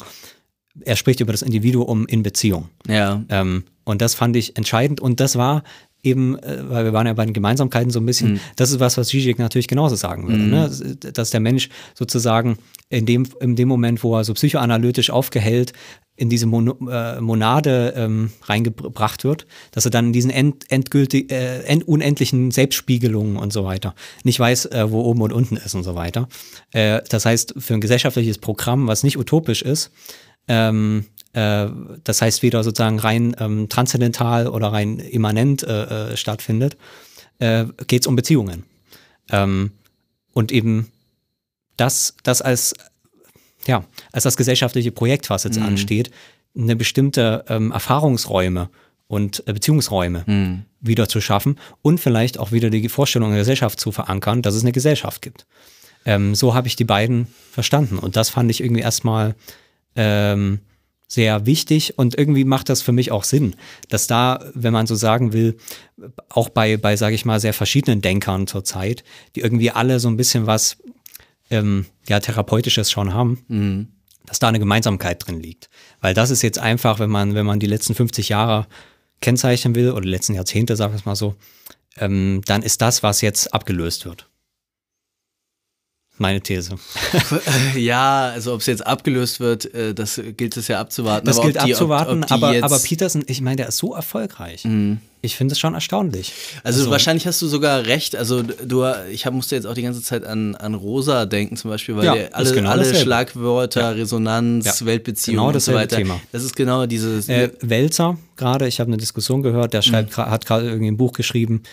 er 0.79 0.95
spricht 0.95 1.19
über 1.19 1.33
das 1.33 1.41
Individuum 1.41 2.07
in 2.07 2.23
Beziehung. 2.23 2.69
Ja. 2.87 3.23
Ähm, 3.27 3.65
und 3.83 4.01
das 4.01 4.15
fand 4.15 4.35
ich 4.37 4.55
entscheidend. 4.55 5.01
Und 5.01 5.19
das 5.19 5.35
war 5.35 5.63
eben, 6.03 6.37
äh, 6.39 6.69
weil 6.69 6.85
wir 6.85 6.93
waren 6.93 7.07
ja 7.07 7.13
bei 7.13 7.25
den 7.25 7.33
Gemeinsamkeiten 7.33 7.89
so 7.89 7.99
ein 7.99 8.05
bisschen, 8.05 8.39
das 8.55 8.71
ist 8.71 8.79
was, 8.79 8.97
was 8.97 9.07
Zizek 9.07 9.39
natürlich 9.39 9.67
genauso 9.67 9.95
sagen 9.95 10.27
würde. 10.27 10.43
Ne? 10.43 10.97
Dass 11.13 11.29
der 11.31 11.39
Mensch 11.39 11.69
sozusagen 11.95 12.57
in 12.89 13.05
dem, 13.05 13.25
in 13.39 13.55
dem 13.55 13.69
Moment, 13.69 14.03
wo 14.03 14.15
er 14.15 14.23
so 14.23 14.33
psychoanalytisch 14.33 15.09
aufgehellt 15.09 15.73
in 16.15 16.29
diese 16.29 16.45
Mono, 16.45 16.77
äh, 16.91 17.19
Monade 17.21 17.93
ähm, 17.97 18.31
reingebracht 18.43 19.23
wird, 19.23 19.47
dass 19.71 19.85
er 19.85 19.91
dann 19.91 20.07
in 20.07 20.13
diesen 20.13 20.29
end, 20.29 20.69
endgültig, 20.69 21.31
äh, 21.31 21.63
end, 21.63 21.87
unendlichen 21.87 22.51
Selbstspiegelungen 22.51 23.37
und 23.37 23.51
so 23.51 23.63
weiter 23.63 23.95
nicht 24.23 24.39
weiß, 24.39 24.67
äh, 24.67 24.91
wo 24.91 25.01
oben 25.01 25.21
und 25.21 25.33
unten 25.33 25.57
ist 25.57 25.73
und 25.73 25.83
so 25.83 25.95
weiter. 25.95 26.27
Äh, 26.71 27.01
das 27.09 27.25
heißt, 27.25 27.55
für 27.57 27.73
ein 27.73 27.81
gesellschaftliches 27.81 28.37
Programm, 28.37 28.87
was 28.87 29.03
nicht 29.03 29.17
utopisch 29.17 29.63
ist, 29.63 29.91
ähm, 30.47 31.05
äh, 31.33 31.67
das 32.03 32.21
heißt 32.21 32.43
weder 32.43 32.63
sozusagen 32.63 32.99
rein 32.99 33.35
ähm, 33.39 33.69
transzendental 33.69 34.47
oder 34.47 34.71
rein 34.71 34.99
immanent 34.99 35.63
äh, 35.63 36.11
äh, 36.11 36.17
stattfindet, 36.17 36.77
äh, 37.39 37.65
geht 37.87 38.03
es 38.03 38.07
um 38.07 38.15
Beziehungen. 38.15 38.63
Ähm, 39.31 39.71
und 40.33 40.51
eben 40.51 40.91
das, 41.77 42.15
das 42.23 42.41
als, 42.41 42.73
ja, 43.65 43.83
als 44.11 44.23
das 44.23 44.37
gesellschaftliche 44.37 44.91
Projekt, 44.91 45.29
was 45.29 45.43
jetzt 45.43 45.57
ansteht, 45.57 46.11
eine 46.55 46.75
bestimmte 46.75 47.45
ähm, 47.47 47.71
Erfahrungsräume 47.71 48.69
und 49.07 49.43
äh, 49.47 49.53
Beziehungsräume 49.53 50.63
wieder 50.81 51.07
zu 51.07 51.21
schaffen 51.21 51.57
und 51.81 51.99
vielleicht 51.99 52.37
auch 52.37 52.51
wieder 52.51 52.69
die 52.69 52.89
Vorstellung 52.89 53.29
der 53.29 53.39
Gesellschaft 53.39 53.79
zu 53.79 53.91
verankern, 53.91 54.41
dass 54.41 54.53
es 54.53 54.61
eine 54.61 54.71
Gesellschaft 54.71 55.21
gibt. 55.21 55.45
Ähm, 56.05 56.35
so 56.35 56.53
habe 56.53 56.67
ich 56.67 56.75
die 56.75 56.83
beiden 56.83 57.27
verstanden. 57.51 57.97
Und 57.97 58.15
das 58.15 58.29
fand 58.29 58.51
ich 58.51 58.61
irgendwie 58.61 58.81
erstmal 58.81 59.35
ähm, 59.95 60.59
sehr 61.13 61.45
wichtig 61.45 61.99
und 61.99 62.17
irgendwie 62.17 62.43
macht 62.43 62.69
das 62.69 62.81
für 62.81 62.91
mich 62.91 63.11
auch 63.11 63.23
Sinn, 63.23 63.55
dass 63.89 64.07
da, 64.07 64.43
wenn 64.55 64.73
man 64.73 64.87
so 64.87 64.95
sagen 64.95 65.31
will, 65.31 65.57
auch 66.29 66.49
bei, 66.49 66.77
bei 66.77 66.95
sage 66.95 67.13
ich 67.13 67.23
mal, 67.23 67.39
sehr 67.39 67.53
verschiedenen 67.53 68.01
Denkern 68.01 68.47
zurzeit, 68.47 69.03
die 69.35 69.41
irgendwie 69.41 69.69
alle 69.69 69.99
so 69.99 70.07
ein 70.07 70.17
bisschen 70.17 70.47
was 70.47 70.77
ähm, 71.51 71.85
ja, 72.07 72.19
Therapeutisches 72.19 72.89
schon 72.89 73.13
haben, 73.13 73.45
dass 74.25 74.39
da 74.39 74.47
eine 74.47 74.57
Gemeinsamkeit 74.57 75.27
drin 75.27 75.39
liegt. 75.39 75.69
Weil 76.01 76.15
das 76.15 76.31
ist 76.31 76.41
jetzt 76.41 76.57
einfach, 76.57 76.97
wenn 76.97 77.11
man, 77.11 77.35
wenn 77.35 77.45
man 77.45 77.59
die 77.59 77.67
letzten 77.67 77.93
50 77.93 78.29
Jahre 78.29 78.65
kennzeichnen 79.21 79.75
will, 79.75 79.91
oder 79.91 80.01
die 80.01 80.09
letzten 80.09 80.33
Jahrzehnte, 80.33 80.75
sag 80.75 80.95
ich 80.95 81.05
mal 81.05 81.15
so, 81.15 81.35
ähm, 81.97 82.41
dann 82.45 82.63
ist 82.63 82.81
das, 82.81 83.03
was 83.03 83.21
jetzt 83.21 83.53
abgelöst 83.53 84.05
wird. 84.05 84.27
Meine 86.19 86.41
These. 86.41 86.75
ja, 87.75 88.29
also 88.33 88.53
ob 88.53 88.59
es 88.61 88.67
jetzt 88.67 88.85
abgelöst 88.85 89.39
wird, 89.39 89.73
äh, 89.73 89.93
das 89.95 90.21
gilt 90.37 90.55
es 90.57 90.67
ja 90.67 90.79
abzuwarten. 90.79 91.25
Das 91.25 91.37
aber 91.37 91.45
gilt 91.51 91.65
die, 91.65 91.73
abzuwarten, 91.73 92.23
ob, 92.23 92.25
ob 92.25 92.31
aber, 92.31 92.53
Mhm. 92.53 92.63
aber 92.63 92.77
Peterson, 92.79 93.23
ich 93.27 93.41
meine, 93.41 93.55
der 93.57 93.67
ist 93.69 93.77
so 93.77 93.95
erfolgreich. 93.95 94.65
Ich 95.23 95.35
finde 95.37 95.53
es 95.53 95.59
schon 95.59 95.73
erstaunlich. 95.73 96.31
Also, 96.63 96.89
wahrscheinlich 96.91 97.25
hast 97.25 97.41
du 97.41 97.47
sogar 97.47 97.85
recht. 97.87 98.15
Also 98.15 98.43
du, 98.43 98.83
ich 99.11 99.25
hab, 99.25 99.33
musste 99.33 99.55
jetzt 99.55 99.65
auch 99.65 99.73
die 99.73 99.81
ganze 99.81 100.01
Zeit 100.03 100.23
an, 100.25 100.53
an 100.55 100.75
Rosa 100.75 101.25
denken 101.25 101.55
zum 101.57 101.71
Beispiel, 101.71 101.95
weil 101.95 102.05
Ja, 102.05 102.13
der 102.13 102.35
alle, 102.35 102.51
genau 102.53 102.69
alle. 102.71 102.93
Schlagwörter, 102.93 103.95
Resonanz, 103.95 104.65
Ja, 104.81 104.85
Weltbeziehungen 104.85 105.39
genau 105.47 105.53
und 105.55 105.59
so 105.61 105.73
weiter. 105.73 105.95
Thema. 105.97 106.19
Das 106.31 106.43
ist 106.43 106.55
genau 106.55 106.85
dieses. 106.85 107.27
Äh, 107.29 107.49
Welzer, 107.61 108.17
gerade, 108.35 108.67
ich 108.67 108.79
habe 108.79 108.89
eine 108.89 108.97
Diskussion 108.97 109.41
gehört, 109.41 109.73
der 109.73 109.81
schreibt, 109.81 110.15
Mhm. 110.17 110.25
hat 110.25 110.45
gerade 110.45 110.65
irgendwie 110.67 110.87
ein 110.91 110.97
Buch 110.97 111.13
geschrieben. 111.13 111.63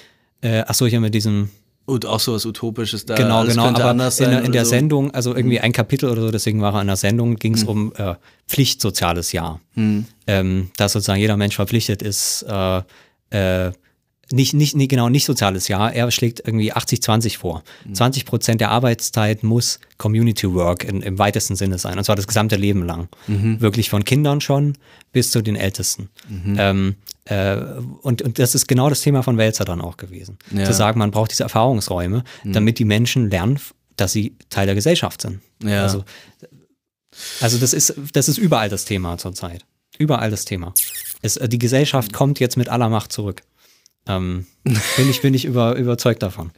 Äh, 0.43 0.61
achso, 0.61 0.87
hier 0.87 1.01
mit 1.01 1.13
diesem 1.15 1.51
und 1.87 2.07
auch 2.07 2.21
sowas 2.21 2.47
Utopisches 2.47 3.07
da. 3.07 3.15
genau, 3.15 3.45
genau, 3.45 3.65
könnte 3.65 3.83
aber 3.83 3.91
anders 3.91 4.21
in, 4.21 4.31
in 4.31 4.53
der 4.53 4.65
so. 4.65 4.75
Mhm. 4.75 4.79
Sendung, 4.79 5.11
also 5.13 5.35
irgendwie 5.35 5.61
ein 5.61 5.73
Kapitel 5.73 6.09
oder 6.09 6.23
so, 6.23 6.31
deswegen 6.31 6.61
war 6.61 6.75
er 6.75 6.81
in 6.83 6.87
der 6.87 6.97
Sendung, 6.97 7.37
ging 7.37 7.55
es 7.55 7.65
um 7.65 7.93
äh, 7.97 8.15
Pflichtsoziales 8.47 9.33
Jahr. 9.33 9.61
Mhm. 9.75 10.07
Ähm, 10.27 10.71
dass 10.77 10.93
sozusagen 10.93 11.21
jeder 11.21 11.37
Mensch 11.37 11.57
verpflichtet 11.57 12.03
ist, 12.03 12.45
äh, 12.49 12.83
äh, 13.31 13.73
nicht, 14.33 14.55
nicht, 14.55 14.77
nicht, 14.77 14.89
genau, 14.89 15.09
nicht 15.09 15.25
soziales 15.25 15.69
Jahr. 15.69 15.93
Er 15.93 16.11
schlägt 16.11 16.41
irgendwie 16.47 16.73
80-20 16.73 17.39
vor. 17.39 17.65
Mhm. 17.85 17.95
20 17.95 18.25
Prozent 18.27 18.61
der 18.61 18.71
Arbeitszeit 18.71 19.43
muss 19.43 19.81
Community 19.99 20.53
Work 20.53 20.85
in, 20.85 21.03
im 21.03 21.19
weitesten 21.19 21.57
Sinne 21.57 21.79
sein. 21.79 21.99
Und 21.99 22.05
zwar 22.05 22.17
das 22.17 22.27
gesamte 22.27 22.57
Leben 22.57 22.85
lang. 22.85 23.09
Mhm. 23.27 23.61
Wirklich 23.61 23.91
von 23.91 24.05
Kindern 24.05 24.41
schon 24.41 24.79
bis 25.13 25.31
zu 25.31 25.43
den 25.43 25.57
Ältesten. 25.57 26.11
Ähm, 26.59 26.97
äh, 27.25 27.57
und, 28.03 28.23
und 28.23 28.39
das 28.39 28.55
ist 28.55 28.69
genau 28.69 28.89
das 28.89 29.01
Thema 29.01 29.23
von 29.23 29.37
Welzer 29.37 29.65
dann 29.65 29.81
auch 29.81 29.97
gewesen. 29.97 30.39
Ja. 30.53 30.65
Zu 30.65 30.73
sagen, 30.73 30.99
man 30.99 31.11
braucht 31.11 31.33
diese 31.33 31.43
Erfahrungsräume, 31.43 32.25
damit 32.45 32.79
die 32.79 32.85
Menschen 32.85 33.31
lernen, 33.31 33.59
dass 33.97 34.13
sie 34.13 34.37
Teil 34.49 34.67
der 34.67 34.75
Gesellschaft 34.75 35.23
sind. 35.23 35.41
Ja. 35.63 35.83
Also, 35.83 36.05
also 37.41 37.59
das 37.59 37.73
ist, 37.73 37.95
das 38.13 38.29
ist 38.29 38.39
überall 38.39 38.69
das 38.69 38.85
Thema 38.85 39.19
zurzeit. 39.19 39.65
Überall 39.99 40.31
das 40.31 40.45
Thema. 40.45 40.73
Es, 41.23 41.37
äh, 41.37 41.49
die 41.49 41.59
Gesellschaft 41.59 42.13
kommt 42.13 42.41
jetzt 42.41 42.57
mit 42.57 42.69
aller 42.69 42.89
Macht 42.89 43.13
zurück. 43.13 43.43
Ähm, 44.17 44.47
bin 44.65 45.11
ich, 45.11 45.21
bin 45.23 45.35
ich 45.35 45.45
über, 45.45 45.77
überzeugt 45.77 46.23
davon. 46.23 46.51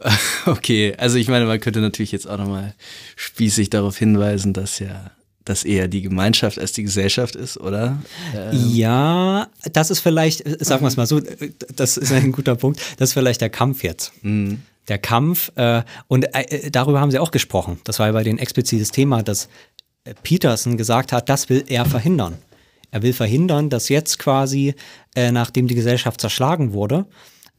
Okay, 0.46 0.94
also 0.96 1.18
ich 1.18 1.26
meine, 1.26 1.44
man 1.44 1.58
könnte 1.58 1.80
natürlich 1.80 2.12
jetzt 2.12 2.28
auch 2.28 2.38
nochmal 2.38 2.74
spießig 3.16 3.68
darauf 3.70 3.98
hinweisen, 3.98 4.52
dass 4.52 4.78
ja 4.78 5.10
das 5.44 5.64
eher 5.64 5.88
die 5.88 6.02
Gemeinschaft 6.02 6.58
als 6.58 6.72
die 6.72 6.82
Gesellschaft 6.82 7.34
ist, 7.34 7.58
oder? 7.58 8.02
Ja, 8.52 9.48
das 9.72 9.90
ist 9.90 10.00
vielleicht, 10.00 10.46
äh, 10.46 10.58
sagen 10.60 10.82
wir 10.82 10.88
es 10.88 10.96
mal 10.96 11.06
so, 11.06 11.18
äh, 11.18 11.50
das 11.74 11.96
ist 11.96 12.12
ein 12.12 12.32
guter 12.32 12.54
Punkt, 12.54 12.80
das 12.98 13.10
ist 13.10 13.12
vielleicht 13.14 13.40
der 13.40 13.50
Kampf 13.50 13.82
jetzt. 13.82 14.12
Der 14.88 14.98
Kampf, 14.98 15.50
äh, 15.56 15.82
und 16.06 16.34
äh, 16.34 16.70
darüber 16.70 17.00
haben 17.00 17.10
sie 17.10 17.18
auch 17.18 17.30
gesprochen. 17.30 17.80
Das 17.84 17.98
war 17.98 18.06
ja 18.06 18.12
bei 18.12 18.24
den 18.24 18.38
explizites 18.38 18.90
Thema, 18.90 19.22
dass 19.22 19.48
äh, 20.04 20.14
Peterson 20.22 20.76
gesagt 20.76 21.12
hat, 21.12 21.28
das 21.28 21.48
will 21.48 21.64
er 21.66 21.84
verhindern. 21.84 22.38
Er 22.90 23.02
will 23.02 23.12
verhindern, 23.12 23.70
dass 23.70 23.88
jetzt 23.88 24.18
quasi, 24.18 24.74
äh, 25.14 25.30
nachdem 25.30 25.66
die 25.66 25.74
Gesellschaft 25.74 26.20
zerschlagen 26.20 26.72
wurde, 26.72 27.06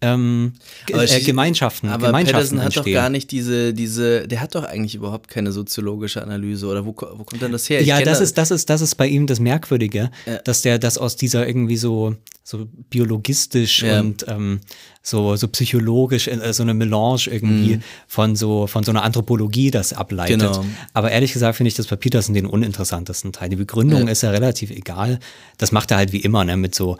ähm, 0.02 0.54
Aber 0.92 1.02
äh, 1.02 1.06
es- 1.06 1.26
Gemeinschaften, 1.26 1.90
Aber 1.90 2.08
Gemeinschaften 2.08 2.36
Patterson 2.58 2.60
hat 2.64 2.72
doch 2.72 2.76
entstehen. 2.78 2.94
gar 2.94 3.10
nicht 3.10 3.32
diese, 3.32 3.74
diese, 3.74 4.28
der 4.28 4.42
hat 4.42 4.56
doch 4.56 4.64
eigentlich 4.64 4.96
überhaupt 4.96 5.28
keine 5.30 5.52
soziologische 5.52 6.22
Analyse 6.22 6.68
oder 6.68 6.86
wo, 6.86 6.90
wo 6.96 7.24
kommt 7.24 7.42
denn 7.42 7.52
das 7.52 7.70
her? 7.70 7.82
Ich 7.82 7.88
Ja, 7.88 7.98
kenn 7.98 8.06
das 8.06 8.22
ist, 8.22 8.38
das 8.38 8.52
ist, 8.52 8.70
das 8.70 8.82
ist 8.82 8.96
bei 8.96 9.08
ihm 9.08 9.28
das 9.28 9.40
Merkwürdige, 9.40 10.10
dass 10.46 10.62
der 10.62 10.80
das 10.80 10.98
aus 10.98 11.16
dieser 11.18 11.46
irgendwie 11.48 11.78
so, 11.78 12.16
so 12.44 12.68
biologistisch 12.90 13.84
Ja. 13.84 14.00
und 14.00 14.26
ähm, 14.28 14.62
so, 15.04 15.36
so 15.36 15.48
psychologisch, 15.50 16.28
äh, 16.28 16.54
so 16.54 16.64
eine 16.64 16.74
Melange 16.74 17.24
irgendwie 17.28 17.80
von 18.08 18.36
so, 18.36 18.68
von 18.68 18.84
so 18.84 18.92
einer 18.92 19.04
Anthropologie 19.04 19.70
das 19.72 19.94
ableitet. 19.94 20.38
Mhm. 20.42 20.46
Genau. 20.54 20.66
Aber 20.94 21.12
ehrlich 21.12 21.34
gesagt 21.34 21.58
finde 21.58 21.68
ich 21.70 21.76
das 21.76 21.88
bei 21.88 21.96
Peterson 21.96 22.34
den 22.34 22.46
uninteressantesten 22.46 23.32
Teil. 23.34 23.50
Die 23.50 23.56
Begründung 23.56 24.08
ist 24.08 24.24
ja 24.24 24.32
relativ 24.32 24.72
egal. 24.72 25.20
Das 25.58 25.72
macht 25.72 25.92
er 25.92 25.98
halt 25.98 26.12
wie 26.12 26.20
immer, 26.22 26.44
ne, 26.46 26.58
mit 26.58 26.74
so, 26.76 26.98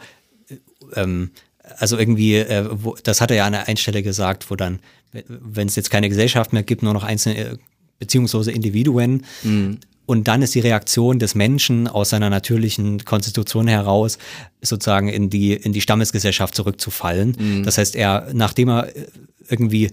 ähm, 0.94 1.30
also 1.78 1.98
irgendwie, 1.98 2.36
äh, 2.36 2.66
wo, 2.70 2.96
das 3.02 3.20
hat 3.20 3.30
er 3.30 3.38
ja 3.38 3.46
an 3.46 3.52
der 3.52 3.68
einen 3.68 3.76
Stelle 3.76 4.02
gesagt, 4.02 4.50
wo 4.50 4.56
dann, 4.56 4.80
wenn 5.28 5.68
es 5.68 5.76
jetzt 5.76 5.90
keine 5.90 6.08
Gesellschaft 6.08 6.52
mehr 6.52 6.62
gibt, 6.62 6.82
nur 6.82 6.92
noch 6.92 7.04
einzelne 7.04 7.38
äh, 7.38 7.56
beziehungslose 7.98 8.50
Individuen. 8.50 9.24
Und 10.06 10.26
dann 10.26 10.42
ist 10.42 10.54
die 10.56 10.60
Reaktion 10.60 11.20
des 11.20 11.36
Menschen 11.36 11.86
aus 11.86 12.10
seiner 12.10 12.30
natürlichen 12.30 13.04
Konstitution 13.04 13.68
heraus 13.68 14.18
sozusagen 14.60 15.08
in 15.08 15.30
die, 15.30 15.52
in 15.52 15.72
die 15.72 15.80
Stammesgesellschaft 15.80 16.54
zurückzufallen. 16.54 17.36
Das 17.64 17.78
heißt, 17.78 17.94
er, 17.94 18.28
nachdem 18.32 18.70
er 18.70 18.96
äh, 18.96 19.06
irgendwie 19.48 19.90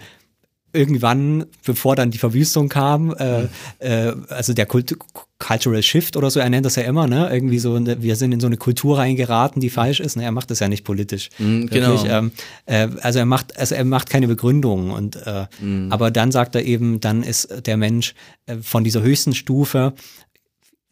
irgendwann, 0.73 1.45
bevor 1.65 1.95
dann 1.95 2.11
die 2.11 2.17
Verwüstung 2.17 2.69
kam, 2.69 3.15
äh, 3.15 3.47
äh, 3.79 4.13
also 4.29 4.53
der 4.53 4.65
Kult 4.65 4.95
Cultural 5.39 5.83
Shift 5.83 6.17
oder 6.17 6.31
so, 6.31 6.39
er 6.39 6.49
nennt 6.49 6.65
das 6.65 6.77
ja 6.77 6.83
immer, 6.83 7.05
ne? 7.05 7.29
Irgendwie 7.31 7.59
so, 7.59 7.79
wir 7.79 8.15
sind 8.15 8.31
in 8.31 8.39
so 8.39 8.47
eine 8.47 8.57
Kultur 8.57 8.97
reingeraten, 8.97 9.61
die 9.61 9.69
falsch 9.69 9.99
ist. 9.99 10.15
Ne? 10.15 10.23
Er 10.23 10.31
macht 10.31 10.49
das 10.49 10.59
ja 10.59 10.67
nicht 10.67 10.83
politisch. 10.83 11.29
genau. 11.67 11.89
Wirklich, 11.91 12.11
ähm, 12.11 12.31
äh, 12.65 12.87
also 13.01 13.19
er 13.19 13.25
macht, 13.25 13.55
also 13.57 13.75
er 13.75 13.85
macht 13.85 14.09
keine 14.09 14.27
Begründungen 14.27 14.89
und 14.89 15.15
äh, 15.15 15.45
aber 15.91 16.09
dann 16.09 16.31
sagt 16.31 16.55
er 16.55 16.63
eben, 16.63 16.99
dann 17.01 17.21
ist 17.21 17.67
der 17.67 17.77
Mensch 17.77 18.15
äh, 18.47 18.57
von 18.57 18.83
dieser 18.83 19.03
höchsten 19.03 19.35
Stufe 19.35 19.93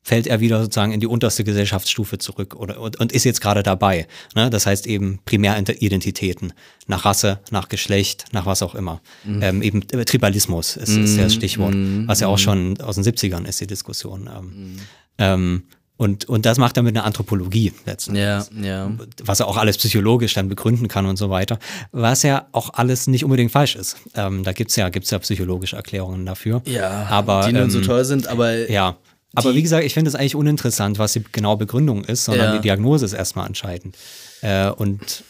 fällt 0.06 0.28
er 0.28 0.40
wieder 0.40 0.62
sozusagen 0.62 0.92
in 0.92 1.00
die 1.00 1.08
unterste 1.08 1.44
Gesellschaftsstufe 1.44 2.20
zurück 2.20 2.56
oder, 2.56 2.80
und, 2.80 3.00
und 3.00 3.12
ist 3.12 3.24
jetzt 3.24 3.42
gerade 3.42 3.64
dabei. 3.64 4.08
Ne? 4.36 4.52
Das 4.52 4.68
heißt 4.68 4.86
eben 4.86 5.20
Primäridentitäten 5.26 6.54
nach 6.86 7.06
Rasse, 7.06 7.40
nach 7.50 7.70
Geschlecht, 7.70 8.26
nach 8.32 8.46
was 8.46 8.62
auch 8.62 8.76
immer. 8.76 9.02
Ähm, 9.26 9.64
eben 9.64 9.82
äh, 9.92 10.06
Tribalismus 10.06 10.78
ist, 10.78 10.96
ist 10.96 11.18
das 11.18 11.34
Stichwort, 11.34 11.74
was 12.06 12.20
ja 12.20 12.28
auch 12.28 12.38
schon 12.38 12.80
aus 12.82 12.96
den 12.96 13.04
70ern 13.04 13.46
ist, 13.46 13.60
die 13.60 13.66
Diskussion. 13.66 14.30
Ähm, 14.32 14.76
ähm, 15.18 15.64
und, 15.98 16.26
und 16.26 16.46
das 16.46 16.60
macht 16.60 16.78
er 16.78 16.84
mit 16.84 16.96
einer 16.96 17.06
Anthropologie 17.06 17.74
letztendlich 17.86 18.26
Ja, 18.26 18.46
ja. 18.62 18.92
was 19.24 19.40
er 19.40 19.48
auch 19.48 19.58
alles 19.58 19.78
psychologisch 19.78 20.36
dann 20.36 20.50
begründen 20.50 20.88
kann 20.88 21.08
und 21.08 21.18
so 21.18 21.32
weiter, 21.32 21.58
was 21.92 22.22
ja 22.22 22.48
auch 22.52 22.72
alles 22.74 23.08
nicht 23.08 23.24
unbedingt 23.24 23.52
falsch 23.52 23.76
ist. 23.76 23.98
Ähm, 24.14 24.44
da 24.44 24.52
gibt's 24.52 24.76
ja, 24.76 24.90
gibt's 24.90 25.10
ja 25.10 25.18
psychologische 25.18 25.78
Erklärungen 25.78 26.28
dafür. 26.28 26.62
Ja, 26.66 27.08
aber, 27.10 27.48
die 27.48 27.54
nun 27.54 27.72
so 27.72 27.80
ähm, 27.80 27.86
toll 27.86 28.06
sind, 28.06 28.28
aber 28.28 28.70
Ja. 28.70 28.98
Aber 29.36 29.56
wie 29.56 29.62
gesagt, 29.62 29.84
ich 29.86 29.94
finde 29.94 30.10
es 30.10 30.16
eigentlich 30.16 30.36
uninteressant, 30.36 31.00
was 31.00 31.14
die 31.14 31.24
genaue 31.32 31.58
Begründung 31.58 32.04
ist, 32.06 32.26
sondern 32.26 32.48
Ja. 32.48 32.56
die 32.56 32.62
Diagnose 32.62 33.06
ist 33.06 33.14
erstmal 33.14 33.48
entscheidend. 33.48 33.98
Äh, 34.42 34.70
und 34.70 35.24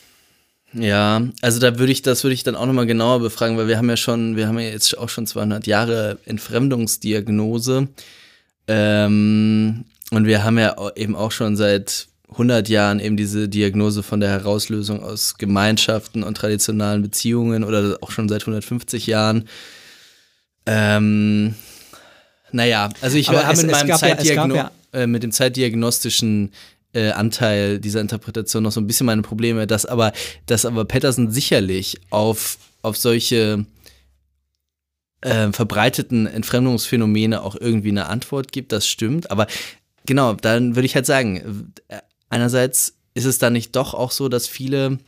Ja, 0.74 1.22
also 1.42 1.60
da 1.60 1.80
würde 1.80 1.92
ich, 1.92 2.02
das 2.02 2.24
würde 2.24 2.34
ich 2.34 2.44
dann 2.44 2.56
auch 2.56 2.66
nochmal 2.66 2.86
genauer 2.86 3.20
befragen, 3.22 3.58
weil 3.58 3.68
wir 3.70 3.78
haben 3.78 3.90
ja 3.90 3.96
schon, 3.98 4.36
wir 4.36 4.48
haben 4.48 4.60
ja 4.60 4.68
jetzt 4.70 4.98
auch 4.98 5.08
schon 5.10 5.26
200 5.26 5.68
Jahre 5.68 6.18
Entfremdungsdiagnose. 6.26 7.88
Ähm, 8.68 9.86
und 10.12 10.26
wir 10.26 10.44
haben 10.44 10.58
ja 10.60 10.76
eben 10.96 11.16
auch 11.16 11.32
schon 11.32 11.56
seit 11.56 12.08
100 12.30 12.68
Jahren 12.68 13.00
eben 13.00 13.16
diese 13.18 13.48
Diagnose 13.48 14.04
von 14.04 14.20
der 14.20 14.30
Herauslösung 14.30 15.02
aus 15.02 15.36
Gemeinschaften 15.38 16.24
und 16.24 16.36
traditionalen 16.36 17.02
Beziehungen 17.02 17.64
oder 17.64 17.98
auch 18.02 18.12
schon 18.12 18.28
seit 18.28 18.42
150 18.42 19.08
Jahren. 19.08 19.48
Ähm, 20.66 21.56
naja, 22.56 22.90
also 23.02 23.18
ich 23.18 23.28
habe 23.44 23.50
mit 23.58 23.72
meinem 23.72 23.88
ja- 24.30 24.34
ja- 24.56 24.72
äh, 24.94 25.08
mit 25.08 25.24
dem 25.24 25.32
zeitdiagnostischen 25.32 26.52
äh, 26.94 27.12
Anteil 27.12 27.80
dieser 27.80 28.00
Interpretation 28.02 28.64
noch 28.64 28.72
so 28.72 28.80
ein 28.80 28.88
bisschen 28.88 29.06
meine 29.06 29.22
Probleme, 29.22 29.68
dass 29.68 29.86
aber, 29.86 30.14
dass 30.46 30.66
aber 30.66 30.86
Patterson 30.86 31.30
sicherlich 31.32 31.98
auf, 32.10 32.58
auf 32.82 32.96
solche 32.98 33.66
äh, 35.22 35.52
verbreiteten 35.52 36.28
Entfremdungsphänomene 36.28 37.42
auch 37.42 37.56
irgendwie 37.60 37.90
eine 37.90 38.08
Antwort 38.08 38.52
gibt, 38.52 38.72
das 38.72 38.88
stimmt. 38.88 39.32
Aber 39.32 39.48
genau, 40.06 40.34
dann 40.34 40.76
würde 40.76 40.86
ich 40.86 40.96
halt 40.96 41.06
sagen, 41.06 41.74
äh, 41.90 41.98
einerseits 42.30 42.94
ist 43.14 43.26
es 43.26 43.40
dann 43.40 43.54
nicht 43.54 43.76
doch 43.76 43.94
auch 43.94 44.12
so, 44.12 44.30
dass 44.30 44.48
viele 44.48 45.00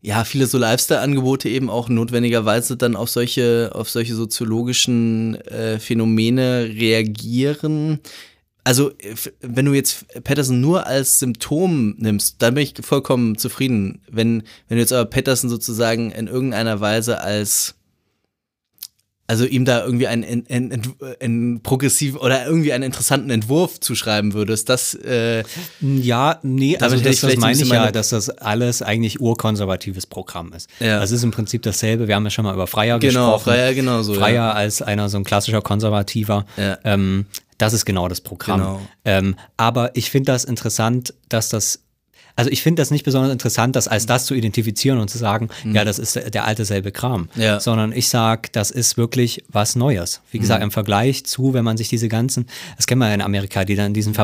ja, 0.00 0.24
viele 0.24 0.46
so 0.46 0.58
Lifestyle-Angebote 0.58 1.48
eben 1.48 1.70
auch 1.70 1.88
notwendigerweise 1.88 2.76
dann 2.76 2.94
auf 2.94 3.10
solche, 3.10 3.70
auf 3.74 3.90
solche 3.90 4.14
soziologischen 4.14 5.34
äh, 5.46 5.78
Phänomene 5.78 6.70
reagieren. 6.72 8.00
Also, 8.62 8.92
wenn 9.40 9.64
du 9.64 9.72
jetzt 9.72 10.06
Patterson 10.24 10.60
nur 10.60 10.86
als 10.86 11.18
Symptom 11.18 11.94
nimmst, 11.98 12.42
dann 12.42 12.54
bin 12.54 12.64
ich 12.64 12.74
vollkommen 12.80 13.38
zufrieden. 13.38 14.02
Wenn, 14.08 14.42
wenn 14.68 14.76
du 14.76 14.82
jetzt 14.82 14.92
aber 14.92 15.08
Patterson 15.08 15.48
sozusagen 15.48 16.10
in 16.10 16.26
irgendeiner 16.28 16.78
Weise 16.78 17.20
als 17.20 17.77
also 19.28 19.44
ihm 19.44 19.64
da 19.64 19.84
irgendwie 19.84 20.08
einen, 20.08 20.24
einen, 20.24 20.72
einen, 20.72 20.94
einen 21.20 21.62
progressiven 21.62 22.18
oder 22.18 22.46
irgendwie 22.46 22.72
einen 22.72 22.82
interessanten 22.82 23.30
Entwurf 23.30 23.78
zuschreiben 23.78 24.32
würdest, 24.32 24.68
das 24.68 24.94
äh, 24.94 25.44
ja, 25.80 26.40
nee, 26.42 26.76
also 26.78 26.96
das, 26.96 27.20
das 27.20 27.36
meine 27.36 27.62
ich 27.62 27.68
ja, 27.68 27.92
dass 27.92 28.08
das 28.08 28.30
alles 28.30 28.82
eigentlich 28.82 29.20
urkonservatives 29.20 30.06
Programm 30.06 30.52
ist. 30.54 30.68
Ja. 30.80 30.98
Das 30.98 31.10
ist 31.12 31.22
im 31.22 31.30
Prinzip 31.30 31.62
dasselbe. 31.62 32.08
Wir 32.08 32.16
haben 32.16 32.24
ja 32.24 32.30
schon 32.30 32.44
mal 32.44 32.54
über 32.54 32.66
Freier 32.66 32.98
genau, 32.98 33.34
gesprochen. 33.34 33.54
Freier 33.54 33.74
genauso. 33.74 34.14
Freier 34.14 34.34
ja. 34.34 34.52
als 34.52 34.82
einer 34.82 35.08
so 35.08 35.18
ein 35.18 35.24
klassischer 35.24 35.62
Konservativer. 35.62 36.46
Ja. 36.56 36.78
Ähm, 36.84 37.26
Das 37.58 37.72
ist 37.72 37.84
genau 37.84 38.08
das 38.08 38.20
Programm. 38.20 38.60
Genau. 38.60 38.80
Ähm, 39.04 39.34
aber 39.56 39.90
ich 39.94 40.10
finde 40.10 40.32
das 40.32 40.44
interessant, 40.44 41.12
dass 41.28 41.48
das 41.48 41.80
also 42.38 42.50
ich 42.52 42.62
finde 42.62 42.80
das 42.80 42.92
nicht 42.92 43.04
besonders 43.04 43.32
interessant, 43.32 43.74
das 43.74 43.88
als 43.88 44.06
das 44.06 44.24
zu 44.26 44.34
identifizieren 44.34 44.98
und 45.00 45.10
zu 45.10 45.18
sagen, 45.18 45.48
ja, 45.64 45.84
das 45.84 45.98
ist 45.98 46.14
der, 46.14 46.44
alte 46.44 46.64
selbe 46.64 46.92
Kram. 46.92 47.28
Mhm. 47.34 47.42
Ja. 47.42 47.58
Sondern 47.60 47.90
ich 47.92 48.08
sage, 48.08 48.48
das 48.52 48.70
ist 48.70 48.96
wirklich 48.96 49.42
was 49.48 49.74
Neues. 49.74 50.20
Wie 50.30 50.38
Mhm. 50.38 50.42
gesagt, 50.42 50.62
im 50.62 50.70
Vergleich 50.70 51.24
zu, 51.26 51.52
wenn 51.52 51.64
man 51.64 51.76
sich 51.76 51.88
diese 51.88 52.06
ganzen, 52.08 52.46
das 52.76 52.86
kennen 52.86 53.00
wir 53.00 53.08
ja 53.08 53.14
in 53.14 53.22
Amerika, 53.22 53.64
die 53.64 53.74
dann 53.74 53.86
in 53.86 53.94
diesen 53.94 54.14
äh, 54.14 54.20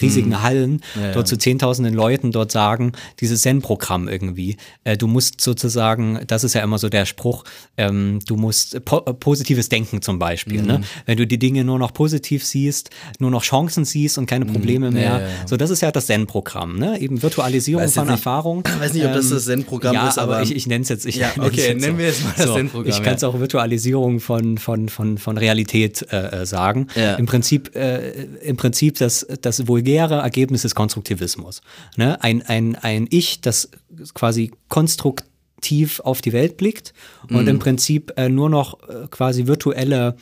riesigen 0.00 0.42
Hallen 0.42 0.72
Mhm. 0.72 0.80
Ja, 0.96 1.06
ja. 1.06 1.12
dort 1.12 1.28
zu 1.28 1.36
zehntausenden 1.38 1.94
Leuten 1.94 2.32
dort 2.32 2.50
sagen, 2.50 2.92
dieses 3.20 3.42
Zen-Programm 3.42 4.08
irgendwie. 4.08 4.56
Äh, 4.82 4.96
du 4.96 5.06
musst 5.06 5.40
sozusagen, 5.40 6.18
das 6.26 6.42
ist 6.44 6.54
ja 6.54 6.62
immer 6.62 6.78
so 6.78 6.88
der 6.88 7.06
Spruch, 7.06 7.44
ähm, 7.76 8.18
du 8.26 8.36
musst 8.36 8.84
po 8.84 8.98
äh, 9.06 9.14
positives 9.14 9.68
Denken 9.68 10.02
zum 10.02 10.18
Beispiel. 10.18 10.62
Mhm. 10.62 10.66
Ne? 10.66 10.80
Wenn 11.06 11.16
du 11.16 11.26
die 11.28 11.38
Dinge 11.38 11.62
nur 11.64 11.78
noch 11.78 11.92
positiv 11.94 12.44
siehst, 12.44 12.90
nur 13.20 13.30
noch 13.30 13.42
Chancen 13.44 13.84
siehst 13.84 14.18
und 14.18 14.26
keine 14.26 14.46
Probleme 14.46 14.90
mehr. 14.90 15.14
Mhm. 15.14 15.20
ja, 15.20 15.28
ja. 15.28 15.46
So, 15.46 15.56
das 15.56 15.70
ist 15.70 15.80
ja 15.80 15.92
das 15.92 16.06
Zen-Programm, 16.06 16.78
ne? 16.78 16.98
Eben 16.98 17.22
Virtualisierung 17.52 17.84
Weiß 17.84 17.94
von 17.94 18.04
nicht- 18.04 18.12
Erfahrung. 18.12 18.64
weiß 18.80 18.92
nicht, 18.94 19.04
ob 19.04 19.12
das 19.12 19.28
das 19.28 19.44
Zen-Programm 19.44 19.94
ja, 19.94 20.08
ist, 20.08 20.18
aber- 20.18 20.42
ich, 20.42 20.54
ich 20.54 20.66
nenne 20.66 20.82
es 20.82 20.88
jetzt. 20.88 21.06
Ich 21.06 21.16
Ja, 21.16 21.32
okay, 21.38 21.68
jetzt 21.68 21.80
nennen 21.80 21.98
wir 21.98 22.06
jetzt 22.06 22.24
mal 22.24 22.32
das 22.36 22.46
so, 22.46 22.54
Zen-Programm, 22.54 22.88
Ich 22.90 23.02
kann 23.02 23.14
es 23.14 23.24
auch 23.24 23.38
Virtualisierung 23.38 24.20
von, 24.20 24.58
von, 24.58 24.88
von, 24.88 25.18
von 25.18 25.38
Realität 25.38 26.06
äh, 26.10 26.42
äh, 26.42 26.46
sagen. 26.46 26.86
Ja. 26.94 27.14
Im 27.14 27.26
Prinzip, 27.26 27.74
äh, 27.76 28.10
im 28.42 28.56
Prinzip 28.56 28.98
das, 28.98 29.26
das 29.40 29.66
vulgäre 29.68 30.14
Ergebnis 30.16 30.62
des 30.62 30.74
Konstruktivismus. 30.74 31.60
Ne? 31.96 32.22
Ein, 32.22 32.42
ein, 32.42 32.76
ein 32.76 33.06
Ich, 33.10 33.40
das 33.40 33.68
quasi 34.14 34.50
konstruktiv 34.68 36.00
auf 36.00 36.20
die 36.20 36.32
Welt 36.32 36.56
blickt 36.56 36.92
und 37.28 37.42
Mhm. 37.42 37.48
im 37.48 37.58
Prinzip 37.58 38.12
äh, 38.16 38.28
nur 38.28 38.50
noch 38.50 38.78
äh, 38.88 39.06
quasi 39.10 39.46
virtuelle 39.46 40.16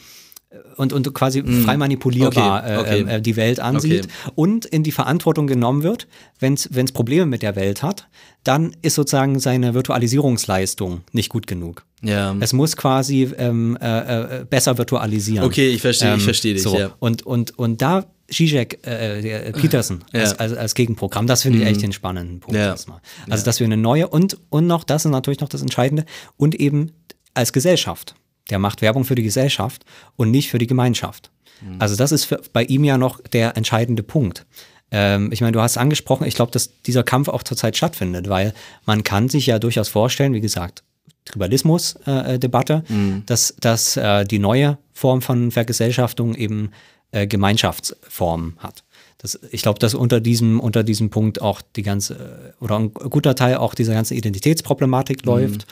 und, 0.76 0.92
und 0.92 1.12
quasi 1.14 1.42
frei 1.64 1.76
manipulierbar 1.76 2.62
Mhm. 2.62 2.78
Okay, 2.78 2.80
okay. 3.02 3.10
Äh, 3.12 3.16
äh, 3.16 3.20
die 3.22 3.36
Welt 3.36 3.60
ansieht 3.60 4.04
Okay. 4.06 4.32
und 4.34 4.66
in 4.66 4.82
die 4.82 4.90
Verantwortung 4.92 5.46
genommen 5.46 5.82
wird, 5.84 6.08
wenn 6.40 6.54
es 6.54 6.92
Probleme 6.92 7.26
mit 7.26 7.42
der 7.42 7.54
Welt 7.56 7.82
hat, 7.82 8.08
dann 8.42 8.74
ist 8.82 8.94
sozusagen 8.96 9.38
seine 9.38 9.74
Virtualisierungsleistung 9.74 11.02
nicht 11.12 11.28
gut 11.28 11.46
genug. 11.46 11.84
Ja. 12.02 12.34
Es 12.40 12.52
muss 12.52 12.76
quasi 12.76 13.30
ähm, 13.38 13.76
äh, 13.80 14.40
äh, 14.40 14.44
besser 14.48 14.78
virtualisieren. 14.78 15.44
Okay, 15.46 15.68
ich 15.68 15.82
verstehe- 15.82 16.16
ich 16.16 16.22
verstehe 16.22 16.54
dich, 16.54 16.62
so. 16.62 16.76
ja. 16.76 16.94
Und, 16.98 17.24
und, 17.26 17.58
und 17.58 17.82
da 17.82 18.06
Zizek, 18.28 18.80
äh, 18.86 19.48
äh, 19.48 19.52
Peterson 19.52 20.04
Ja. 20.12 20.20
Mhm. 20.20 20.24
als, 20.26 20.38
als, 20.38 20.52
als 20.54 20.74
Gegenprogramm, 20.74 21.26
das 21.26 21.42
finde 21.42 21.58
ich 21.58 21.66
echt 21.66 21.82
den 21.82 21.92
spannenden 21.92 22.40
Punkt 22.40 22.56
Ja. 22.58 22.66
erstmal. 22.68 23.00
Also, 23.28 23.44
dass 23.44 23.60
wir 23.60 23.66
eine 23.66 23.76
neue 23.76 24.08
und, 24.08 24.38
und 24.50 24.66
noch, 24.66 24.84
das 24.84 25.04
ist 25.04 25.10
natürlich 25.10 25.40
noch 25.40 25.48
das 25.48 25.62
Entscheidende, 25.62 26.04
und 26.36 26.54
eben 26.54 26.92
als 27.34 27.52
Gesellschaft. 27.52 28.14
Der 28.50 28.58
macht 28.58 28.82
Werbung 28.82 29.04
für 29.04 29.14
die 29.14 29.22
Gesellschaft 29.22 29.84
und 30.16 30.30
nicht 30.30 30.50
für 30.50 30.58
die 30.58 30.66
Gemeinschaft. 30.66 31.30
Mhm. 31.60 31.76
Also 31.78 31.96
das 31.96 32.12
ist 32.12 32.24
für, 32.24 32.40
bei 32.52 32.64
ihm 32.64 32.84
ja 32.84 32.98
noch 32.98 33.20
der 33.20 33.56
entscheidende 33.56 34.02
Punkt. 34.02 34.44
Ähm, 34.90 35.30
ich 35.32 35.40
meine, 35.40 35.52
du 35.52 35.60
hast 35.60 35.78
angesprochen, 35.78 36.26
ich 36.26 36.34
glaube, 36.34 36.52
dass 36.52 36.82
dieser 36.82 37.02
Kampf 37.04 37.28
auch 37.28 37.42
zurzeit 37.42 37.76
stattfindet, 37.76 38.28
weil 38.28 38.52
man 38.86 39.04
kann 39.04 39.28
sich 39.28 39.46
ja 39.46 39.58
durchaus 39.58 39.88
vorstellen, 39.88 40.34
wie 40.34 40.40
gesagt, 40.40 40.82
Tribalismus-Debatte, 41.26 42.84
Mhm. 42.88 43.22
dass, 43.26 43.54
dass 43.60 43.96
äh, 43.96 44.24
die 44.24 44.38
neue 44.38 44.78
Form 44.92 45.22
von 45.22 45.50
Vergesellschaftung 45.50 46.34
eben 46.34 46.70
äh, 47.12 47.26
Gemeinschaftsform 47.26 48.54
hat. 48.58 48.84
Das, 49.18 49.38
ich 49.50 49.62
glaube, 49.62 49.78
dass 49.78 49.94
unter 49.94 50.20
diesem, 50.20 50.60
unter 50.60 50.82
diesem 50.82 51.10
Punkt 51.10 51.42
auch 51.42 51.60
die 51.76 51.82
ganze, 51.82 52.14
äh, 52.58 52.64
oder 52.64 52.78
ein 52.78 52.92
guter 52.92 53.34
Teil 53.34 53.56
auch 53.56 53.74
dieser 53.74 53.92
ganzen 53.92 54.16
Identitätsproblematik 54.16 55.24
läuft, 55.24 55.66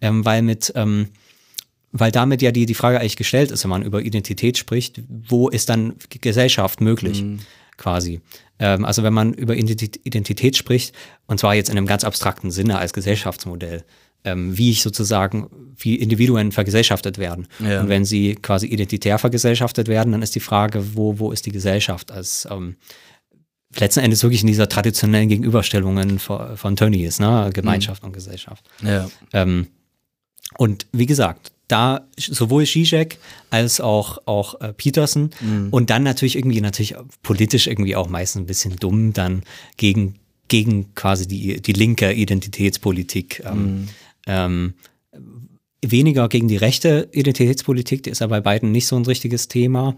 ähm, 0.00 0.24
weil 0.24 0.42
mit, 0.42 0.72
ähm, 0.74 1.08
weil 1.92 2.12
damit 2.12 2.42
ja 2.42 2.52
die, 2.52 2.66
die 2.66 2.74
Frage 2.74 3.00
eigentlich 3.00 3.16
gestellt 3.16 3.50
ist, 3.50 3.64
wenn 3.64 3.70
man 3.70 3.82
über 3.82 4.02
Identität 4.02 4.58
spricht, 4.58 5.00
wo 5.08 5.48
ist 5.48 5.68
dann 5.68 5.94
Gesellschaft 6.20 6.80
möglich, 6.80 7.24
quasi. 7.76 8.20
Ähm, 8.58 8.84
also 8.84 9.02
wenn 9.02 9.14
man 9.14 9.32
über 9.32 9.56
Identität, 9.56 10.56
spricht, 10.56 10.94
und 11.26 11.40
zwar 11.40 11.54
jetzt 11.54 11.70
in 11.70 11.78
einem 11.78 11.86
ganz 11.86 12.04
abstrakten 12.04 12.50
Sinne 12.50 12.78
als 12.78 12.92
Gesellschaftsmodell, 12.92 13.84
ähm, 14.24 14.58
wie 14.58 14.70
ich 14.70 14.82
sozusagen, 14.82 15.48
wie 15.76 15.94
Individuen 15.94 16.52
vergesellschaftet 16.52 17.18
werden. 17.18 17.46
Ja. 17.60 17.80
Und 17.80 17.88
wenn 17.88 18.04
sie 18.04 18.34
quasi 18.34 18.66
identitär 18.66 19.18
vergesellschaftet 19.18 19.88
werden, 19.88 20.12
dann 20.12 20.22
ist 20.22 20.34
die 20.34 20.40
Frage, 20.40 20.96
wo, 20.96 21.18
wo 21.18 21.30
ist 21.30 21.46
die 21.46 21.52
Gesellschaft 21.52 22.10
als 22.10 22.46
ähm, 22.50 22.76
letzten 23.76 24.00
Endes 24.00 24.22
wirklich 24.22 24.40
in 24.40 24.48
dieser 24.48 24.68
traditionellen 24.68 25.28
Gegenüberstellungen 25.28 26.18
von, 26.18 26.56
von 26.56 26.74
Tönnies, 26.74 27.20
ne? 27.20 27.50
Gemeinschaft 27.54 28.02
und 28.02 28.12
Gesellschaft. 28.12 28.68
Ja. 28.82 29.08
Ähm, 29.32 29.68
und 30.56 30.86
wie 30.92 31.06
gesagt, 31.06 31.52
da 31.68 32.06
sowohl 32.16 32.66
Zizek 32.66 33.18
als 33.50 33.80
auch, 33.80 34.18
auch 34.24 34.60
äh, 34.60 34.72
Peterson 34.72 35.30
und 35.70 35.90
dann 35.90 36.02
natürlich 36.02 36.36
irgendwie, 36.36 36.60
natürlich 36.60 36.94
politisch 37.22 37.66
irgendwie 37.66 37.94
auch 37.94 38.08
meistens 38.08 38.42
ein 38.42 38.46
bisschen 38.46 38.76
dumm, 38.76 39.12
dann 39.12 39.42
gegen, 39.76 40.16
gegen 40.48 40.94
quasi 40.94 41.28
die, 41.28 41.60
die 41.60 41.72
linke 41.72 42.12
Identitätspolitik. 42.12 43.42
Ähm, 43.44 43.88
ähm, 44.26 44.74
weniger 45.84 46.28
gegen 46.28 46.48
die 46.48 46.56
rechte 46.56 47.08
Identitätspolitik, 47.12 48.02
die 48.02 48.10
ist 48.10 48.20
ja 48.20 48.26
bei 48.26 48.40
beiden 48.40 48.72
nicht 48.72 48.86
so 48.86 48.96
ein 48.96 49.04
richtiges 49.04 49.48
Thema. 49.48 49.94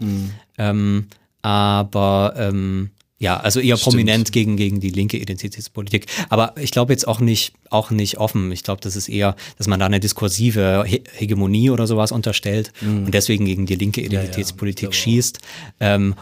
Ähm, 0.57 1.07
aber 1.41 2.33
ähm, 2.37 2.91
ja, 3.21 3.39
also 3.39 3.59
eher 3.59 3.77
prominent 3.77 4.31
gegen, 4.31 4.57
gegen 4.57 4.79
die 4.79 4.89
linke 4.89 5.15
Identitätspolitik. 5.15 6.07
Aber 6.29 6.55
ich 6.57 6.71
glaube 6.71 6.91
jetzt 6.91 7.07
auch 7.07 7.19
nicht, 7.19 7.53
auch 7.69 7.91
nicht 7.91 8.17
offen. 8.17 8.51
Ich 8.51 8.63
glaube, 8.63 8.81
das 8.81 8.95
ist 8.95 9.09
eher, 9.09 9.35
dass 9.59 9.67
man 9.67 9.79
da 9.79 9.85
eine 9.85 9.99
diskursive 9.99 10.83
He 10.87 11.03
Hegemonie 11.13 11.69
oder 11.69 11.85
sowas 11.85 12.11
unterstellt 12.11 12.73
und 12.81 13.13
deswegen 13.13 13.45
gegen 13.45 13.67
die 13.67 13.75
linke 13.75 14.01
Identitätspolitik 14.01 14.95
schießt. 14.95 15.37
Ähm, 15.79 16.15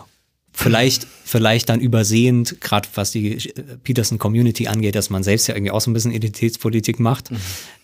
vielleicht, 0.52 1.08
vielleicht 1.24 1.70
dann 1.70 1.80
übersehend, 1.80 2.60
gerade 2.60 2.90
was 2.96 3.12
die 3.12 3.48
äh, 3.48 3.64
Peterson-Community 3.82 4.68
angeht, 4.68 4.96
dass 4.96 5.10
man 5.10 5.24
selbst 5.24 5.48
ja 5.48 5.56
irgendwie 5.56 5.72
auch 5.72 5.80
so 5.80 5.90
ein 5.90 5.94
bisschen 5.94 6.12
Identitätspolitik 6.12 7.00
macht. 7.00 7.30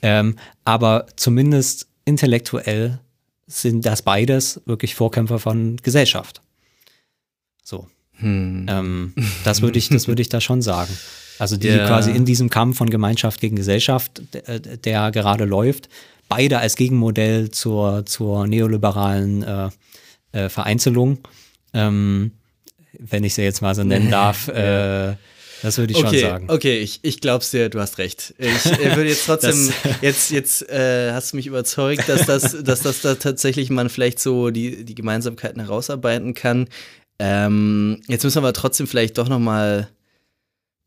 Ähm, 0.02 0.36
aber 0.66 1.08
zumindest 1.16 1.88
intellektuell 2.04 3.00
sind 3.48 3.86
das 3.86 4.02
beides 4.02 4.60
wirklich 4.66 4.94
Vorkämpfer 4.94 5.40
von 5.40 5.78
Gesellschaft. 5.78 6.42
So. 7.64 7.88
Ähm, 8.22 9.14
das 9.44 9.62
würde 9.62 9.78
ich, 9.78 9.90
das 9.90 10.08
würde 10.08 10.22
ich 10.22 10.30
da 10.30 10.42
schon 10.42 10.62
sagen. 10.62 10.96
Also 11.38 11.58
die 11.58 11.68
Ja. 11.68 11.88
quasi 11.88 12.12
in 12.12 12.26
diesem 12.26 12.50
Kampf 12.50 12.78
von 12.78 12.90
Gemeinschaft 12.90 13.42
gegen 13.42 13.56
Gesellschaft, 13.56 14.22
der, 14.34 14.60
der 14.60 15.12
gerade 15.12 15.46
läuft, 15.46 15.90
beide 16.30 16.60
als 16.60 16.76
Gegenmodell 16.76 17.52
zur, 17.52 18.06
zur 18.06 18.48
neoliberalen 18.48 19.44
äh, 19.44 19.70
äh, 20.32 20.50
Vereinzelung, 20.50 21.20
ähm, 21.74 22.32
wenn 22.98 23.24
ich 23.26 23.34
sie 23.36 23.42
jetzt 23.44 23.62
mal 23.62 23.76
so 23.76 23.84
nennen 23.84 24.10
darf, 24.12 24.48
äh, 24.48 25.16
das 25.62 25.78
würde 25.78 25.94
ich 25.94 25.98
Okay, 25.98 26.20
schon 26.20 26.30
sagen. 26.30 26.50
okay, 26.50 26.78
ich, 26.80 27.00
ich 27.02 27.22
glaub's 27.22 27.50
dir, 27.52 27.70
du 27.70 27.80
hast 27.80 27.98
recht. 27.98 28.36
Ich 28.38 28.66
äh, 28.66 28.96
würde 28.96 29.10
jetzt 29.10 29.26
trotzdem, 29.26 29.72
jetzt, 30.02 30.30
jetzt 30.32 30.70
äh, 30.70 31.12
hast 31.12 31.32
du 31.34 31.38
mich 31.38 31.48
überzeugt, 31.48 32.08
dass 32.08 32.26
das, 32.26 32.56
dass 32.64 32.82
das 32.82 33.02
da 33.02 33.16
tatsächlich 33.16 33.70
man 33.72 33.90
vielleicht 33.90 34.20
so 34.20 34.52
die, 34.52 34.86
die 34.86 34.96
Gemeinsamkeiten 34.96 35.60
herausarbeiten 35.62 36.34
kann. 36.34 36.68
Ähm, 37.20 38.02
jetzt 38.08 38.24
müssen 38.24 38.38
wir 38.38 38.48
aber 38.48 38.54
trotzdem 38.54 38.88
vielleicht 38.88 39.18
doch 39.18 39.30
nochmal 39.30 39.90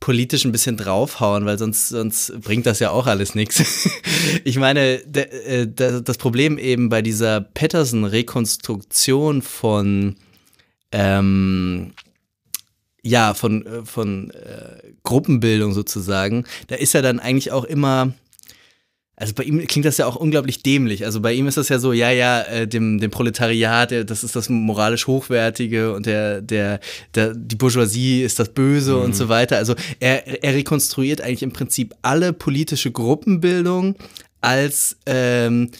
politisch 0.00 0.44
ein 0.44 0.52
bisschen 0.52 0.76
draufhauen, 0.76 1.44
weil 1.44 1.58
sonst, 1.58 1.88
sonst 1.88 2.40
bringt 2.40 2.66
das 2.66 2.78
ja 2.78 2.90
auch 2.90 3.06
alles 3.06 3.34
nichts. 3.34 3.88
Ich 4.44 4.58
meine, 4.58 4.98
der, 5.06 5.46
äh, 5.46 5.66
der, 5.66 6.00
das 6.00 6.18
Problem 6.18 6.58
eben 6.58 6.88
bei 6.88 7.02
dieser 7.02 7.40
Patterson-Rekonstruktion 7.40 9.42
von 9.42 10.16
ähm, 10.92 11.92
ja, 13.02 13.34
von, 13.34 13.64
äh, 13.64 13.84
von 13.84 14.30
äh, 14.30 14.92
Gruppenbildung 15.02 15.72
sozusagen, 15.72 16.44
da 16.66 16.76
ist 16.76 16.94
er 16.94 17.02
dann 17.02 17.20
eigentlich 17.20 17.52
auch 17.52 17.64
immer, 17.64 18.12
also 19.20 19.34
bei 19.34 19.42
ihm 19.42 19.66
klingt 19.66 19.84
das 19.84 19.98
ja 19.98 20.06
auch 20.06 20.14
unglaublich 20.14 20.62
dämlich. 20.62 21.04
Also 21.04 21.20
bei 21.20 21.32
ihm 21.32 21.48
ist 21.48 21.56
das 21.56 21.68
ja 21.68 21.80
so, 21.80 21.92
ja, 21.92 22.10
ja, 22.10 22.42
äh, 22.42 22.68
dem, 22.68 23.00
dem 23.00 23.10
Proletariat, 23.10 23.90
der, 23.90 24.04
das 24.04 24.22
ist 24.22 24.36
das 24.36 24.48
moralisch 24.48 25.08
Hochwertige 25.08 25.92
und 25.92 26.06
der, 26.06 26.40
der, 26.40 26.78
der, 27.16 27.34
die 27.34 27.56
Bourgeoisie 27.56 28.22
ist 28.22 28.38
das 28.38 28.50
Böse 28.50 28.96
und 28.96 29.16
so 29.16 29.28
weiter. 29.28 29.56
Also 29.56 29.74
er, 29.98 30.44
er 30.44 30.54
rekonstruiert 30.54 31.20
eigentlich 31.20 31.42
im 31.42 31.52
Prinzip 31.52 31.96
alle 32.00 32.32
politische 32.32 32.92
Gruppenbildung 32.92 33.96
als 34.40 34.96
ähm, 35.04 35.72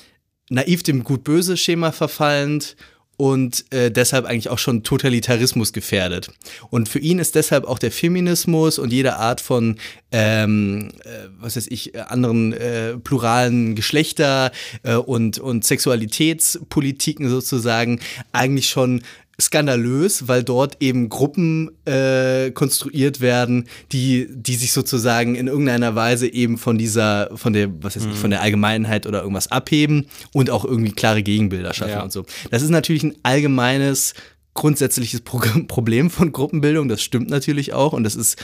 naiv 0.50 0.82
dem 0.82 1.04
Gut-Böse-Schema 1.04 1.92
verfallend 1.92 2.74
und 3.18 3.64
äh, 3.72 3.90
deshalb 3.90 4.24
eigentlich 4.24 4.48
auch 4.48 4.58
schon 4.58 4.84
Totalitarismus 4.84 5.72
gefährdet. 5.72 6.30
Und 6.70 6.88
für 6.88 7.00
ihn 7.00 7.18
ist 7.18 7.34
deshalb 7.34 7.66
auch 7.66 7.80
der 7.80 7.90
Feminismus 7.90 8.78
und 8.78 8.92
jede 8.92 9.16
Art 9.16 9.40
von, 9.40 9.76
ähm, 10.12 10.92
äh, 11.04 11.26
was 11.40 11.56
weiß 11.56 11.66
ich, 11.66 11.94
äh, 11.94 11.98
anderen 11.98 12.52
äh, 12.52 12.96
pluralen 12.96 13.74
Geschlechter 13.74 14.52
äh, 14.84 14.94
und, 14.94 15.38
und 15.38 15.64
Sexualitätspolitiken 15.64 17.28
sozusagen 17.28 17.98
eigentlich 18.32 18.68
schon 18.68 19.02
skandalös, 19.40 20.26
weil 20.26 20.42
dort 20.42 20.76
eben 20.80 21.08
Gruppen 21.08 21.70
äh, 21.86 22.50
konstruiert 22.50 23.20
werden, 23.20 23.68
die, 23.92 24.26
die 24.30 24.56
sich 24.56 24.72
sozusagen 24.72 25.36
in 25.36 25.46
irgendeiner 25.46 25.94
Weise 25.94 26.26
eben 26.32 26.58
von 26.58 26.76
dieser, 26.76 27.30
von 27.36 27.52
der, 27.52 27.70
was 27.82 27.96
weiß 27.96 28.06
ich, 28.06 28.18
von 28.18 28.30
der 28.30 28.42
Allgemeinheit 28.42 29.06
oder 29.06 29.20
irgendwas 29.20 29.50
abheben 29.52 30.06
und 30.32 30.50
auch 30.50 30.64
irgendwie 30.64 30.92
klare 30.92 31.22
Gegenbilder 31.22 31.72
schaffen 31.72 31.92
Ja. 31.92 32.02
und 32.02 32.10
so. 32.12 32.24
Das 32.50 32.62
ist 32.62 32.70
natürlich 32.70 33.04
ein 33.04 33.14
allgemeines 33.22 34.14
grundsätzliches 34.54 35.20
Pro 35.20 35.38
Problem 35.68 36.10
von 36.10 36.32
Gruppenbildung, 36.32 36.88
das 36.88 37.00
stimmt 37.00 37.30
natürlich 37.30 37.72
auch 37.72 37.92
und 37.92 38.02
das 38.02 38.16
ist 38.16 38.42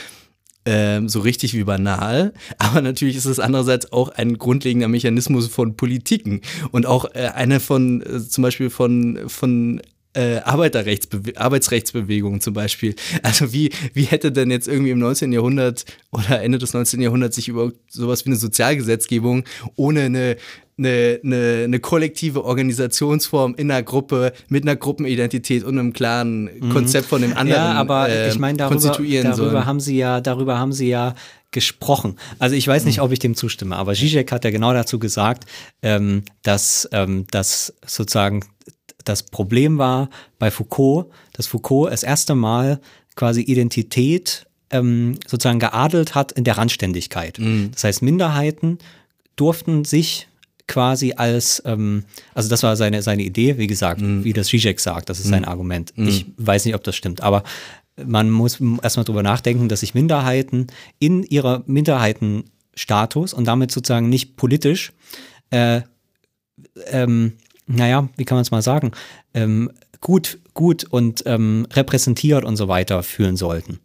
ähm, 0.67 1.09
so 1.09 1.19
richtig 1.19 1.53
wie 1.53 1.65
banal, 1.65 2.33
aber 2.57 2.81
natürlich 2.81 3.17
ist 3.17 3.25
es 3.25 3.39
andererseits 3.39 3.91
auch 3.91 4.09
ein 4.09 4.37
grundlegender 4.37 4.87
Mechanismus 4.87 5.47
von 5.47 5.75
Politiken 5.75 6.41
und 6.71 6.85
auch 6.85 7.05
äh, 7.13 7.27
eine 7.35 7.59
von 7.59 8.01
äh, 8.01 8.19
zum 8.21 8.41
Beispiel 8.43 8.69
von, 8.69 9.27
von 9.27 9.81
äh, 10.15 10.37
Arbeiterrechtsbewe 10.37 11.37
Arbeitsrechtsbewegungen 11.37 12.41
zum 12.41 12.53
Beispiel. 12.53 12.95
Also 13.23 13.53
wie, 13.53 13.71
wie 13.93 14.03
hätte 14.03 14.31
denn 14.31 14.51
jetzt 14.51 14.67
irgendwie 14.67 14.91
im 14.91 14.99
19. 14.99 15.31
Jahrhundert 15.31 15.85
oder 16.11 16.41
Ende 16.41 16.57
des 16.57 16.73
19. 16.73 17.01
Jahrhunderts 17.01 17.35
sich 17.35 17.47
über 17.47 17.71
sowas 17.89 18.25
wie 18.25 18.29
eine 18.29 18.37
Sozialgesetzgebung 18.37 19.43
ohne 19.75 20.01
eine 20.01 20.37
eine, 20.77 21.21
eine, 21.23 21.61
eine 21.63 21.79
kollektive 21.79 22.43
Organisationsform 22.43 23.55
in 23.55 23.71
einer 23.71 23.81
Gruppe 23.81 24.33
mit 24.49 24.63
einer 24.63 24.75
Gruppenidentität 24.75 25.63
und 25.63 25.79
einem 25.79 25.93
klaren 25.93 26.49
mhm. 26.59 26.69
Konzept 26.69 27.05
von 27.05 27.21
dem 27.21 27.31
anderen 27.37 27.63
ja, 27.63 27.71
aber 27.73 28.09
äh, 28.09 28.29
ich 28.29 28.39
meine 28.39 28.57
darüber, 28.57 28.91
darüber 29.23 29.65
haben 29.65 29.79
sie 29.79 29.97
ja 29.97 30.19
darüber 30.19 30.59
haben 30.59 30.73
sie 30.73 30.89
ja 30.89 31.15
gesprochen. 31.51 32.17
Also 32.37 32.57
ich 32.57 32.67
weiß 32.67 32.83
nicht, 32.83 32.99
ob 32.99 33.13
ich 33.13 33.19
dem 33.19 33.35
zustimme, 33.35 33.77
aber 33.77 33.93
Zizek 33.93 34.33
hat 34.33 34.43
ja 34.43 34.51
genau 34.51 34.73
dazu 34.73 34.99
gesagt, 34.99 35.45
ähm, 35.81 36.23
dass, 36.43 36.89
ähm, 36.91 37.25
dass 37.31 37.73
sozusagen 37.85 38.41
das 39.05 39.23
Problem 39.23 39.77
war 39.77 40.09
bei 40.39 40.51
Foucault, 40.51 41.07
dass 41.33 41.47
Foucault 41.47 41.91
das 41.91 42.03
erste 42.03 42.35
Mal 42.35 42.81
quasi 43.15 43.41
Identität 43.41 44.45
ähm, 44.71 45.17
sozusagen 45.25 45.59
geadelt 45.59 46.15
hat 46.15 46.31
in 46.33 46.43
der 46.43 46.57
Randständigkeit. 46.57 47.39
Mhm. 47.39 47.71
Das 47.71 47.83
heißt, 47.83 48.01
Minderheiten 48.01 48.79
durften 49.35 49.85
sich 49.85 50.27
quasi 50.67 51.13
als, 51.15 51.61
ähm, 51.65 52.03
also 52.33 52.49
das 52.49 52.63
war 52.63 52.75
seine, 52.75 53.01
seine 53.01 53.23
Idee, 53.23 53.57
wie 53.57 53.67
gesagt, 53.67 54.01
mhm. 54.01 54.23
wie 54.23 54.33
das 54.33 54.47
Zizek 54.47 54.79
sagt, 54.79 55.09
das 55.09 55.19
ist 55.19 55.27
sein 55.27 55.43
mhm. 55.43 55.47
Argument. 55.47 55.93
Mhm. 55.95 56.07
Ich 56.07 56.25
weiß 56.37 56.65
nicht, 56.65 56.75
ob 56.75 56.83
das 56.83 56.95
stimmt, 56.95 57.21
aber 57.21 57.43
man 58.03 58.29
muss 58.29 58.59
erstmal 58.81 59.05
drüber 59.05 59.23
nachdenken, 59.23 59.69
dass 59.69 59.79
sich 59.81 59.93
Minderheiten 59.93 60.67
in 60.99 61.23
ihrer 61.23 61.63
Minderheitenstatus 61.65 63.33
und 63.33 63.45
damit 63.45 63.71
sozusagen 63.71 64.09
nicht 64.09 64.35
politisch, 64.35 64.91
äh, 65.51 65.81
ähm, 66.87 67.33
naja, 67.67 68.09
wie 68.17 68.25
kann 68.25 68.35
man 68.35 68.43
es 68.43 68.51
mal 68.51 68.61
sagen, 68.61 68.91
ähm, 69.33 69.71
gut, 70.01 70.39
gut 70.53 70.83
und 70.83 71.23
ähm, 71.25 71.67
repräsentiert 71.71 72.45
und 72.45 72.55
so 72.55 72.67
weiter 72.67 73.03
fühlen 73.03 73.37
sollten. 73.37 73.79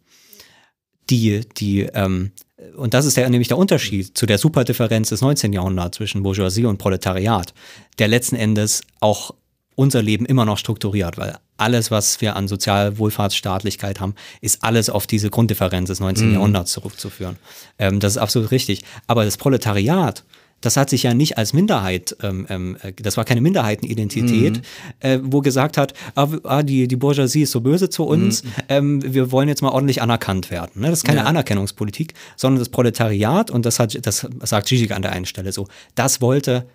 Die, 1.09 1.41
die, 1.57 1.81
ähm, 1.93 2.31
und 2.77 2.93
das 2.93 3.05
ist 3.05 3.17
ja 3.17 3.27
nämlich 3.27 3.47
der 3.47 3.57
Unterschied 3.57 4.17
zu 4.17 4.25
der 4.25 4.37
Superdifferenz 4.37 5.09
des 5.09 5.21
19. 5.21 5.51
Jahrhunderts 5.51 5.97
zwischen 5.97 6.23
Bourgeoisie 6.23 6.65
und 6.65 6.77
Proletariat, 6.77 7.53
der 7.99 8.07
letzten 8.07 8.35
Endes 8.35 8.81
auch 8.99 9.33
unser 9.75 10.01
Leben 10.01 10.25
immer 10.25 10.45
noch 10.45 10.57
strukturiert, 10.57 11.17
weil 11.17 11.37
alles, 11.57 11.91
was 11.91 12.21
wir 12.21 12.35
an 12.35 12.47
Sozialwohlfahrtsstaatlichkeit 12.47 13.99
haben, 13.99 14.15
ist 14.41 14.63
alles 14.63 14.89
auf 14.89 15.07
diese 15.07 15.29
Grunddifferenz 15.29 15.87
des 15.87 15.99
19. 15.99 16.27
Mhm. 16.27 16.33
Jahrhunderts 16.33 16.71
zurückzuführen. 16.71 17.37
Ähm, 17.79 17.99
das 17.99 18.13
ist 18.13 18.17
absolut 18.17 18.51
richtig. 18.51 18.83
Aber 19.07 19.25
das 19.25 19.37
Proletariat 19.37 20.23
das 20.61 20.77
hat 20.77 20.89
sich 20.89 21.03
ja 21.03 21.13
nicht 21.13 21.37
als 21.37 21.53
Minderheit, 21.53 22.15
ähm, 22.21 22.45
ähm, 22.49 22.77
äh, 22.81 22.93
das 22.93 23.17
war 23.17 23.25
keine 23.25 23.41
Minderheitenidentität, 23.41 24.57
mhm. 24.57 24.61
äh, 24.99 25.19
wo 25.23 25.41
gesagt 25.41 25.77
hat, 25.77 25.93
ah, 26.15 26.27
ah, 26.43 26.63
die, 26.63 26.87
die 26.87 26.95
Bourgeoisie 26.95 27.41
ist 27.41 27.51
so 27.51 27.61
böse 27.61 27.89
zu 27.89 28.05
uns, 28.05 28.43
mhm. 28.43 28.49
ähm, 28.69 29.13
wir 29.13 29.31
wollen 29.31 29.49
jetzt 29.49 29.61
mal 29.61 29.69
ordentlich 29.69 30.01
anerkannt 30.01 30.51
werden. 30.51 30.81
Ne? 30.81 30.89
Das 30.89 30.99
ist 30.99 31.05
keine 31.05 31.21
ja. 31.21 31.25
Anerkennungspolitik, 31.25 32.13
sondern 32.37 32.59
das 32.59 32.69
Proletariat, 32.69 33.51
und 33.51 33.65
das 33.65 33.79
hat, 33.79 33.97
das 34.05 34.27
sagt 34.43 34.67
Zizek 34.67 34.91
an 34.91 35.01
der 35.01 35.11
einen 35.11 35.25
Stelle 35.25 35.51
so, 35.51 35.67
das 35.95 36.21
wollte 36.21 36.67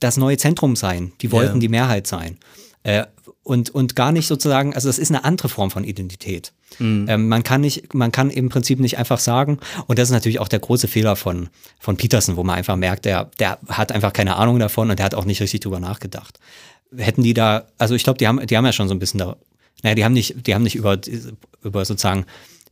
das 0.00 0.16
neue 0.16 0.36
Zentrum 0.36 0.76
sein, 0.76 1.12
die 1.20 1.30
wollten 1.32 1.54
ja. 1.56 1.60
die 1.60 1.68
Mehrheit 1.68 2.06
sein. 2.06 2.38
Äh, 2.82 3.04
und, 3.44 3.70
und 3.70 3.96
gar 3.96 4.12
nicht 4.12 4.26
sozusagen, 4.26 4.74
also 4.74 4.88
das 4.88 4.98
ist 4.98 5.10
eine 5.10 5.24
andere 5.24 5.48
Form 5.48 5.70
von 5.70 5.84
Identität. 5.84 6.52
Mhm. 6.78 7.06
Ähm, 7.08 7.28
man 7.28 7.42
kann 7.42 7.60
nicht, 7.60 7.92
man 7.94 8.12
kann 8.12 8.30
im 8.30 8.48
Prinzip 8.48 8.78
nicht 8.78 8.98
einfach 8.98 9.18
sagen, 9.18 9.58
und 9.86 9.98
das 9.98 10.08
ist 10.08 10.12
natürlich 10.12 10.38
auch 10.38 10.48
der 10.48 10.60
große 10.60 10.88
Fehler 10.88 11.16
von, 11.16 11.48
von 11.78 11.96
Peterson, 11.96 12.36
wo 12.36 12.44
man 12.44 12.56
einfach 12.56 12.76
merkt, 12.76 13.04
der, 13.04 13.30
der 13.38 13.58
hat 13.68 13.92
einfach 13.92 14.12
keine 14.12 14.36
Ahnung 14.36 14.58
davon 14.58 14.90
und 14.90 14.98
der 14.98 15.06
hat 15.06 15.14
auch 15.14 15.24
nicht 15.24 15.40
richtig 15.40 15.60
drüber 15.60 15.80
nachgedacht. 15.80 16.38
Hätten 16.96 17.22
die 17.22 17.34
da, 17.34 17.66
also 17.78 17.94
ich 17.94 18.04
glaube, 18.04 18.18
die 18.18 18.28
haben, 18.28 18.44
die 18.46 18.56
haben 18.56 18.66
ja 18.66 18.72
schon 18.72 18.88
so 18.88 18.94
ein 18.94 18.98
bisschen 18.98 19.18
da, 19.18 19.36
naja, 19.82 19.94
die 19.94 20.04
haben 20.04 20.12
nicht, 20.12 20.46
die 20.46 20.54
haben 20.54 20.62
nicht 20.62 20.76
über, 20.76 20.98
über 21.62 21.84
sozusagen 21.84 22.26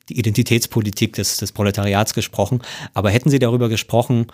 die 0.08 0.18
Identitätspolitik 0.18 1.14
des, 1.14 1.36
des 1.36 1.52
Proletariats 1.52 2.14
gesprochen, 2.14 2.62
aber 2.94 3.10
hätten 3.10 3.30
sie 3.30 3.38
darüber 3.38 3.68
gesprochen, 3.68 4.26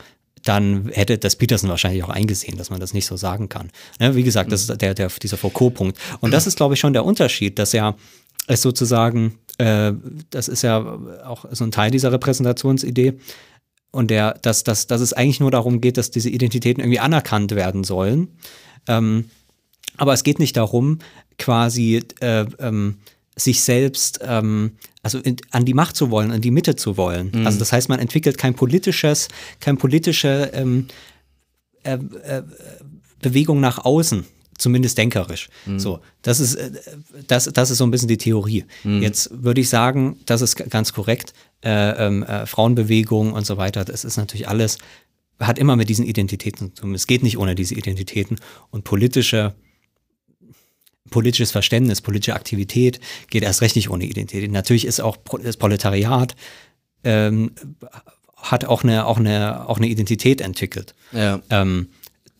dann 0.49 0.89
hätte 0.93 1.19
das 1.19 1.37
Peterson 1.37 1.71
wahrscheinlich 1.71 2.05
auch 2.05 2.09
eingesehen, 2.09 2.57
dass 2.57 2.71
man 2.71 2.81
das 2.81 2.95
nicht 2.95 3.07
so 3.07 3.17
sagen 3.17 3.49
kann. 3.49 3.71
Ja, 4.01 4.15
wie 4.15 4.23
gesagt, 4.23 4.53
das 4.53 4.69
ist 4.69 4.81
der, 4.81 4.95
der, 4.95 5.09
dieser 5.09 5.37
Foucault-Punkt. 5.37 5.99
Und 6.21 6.33
das 6.33 6.47
ist, 6.47 6.57
glaube 6.57 6.75
ich, 6.75 6.81
schon 6.81 6.93
der 6.93 7.05
Unterschied, 7.05 7.59
dass 7.59 7.75
er 7.75 7.97
es 8.47 8.63
sozusagen, 8.63 9.39
äh, 9.59 9.93
das 10.31 10.49
ist 10.49 10.63
ja 10.63 10.99
auch 11.25 11.47
so 11.51 11.65
ein 11.65 11.71
Teil 11.73 11.91
dieser 11.91 12.13
Repräsentationsidee, 12.13 13.19
und 13.97 14.11
der, 14.11 14.35
dass, 14.43 14.63
dass, 14.63 14.87
dass 14.87 15.01
es 15.01 15.15
eigentlich 15.15 15.41
nur 15.41 15.51
darum 15.51 15.81
geht, 15.81 15.97
dass 15.97 16.11
diese 16.11 16.29
Identitäten 16.29 16.83
irgendwie 16.83 17.01
anerkannt 17.01 17.55
werden 17.55 17.83
sollen. 17.83 18.29
Ähm, 18.89 19.31
aber 19.97 20.13
es 20.13 20.23
geht 20.23 20.39
nicht 20.39 20.57
darum, 20.59 20.99
quasi 21.39 22.03
äh, 22.21 22.45
ähm, 22.59 22.99
sich 23.37 23.61
selbst 23.61 24.21
ähm, 24.23 24.73
also 25.03 25.19
in, 25.19 25.37
an 25.51 25.65
die 25.65 25.75
Macht 25.75 25.95
zu 25.95 26.11
wollen, 26.11 26.33
an 26.33 26.41
die 26.41 26.51
Mitte 26.51 26.75
zu 26.75 26.97
wollen. 26.97 27.31
Mhm. 27.33 27.47
Also 27.47 27.59
das 27.59 27.71
heißt, 27.71 27.89
man 27.89 28.01
entwickelt 28.01 28.39
kein 28.39 28.55
politisches, 28.55 29.29
kein 29.61 29.77
politische 29.77 30.51
ähm, 30.55 30.89
äh, 31.85 31.95
äh, 31.95 32.43
Bewegung 33.21 33.61
nach 33.61 33.85
außen, 33.85 34.25
zumindest 34.59 34.99
denkerisch. 34.99 35.49
Mhm. 35.67 35.79
So, 35.79 36.01
das 36.23 36.41
ist, 36.41 36.55
äh, 36.55 36.73
das, 37.29 37.45
das 37.45 37.71
ist 37.71 37.79
so 37.79 37.85
ein 37.85 37.91
bisschen 37.91 38.09
die 38.09 38.17
Theorie. 38.17 38.65
Mhm. 38.85 39.03
Jetzt 39.03 39.31
würde 39.33 39.61
ich 39.61 39.69
sagen, 39.69 40.19
das 40.25 40.41
ist 40.41 40.57
ganz 40.57 40.93
korrekt. 40.93 41.35
Äh, 41.63 42.07
ähm, 42.07 42.23
äh, 42.23 42.47
Frauenbewegung 42.47 43.33
und 43.33 43.47
so 43.47 43.57
weiter, 43.57 43.85
das 43.85 44.05
ist 44.05 44.17
natürlich 44.17 44.49
alles, 44.49 44.79
hat 45.39 45.59
immer 45.59 45.77
mit 45.77 45.89
diesen 45.89 46.07
Identitäten 46.07 46.75
zu 46.75 46.83
tun. 46.83 46.95
Es 46.95 47.07
geht 47.07 47.23
nicht 47.23 47.39
ohne 47.39 47.55
diese 47.55 47.75
Identitäten. 47.75 48.39
Und 48.71 48.85
politische 48.85 49.55
politisches 51.11 51.51
Verständnis, 51.51 52.01
politische 52.01 52.35
Aktivität 52.35 53.01
geht 53.31 53.43
erst 53.43 53.63
recht 53.63 53.77
nicht 53.77 53.91
ohne 53.91 54.05
Identität. 54.05 54.51
Natürlich 54.51 54.87
ist 54.87 55.01
auch 55.01 55.17
das 55.43 55.57
Proletariat 55.57 56.35
ähm, 57.05 57.53
hat 58.37 58.65
auch 58.65 58.85
eine, 58.85 59.07
auch 59.07 59.19
eine, 59.19 59.69
auch 59.69 59.79
eine 59.79 59.89
Identität 59.89 60.41
entwickelt. 60.41 60.95
Ja. 61.13 61.41
Ähm, 61.51 61.89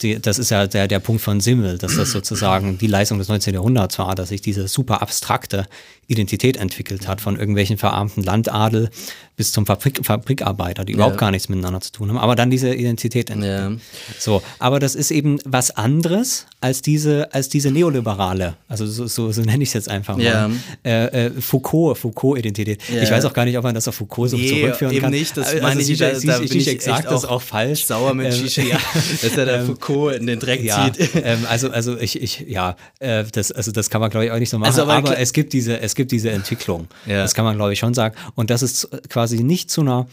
die, 0.03 0.21
das 0.21 0.39
ist 0.39 0.51
ja 0.51 0.67
der, 0.67 0.89
der 0.89 1.01
Punkt 1.01 1.23
von 1.23 1.41
Simmel, 1.41 1.79
dass 1.79 1.97
das 1.97 2.13
sozusagen 2.13 2.77
die 2.77 2.87
Leistung 2.87 3.19
des 3.19 3.29
19. 3.29 3.55
Jahrhunderts 3.55 3.99
war, 3.99 4.15
dass 4.15 4.29
sich 4.29 4.43
diese 4.43 4.69
super 4.69 5.01
abstrakte 5.01 5.67
Identität 6.09 6.57
entwickelt 6.57 7.09
hat, 7.09 7.21
von 7.21 7.39
irgendwelchen 7.39 7.79
verarmten 7.79 8.23
Landadel 8.23 8.91
bis 9.37 9.53
zum 9.53 9.67
Fabrik, 9.67 10.01
Fabrikarbeiter, 10.03 10.85
die 10.85 10.93
ja. 10.93 10.97
überhaupt 10.97 11.19
gar 11.19 11.31
nichts 11.31 11.49
miteinander 11.49 11.81
zu 11.81 11.93
tun 11.93 12.09
haben, 12.09 12.19
aber 12.19 12.37
dann 12.37 12.51
diese 12.51 12.75
Identität 12.75 13.29
entwickeln. 13.29 13.81
Ja. 14.09 14.19
So, 14.19 14.43
aber 14.59 14.81
das 14.81 14.95
ist 14.95 15.11
eben 15.11 15.39
was 15.45 15.71
anderes 15.71 16.47
als 16.61 16.81
diese, 16.81 17.33
als 17.35 17.51
diese 17.51 17.71
neoliberale, 17.71 18.57
also 18.67 18.87
so, 18.87 19.07
so, 19.07 19.33
so 19.33 19.43
nenne 19.43 19.63
ich 19.63 19.71
es 19.71 19.75
jetzt 19.75 19.91
einfach 19.91 20.17
mal, 20.17 20.25
ja. 20.25 20.51
äh, 20.85 21.27
äh, 21.27 21.31
Foucault, 21.41 21.99
Foucault-Identität. 21.99 22.81
Ich 22.89 23.11
weiß 23.11 23.27
auch 23.27 23.33
gar 23.35 23.45
nicht, 23.45 23.59
ob 23.59 23.65
man 23.65 23.75
das 23.75 23.87
auf 23.89 23.97
Foucault 23.97 24.31
so 24.31 24.37
nee, 24.37 24.49
zurückführen 24.49 24.95
eben 24.95 25.03
kann. 25.03 25.11
nicht, 25.11 25.37
das 25.37 25.49
also, 25.49 25.63
meine 25.63 25.83
ich, 25.83 25.99
da, 25.99 26.13
da 26.13 26.39
bin 26.39 26.57
ich 26.57 26.83
sagt 26.83 27.11
das 27.11 27.25
auch 27.25 27.43
falsch. 27.43 27.85
Sauer 27.85 28.15
mit 28.15 28.33
ähm, 28.33 28.69
ja. 28.69 28.79
dass 29.23 29.37
er 29.37 29.45
der 29.45 29.61
ähm, 29.61 29.67
Foucault 29.67 30.17
in 30.17 30.27
den 30.27 30.41
Dreck 30.41 30.61
zieht. 30.61 31.11
Ähm, 31.15 31.47
also, 31.49 31.71
also 31.71 31.99
ich, 31.99 32.23
ich, 32.23 32.45
ja, 32.49 32.77
äh, 33.01 33.25
das, 33.31 33.53
also 33.53 33.71
das 33.71 33.91
kann 33.91 34.01
man 34.01 34.11
glaube 34.11 34.27
ich 34.27 34.33
auch 34.33 34.39
nicht 34.39 34.51
so 34.51 34.59
machen, 34.59 34.69
also, 34.69 34.83
aber, 34.83 34.95
aber 34.95 35.19
es 35.19 35.33
gibt 35.33 35.53
diese, 35.53 35.81
es 35.81 35.95
gibt 35.97 36.13
diese 36.13 36.31
Entwicklung. 36.31 36.89
Ja. 37.07 37.23
Das 37.23 37.35
kann 37.35 37.45
man, 37.45 37.57
glaube 37.57 37.73
ich, 37.73 37.79
schon 37.79 37.95
sagen. 37.95 38.15
Und 38.35 38.51
das 38.51 38.63
ist 38.63 38.89
quasi 39.09 39.43
nicht 39.43 39.71
zu 39.71 39.81
einer, 39.81 40.07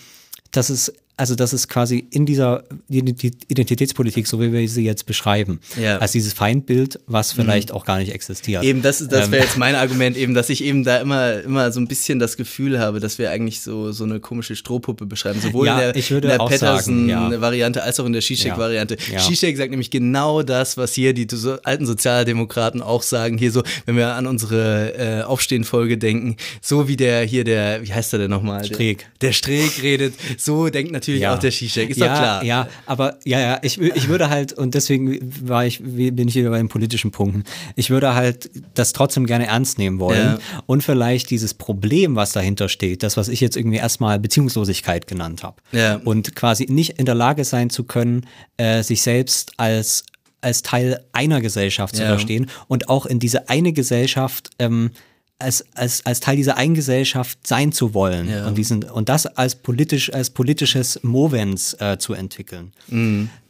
das 0.51 0.69
ist 0.69 0.93
also 1.15 1.35
das 1.35 1.53
ist 1.53 1.67
quasi 1.67 2.07
in 2.09 2.25
dieser 2.25 2.63
Identitätspolitik, 2.89 4.25
so 4.25 4.41
wie 4.41 4.51
wir 4.51 4.67
sie 4.67 4.83
jetzt 4.83 5.05
beschreiben, 5.05 5.59
ja. 5.79 5.99
als 5.99 6.11
dieses 6.11 6.33
Feindbild, 6.33 6.99
was 7.05 7.35
mhm. 7.35 7.41
vielleicht 7.41 7.69
mhm. 7.69 7.75
auch 7.75 7.85
gar 7.85 7.99
nicht 7.99 8.11
existiert. 8.11 8.63
Eben, 8.63 8.81
das, 8.81 8.97
das 9.07 9.29
wäre 9.29 9.43
ähm. 9.43 9.47
jetzt 9.47 9.57
mein 9.57 9.75
Argument, 9.75 10.17
eben, 10.17 10.33
dass 10.33 10.49
ich 10.49 10.63
eben 10.63 10.83
da 10.83 10.97
immer, 10.97 11.41
immer 11.41 11.71
so 11.71 11.79
ein 11.79 11.87
bisschen 11.87 12.17
das 12.17 12.35
Gefühl 12.35 12.79
habe, 12.79 12.99
dass 12.99 13.19
wir 13.19 13.29
eigentlich 13.29 13.61
so, 13.61 13.91
so 13.91 14.05
eine 14.05 14.19
komische 14.19 14.55
Strohpuppe 14.55 15.05
beschreiben, 15.05 15.39
sowohl 15.39 15.67
ja, 15.67 15.91
in 15.91 15.93
der, 15.93 16.11
in 16.11 16.21
der 16.21 16.37
Patterson-Variante 16.37 17.79
ja. 17.79 17.85
als 17.85 17.99
auch 17.99 18.05
in 18.05 18.13
der 18.13 18.21
Zizek-Variante. 18.21 18.97
Ja. 19.11 19.19
Zizek 19.19 19.55
sagt 19.55 19.69
nämlich 19.69 19.91
genau 19.91 20.41
das, 20.41 20.77
was 20.77 20.93
hier 20.93 21.13
die 21.13 21.27
so, 21.29 21.57
alten 21.63 21.85
Sozialdemokraten 21.85 22.81
auch 22.81 23.03
sagen, 23.03 23.37
hier 23.37 23.51
so, 23.51 23.61
wenn 23.85 23.97
wir 23.97 24.15
an 24.15 24.25
unsere 24.25 24.93
äh, 24.97 25.23
Aufstehen-Folge 25.23 25.99
denken, 25.99 26.37
so 26.59 26.87
wie 26.87 26.97
der 26.97 27.21
hier 27.23 27.43
der, 27.43 27.83
wie 27.83 27.93
heißt 27.93 28.13
der 28.13 28.19
denn 28.19 28.31
nochmal? 28.31 28.65
Streeck. 28.65 29.05
Der, 29.21 29.29
der 29.29 29.33
Streeck 29.33 29.83
redet, 29.83 30.15
so 30.37 30.69
denkt 30.69 30.91
natürlich 30.91 31.02
natürlich 31.03 31.21
ja. 31.21 31.35
auch 31.35 31.39
der 31.39 31.51
Zizek, 31.51 31.89
ist 31.89 31.97
ja, 31.97 32.07
doch 32.07 32.17
klar. 32.17 32.43
Ja, 32.43 32.67
aber 32.85 33.19
ja, 33.25 33.39
ja, 33.39 33.59
ich, 33.61 33.79
ich 33.79 34.07
würde 34.07 34.29
halt, 34.29 34.53
und 34.53 34.73
deswegen 34.73 35.19
war 35.47 35.65
ich, 35.65 35.81
bin 35.83 36.27
ich 36.27 36.35
wieder 36.35 36.49
bei 36.49 36.57
den 36.57 36.69
politischen 36.69 37.11
Punkten, 37.11 37.43
ich 37.75 37.89
würde 37.89 38.15
halt 38.15 38.49
das 38.73 38.93
trotzdem 38.93 39.25
gerne 39.25 39.47
ernst 39.47 39.77
nehmen 39.77 39.99
wollen 39.99 40.37
ja. 40.37 40.61
und 40.65 40.83
vielleicht 40.83 41.29
dieses 41.29 41.53
Problem, 41.53 42.15
was 42.15 42.31
dahinter 42.31 42.69
steht, 42.69 43.03
das, 43.03 43.17
was 43.17 43.27
ich 43.27 43.41
jetzt 43.41 43.57
irgendwie 43.57 43.77
erstmal 43.77 44.19
Beziehungslosigkeit 44.19 45.07
genannt 45.07 45.43
habe. 45.43 45.57
Ja. 45.71 45.99
Und 46.03 46.35
quasi 46.35 46.65
nicht 46.69 46.99
in 46.99 47.05
der 47.05 47.15
Lage 47.15 47.43
sein 47.43 47.69
zu 47.69 47.83
können, 47.83 48.25
äh, 48.57 48.83
sich 48.83 49.01
selbst 49.01 49.53
als 49.57 50.05
als 50.41 50.61
Teil 50.61 51.01
einer 51.13 51.39
Gesellschaft 51.39 51.95
zu 51.95 52.05
verstehen 52.05 52.47
und 52.67 52.89
auch 52.89 53.05
in 53.05 53.19
diese 53.19 53.47
eine 53.47 53.71
Gesellschaft 53.71 54.49
ähm, 54.59 54.91
als, 55.39 55.65
als, 55.75 56.05
als 56.05 56.19
Teil 56.19 56.35
dieser 56.37 56.57
Eigengesellschaft 56.57 57.45
sein 57.45 57.71
zu 57.71 57.93
wollen 57.93 58.29
Ja. 58.29 58.47
und, 58.47 58.57
diesen, 58.57 58.83
und 58.83 59.09
das 59.09 59.25
als, 59.25 59.55
politisch, 59.55 60.13
als 60.13 60.29
politisches 60.29 60.99
Movens 61.03 61.75
äh, 61.79 61.97
zu 61.97 62.13
entwickeln. 62.13 62.71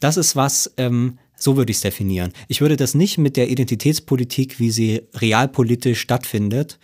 Das 0.00 0.16
ist 0.16 0.34
was, 0.34 0.72
ähm, 0.76 1.18
so 1.36 1.56
würde 1.56 1.70
ich 1.70 1.76
es 1.76 1.82
definieren. 1.82 2.32
Ich 2.48 2.60
würde 2.60 2.76
das 2.76 2.94
nicht 2.94 3.18
mit 3.18 3.36
der 3.36 3.48
Identitätspolitik, 3.48 4.58
wie 4.58 4.70
sie 4.70 5.02
realpolitisch 5.14 6.00
stattfindet, 6.00 6.78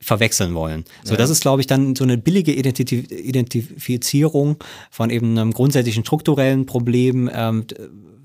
verwechseln 0.00 0.54
wollen. 0.54 0.84
So, 1.02 1.16
das 1.16 1.28
ist, 1.28 1.40
glaube 1.40 1.60
ich, 1.60 1.66
dann 1.66 1.96
so 1.96 2.04
eine 2.04 2.16
billige 2.18 2.52
Identiti 2.52 3.00
Identifizierung 3.10 4.56
von 4.90 5.10
eben 5.10 5.36
einem 5.36 5.52
grundsätzlichen 5.52 6.04
strukturellen 6.04 6.66
Problem 6.66 7.28
ähm, 7.32 7.66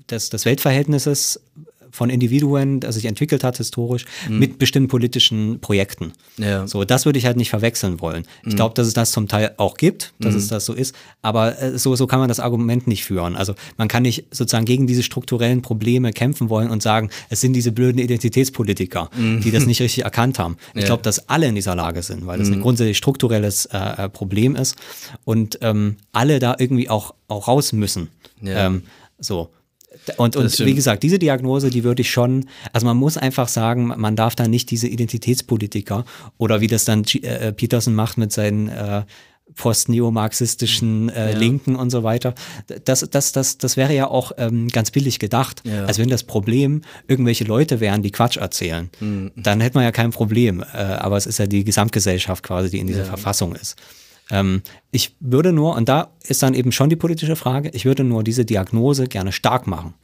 des, 0.08 0.30
des 0.30 0.44
Weltverhältnisses 0.44 1.40
von 1.94 2.10
Individuen, 2.10 2.80
das 2.80 2.96
sich 2.96 3.04
entwickelt 3.04 3.44
hat 3.44 3.56
historisch, 3.56 4.04
mit 4.28 4.58
bestimmten 4.58 4.88
politischen 4.88 5.60
Projekten. 5.60 6.12
Ja. 6.38 6.66
So, 6.66 6.84
das 6.84 7.06
würde 7.06 7.18
ich 7.20 7.26
halt 7.26 7.36
nicht 7.36 7.50
verwechseln 7.50 8.00
wollen. 8.00 8.26
Ich 8.44 8.56
glaube, 8.56 8.74
dass 8.74 8.86
es 8.88 8.94
das 8.94 9.12
zum 9.12 9.28
Teil 9.28 9.52
auch 9.58 9.76
gibt, 9.76 10.12
dass 10.18 10.34
es 10.34 10.48
das 10.48 10.64
so 10.66 10.72
ist, 10.72 10.94
aber 11.22 11.60
äh, 11.62 11.78
so, 11.78 11.94
so 11.94 12.06
kann 12.08 12.18
man 12.18 12.28
das 12.28 12.40
Argument 12.40 12.86
nicht 12.88 13.04
führen. 13.04 13.36
Also 13.36 13.54
man 13.76 13.86
kann 13.86 14.02
nicht 14.02 14.24
sozusagen 14.32 14.64
gegen 14.64 14.86
diese 14.88 15.04
strukturellen 15.04 15.62
Probleme 15.62 16.12
kämpfen 16.12 16.50
wollen 16.50 16.68
und 16.70 16.82
sagen, 16.82 17.10
es 17.30 17.40
sind 17.40 17.52
diese 17.52 17.70
blöden 17.70 18.00
Identitätspolitiker, 18.00 19.08
die 19.16 19.50
das 19.52 19.66
nicht 19.66 19.80
richtig 19.80 20.04
erkannt 20.04 20.38
haben. 20.38 20.56
Ich 20.74 20.80
Ja. 20.80 20.86
glaube, 20.86 21.02
dass 21.04 21.28
alle 21.28 21.46
in 21.46 21.54
dieser 21.54 21.76
Lage 21.76 22.02
sind, 22.02 22.26
weil 22.26 22.38
das 22.38 22.48
ein 22.48 22.60
grundsätzlich 22.60 22.98
strukturelles 22.98 23.66
äh, 23.66 24.04
äh, 24.04 24.08
Problem 24.08 24.56
ist 24.56 24.74
und 25.24 25.58
ähm, 25.62 25.96
alle 26.12 26.40
da 26.40 26.56
irgendwie 26.58 26.88
auch, 26.90 27.14
auch 27.28 27.46
raus 27.48 27.72
müssen. 27.72 28.08
Ja. 28.42 28.66
Ähm, 28.66 28.82
so. 29.20 29.50
Und, 30.16 30.36
und 30.36 30.58
wie 30.60 30.74
gesagt, 30.74 31.02
diese 31.02 31.18
Diagnose, 31.18 31.70
die 31.70 31.84
würde 31.84 32.02
ich 32.02 32.10
schon, 32.10 32.46
also 32.72 32.86
man 32.86 32.96
muss 32.96 33.16
einfach 33.16 33.48
sagen, 33.48 33.86
man 33.96 34.16
darf 34.16 34.34
da 34.34 34.48
nicht 34.48 34.70
diese 34.70 34.88
Identitätspolitiker 34.88 36.04
oder 36.38 36.60
wie 36.60 36.66
das 36.66 36.84
dann 36.84 37.02
G- 37.04 37.20
äh, 37.20 37.52
Peterson 37.52 37.94
macht 37.94 38.18
mit 38.18 38.32
seinen 38.32 38.68
äh, 38.68 39.04
postneomarxistischen 39.56 41.10
äh, 41.10 41.36
Linken 41.36 41.76
und 41.76 41.90
so 41.90 42.02
weiter. 42.02 42.34
Das, 42.84 43.06
das, 43.10 43.32
das, 43.32 43.58
das 43.58 43.76
wäre 43.76 43.94
ja 43.94 44.08
auch 44.08 44.32
ähm, 44.38 44.68
ganz 44.68 44.90
billig 44.90 45.18
gedacht. 45.18 45.62
Ja. 45.64 45.84
Also 45.84 46.02
wenn 46.02 46.08
das 46.08 46.24
Problem 46.24 46.82
irgendwelche 47.08 47.44
Leute 47.44 47.78
wären, 47.78 48.02
die 48.02 48.10
Quatsch 48.10 48.36
erzählen, 48.36 48.90
dann 49.36 49.60
hätte 49.60 49.76
man 49.76 49.84
ja 49.84 49.92
kein 49.92 50.10
Problem. 50.10 50.62
Äh, 50.62 50.78
aber 50.78 51.16
es 51.16 51.26
ist 51.26 51.38
ja 51.38 51.46
die 51.46 51.62
Gesamtgesellschaft 51.62 52.42
quasi, 52.42 52.70
die 52.70 52.78
in 52.78 52.86
dieser 52.86 53.04
Verfassung 53.04 53.54
ist. 53.54 53.76
Ähm, 54.30 54.62
ich 54.90 55.16
würde 55.20 55.52
nur, 55.52 55.76
und 55.76 55.88
da 55.88 56.12
ist 56.26 56.42
dann 56.42 56.54
eben 56.54 56.72
schon 56.72 56.90
die 56.90 56.96
politische 56.96 57.36
Frage, 57.36 57.70
ich 57.72 57.84
würde 57.84 58.04
nur 58.04 58.24
diese 58.24 58.44
Diagnose 58.44 59.06
gerne 59.06 59.32
stark 59.32 59.66
machen. 59.66 59.94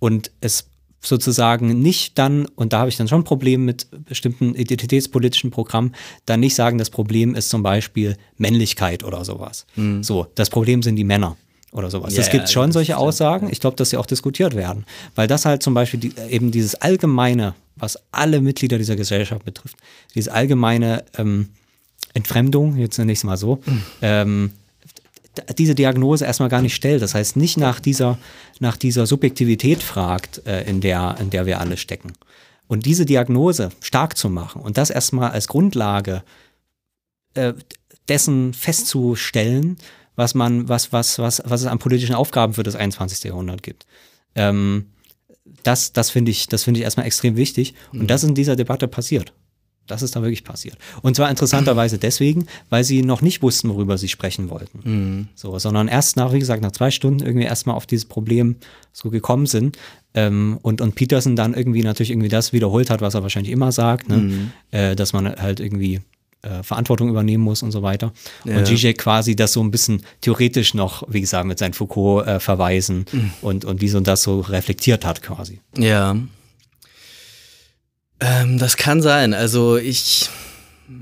Und 0.00 0.32
es 0.40 0.68
sozusagen 1.00 1.80
nicht 1.80 2.18
dann, 2.18 2.46
und 2.56 2.72
da 2.72 2.80
habe 2.80 2.88
ich 2.88 2.96
dann 2.96 3.08
schon 3.08 3.20
ein 3.20 3.24
Problem 3.24 3.64
mit 3.64 3.86
bestimmten 4.06 4.54
identitätspolitischen 4.54 5.50
Programmen, 5.50 5.94
dann 6.26 6.40
nicht 6.40 6.54
sagen, 6.54 6.78
das 6.78 6.90
Problem 6.90 7.34
ist 7.34 7.50
zum 7.50 7.62
Beispiel 7.62 8.16
Männlichkeit 8.36 9.04
oder 9.04 9.24
sowas. 9.24 9.66
So, 10.00 10.26
das 10.34 10.50
Problem 10.50 10.82
sind 10.82 10.96
die 10.96 11.04
Männer 11.04 11.36
oder 11.72 11.90
sowas. 11.90 12.16
Es 12.16 12.30
gibt 12.30 12.44
ja, 12.44 12.52
schon 12.52 12.72
solche 12.72 12.96
Aussagen. 12.96 13.48
Ich 13.50 13.60
glaube, 13.60 13.76
dass 13.76 13.90
sie 13.90 13.96
auch 13.96 14.06
diskutiert 14.06 14.54
werden. 14.54 14.86
Weil 15.14 15.26
das 15.26 15.44
halt 15.44 15.62
zum 15.62 15.74
Beispiel 15.74 16.00
die, 16.00 16.12
eben 16.30 16.50
dieses 16.50 16.76
allgemeine, 16.76 17.54
was 17.76 17.98
alle 18.12 18.40
Mitglieder 18.40 18.78
dieser 18.78 18.96
Gesellschaft 18.96 19.44
betrifft, 19.44 19.76
diese 20.14 20.32
allgemeine 20.32 21.04
ähm, 21.18 21.50
Entfremdung, 22.14 22.76
jetzt 22.76 22.96
nenne 22.98 23.12
ich 23.12 23.18
es 23.18 23.24
mal 23.24 23.36
so, 23.36 23.60
ähm, 24.00 24.52
d- 25.36 25.54
diese 25.58 25.74
Diagnose 25.74 26.24
erstmal 26.24 26.48
gar 26.48 26.62
nicht 26.62 26.74
stellt. 26.74 27.02
Das 27.02 27.14
heißt, 27.14 27.36
nicht 27.36 27.56
nach 27.58 27.80
dieser, 27.80 28.18
nach 28.60 28.76
dieser 28.76 29.06
Subjektivität 29.06 29.82
fragt, 29.82 30.46
äh, 30.46 30.62
in, 30.68 30.80
der, 30.80 31.16
in 31.20 31.30
der 31.30 31.44
wir 31.46 31.60
alle 31.60 31.76
stecken. 31.76 32.12
Und 32.66 32.86
diese 32.86 33.04
Diagnose 33.04 33.70
stark 33.80 34.16
zu 34.16 34.30
machen 34.30 34.62
und 34.62 34.78
das 34.78 34.88
erstmal 34.90 35.30
als 35.32 35.48
Grundlage 35.48 36.22
äh, 37.34 37.52
dessen 38.08 38.54
festzustellen, 38.54 39.76
was 40.16 40.34
man, 40.34 40.68
was, 40.68 40.92
was, 40.92 41.18
was, 41.18 41.42
was 41.44 41.62
es 41.62 41.66
an 41.66 41.78
politischen 41.78 42.14
Aufgaben 42.14 42.54
für 42.54 42.62
das 42.62 42.76
21. 42.76 43.24
Jahrhundert 43.24 43.62
gibt. 43.62 43.86
Ähm, 44.34 44.86
das, 45.62 45.92
das 45.92 46.10
finde 46.10 46.30
ich, 46.30 46.46
das 46.48 46.64
finde 46.64 46.78
ich 46.80 46.84
erstmal 46.84 47.06
extrem 47.06 47.36
wichtig. 47.36 47.74
Und 47.92 48.08
das 48.10 48.22
ist 48.22 48.28
in 48.28 48.34
dieser 48.34 48.56
Debatte 48.56 48.86
passiert. 48.88 49.32
Das 49.86 50.02
ist 50.02 50.16
da 50.16 50.22
wirklich 50.22 50.44
passiert. 50.44 50.76
Und 51.02 51.14
zwar 51.16 51.28
interessanterweise 51.30 51.98
deswegen, 51.98 52.46
weil 52.70 52.84
sie 52.84 53.02
noch 53.02 53.20
nicht 53.20 53.42
wussten, 53.42 53.68
worüber 53.68 53.98
sie 53.98 54.08
sprechen 54.08 54.48
wollten. 54.50 55.28
So, 55.34 55.58
sondern 55.58 55.88
erst 55.88 56.16
nach, 56.16 56.32
wie 56.32 56.38
gesagt, 56.38 56.62
nach 56.62 56.72
zwei 56.72 56.90
Stunden 56.90 57.24
irgendwie 57.24 57.46
erstmal 57.46 57.76
auf 57.76 57.86
dieses 57.86 58.06
Problem 58.06 58.56
so 58.92 59.10
gekommen 59.10 59.46
sind. 59.46 59.76
Ähm, 60.14 60.58
und, 60.62 60.80
und 60.80 60.94
Peterson 60.94 61.36
dann 61.36 61.54
irgendwie 61.54 61.82
natürlich 61.82 62.10
irgendwie 62.10 62.28
das 62.28 62.52
wiederholt 62.52 62.88
hat, 62.88 63.00
was 63.00 63.14
er 63.14 63.22
wahrscheinlich 63.22 63.52
immer 63.52 63.72
sagt, 63.72 64.08
ne? 64.08 64.50
äh, 64.70 64.96
dass 64.96 65.12
man 65.12 65.26
halt 65.26 65.58
irgendwie 65.60 66.00
äh, 66.44 66.62
Verantwortung 66.62 67.08
übernehmen 67.08 67.42
muss 67.42 67.62
und 67.62 67.72
so 67.72 67.82
weiter. 67.82 68.12
Ja. 68.44 68.58
Und 68.58 68.66
Zizek 68.66 68.98
quasi 68.98 69.34
das 69.34 69.52
so 69.52 69.62
ein 69.62 69.70
bisschen 69.70 70.02
theoretisch 70.20 70.74
noch, 70.74 71.02
wie 71.08 71.20
gesagt, 71.20 71.46
mit 71.46 71.58
seinen 71.58 71.72
Foucault-Verweisen 71.72 73.06
und, 73.42 73.64
und 73.64 73.80
wie 73.80 73.88
so 73.88 74.00
das 74.00 74.22
so 74.22 74.40
reflektiert 74.40 75.04
hat 75.04 75.22
quasi. 75.22 75.60
Ja. 75.76 76.16
Ähm, 78.20 78.58
das 78.58 78.76
kann 78.76 79.02
sein. 79.02 79.34
Also 79.34 79.76
ich, 79.76 80.28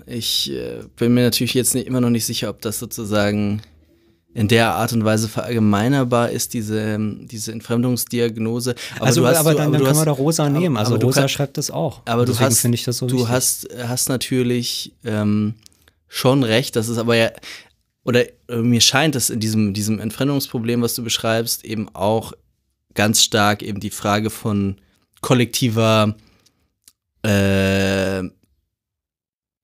ich 0.06 0.50
äh, 0.52 0.80
bin 0.96 1.14
mir 1.14 1.22
natürlich 1.24 1.54
jetzt 1.54 1.74
nicht, 1.74 1.86
immer 1.86 2.00
noch 2.00 2.10
nicht 2.10 2.24
sicher, 2.26 2.48
ob 2.50 2.60
das 2.62 2.78
sozusagen 2.78 3.62
in 4.34 4.48
der 4.48 4.74
Art 4.74 4.94
und 4.94 5.04
Weise 5.04 5.28
verallgemeinerbar 5.28 6.30
ist, 6.30 6.54
diese, 6.54 6.98
diese 7.26 7.52
Entfremdungsdiagnose. 7.52 8.74
Aber 8.96 9.06
also, 9.06 9.20
du 9.20 9.26
hast, 9.26 9.36
aber 9.36 9.50
du, 9.52 9.56
dann, 9.58 9.66
aber 9.66 9.72
dann 9.72 9.80
du 9.80 9.84
können 9.86 9.98
hast, 9.98 10.06
wir 10.06 10.10
doch 10.12 10.18
Rosa 10.18 10.48
nehmen. 10.48 10.76
Also 10.78 10.96
du 10.96 11.06
Rosa 11.06 11.20
kann- 11.20 11.28
schreibt 11.28 11.58
das 11.58 11.70
auch. 11.70 12.00
aber 12.06 12.24
du 12.24 12.32
Deswegen 12.32 12.46
hast, 12.46 12.60
finde 12.60 12.76
ich 12.76 12.84
das 12.84 12.96
so 12.96 13.06
du 13.06 13.16
wichtig. 13.16 13.28
hast, 13.30 13.68
hast 13.86 14.08
natürlich 14.08 14.94
ähm, 15.04 15.54
schon 16.08 16.44
recht, 16.44 16.76
das 16.76 16.88
ist 16.88 16.96
aber 16.96 17.14
ja, 17.16 17.30
oder 18.04 18.24
äh, 18.48 18.56
mir 18.56 18.80
scheint, 18.80 19.14
dass 19.14 19.28
in 19.28 19.38
diesem, 19.38 19.74
diesem 19.74 20.00
Entfremdungsproblem, 20.00 20.80
was 20.80 20.94
du 20.94 21.04
beschreibst, 21.04 21.64
eben 21.66 21.94
auch 21.94 22.32
ganz 22.94 23.22
stark 23.22 23.62
eben 23.62 23.80
die 23.80 23.90
Frage 23.90 24.30
von 24.30 24.76
kollektiver 25.20 26.14
äh, 27.22 28.22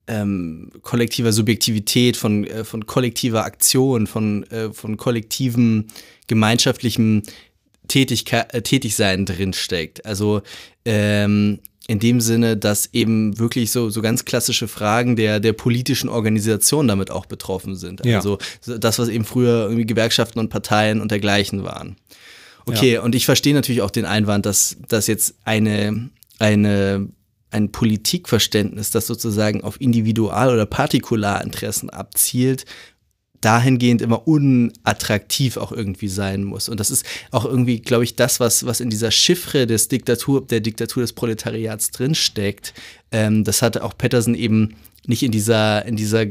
ähm, 0.09 0.71
kollektiver 0.83 1.33
Subjektivität, 1.33 2.17
von, 2.17 2.45
äh, 2.45 2.65
von 2.65 2.87
kollektiver 2.87 3.45
Aktion, 3.45 4.07
von, 4.07 4.45
äh, 4.45 4.73
von 4.73 4.97
kollektivem 4.97 5.87
gemeinschaftlichem 6.27 7.23
Tätigkeit, 7.89 8.53
äh, 8.55 8.63
Tätigsein 8.63 9.27
drinsteckt. 9.27 10.05
Also 10.07 10.43
ähm, 10.85 11.61
in 11.89 11.99
dem 11.99 12.21
Sinne, 12.21 12.57
dass 12.57 12.91
eben 12.93 13.39
wirklich 13.39 13.71
so, 13.71 13.89
so 13.89 14.03
ganz 14.03 14.27
klassische 14.27 14.69
Fragen 14.69 15.17
der, 15.17 15.41
der 15.41 15.55
politischen 15.55 16.11
Organisation 16.11 16.87
damit 16.87 17.11
auch 17.11 17.25
betroffen 17.27 17.77
sind. 17.77 18.05
Ja. 18.05 18.17
Also 18.17 18.39
so 18.61 18.77
das, 18.77 18.99
was 18.99 19.09
eben 19.09 19.25
früher 19.25 19.65
irgendwie 19.65 19.87
Gewerkschaften 19.87 20.39
und 20.39 20.51
Parteien 20.51 21.01
und 21.01 21.11
dergleichen 21.11 21.65
waren. 21.65 21.97
Okay, 22.67 22.99
und 22.99 23.15
ich 23.15 23.25
verstehe 23.25 23.55
natürlich 23.55 23.81
auch 23.81 23.91
den 23.91 24.05
Einwand, 24.05 24.45
dass, 24.45 24.77
dass 24.89 25.07
jetzt 25.07 25.37
eine, 25.45 26.11
eine, 26.39 27.09
ein 27.51 27.73
Politikverständnis, 27.73 28.91
das 28.91 29.07
sozusagen 29.07 29.63
auf 29.63 29.81
Individual- 29.81 30.53
oder 30.53 30.67
Partikularinteressen 30.67 31.91
abzielt, 31.91 32.65
dahingehend 33.41 34.03
immer 34.03 34.27
unattraktiv 34.27 35.57
auch 35.57 35.71
irgendwie 35.71 36.09
sein 36.09 36.43
muss. 36.45 36.69
Und 36.69 36.81
das 36.81 36.91
ist 36.91 37.07
auch 37.31 37.45
irgendwie, 37.45 37.81
glaube 37.81 38.05
ich, 38.05 38.17
das, 38.17 38.41
was, 38.41 38.67
was 38.67 38.81
in 38.81 38.91
dieser 38.91 39.11
Chiffre 39.11 39.67
des 39.67 39.89
Diktatur, 39.89 40.45
der 40.45 40.61
Diktatur 40.61 41.03
des 41.03 41.13
Proletariats 41.13 41.91
drinsteckt. 41.93 42.75
Ähm, 43.13 43.45
das 43.45 43.63
hatte 43.63 43.85
auch 43.85 43.97
Patterson 43.97 44.35
eben 44.35 44.75
nicht 45.07 45.23
in 45.23 45.31
dieser, 45.31 45.85
in 45.87 45.97
dieser 45.97 46.27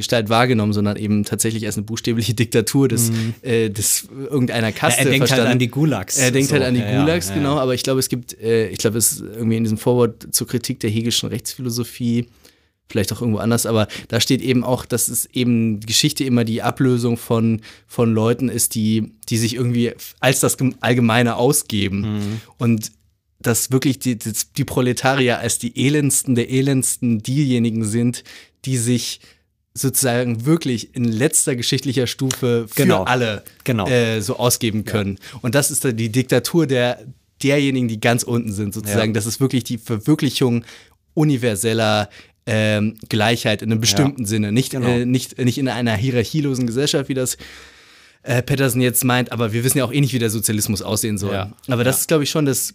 Gestalt 0.00 0.28
wahrgenommen, 0.28 0.72
sondern 0.72 0.96
eben 0.96 1.24
tatsächlich 1.24 1.64
als 1.66 1.76
eine 1.76 1.84
buchstäbliche 1.84 2.34
Diktatur 2.34 2.88
des, 2.88 3.12
äh, 3.42 3.70
des 3.70 4.08
irgendeiner 4.10 4.72
Kaste 4.72 5.00
er 5.00 5.04
denkt 5.04 5.20
halt 5.20 5.28
verstanden. 5.28 5.52
an 5.52 5.58
die 5.58 5.68
Gulags. 5.68 6.18
Er 6.18 6.30
denkt 6.30 6.48
So, 6.48 6.54
halt 6.54 6.64
an 6.64 6.74
die 6.74 6.80
ja, 6.80 6.90
ja, 6.90 7.00
Gulags, 7.00 7.28
ja, 7.28 7.34
genau, 7.36 7.56
ja. 7.56 7.62
aber 7.62 7.74
ich 7.74 7.82
glaube, 7.82 8.00
es 8.00 8.08
gibt, 8.08 8.38
äh, 8.40 8.68
ich 8.68 8.78
glaube, 8.78 8.98
es 8.98 9.12
ist 9.12 9.20
irgendwie 9.20 9.56
in 9.56 9.64
diesem 9.64 9.78
Vorwort 9.78 10.26
zur 10.32 10.46
Kritik 10.46 10.80
der 10.80 10.90
Hegelischen 10.90 11.28
Rechtsphilosophie, 11.28 12.26
vielleicht 12.88 13.12
auch 13.12 13.20
irgendwo 13.20 13.38
anders, 13.38 13.66
aber 13.66 13.86
da 14.08 14.20
steht 14.20 14.42
eben 14.42 14.64
auch, 14.64 14.84
dass 14.84 15.06
es 15.08 15.26
eben 15.26 15.78
Geschichte 15.80 16.24
immer 16.24 16.42
die 16.44 16.60
Ablösung 16.62 17.16
von, 17.16 17.60
von 17.86 18.12
Leuten 18.12 18.48
ist, 18.48 18.74
die, 18.74 19.12
die 19.28 19.38
sich 19.38 19.54
irgendwie 19.54 19.92
als 20.18 20.40
das 20.40 20.58
Gem- 20.58 20.74
Allgemeine 20.80 21.36
ausgeben. 21.36 22.00
Mhm. 22.00 22.40
Und 22.58 22.90
dass 23.42 23.70
wirklich 23.70 23.98
die, 24.00 24.18
die, 24.18 24.32
die 24.56 24.64
Proletarier 24.64 25.38
als 25.38 25.58
die 25.58 25.86
elendsten 25.86 26.34
der 26.34 26.50
elendsten 26.50 27.22
diejenigen 27.22 27.84
sind, 27.84 28.22
die 28.66 28.76
sich 28.76 29.20
sozusagen 29.80 30.44
wirklich 30.46 30.94
in 30.94 31.04
letzter 31.04 31.56
geschichtlicher 31.56 32.06
Stufe 32.06 32.66
für 32.68 32.74
Genau. 32.82 33.04
alle 33.04 33.42
Genau. 33.64 33.86
äh, 33.88 34.20
so 34.20 34.36
ausgeben 34.38 34.84
können. 34.84 35.18
Und 35.42 35.54
das 35.54 35.70
ist 35.70 35.84
die 35.84 36.10
Diktatur 36.10 36.66
der 36.66 36.98
derjenigen, 37.42 37.88
die 37.88 37.98
ganz 38.00 38.22
unten 38.22 38.52
sind, 38.52 38.74
sozusagen. 38.74 39.12
Ja. 39.12 39.14
Das 39.14 39.24
ist 39.26 39.40
wirklich 39.40 39.64
die 39.64 39.78
Verwirklichung 39.78 40.64
universeller 41.14 42.08
ähm, 42.46 42.96
Gleichheit 43.08 43.62
in 43.62 43.70
einem 43.70 43.80
bestimmten 43.80 44.24
Sinne. 44.26 44.50
Nicht, 44.52 44.70
Genau. 44.72 44.88
äh, 44.88 45.06
nicht, 45.06 45.38
nicht 45.38 45.58
in 45.58 45.68
einer 45.68 45.94
hierarchielosen 45.96 46.66
Gesellschaft, 46.66 47.08
wie 47.08 47.14
das 47.14 47.36
äh, 48.22 48.42
Patterson 48.42 48.80
jetzt 48.80 49.04
meint, 49.04 49.32
aber 49.32 49.52
wir 49.52 49.62
wissen 49.64 49.78
ja 49.78 49.84
auch 49.84 49.92
eh 49.92 50.00
nicht, 50.00 50.12
wie 50.12 50.18
der 50.18 50.30
Sozialismus 50.30 50.82
aussehen 50.82 51.16
soll. 51.18 51.32
Ja. 51.32 51.52
Aber 51.68 51.84
das 51.84 51.96
Ja. 51.96 52.00
ist, 52.00 52.08
glaube 52.08 52.24
ich, 52.24 52.30
schon 52.30 52.44
das, 52.46 52.74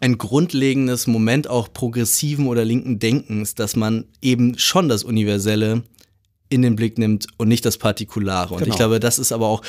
ein 0.00 0.18
grundlegendes 0.18 1.06
Moment 1.06 1.48
auch 1.48 1.72
progressiven 1.72 2.46
oder 2.46 2.64
linken 2.64 2.98
Denkens, 2.98 3.54
dass 3.54 3.74
man 3.76 4.04
eben 4.22 4.56
schon 4.58 4.88
das 4.88 5.02
Universelle 5.04 5.82
in 6.50 6.62
den 6.62 6.76
Blick 6.76 6.98
nimmt 6.98 7.26
und 7.38 7.48
nicht 7.48 7.64
das 7.64 7.78
Partikulare. 7.78 8.54
Und 8.54 8.60
Genau. 8.60 8.72
ich 8.72 8.76
glaube, 8.76 9.00
das 9.00 9.18
ist 9.18 9.32
aber 9.32 9.46
auch 9.46 9.62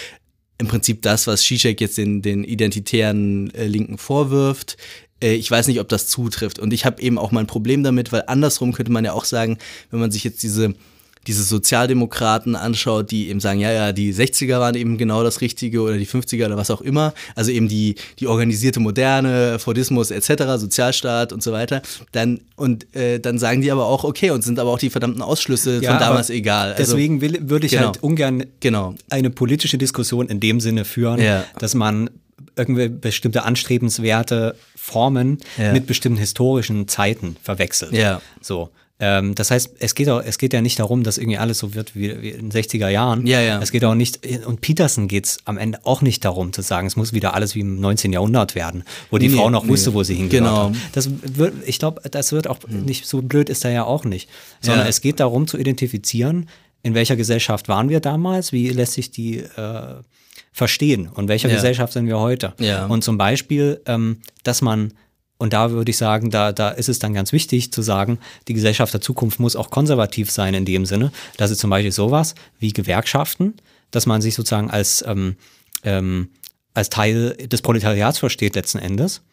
im 0.58 0.68
Prinzip 0.68 1.02
das, 1.02 1.28
was 1.28 1.42
Zizek 1.42 1.80
jetzt 1.80 1.98
den, 1.98 2.22
den 2.22 2.44
identitären 2.44 3.54
äh, 3.54 3.66
Linken 3.68 3.98
vorwirft. 3.98 4.78
Äh, 5.22 5.36
ich 5.36 5.50
weiß 5.50 5.68
nicht, 5.68 5.80
ob 5.80 5.88
das 5.90 6.08
zutrifft. 6.08 6.60
Und 6.60 6.74
ich 6.74 6.86
habe 6.86 7.02
eben 7.02 7.18
auch 7.18 7.32
mein 7.32 7.48
Problem 7.48 7.84
damit, 7.84 8.12
weil 8.12 8.24
andersrum 8.28 8.74
könnte 8.74 8.92
man 8.92 9.06
ja 9.06 9.14
auch 9.14 9.26
sagen, 9.26 9.58
wenn 9.90 10.00
man 10.00 10.12
sich 10.12 10.24
jetzt 10.24 10.44
diese 10.44 10.76
diese 11.28 11.44
Sozialdemokraten 11.44 12.56
anschaut, 12.56 13.12
die 13.12 13.30
eben 13.30 13.40
sagen, 13.40 13.60
ja, 13.60 13.72
ja, 13.72 13.92
die 13.92 14.14
60er 14.14 14.60
waren 14.60 14.76
eben 14.76 14.98
genau 14.98 15.24
das 15.24 15.42
Richtige 15.42 15.82
oder 15.82 15.98
die 15.98 16.08
50er 16.08 16.46
oder 16.48 16.58
was 16.58 16.72
auch 16.72 16.82
immer, 16.82 17.14
also 17.36 17.52
eben 17.52 17.68
die, 17.68 17.96
die 18.20 18.28
organisierte 18.28 18.80
Moderne, 18.80 19.60
Fordismus 19.60 20.12
etc., 20.12 20.44
Sozialstaat 20.58 21.32
und 21.34 21.44
so 21.44 21.52
weiter, 21.52 21.82
dann, 22.12 22.40
und 22.56 22.94
äh, 22.96 23.20
dann 23.20 23.38
sagen 23.38 23.62
die 23.62 23.72
aber 23.72 23.86
auch, 23.86 24.04
okay, 24.04 24.32
und 24.32 24.44
sind 24.44 24.58
aber 24.60 24.72
auch 24.72 24.80
die 24.80 24.90
verdammten 24.90 25.22
Ausschlüsse 25.22 25.80
Ja, 25.82 25.92
von 25.92 26.00
damals 26.00 26.30
egal. 26.30 26.74
Also, 26.74 26.94
Deswegen 26.94 27.22
will, 27.22 27.38
würde 27.50 27.66
ich 27.66 27.74
genau. 27.74 27.86
halt 27.88 28.02
ungern 28.04 28.46
Genau. 28.60 28.96
eine 29.10 29.30
politische 29.30 29.78
Diskussion 29.78 30.28
in 30.28 30.40
dem 30.40 30.60
Sinne 30.60 30.86
führen, 30.86 31.20
Ja. 31.22 31.44
dass 31.60 31.76
man 31.76 32.10
irgendwie 32.56 32.90
bestimmte 32.90 33.44
anstrebenswerte 33.44 34.56
Formen 34.76 35.38
Ja. 35.58 35.72
mit 35.74 35.86
bestimmten 35.88 36.18
historischen 36.20 36.88
Zeiten 36.88 37.38
verwechselt. 37.42 37.94
Ja. 37.94 38.22
So. 38.42 38.70
Ähm, 39.04 39.34
das 39.34 39.50
heißt, 39.50 39.72
es 39.80 39.96
geht, 39.96 40.08
auch, 40.10 40.22
es 40.24 40.38
geht 40.38 40.54
ja 40.54 40.62
nicht 40.62 40.78
darum, 40.80 41.02
dass 41.04 41.18
irgendwie 41.18 41.40
alles 41.40 41.58
so 41.58 41.74
wird 41.74 41.96
wie, 41.96 42.22
wie 42.22 42.30
in 42.30 42.50
den 42.50 42.52
60er 42.52 42.88
Jahren. 42.88 43.26
Ja, 43.26 43.42
ja. 43.42 43.60
Es 43.60 43.72
geht 43.72 43.84
auch 43.84 43.96
nicht, 43.96 44.20
und 44.46 44.62
Peterson 44.62 45.08
geht 45.08 45.26
es 45.26 45.40
am 45.46 45.58
Ende 45.58 45.80
auch 45.86 46.04
nicht 46.04 46.24
darum 46.24 46.54
zu 46.54 46.62
sagen, 46.62 46.86
es 46.86 46.96
muss 46.96 47.12
wieder 47.12 47.34
alles 47.34 47.56
wie 47.56 47.62
im 47.62 47.80
19. 47.80 48.14
Jahrhundert 48.14 48.54
werden, 48.54 48.84
wo 49.10 49.18
die 49.18 49.28
Nee, 49.30 49.36
Frau 49.38 49.50
noch 49.50 49.64
nee. 49.64 49.70
wusste, 49.72 49.96
wo 49.96 50.04
sie 50.04 50.14
hingehört 50.14 50.46
Genau. 50.46 50.70
hat. 50.70 50.76
Das 50.94 51.10
wird, 51.24 51.56
ich 51.66 51.80
glaube, 51.80 52.02
das 52.12 52.32
wird 52.32 52.48
auch 52.48 52.60
nicht 52.70 53.08
so 53.08 53.24
blöd 53.24 53.50
ist 53.50 53.66
er 53.66 53.72
ja 53.72 53.84
auch 53.86 54.06
nicht, 54.06 54.30
sondern 54.62 54.84
Ja. 54.86 54.90
es 54.90 55.02
geht 55.02 55.20
darum 55.20 55.48
zu 55.48 55.58
identifizieren, 55.58 56.48
in 56.84 56.94
welcher 56.94 57.16
Gesellschaft 57.16 57.68
waren 57.70 57.90
wir 57.90 58.02
damals, 58.02 58.52
wie 58.52 58.70
lässt 58.70 58.94
sich 58.94 59.10
die 59.10 59.38
äh, 59.40 59.96
verstehen 60.52 61.08
und 61.08 61.24
in 61.24 61.28
welcher 61.28 61.50
Ja. 61.50 61.56
Gesellschaft 61.56 61.94
sind 61.94 62.06
wir 62.08 62.20
heute. 62.20 62.54
Ja. 62.60 62.86
Und 62.86 63.04
zum 63.04 63.18
Beispiel, 63.18 63.82
ähm, 63.88 64.18
dass 64.44 64.62
man 64.62 64.94
und 65.42 65.54
da 65.54 65.72
würde 65.72 65.90
ich 65.90 65.98
sagen, 65.98 66.30
da, 66.30 66.52
da 66.52 66.70
ist 66.70 66.88
es 66.88 67.00
dann 67.00 67.16
ganz 67.16 67.32
wichtig 67.32 67.74
zu 67.74 67.82
sagen, 67.82 68.20
die 68.48 68.54
Gesellschaft 68.54 68.94
der 68.94 69.02
Zukunft 69.02 69.40
muss 69.40 69.56
auch 69.56 69.72
konservativ 69.72 70.30
sein 70.30 70.54
in 70.54 70.66
dem 70.66 70.86
Sinne, 70.86 71.12
dass 71.38 71.50
es 71.50 71.58
zum 71.58 71.72
Beispiel 71.72 71.92
sowas 71.92 72.36
wie 72.60 72.72
Gewerkschaften, 72.72 73.56
dass 73.90 74.06
man 74.06 74.22
sich 74.22 74.36
sozusagen 74.36 74.70
als, 74.70 75.04
ähm, 75.08 75.38
ähm, 75.84 76.30
als 76.76 76.92
Teil 76.92 77.36
des 77.38 77.64
Proletariats 77.64 78.20
versteht 78.20 78.54
letzten 78.54 78.78
Endes, 78.78 79.24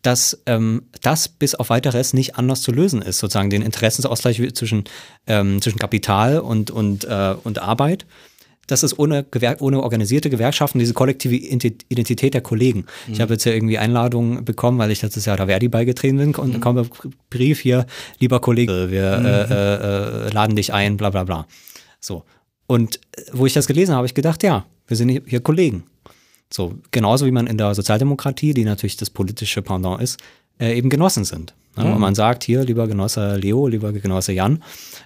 dass 0.00 0.40
ähm, 0.46 0.84
das 1.02 1.28
bis 1.28 1.54
auf 1.54 1.68
weiteres 1.68 2.14
nicht 2.14 2.36
anders 2.36 2.62
zu 2.62 2.72
lösen 2.72 3.02
ist, 3.02 3.18
sozusagen 3.18 3.50
den 3.50 3.60
Interessensausgleich 3.60 4.54
zwischen, 4.54 4.84
ähm, 5.26 5.60
zwischen 5.60 5.78
Kapital 5.78 6.38
und, 6.38 6.70
und, 6.70 7.04
äh, 7.04 7.34
und 7.44 7.58
Arbeit. 7.58 8.06
Das 8.66 8.82
ist 8.84 8.98
ohne, 8.98 9.24
Gewer 9.24 9.56
ohne 9.60 9.82
organisierte 9.82 10.30
Gewerkschaften 10.30 10.78
diese 10.78 10.94
kollektive 10.94 11.34
Identi- 11.34 11.78
Identität 11.88 12.34
der 12.34 12.40
Kollegen. 12.40 12.86
Ich 13.10 13.20
habe 13.20 13.32
jetzt 13.34 13.44
ja 13.44 13.52
irgendwie 13.52 13.78
Einladungen 13.78 14.44
bekommen, 14.44 14.78
weil 14.78 14.92
ich 14.92 15.02
letztes 15.02 15.24
Jahr 15.24 15.36
der 15.36 15.46
Verdi 15.46 15.68
beigetreten 15.68 16.18
bin 16.18 16.34
und 16.36 16.60
kommt 16.60 16.78
ein 16.78 16.88
Brief 17.30 17.58
hier, 17.60 17.86
lieber 18.20 18.40
Kollege, 18.40 18.90
wir 18.90 19.02
äh, 19.02 19.52
äh, 19.52 20.26
äh, 20.28 20.32
laden 20.32 20.54
dich 20.54 20.72
ein, 20.72 20.96
bla 20.96 21.10
bla 21.10 21.24
bla. 21.24 21.46
So. 21.98 22.24
Und 22.68 23.00
äh, 23.16 23.22
wo 23.32 23.44
ich 23.46 23.52
das 23.54 23.66
gelesen 23.66 23.90
habe, 23.90 23.98
habe 23.98 24.06
ich 24.06 24.14
gedacht, 24.14 24.42
ja, 24.44 24.64
wir 24.86 24.96
sind 24.96 25.08
hier- 25.08 25.40
Kollegen. 25.40 25.84
So, 26.52 26.74
genauso 26.90 27.26
wie 27.26 27.30
man 27.32 27.46
in 27.46 27.58
der 27.58 27.74
Sozialdemokratie, 27.74 28.54
die 28.54 28.64
natürlich 28.64 28.96
das 28.96 29.10
politische 29.10 29.62
Pendant 29.62 30.00
ist, 30.00 30.20
äh, 30.60 30.76
eben 30.76 30.90
Genossen 30.90 31.24
sind. 31.24 31.54
Ne? 31.76 31.92
Und 31.92 32.00
man 32.00 32.14
sagt, 32.14 32.44
hier, 32.44 32.62
lieber 32.64 32.86
Genosse 32.88 33.36
Leo, 33.36 33.66
lieber 33.68 33.92
Genosse 33.92 34.32
Jan. 34.32 34.62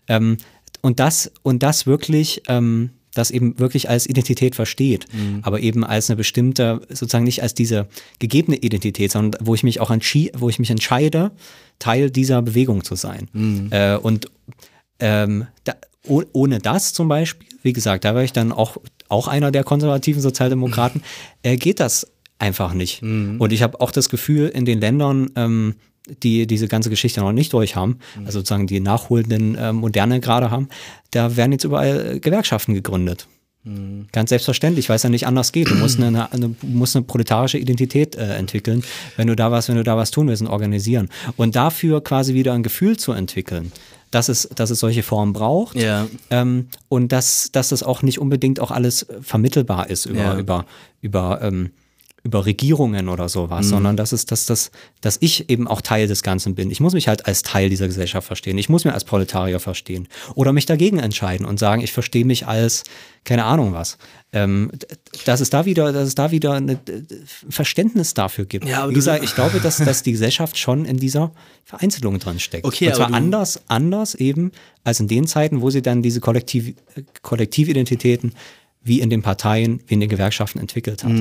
Ähm, 0.09 0.37
und 0.83 1.01
das, 1.01 1.31
und 1.43 1.63
das 1.63 1.87
wirklich, 1.87 2.43
ähm, 2.49 2.91
das 3.15 3.31
eben 3.31 3.59
wirklich 3.59 3.89
als 3.89 4.07
Identität 4.07 4.55
versteht, 4.55 5.07
aber 5.43 5.61
eben 5.61 5.85
als 5.85 6.11
eine 6.11 6.17
bestimmte, 6.17 6.81
sozusagen 6.89 7.25
nicht 7.25 7.43
als 7.43 7.55
diese 7.55 7.87
gegebene 8.19 8.57
Identität, 8.57 9.13
sondern 9.13 9.41
wo 9.45 9.55
ich 9.55 9.63
mich 9.63 9.81
auch 9.81 9.91
wo 10.35 10.49
ich 10.49 10.59
mich 10.59 10.71
entscheide, 10.71 11.31
Teil 11.79 12.11
dieser 12.11 12.43
Bewegung 12.43 12.85
zu 12.85 12.95
sein. 12.95 13.29
Äh, 13.71 13.97
und 13.97 14.31
ähm, 15.01 15.47
da, 15.65 15.75
oh, 16.07 16.23
ohne 16.33 16.59
das 16.59 16.93
zum 16.93 17.09
Beispiel, 17.09 17.49
wie 17.63 17.73
gesagt, 17.73 18.05
da 18.05 18.15
wäre 18.15 18.25
ich 18.25 18.33
dann 18.33 18.53
auch, 18.53 18.77
auch 19.09 19.29
einer 19.29 19.51
der 19.51 19.65
konservativen 19.65 20.23
Sozialdemokraten, 20.23 21.03
äh, 21.43 21.57
geht 21.57 21.81
das 21.81 22.07
einfach 22.39 22.75
nicht. 22.75 23.03
Und 23.39 23.53
ich 23.53 23.63
habe 23.63 23.81
auch 23.81 23.91
das 23.91 24.09
Gefühl, 24.09 24.49
in 24.49 24.65
den 24.65 24.81
Ländern, 24.81 25.31
ähm, 25.37 25.75
die 26.23 26.47
diese 26.47 26.69
ganze 26.69 26.91
Geschichte 26.91 27.21
noch 27.21 27.33
nicht 27.33 27.53
durch 27.53 27.77
haben, 27.77 27.99
also 28.25 28.41
sozusagen 28.41 28.67
die 28.67 28.81
nachholenden 28.81 29.55
äh, 29.55 29.73
Moderne 29.73 30.21
gerade 30.21 30.51
haben, 30.51 30.69
da 31.11 31.37
werden 31.37 31.53
jetzt 31.53 31.65
überall 31.65 32.17
äh, 32.17 32.21
Gewerkschaften 32.21 32.75
gegründet. 32.75 33.27
Ganz 34.13 34.29
selbstverständlich, 34.29 34.91
weil 34.91 34.97
es 34.97 35.05
ja 35.05 35.09
nicht 35.09 35.27
anders 35.27 35.51
geht. 35.51 35.71
Du 35.71 35.75
musst 35.75 35.99
eine, 36.03 36.31
eine, 36.31 36.55
musst 36.61 36.97
eine 36.97 37.05
proletarische 37.07 37.57
Identität 37.57 38.15
äh, 38.15 38.35
entwickeln, 38.37 38.85
wenn 39.17 39.27
du 39.27 39.35
da 39.35 39.51
was, 39.51 39.71
wenn 39.71 39.77
du 39.77 39.83
da 39.85 39.97
was 39.97 40.11
tun 40.11 40.29
willst 40.29 40.43
und 40.43 40.49
organisieren. 40.49 41.09
Und 41.37 41.57
dafür 41.57 42.05
quasi 42.05 42.35
wieder 42.35 42.53
ein 42.53 42.63
Gefühl 42.63 42.99
zu 42.99 43.13
entwickeln, 43.13 43.73
dass 44.11 44.29
es, 44.29 44.51
dass 44.55 44.69
es 44.69 44.81
solche 44.81 45.03
Formen 45.03 45.33
braucht. 45.33 45.77
Ja. 45.77 46.07
Ähm, 46.29 46.69
und 46.91 47.11
dass, 47.11 47.53
dass 47.53 47.71
das 47.71 47.83
auch 47.83 48.03
nicht 48.03 48.19
unbedingt 48.19 48.61
auch 48.61 48.71
alles 48.71 49.07
vermittelbar 49.23 49.89
ist 49.89 50.05
über, 50.05 50.21
Ja. 50.21 50.39
über, 50.39 50.67
über, 51.01 51.41
ähm, 51.41 51.71
über 52.25 52.47
Regierungen 52.47 53.11
oder 53.11 53.29
sowas, 53.29 53.69
sondern 53.69 53.99
dass 53.99 54.13
es, 54.13 54.25
dass 54.25 54.47
das, 54.47 54.71
dass 55.03 55.19
ich 55.21 55.51
eben 55.51 55.69
auch 55.69 55.83
Teil 55.83 56.09
des 56.09 56.23
Ganzen 56.23 56.55
bin. 56.55 56.71
Ich 56.71 56.81
muss 56.81 56.95
mich 56.95 57.07
halt 57.07 57.27
als 57.27 57.43
Teil 57.43 57.69
dieser 57.69 57.87
Gesellschaft 57.87 58.27
verstehen. 58.27 58.57
Ich 58.57 58.71
muss 58.71 58.87
mir 58.87 58.95
als 58.95 59.05
Proletarier 59.05 59.61
verstehen. 59.61 60.09
Oder 60.35 60.55
mich 60.55 60.65
dagegen 60.65 60.99
entscheiden 60.99 61.45
und 61.45 61.59
sagen, 61.59 61.83
ich 61.83 61.93
verstehe 61.93 62.25
mich 62.25 62.47
als, 62.47 62.85
keine 63.25 63.45
Ahnung 63.45 63.75
was. 63.75 63.99
Ähm, 64.33 64.71
dass 65.27 65.41
es 65.41 65.51
da 65.51 65.67
wieder, 65.67 65.93
dass 65.93 66.09
es 66.09 66.15
da 66.15 66.31
wieder 66.31 66.55
ein 66.55 66.79
Verständnis 67.51 68.15
dafür 68.15 68.47
gibt. 68.47 68.67
Ja, 68.67 68.85
aber 68.85 68.91
Wie 68.91 68.95
gesagt, 68.95 69.23
ich 69.23 69.35
glaube, 69.35 69.61
dass, 69.61 69.77
dass 69.77 70.03
die 70.03 70.13
Gesellschaft 70.13 70.57
schon 70.57 70.87
in 70.87 70.97
dieser 70.97 71.31
Vereinzelung 71.63 72.19
drin 72.19 72.41
steckt. 72.41 72.65
Okay, 72.65 72.89
und 72.89 72.95
zwar 72.95 73.13
anders, 73.13 73.61
anders 73.69 74.15
eben 74.15 74.51
als 74.83 74.99
in 74.99 75.09
den 75.09 75.27
Zeiten, 75.27 75.61
wo 75.61 75.69
sie 75.69 75.83
dann 75.83 76.01
diese 76.01 76.21
Kollektiv, 76.21 76.75
Kollektividentitäten 77.21 78.33
wie 78.83 79.01
in 79.01 79.11
den 79.11 79.23
Parteien, 79.23 79.81
wie 79.87 79.95
in 79.95 80.01
den 80.01 80.11
Gewerkschaften 80.11 80.59
entwickelt 80.59 81.05
hat. 81.05 81.13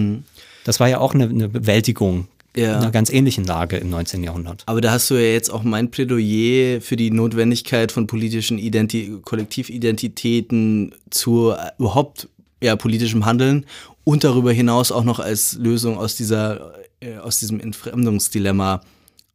Das 0.64 0.80
war 0.80 0.90
ja 0.90 1.00
auch 1.00 1.14
eine, 1.14 1.26
eine 1.26 1.50
Bewältigung. 1.50 2.28
Ja. 2.56 2.78
einer 2.78 2.92
ganz 2.92 3.10
ähnlichen 3.10 3.46
Lage 3.46 3.78
im 3.78 3.90
19. 3.90 4.24
Jahrhundert. 4.24 4.62
Aber 4.68 4.80
da 4.80 4.92
hast 4.92 5.10
du 5.10 5.16
ja 5.16 5.22
jetzt 5.22 5.50
auch 5.50 5.64
mein 5.64 5.90
Plädoyer 5.90 6.82
für 6.82 6.96
die 6.96 7.10
Notwendigkeit 7.10 7.92
von 7.92 8.06
politischen 8.06 8.60
Identi 8.60 9.18
Kollektividentitäten 9.24 10.94
zu 11.10 11.50
äh, 11.50 11.72
überhaupt 11.80 12.30
ja, 12.62 12.76
politischem 12.76 13.26
Handeln 13.26 13.66
und 14.04 14.24
darüber 14.24 14.52
hinaus 14.52 14.92
auch 14.92 15.04
noch 15.04 15.20
als 15.20 15.54
Lösung 15.56 15.98
aus 15.98 16.16
dieser 16.16 16.76
äh, 17.00 17.18
aus 17.18 17.40
diesem 17.40 17.60
Entfremdungsdilemma 17.60 18.82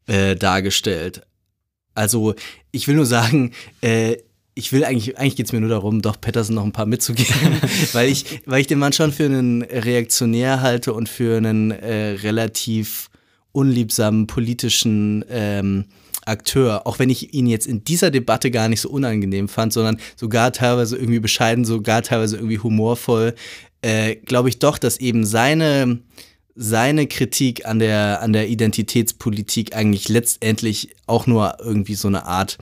äh, 0.07 0.37
dargestellt. 0.37 1.23
Also 1.95 2.35
ich 2.71 2.87
will 2.87 2.95
nur 2.95 3.07
sagen, 3.07 3.53
äh, 3.81 4.17
ich 4.59 4.73
will 4.73 4.85
eigentlich, 4.85 5.17
eigentlich 5.17 5.37
geht 5.37 5.47
es 5.47 5.53
mir 5.53 5.61
nur 5.61 5.71
darum, 5.71 6.03
doch 6.03 6.21
Patterson 6.21 6.57
noch 6.57 6.65
ein 6.65 6.73
paar 6.73 6.85
mitzugeben, 6.85 7.61
weil 7.93 8.11
ich, 8.11 8.41
weil 8.45 8.61
ich 8.61 8.67
den 8.67 8.81
Mann 8.81 8.93
schon 8.93 9.13
für 9.13 9.25
einen 9.25 9.63
Reaktionär 9.63 10.61
halte 10.61 10.93
und 10.93 11.09
für 11.09 11.37
einen 11.37 11.71
äh, 11.71 12.17
relativ 12.23 13.09
unliebsamen 13.53 14.27
politischen 14.27 15.25
ähm, 15.31 15.85
Akteur, 16.27 16.89
auch 16.89 16.99
wenn 16.99 17.09
ich 17.09 17.33
ihn 17.35 17.47
jetzt 17.47 17.69
in 17.69 17.85
dieser 17.85 18.11
Debatte 18.11 18.51
gar 18.51 18.69
nicht 18.69 18.81
so 18.81 18.91
unangenehm 18.91 19.49
fand, 19.49 19.73
sondern 19.73 19.99
sogar 20.17 20.53
teilweise 20.53 20.97
irgendwie 20.97 21.21
bescheiden, 21.21 21.65
sogar 21.65 22.03
teilweise 22.03 22.37
irgendwie 22.37 22.59
humorvoll, 22.59 23.37
äh, 23.83 24.17
glaube 24.17 24.49
ich 24.49 24.59
doch, 24.59 24.77
dass 24.77 24.99
eben 24.99 25.25
seine, 25.25 26.01
seine 26.57 27.07
Kritik 27.07 27.65
an 27.65 27.79
der, 27.79 28.23
an 28.23 28.33
der 28.33 28.49
Identitätspolitik 28.49 29.77
eigentlich 29.77 30.09
letztendlich 30.09 30.91
auch 31.07 31.29
nur 31.29 31.59
irgendwie 31.61 31.95
so 31.95 32.09
eine 32.09 32.27
Art 32.27 32.59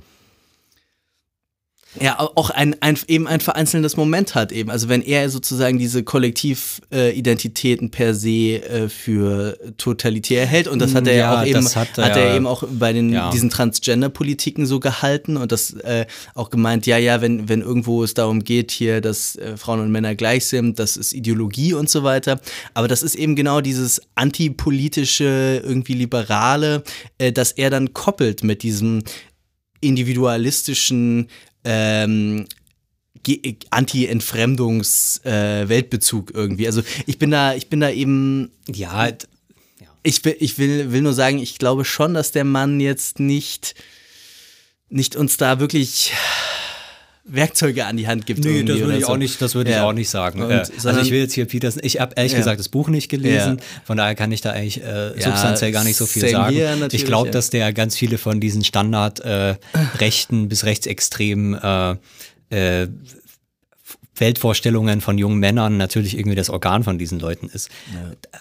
ja, 2.01 2.18
auch 2.18 2.51
ein, 2.51 2.77
ein, 2.81 2.98
eben 3.09 3.27
ein 3.27 3.40
vereinzelndes 3.40 3.97
Moment 3.97 4.35
hat 4.35 4.52
eben. 4.52 4.70
Also 4.70 4.89
wenn 4.89 5.02
er 5.02 5.28
sozusagen 5.31 5.78
diese 5.78 6.02
Kollektividentitäten 6.02 7.90
per 7.90 8.14
se 8.14 8.28
äh, 8.62 8.89
für 8.89 9.59
totalitär 9.77 10.47
hält 10.47 10.68
und 10.68 10.81
das 10.81 10.94
hat 10.94 11.06
er 11.06 11.14
ja, 11.14 11.18
Ja, 11.35 11.40
auch 11.43 11.47
eben, 11.47 11.64
hat, 11.66 11.77
hat 11.77 11.98
er 11.98 12.16
er- 12.16 12.36
eben 12.36 12.47
auch 12.47 12.64
bei 12.68 12.93
den, 12.93 13.10
ja. 13.10 13.31
diesen 13.31 13.51
Transgender-Politiken 13.51 14.66
so 14.66 14.81
gehalten 14.81 15.36
und 15.36 15.52
das 15.52 15.73
äh, 15.74 16.06
auch 16.35 16.51
gemeint, 16.51 16.86
ja, 16.86 16.98
ja, 16.98 17.20
wenn, 17.20 17.48
wenn 17.48 17.60
irgendwo 17.62 18.05
es 18.05 18.14
darum 18.14 18.44
geht 18.44 18.70
hier, 18.70 19.01
dass 19.01 19.36
äh, 19.36 19.56
Frauen 19.56 19.81
und 19.81 19.90
Männer 19.90 20.14
gleich 20.14 20.47
sind, 20.47 20.78
das 20.78 20.97
ist 20.97 21.12
Ideologie 21.12 21.74
und 21.74 21.89
so 21.90 22.02
weiter. 22.05 22.40
Aber 22.74 22.89
das 22.89 23.02
ist 23.02 23.14
eben 23.14 23.36
genau 23.36 23.60
dieses 23.60 24.01
antipolitische, 24.14 25.62
irgendwie 25.64 25.94
liberale, 25.94 26.82
äh, 27.18 27.32
dass 27.32 27.52
er 27.52 27.70
dann 27.70 27.93
koppelt 27.94 28.43
mit 28.44 28.62
diesem 28.62 29.02
individualistischen 29.81 31.28
ähm, 31.67 32.47
Anti-Entfremdungs-Weltbezug 33.71 36.33
irgendwie. 36.33 36.67
Also 36.67 36.83
ich 37.07 37.19
bin 37.19 37.33
da, 37.33 37.55
ich 37.55 37.69
bin 37.69 37.81
da 37.81 37.91
eben 37.91 38.53
Ja, 39.81 39.89
Ich, 40.05 40.25
will, 40.25 40.37
ich 40.39 40.59
will, 40.59 40.93
will 40.93 41.03
nur 41.03 41.13
sagen, 41.13 41.39
ich 41.39 41.59
glaube 41.59 41.85
schon, 41.85 42.15
dass 42.15 42.31
der 42.31 42.45
Mann 42.45 42.79
jetzt 42.79 43.19
nicht, 43.19 43.75
nicht 44.89 45.17
uns 45.17 45.37
da 45.37 45.59
wirklich 45.59 46.13
Werkzeuge 47.28 47.86
an 47.86 47.97
die 47.97 48.07
Hand 48.07 48.24
gibt. 48.27 48.44
Nee, 48.44 48.62
das 48.62 48.78
würde 48.78 48.98
ich 48.98 49.05
so. 49.07 49.12
auch 49.12 49.16
nicht, 49.16 49.43
das 49.43 49.55
würde 49.57 49.70
Ja. 49.73 49.78
ich 49.78 49.82
auch 49.82 49.93
nicht 49.93 50.09
sagen. 50.09 50.43
Und- 50.43 50.53
also 50.53 50.73
sondern- 50.78 51.05
ich 51.05 51.11
will 51.11 51.19
jetzt 51.20 51.32
hier 51.35 51.44
Peterson, 51.47 51.81
ich 51.85 51.98
habe 52.01 52.15
ehrlich 52.16 52.32
Ja. 52.32 52.39
gesagt 52.39 52.61
das 52.61 52.69
Buch 52.69 52.89
nicht 52.89 53.09
gelesen, 53.09 53.57
Ja. 53.59 53.65
von 53.85 53.97
daher 53.97 54.15
kann 54.15 54.31
ich 54.31 54.40
da 54.43 54.53
eigentlich 54.53 54.81
äh, 54.82 55.19
Ja, 55.19 55.31
substanziell 55.31 55.73
gar 55.73 55.82
nicht 55.85 55.97
so 55.97 56.07
viel 56.07 56.28
sagen. 56.28 56.57
ich 56.93 57.05
glaube, 57.05 57.27
ja. 57.28 57.32
dass 57.32 57.51
der 57.51 57.73
ganz 57.73 57.97
viele 57.97 58.19
von 58.19 58.40
diesen 58.40 58.62
Standard 58.65 59.20
äh, 59.24 59.57
bis 60.48 60.65
rechtsextremen 60.65 61.55
äh, 61.55 61.97
äh, 62.82 62.89
Weltvorstellungen 64.19 65.03
von 65.03 65.19
jungen 65.19 65.39
Männern 65.39 65.77
natürlich 65.77 66.16
irgendwie 66.16 66.36
das 66.36 66.48
Organ 66.48 66.85
von 66.85 66.97
diesen 66.97 67.20
Leuten 67.20 67.51
ist. 67.53 67.69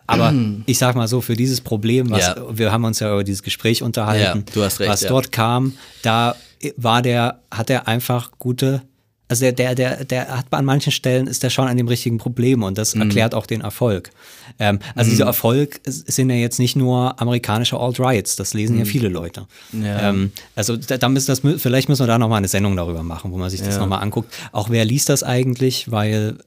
Aber 0.08 0.34
ich 0.68 0.78
sag 0.78 0.96
mal 0.96 1.08
so, 1.08 1.20
für 1.22 1.36
dieses 1.36 1.60
Problem, 1.62 2.10
was 2.12 2.22
Ja. 2.22 2.36
wir 2.52 2.72
haben 2.72 2.86
uns 2.86 3.00
ja 3.02 3.12
über 3.12 3.24
dieses 3.26 3.44
Gespräch 3.44 3.84
unterhalten, 3.84 4.46
Ja, 4.56 4.62
recht, 4.64 4.80
was 4.80 5.02
ja. 5.02 5.10
dort 5.10 5.32
kam, 5.34 5.74
da 6.02 6.36
war 6.78 7.02
der, 7.02 7.40
hat 7.52 7.70
er 7.70 7.88
einfach 7.88 8.32
gute, 8.40 8.82
also 9.28 9.42
der, 9.44 9.54
der, 9.54 9.74
der, 9.76 10.06
der 10.06 10.28
hat 10.38 10.46
an 10.52 10.66
manchen 10.66 10.92
Stellen 10.92 11.26
ist 11.26 11.42
der 11.42 11.50
schon 11.50 11.68
an 11.68 11.78
dem 11.78 11.88
richtigen 11.88 12.18
Problem 12.20 12.62
und 12.64 12.74
Mhm. 12.74 12.76
das 12.76 12.94
erklärt 12.94 13.34
auch 13.34 13.48
den 13.48 13.62
Erfolg. 13.62 14.12
Ähm, 14.60 14.80
also 14.94 15.10
dieser 15.10 15.26
Erfolg 15.26 15.80
sind 15.86 16.30
ja 16.30 16.36
jetzt 16.36 16.60
nicht 16.60 16.76
nur 16.76 17.20
amerikanische 17.20 17.78
Alt-Rights, 17.80 18.36
das 18.36 18.54
lesen 18.54 18.78
ja 18.78 18.86
viele 18.86 19.10
Leute. 19.10 19.48
Mhm. 19.72 19.84
Ja. 19.86 20.10
Ähm, 20.10 20.32
also 20.56 20.78
da, 20.78 20.98
da 20.98 21.10
müssen 21.10 21.28
das, 21.28 21.42
vielleicht 21.62 21.90
müssen 21.90 22.04
wir 22.04 22.08
da 22.08 22.20
nochmal 22.20 22.38
eine 22.38 22.48
Sendung 22.48 22.76
darüber 22.76 23.02
machen, 23.04 23.32
wo 23.32 23.38
man 23.38 23.50
sich 23.50 23.62
das 23.62 23.76
Ja. 23.76 23.82
nochmal 23.82 24.04
anguckt. 24.04 24.32
Auch 24.52 24.70
wer 24.70 24.86
liest 24.86 25.10
das 25.10 25.24
eigentlich, 25.24 25.90
weil 25.92 26.38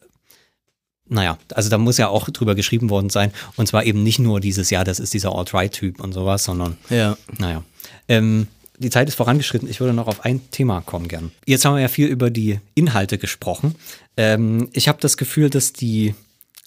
naja, 1.10 1.38
also 1.54 1.70
da 1.70 1.78
muss 1.78 1.96
ja 1.96 2.08
auch 2.08 2.28
drüber 2.28 2.54
geschrieben 2.54 2.90
worden 2.90 3.08
sein. 3.08 3.32
Und 3.56 3.66
zwar 3.66 3.84
eben 3.84 4.02
nicht 4.02 4.18
nur 4.18 4.40
dieses, 4.40 4.68
ja, 4.68 4.84
das 4.84 5.00
ist 5.00 5.14
dieser 5.14 5.34
Alt-Right-Typ 5.34 6.00
und 6.00 6.12
sowas, 6.12 6.44
sondern 6.44 6.76
Ja. 6.90 7.16
naja. 7.38 7.64
Ähm, 8.08 8.46
die 8.78 8.90
Zeit 8.90 9.08
ist 9.08 9.16
vorangeschritten. 9.16 9.68
Ich 9.68 9.80
würde 9.80 9.92
noch 9.92 10.06
auf 10.06 10.24
ein 10.24 10.50
Thema 10.50 10.80
kommen 10.80 11.08
gern. 11.08 11.32
Jetzt 11.46 11.64
haben 11.64 11.74
wir 11.74 11.82
ja 11.82 11.88
viel 11.88 12.08
über 12.08 12.30
die 12.30 12.60
Inhalte 12.74 13.18
gesprochen. 13.18 13.74
Ähm, 14.16 14.68
ich 14.72 14.88
habe 14.88 14.98
das 15.00 15.16
Gefühl, 15.16 15.50
dass 15.50 15.72
die 15.72 16.14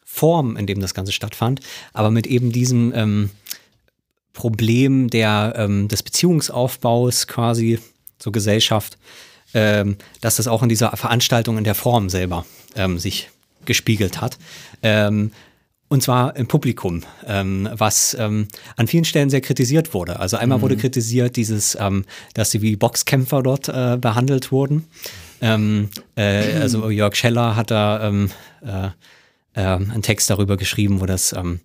Form, 0.06 0.58
in 0.58 0.68
dem 0.68 0.82
das 0.82 0.94
Ganze 0.94 1.12
stattfand, 1.14 1.62
aber 1.94 2.12
mit 2.12 2.28
eben 2.28 2.52
diesem 2.52 2.92
ähm, 2.94 3.30
Problem 4.34 5.10
der, 5.10 5.54
ähm, 5.58 5.88
des 5.88 6.04
Beziehungsaufbaus 6.04 7.28
quasi 7.28 7.80
zur 8.20 8.32
Gesellschaft, 8.32 8.98
ähm, 9.54 9.98
dass 10.20 10.36
das 10.36 10.48
auch 10.48 10.64
in 10.64 10.70
dieser 10.70 10.96
Veranstaltung 10.96 11.58
in 11.58 11.64
der 11.64 11.76
Form 11.76 12.10
selber 12.10 12.46
ähm, 12.76 13.00
sich 13.00 13.30
gespiegelt 13.66 14.22
hat. 14.22 14.38
Ähm, 14.84 15.32
und 15.92 16.02
zwar 16.02 16.38
im 16.38 16.48
Publikum, 16.48 17.02
ähm, 17.28 17.68
was 17.74 18.16
ähm, 18.18 18.48
an 18.78 18.88
vielen 18.88 19.04
Stellen 19.04 19.30
sehr 19.30 19.42
kritisiert 19.42 19.94
wurde. 19.94 20.22
Also 20.22 20.38
einmal 20.38 20.62
wurde 20.62 20.78
kritisiert, 20.78 21.36
dieses, 21.36 21.78
ähm, 21.78 22.06
dass 22.34 22.50
sie 22.50 22.62
wie 22.62 22.78
Boxkämpfer 22.78 23.44
dort 23.44 23.68
äh, 23.68 23.98
behandelt 24.00 24.54
wurden. 24.54 24.86
Ähm, 25.42 25.90
äh, 26.16 26.54
also 26.62 26.90
Jörg 26.90 27.14
Scheller 27.18 27.58
hat 27.58 27.72
da 27.72 28.08
ähm, 28.08 28.32
äh, 28.62 28.86
äh, 29.54 29.66
einen 29.66 30.02
Text 30.02 30.30
darüber 30.30 30.56
geschrieben, 30.56 31.02
wo 31.02 31.06
das 31.06 31.34
ähm, 31.34 31.60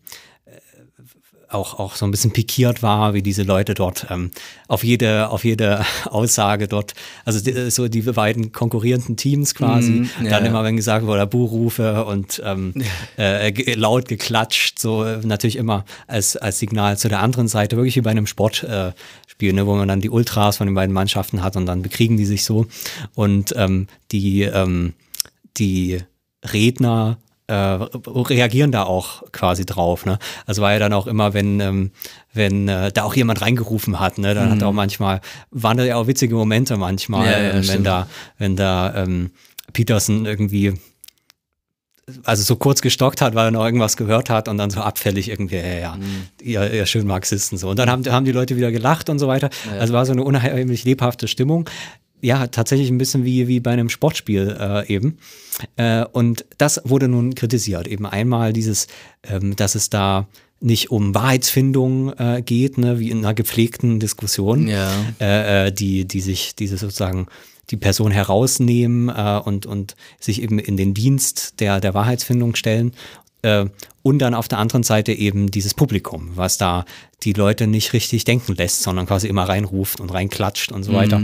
auch, 1.48 1.78
auch 1.78 1.94
so 1.94 2.04
ein 2.06 2.10
bisschen 2.10 2.32
pikiert 2.32 2.82
war, 2.82 3.14
wie 3.14 3.22
diese 3.22 3.42
Leute 3.42 3.74
dort 3.74 4.06
ähm, 4.10 4.30
auf 4.68 4.84
jede, 4.84 5.30
auf 5.30 5.44
jede 5.44 5.84
Aussage 6.04 6.68
dort, 6.68 6.94
also 7.24 7.40
die, 7.40 7.70
so 7.70 7.88
die 7.88 8.02
beiden 8.02 8.52
konkurrierenden 8.52 9.16
Teams 9.16 9.54
quasi, 9.54 9.86
Mhm, 9.86 10.10
ja, 10.22 10.30
dann 10.30 10.44
ja. 10.44 10.50
immer, 10.50 10.64
wenn 10.64 10.76
gesagt 10.76 11.06
wurde, 11.06 11.26
Buhrufe 11.26 12.04
und 12.04 12.42
ähm, 12.44 12.74
äh, 13.18 13.74
laut 13.74 14.08
geklatscht, 14.08 14.78
so 14.78 15.04
äh, 15.04 15.18
natürlich 15.22 15.56
immer 15.56 15.84
als, 16.06 16.36
als 16.36 16.58
Signal 16.58 16.98
zu 16.98 17.08
der 17.08 17.20
anderen 17.20 17.48
Seite, 17.48 17.76
wirklich 17.76 17.96
wie 17.96 18.00
bei 18.00 18.10
einem 18.10 18.26
Sportspiel, 18.26 18.94
äh, 19.40 19.52
ne, 19.52 19.66
wo 19.66 19.74
man 19.74 19.88
dann 19.88 20.00
die 20.00 20.10
Ultras 20.10 20.56
von 20.56 20.66
den 20.66 20.74
beiden 20.74 20.94
Mannschaften 20.94 21.42
hat 21.42 21.56
und 21.56 21.66
dann 21.66 21.82
bekriegen 21.82 22.16
die 22.16 22.26
sich 22.26 22.44
so. 22.44 22.66
Und 23.14 23.54
ähm, 23.56 23.86
die, 24.12 24.42
ähm, 24.42 24.94
die 25.56 25.98
Redner 26.44 27.18
äh, 27.48 27.54
reagieren 27.54 28.72
da 28.72 28.82
auch 28.84 29.22
quasi 29.32 29.64
drauf. 29.64 30.04
Ne? 30.04 30.18
Also 30.46 30.62
war 30.62 30.72
ja 30.72 30.78
dann 30.78 30.92
auch 30.92 31.06
immer, 31.06 31.32
wenn, 31.34 31.60
ähm, 31.60 31.90
wenn 32.32 32.68
äh, 32.68 32.90
da 32.92 33.04
auch 33.04 33.14
jemand 33.14 33.40
reingerufen 33.40 34.00
hat, 34.00 34.18
ne? 34.18 34.34
dann 34.34 34.50
hat 34.50 34.62
auch 34.62 34.72
manchmal, 34.72 35.20
waren 35.50 35.76
da 35.76 35.84
ja 35.84 35.96
auch 35.96 36.06
witzige 36.06 36.34
Momente 36.34 36.76
manchmal, 36.76 37.26
Mhm. 37.26 37.30
Ja, 37.32 37.38
ja, 37.48 37.54
wenn 37.54 37.62
stimmt. 37.64 37.86
da, 37.86 38.08
wenn 38.38 38.56
da 38.56 38.94
ähm, 39.02 39.30
Peterson 39.72 40.26
irgendwie 40.26 40.74
also 42.22 42.44
so 42.44 42.54
kurz 42.54 42.82
gestockt 42.82 43.20
hat, 43.20 43.34
weil 43.34 43.46
er 43.46 43.50
noch 43.50 43.64
irgendwas 43.64 43.96
gehört 43.96 44.30
hat 44.30 44.46
und 44.48 44.58
dann 44.58 44.70
so 44.70 44.80
abfällig 44.80 45.28
irgendwie, 45.28 45.56
ja, 45.56 45.66
ja, 45.78 45.96
Mhm. 45.96 46.28
ihr, 46.40 46.72
ihr 46.72 46.86
schön 46.86 47.04
Marxisten 47.06 47.58
so. 47.58 47.68
Und 47.68 47.78
dann 47.80 47.90
haben, 47.90 48.04
haben 48.06 48.24
die 48.24 48.30
Leute 48.32 48.56
wieder 48.56 48.70
gelacht 48.70 49.08
und 49.10 49.18
so 49.18 49.26
weiter. 49.26 49.50
Also 49.80 49.92
war 49.92 50.06
so 50.06 50.12
eine 50.12 50.22
unheimlich 50.22 50.84
lebhafte 50.84 51.26
Stimmung. 51.26 51.68
Ja, 52.26 52.48
tatsächlich 52.48 52.88
ein 52.90 52.98
bisschen 52.98 53.24
wie, 53.24 53.46
wie 53.46 53.60
bei 53.60 53.70
einem 53.70 53.88
Sportspiel 53.88 54.56
äh, 54.58 54.92
eben. 54.92 55.18
Äh, 55.76 56.04
und 56.06 56.44
das 56.58 56.80
wurde 56.84 57.06
nun 57.06 57.36
kritisiert. 57.36 57.86
Eben 57.86 58.04
einmal 58.04 58.52
dieses, 58.52 58.88
ähm, 59.22 59.54
dass 59.54 59.76
es 59.76 59.90
da 59.90 60.26
nicht 60.60 60.90
um 60.90 61.14
Wahrheitsfindung 61.14 62.12
äh, 62.18 62.42
geht, 62.44 62.78
ne, 62.78 62.98
wie 62.98 63.10
in 63.10 63.18
einer 63.18 63.32
gepflegten 63.32 64.00
Diskussion, 64.00 64.66
Ja. 64.66 64.90
äh, 65.20 65.68
äh, 65.68 65.72
die, 65.72 66.04
die 66.04 66.20
sich 66.20 66.56
diese 66.56 66.78
sozusagen 66.78 67.28
die 67.70 67.76
Person 67.76 68.10
herausnehmen 68.10 69.08
äh, 69.08 69.40
und, 69.44 69.64
und 69.66 69.94
sich 70.18 70.42
eben 70.42 70.58
in 70.58 70.76
den 70.76 70.94
Dienst 70.94 71.60
der, 71.60 71.78
der 71.80 71.94
Wahrheitsfindung 71.94 72.56
stellen. 72.56 72.92
Äh, 73.42 73.66
und 74.02 74.20
dann 74.20 74.34
auf 74.34 74.46
der 74.46 74.58
anderen 74.58 74.84
Seite 74.84 75.12
eben 75.12 75.50
dieses 75.50 75.74
Publikum, 75.74 76.30
was 76.36 76.58
da 76.58 76.84
die 77.24 77.32
Leute 77.32 77.66
nicht 77.66 77.92
richtig 77.92 78.24
denken 78.24 78.54
lässt, 78.54 78.82
sondern 78.82 79.06
quasi 79.06 79.26
immer 79.26 79.48
reinruft 79.48 80.00
und 80.00 80.10
reinklatscht 80.10 80.70
und 80.70 80.84
so 80.84 80.92
weiter. 80.92 81.18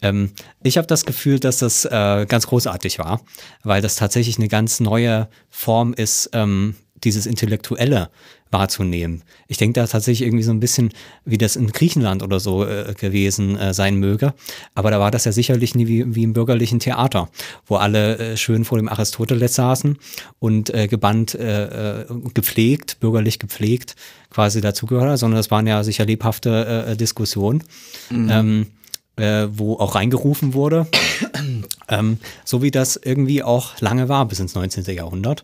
Ähm, 0.00 0.30
ich 0.62 0.78
habe 0.78 0.86
das 0.86 1.04
Gefühl, 1.04 1.40
dass 1.40 1.58
das 1.58 1.84
äh, 1.84 2.26
ganz 2.28 2.46
großartig 2.46 2.98
war, 3.00 3.20
weil 3.64 3.82
das 3.82 3.96
tatsächlich 3.96 4.38
eine 4.38 4.48
ganz 4.48 4.78
neue 4.78 5.28
Form 5.48 5.92
ist, 5.92 6.30
ähm, 6.32 6.76
dieses 7.02 7.26
Intellektuelle 7.26 8.10
wahrzunehmen. 8.50 9.22
Ich 9.46 9.58
denke 9.58 9.80
da 9.80 9.86
tatsächlich 9.86 10.26
irgendwie 10.26 10.42
so 10.42 10.50
ein 10.50 10.60
bisschen, 10.60 10.90
wie 11.24 11.38
das 11.38 11.56
in 11.56 11.68
Griechenland 11.68 12.22
oder 12.22 12.40
so 12.40 12.64
äh, 12.64 12.94
gewesen 12.98 13.56
äh, 13.56 13.72
sein 13.72 13.96
möge. 13.96 14.34
Aber 14.74 14.90
da 14.90 14.98
war 14.98 15.10
das 15.10 15.24
ja 15.24 15.32
sicherlich 15.32 15.74
nie 15.74 15.86
wie, 15.86 16.14
wie 16.14 16.24
im 16.24 16.32
bürgerlichen 16.32 16.80
Theater, 16.80 17.28
wo 17.66 17.76
alle 17.76 18.18
äh, 18.18 18.36
schön 18.36 18.64
vor 18.64 18.78
dem 18.78 18.88
Aristoteles 18.88 19.54
saßen 19.54 19.98
und 20.38 20.74
äh, 20.74 20.88
gebannt, 20.88 21.34
äh, 21.34 22.00
äh, 22.00 22.06
gepflegt, 22.34 22.98
bürgerlich 23.00 23.38
gepflegt 23.38 23.94
quasi 24.30 24.60
dazugehört, 24.60 25.18
sondern 25.18 25.38
das 25.38 25.50
waren 25.50 25.66
ja 25.66 25.82
sicher 25.82 26.04
lebhafte 26.04 26.96
Diskussionen. 26.96 27.64
Ähm, 28.10 28.66
äh, 29.16 29.48
wo 29.52 29.74
auch 29.74 29.96
reingerufen 29.96 30.54
wurde, 30.54 30.86
ähm, 31.88 32.18
so 32.44 32.62
wie 32.62 32.70
das 32.70 32.96
irgendwie 32.96 33.42
auch 33.42 33.78
lange 33.80 34.08
war 34.08 34.26
bis 34.26 34.40
ins 34.40 34.54
19. 34.54 34.84
Jahrhundert. 34.94 35.42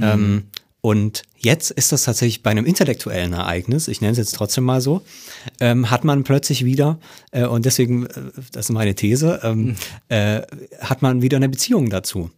Ähm, 0.00 0.44
und 0.80 1.22
jetzt 1.44 1.70
ist 1.70 1.92
das 1.92 2.04
tatsächlich 2.04 2.42
bei 2.42 2.50
einem 2.50 2.64
intellektuellen 2.64 3.32
Ereignis, 3.32 3.88
ich 3.88 4.00
nenne 4.00 4.12
es 4.12 4.18
jetzt 4.18 4.34
trotzdem 4.34 4.64
mal 4.64 4.80
so, 4.80 5.02
ähm, 5.60 5.90
hat 5.90 6.04
man 6.04 6.24
plötzlich 6.24 6.64
wieder, 6.64 6.98
äh, 7.30 7.44
und 7.44 7.64
deswegen, 7.64 8.06
äh, 8.06 8.10
das 8.52 8.66
ist 8.66 8.72
meine 8.72 8.94
These, 8.94 9.40
ähm, 9.42 9.76
äh, 10.08 10.42
hat 10.80 11.02
man 11.02 11.22
wieder 11.22 11.36
eine 11.36 11.48
Beziehung 11.48 11.90
dazu. 11.90 12.30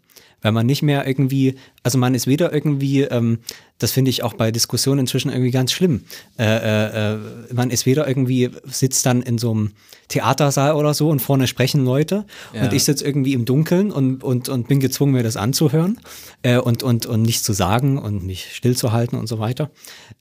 Weil 0.44 0.52
man 0.52 0.66
nicht 0.66 0.82
mehr 0.82 1.06
irgendwie, 1.06 1.54
also 1.82 1.96
man 1.96 2.14
ist 2.14 2.26
weder 2.26 2.52
irgendwie, 2.52 3.00
ähm, 3.00 3.38
das 3.78 3.92
finde 3.92 4.10
ich 4.10 4.22
auch 4.22 4.34
bei 4.34 4.50
Diskussionen 4.52 5.00
inzwischen 5.00 5.30
irgendwie 5.30 5.50
ganz 5.50 5.72
schlimm, 5.72 6.04
äh, 6.38 6.44
äh, 6.44 7.14
äh, 7.14 7.18
man 7.54 7.70
ist 7.70 7.86
weder 7.86 8.06
irgendwie, 8.06 8.50
sitzt 8.64 9.06
dann 9.06 9.22
in 9.22 9.38
so 9.38 9.52
einem 9.52 9.70
Theatersaal 10.08 10.74
oder 10.74 10.92
so 10.92 11.08
und 11.08 11.20
vorne 11.20 11.46
sprechen 11.46 11.82
Leute 11.86 12.26
Ja. 12.52 12.64
und 12.64 12.74
ich 12.74 12.84
sitze 12.84 13.06
irgendwie 13.06 13.32
im 13.32 13.46
Dunkeln 13.46 13.90
und, 13.90 14.22
und, 14.22 14.50
und 14.50 14.68
bin 14.68 14.80
gezwungen, 14.80 15.12
mir 15.12 15.22
das 15.22 15.38
anzuhören 15.38 15.98
äh, 16.42 16.58
und, 16.58 16.82
und, 16.82 17.06
und 17.06 17.22
nichts 17.22 17.42
zu 17.42 17.54
sagen 17.54 17.96
und 17.96 18.22
mich 18.22 18.54
stillzuhalten 18.54 19.18
und 19.18 19.26
so 19.28 19.38
weiter. 19.38 19.70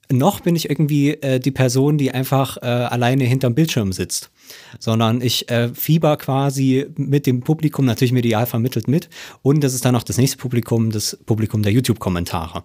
Noch 0.10 0.40
bin 0.40 0.56
ich 0.56 0.70
irgendwie 0.70 1.16
äh, 1.16 1.42
die 1.42 1.52
Person, 1.52 1.98
die 1.98 2.12
einfach 2.12 2.56
äh, 2.62 2.66
alleine 2.66 3.26
hinterm 3.26 3.56
Bildschirm 3.56 3.92
sitzt 3.92 4.32
sondern 4.80 5.22
ich 5.22 5.50
äh, 5.50 5.70
fieber 5.74 6.18
quasi 6.18 6.86
mit 6.96 7.26
dem 7.26 7.42
Publikum 7.42 7.86
natürlich 7.86 8.12
medial 8.12 8.46
vermittelt 8.46 8.88
mit 8.88 9.10
und 9.42 9.64
das 9.64 9.74
ist 9.74 9.86
dann 9.86 9.94
noch 9.94 10.04
das 10.04 10.18
nächste 10.18 10.38
Publikum, 10.38 10.92
das 10.92 11.18
Publikum 11.26 11.64
der 11.64 11.72
YouTube-Kommentare. 11.72 12.64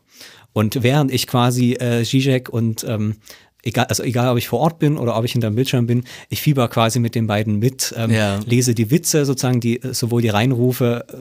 Und 0.52 0.82
während 0.82 1.12
ich 1.12 1.26
quasi 1.26 1.74
äh, 1.74 2.05
Zizek 2.05 2.48
und 2.48 2.84
ähm, 2.88 3.16
egal, 3.62 3.86
also 3.86 4.02
egal, 4.02 4.28
ob 4.30 4.38
ich 4.38 4.48
vor 4.48 4.60
Ort 4.60 4.78
bin 4.78 4.96
oder 4.96 5.16
ob 5.16 5.24
ich 5.24 5.32
hinterm 5.32 5.55
Bildschirm 5.55 5.86
bin, 5.86 6.05
ich 6.28 6.40
fieber 6.40 6.68
quasi 6.68 6.98
mit 7.00 7.14
den 7.14 7.26
beiden 7.26 7.59
mit, 7.59 7.94
ähm, 7.96 8.10
Ja. 8.10 8.40
lese 8.46 8.74
die 8.74 8.90
Witze, 8.90 9.24
sozusagen 9.24 9.60
die 9.60 9.80
sowohl 9.92 10.22
die 10.22 10.28
Reinrufe, 10.30 11.05
äh, 11.09 11.16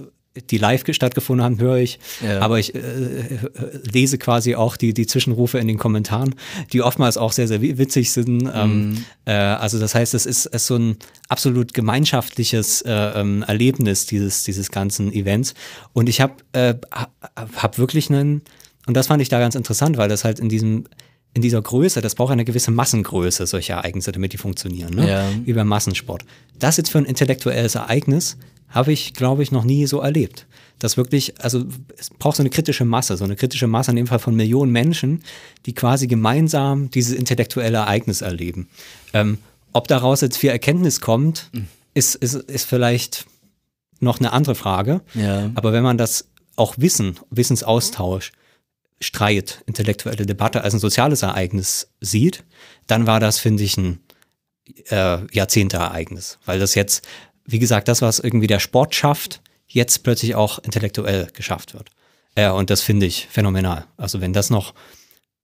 die 0.50 0.58
live 0.58 0.84
stattgefunden 0.92 1.44
haben, 1.44 1.60
höre 1.60 1.78
ich, 1.78 2.00
Ja. 2.24 2.40
aber 2.42 2.60
ich 2.60 2.74
äh, 2.76 2.82
lese 3.92 4.18
quasi 4.18 4.56
auch 4.56 4.78
die, 4.78 4.94
die 4.94 5.08
Zwischenrufe 5.08 5.58
in 5.60 5.68
den 5.68 5.78
Kommentaren, 5.78 6.36
die 6.74 6.82
oftmals 6.82 7.18
auch 7.18 7.32
sehr, 7.32 7.48
sehr 7.48 7.62
wi- 7.62 7.78
witzig 7.78 8.12
sind. 8.12 8.50
Ähm, 8.54 9.06
äh, 9.26 9.32
also 9.34 9.80
das 9.80 9.96
heißt, 9.96 10.14
es 10.14 10.26
ist, 10.26 10.46
ist 10.48 10.68
so 10.68 10.76
ein 10.78 10.98
absolut 11.30 11.74
gemeinschaftliches 11.74 12.82
äh, 12.84 12.92
ähm, 12.92 13.44
Erlebnis 13.48 14.06
dieses, 14.06 14.44
dieses 14.44 14.72
ganzen 14.72 15.12
Events. 15.14 15.54
Und 15.94 16.10
ich 16.10 16.22
habe 16.22 16.34
äh, 16.54 16.76
ha- 16.94 17.10
hab 17.56 17.78
wirklich 17.78 18.10
einen, 18.10 18.42
und 18.88 18.96
das 18.96 19.08
fand 19.08 19.22
ich 19.22 19.30
da 19.30 19.40
ganz 19.40 19.56
interessant, 19.56 19.98
weil 19.98 20.10
das 20.10 20.24
halt 20.24 20.40
in 20.40 20.50
diesem 20.50 20.86
in 21.34 21.42
dieser 21.44 21.62
Größe, 21.62 22.02
das 22.02 22.16
braucht 22.16 22.32
eine 22.32 22.46
gewisse 22.46 22.72
Massengröße, 22.72 23.46
solche 23.46 23.74
Ereignisse, 23.74 24.12
damit 24.12 24.34
die 24.34 24.38
funktionieren, 24.38 24.96
ne? 24.96 25.08
Ja. 25.08 25.30
wie 25.46 25.54
beim 25.54 25.68
Massensport. 25.68 26.26
Das 26.58 26.78
jetzt 26.78 26.90
für 26.90 26.98
ein 26.98 27.06
intellektuelles 27.06 27.76
Ereignis 27.76 28.38
habe 28.70 28.92
ich, 28.92 29.14
glaube 29.14 29.44
ich, 29.44 29.52
noch 29.52 29.64
nie 29.64 29.86
so 29.88 30.00
erlebt. 30.00 30.46
Das 30.80 30.98
wirklich, 30.98 31.42
also 31.42 31.66
es 31.98 32.10
braucht 32.12 32.38
so 32.38 32.44
eine 32.44 32.50
kritische 32.50 32.86
Masse, 32.86 33.18
so 33.18 33.24
eine 33.24 33.36
kritische 33.36 33.68
Masse 33.68 33.92
in 33.92 33.98
dem 33.98 34.08
Fall 34.08 34.20
von 34.20 34.36
Millionen 34.36 34.72
Menschen, 34.72 35.24
die 35.66 35.74
quasi 35.74 36.08
gemeinsam 36.08 36.92
dieses 36.92 37.16
intellektuelle 37.16 37.78
Ereignis 37.78 38.22
erleben. 38.22 38.70
Ähm, 39.14 39.40
ob 39.74 39.88
daraus 39.88 40.22
jetzt 40.22 40.38
viel 40.38 40.52
Erkenntnis 40.52 41.02
kommt, 41.02 41.50
ist, 41.94 42.16
ist, 42.16 42.36
ist 42.36 42.66
vielleicht 42.66 43.26
noch 44.00 44.20
eine 44.20 44.34
andere 44.34 44.56
Frage. 44.56 45.02
Ja. 45.14 45.50
Aber 45.56 45.74
wenn 45.74 45.84
man 45.84 45.98
das 45.98 46.30
auch 46.56 46.76
Wissen, 46.78 47.20
Wissensaustausch, 47.30 48.32
Streit, 49.00 49.64
intellektuelle 49.68 50.26
Debatte 50.26 50.64
als 50.64 50.74
ein 50.74 50.80
soziales 50.80 51.22
Ereignis 51.22 51.90
sieht, 52.02 52.44
dann 52.88 53.06
war 53.06 53.20
das, 53.20 53.40
finde 53.40 53.64
ich, 53.64 53.78
ein 53.78 54.00
äh, 54.90 55.20
Jahrzehnteereignis. 55.32 56.40
Weil 56.46 56.60
das 56.60 56.74
jetzt, 56.76 57.08
wie 57.48 57.60
gesagt, 57.60 57.88
das, 57.88 58.02
was 58.02 58.20
irgendwie 58.20 58.48
der 58.48 58.60
Sport 58.60 58.94
schafft, 58.94 59.42
jetzt 59.68 60.04
plötzlich 60.04 60.36
auch 60.36 60.60
intellektuell 60.60 61.28
geschafft 61.34 61.74
wird. 61.74 61.90
Äh, 62.36 62.50
und 62.52 62.70
das 62.70 62.82
finde 62.82 63.06
ich 63.06 63.28
phänomenal. 63.32 63.86
Also 63.98 64.22
wenn 64.22 64.34
das 64.34 64.50
noch, 64.50 64.74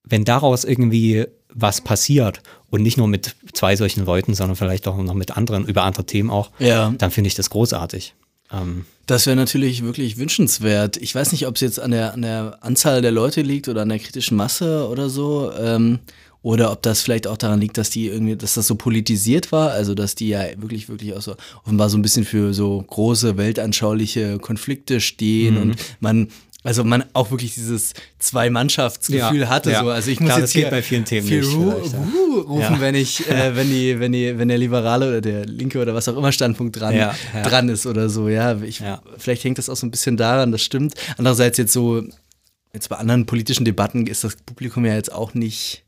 wenn 0.03 0.23
daraus 0.25 0.63
irgendwie 0.63 1.25
was 1.55 1.81
passiert 1.81 2.41
und 2.69 2.81
nicht 2.83 2.97
nur 2.97 3.07
mit 3.07 3.35
zwei 3.53 3.75
solchen 3.75 4.05
Leuten, 4.05 4.33
sondern 4.33 4.55
vielleicht 4.55 4.87
auch 4.87 4.97
noch 4.97 5.13
mit 5.13 5.35
anderen, 5.37 5.65
über 5.65 5.83
andere 5.83 6.05
Themen 6.05 6.29
auch, 6.29 6.51
Ja. 6.59 6.93
dann 6.97 7.11
finde 7.11 7.27
ich 7.29 7.35
das 7.35 7.49
großartig. 7.49 8.13
Ähm, 8.51 8.85
Das 9.05 9.25
wäre 9.25 9.35
natürlich 9.35 9.83
wirklich 9.83 10.17
wünschenswert. 10.17 10.97
Ich 10.97 11.13
weiß 11.13 11.31
nicht, 11.31 11.47
ob 11.47 11.55
es 11.55 11.61
jetzt 11.61 11.79
an 11.79 11.91
der, 11.91 12.13
an 12.13 12.21
der 12.21 12.57
Anzahl 12.61 13.01
der 13.01 13.11
Leute 13.11 13.41
liegt 13.41 13.67
oder 13.67 13.81
an 13.83 13.89
der 13.89 13.99
kritischen 13.99 14.37
Masse 14.37 14.87
oder 14.89 15.09
so. 15.09 15.51
Ähm, 15.57 15.99
oder 16.43 16.71
ob 16.71 16.81
das 16.83 17.01
vielleicht 17.01 17.25
auch 17.25 17.37
daran 17.37 17.59
liegt, 17.59 17.77
dass 17.79 17.89
die 17.89 18.07
irgendwie, 18.07 18.35
dass 18.35 18.53
das 18.53 18.67
so 18.67 18.75
politisiert 18.75 19.51
war, 19.51 19.71
also 19.71 19.95
dass 19.95 20.13
die 20.13 20.27
ja 20.27 20.43
wirklich, 20.57 20.89
wirklich 20.89 21.13
auch 21.15 21.21
so 21.21 21.35
offenbar 21.63 21.89
so 21.89 21.97
ein 21.97 22.01
bisschen 22.03 22.25
für 22.25 22.53
so 22.53 22.83
große 22.85 23.37
weltanschauliche 23.37 24.37
Konflikte 24.39 24.99
stehen 25.01 25.57
und 25.57 25.75
man, 26.01 26.27
also 26.63 26.83
man 26.83 27.03
auch 27.13 27.31
wirklich 27.31 27.53
dieses 27.55 27.93
Zwei-Mannschaftsgefühl 28.19 29.41
Ja, 29.41 29.47
hatte. 29.49 29.71
ja. 29.71 29.83
So. 29.83 29.89
Also 29.89 30.11
ich 30.11 30.19
muss 30.19 30.29
Klar, 30.29 30.39
jetzt 30.41 30.51
hier 30.51 30.69
bei 30.69 30.81
vielen 30.81 31.05
Themen 31.05 31.27
viel 31.27 31.43
Ru. 31.43 31.71
Ru 31.71 32.39
rufen, 32.41 32.73
Ja. 32.75 32.81
wenn 32.81 32.95
ich, 32.95 33.27
äh, 33.29 33.51
wenn 33.55 33.69
die, 33.69 33.99
wenn 33.99 34.11
die, 34.11 34.37
wenn 34.37 34.47
der 34.47 34.57
Liberale 34.57 35.07
oder 35.09 35.21
der 35.21 35.45
Linke 35.45 35.81
oder 35.81 35.93
was 35.93 36.07
auch 36.09 36.17
immer 36.17 36.31
Standpunkt 36.31 36.79
dran, 36.79 37.11
dran 37.43 37.69
ist 37.69 37.85
oder 37.85 38.09
so. 38.09 38.27
Ja, 38.29 38.61
ich, 38.61 38.79
Ja. 38.79 39.01
vielleicht 39.17 39.43
hängt 39.43 39.57
das 39.57 39.69
auch 39.69 39.75
so 39.75 39.85
ein 39.87 39.91
bisschen 39.91 40.17
daran, 40.17 40.51
das 40.51 40.61
stimmt. 40.61 40.93
Andererseits 41.17 41.57
jetzt 41.57 41.73
so, 41.73 42.03
jetzt 42.73 42.89
bei 42.89 42.97
anderen 42.97 43.25
politischen 43.25 43.65
Debatten 43.65 44.07
ist 44.07 44.23
das 44.23 44.35
Publikum 44.35 44.85
ja 44.85 44.93
jetzt 44.95 45.11
auch 45.13 45.33
nicht, 45.33 45.83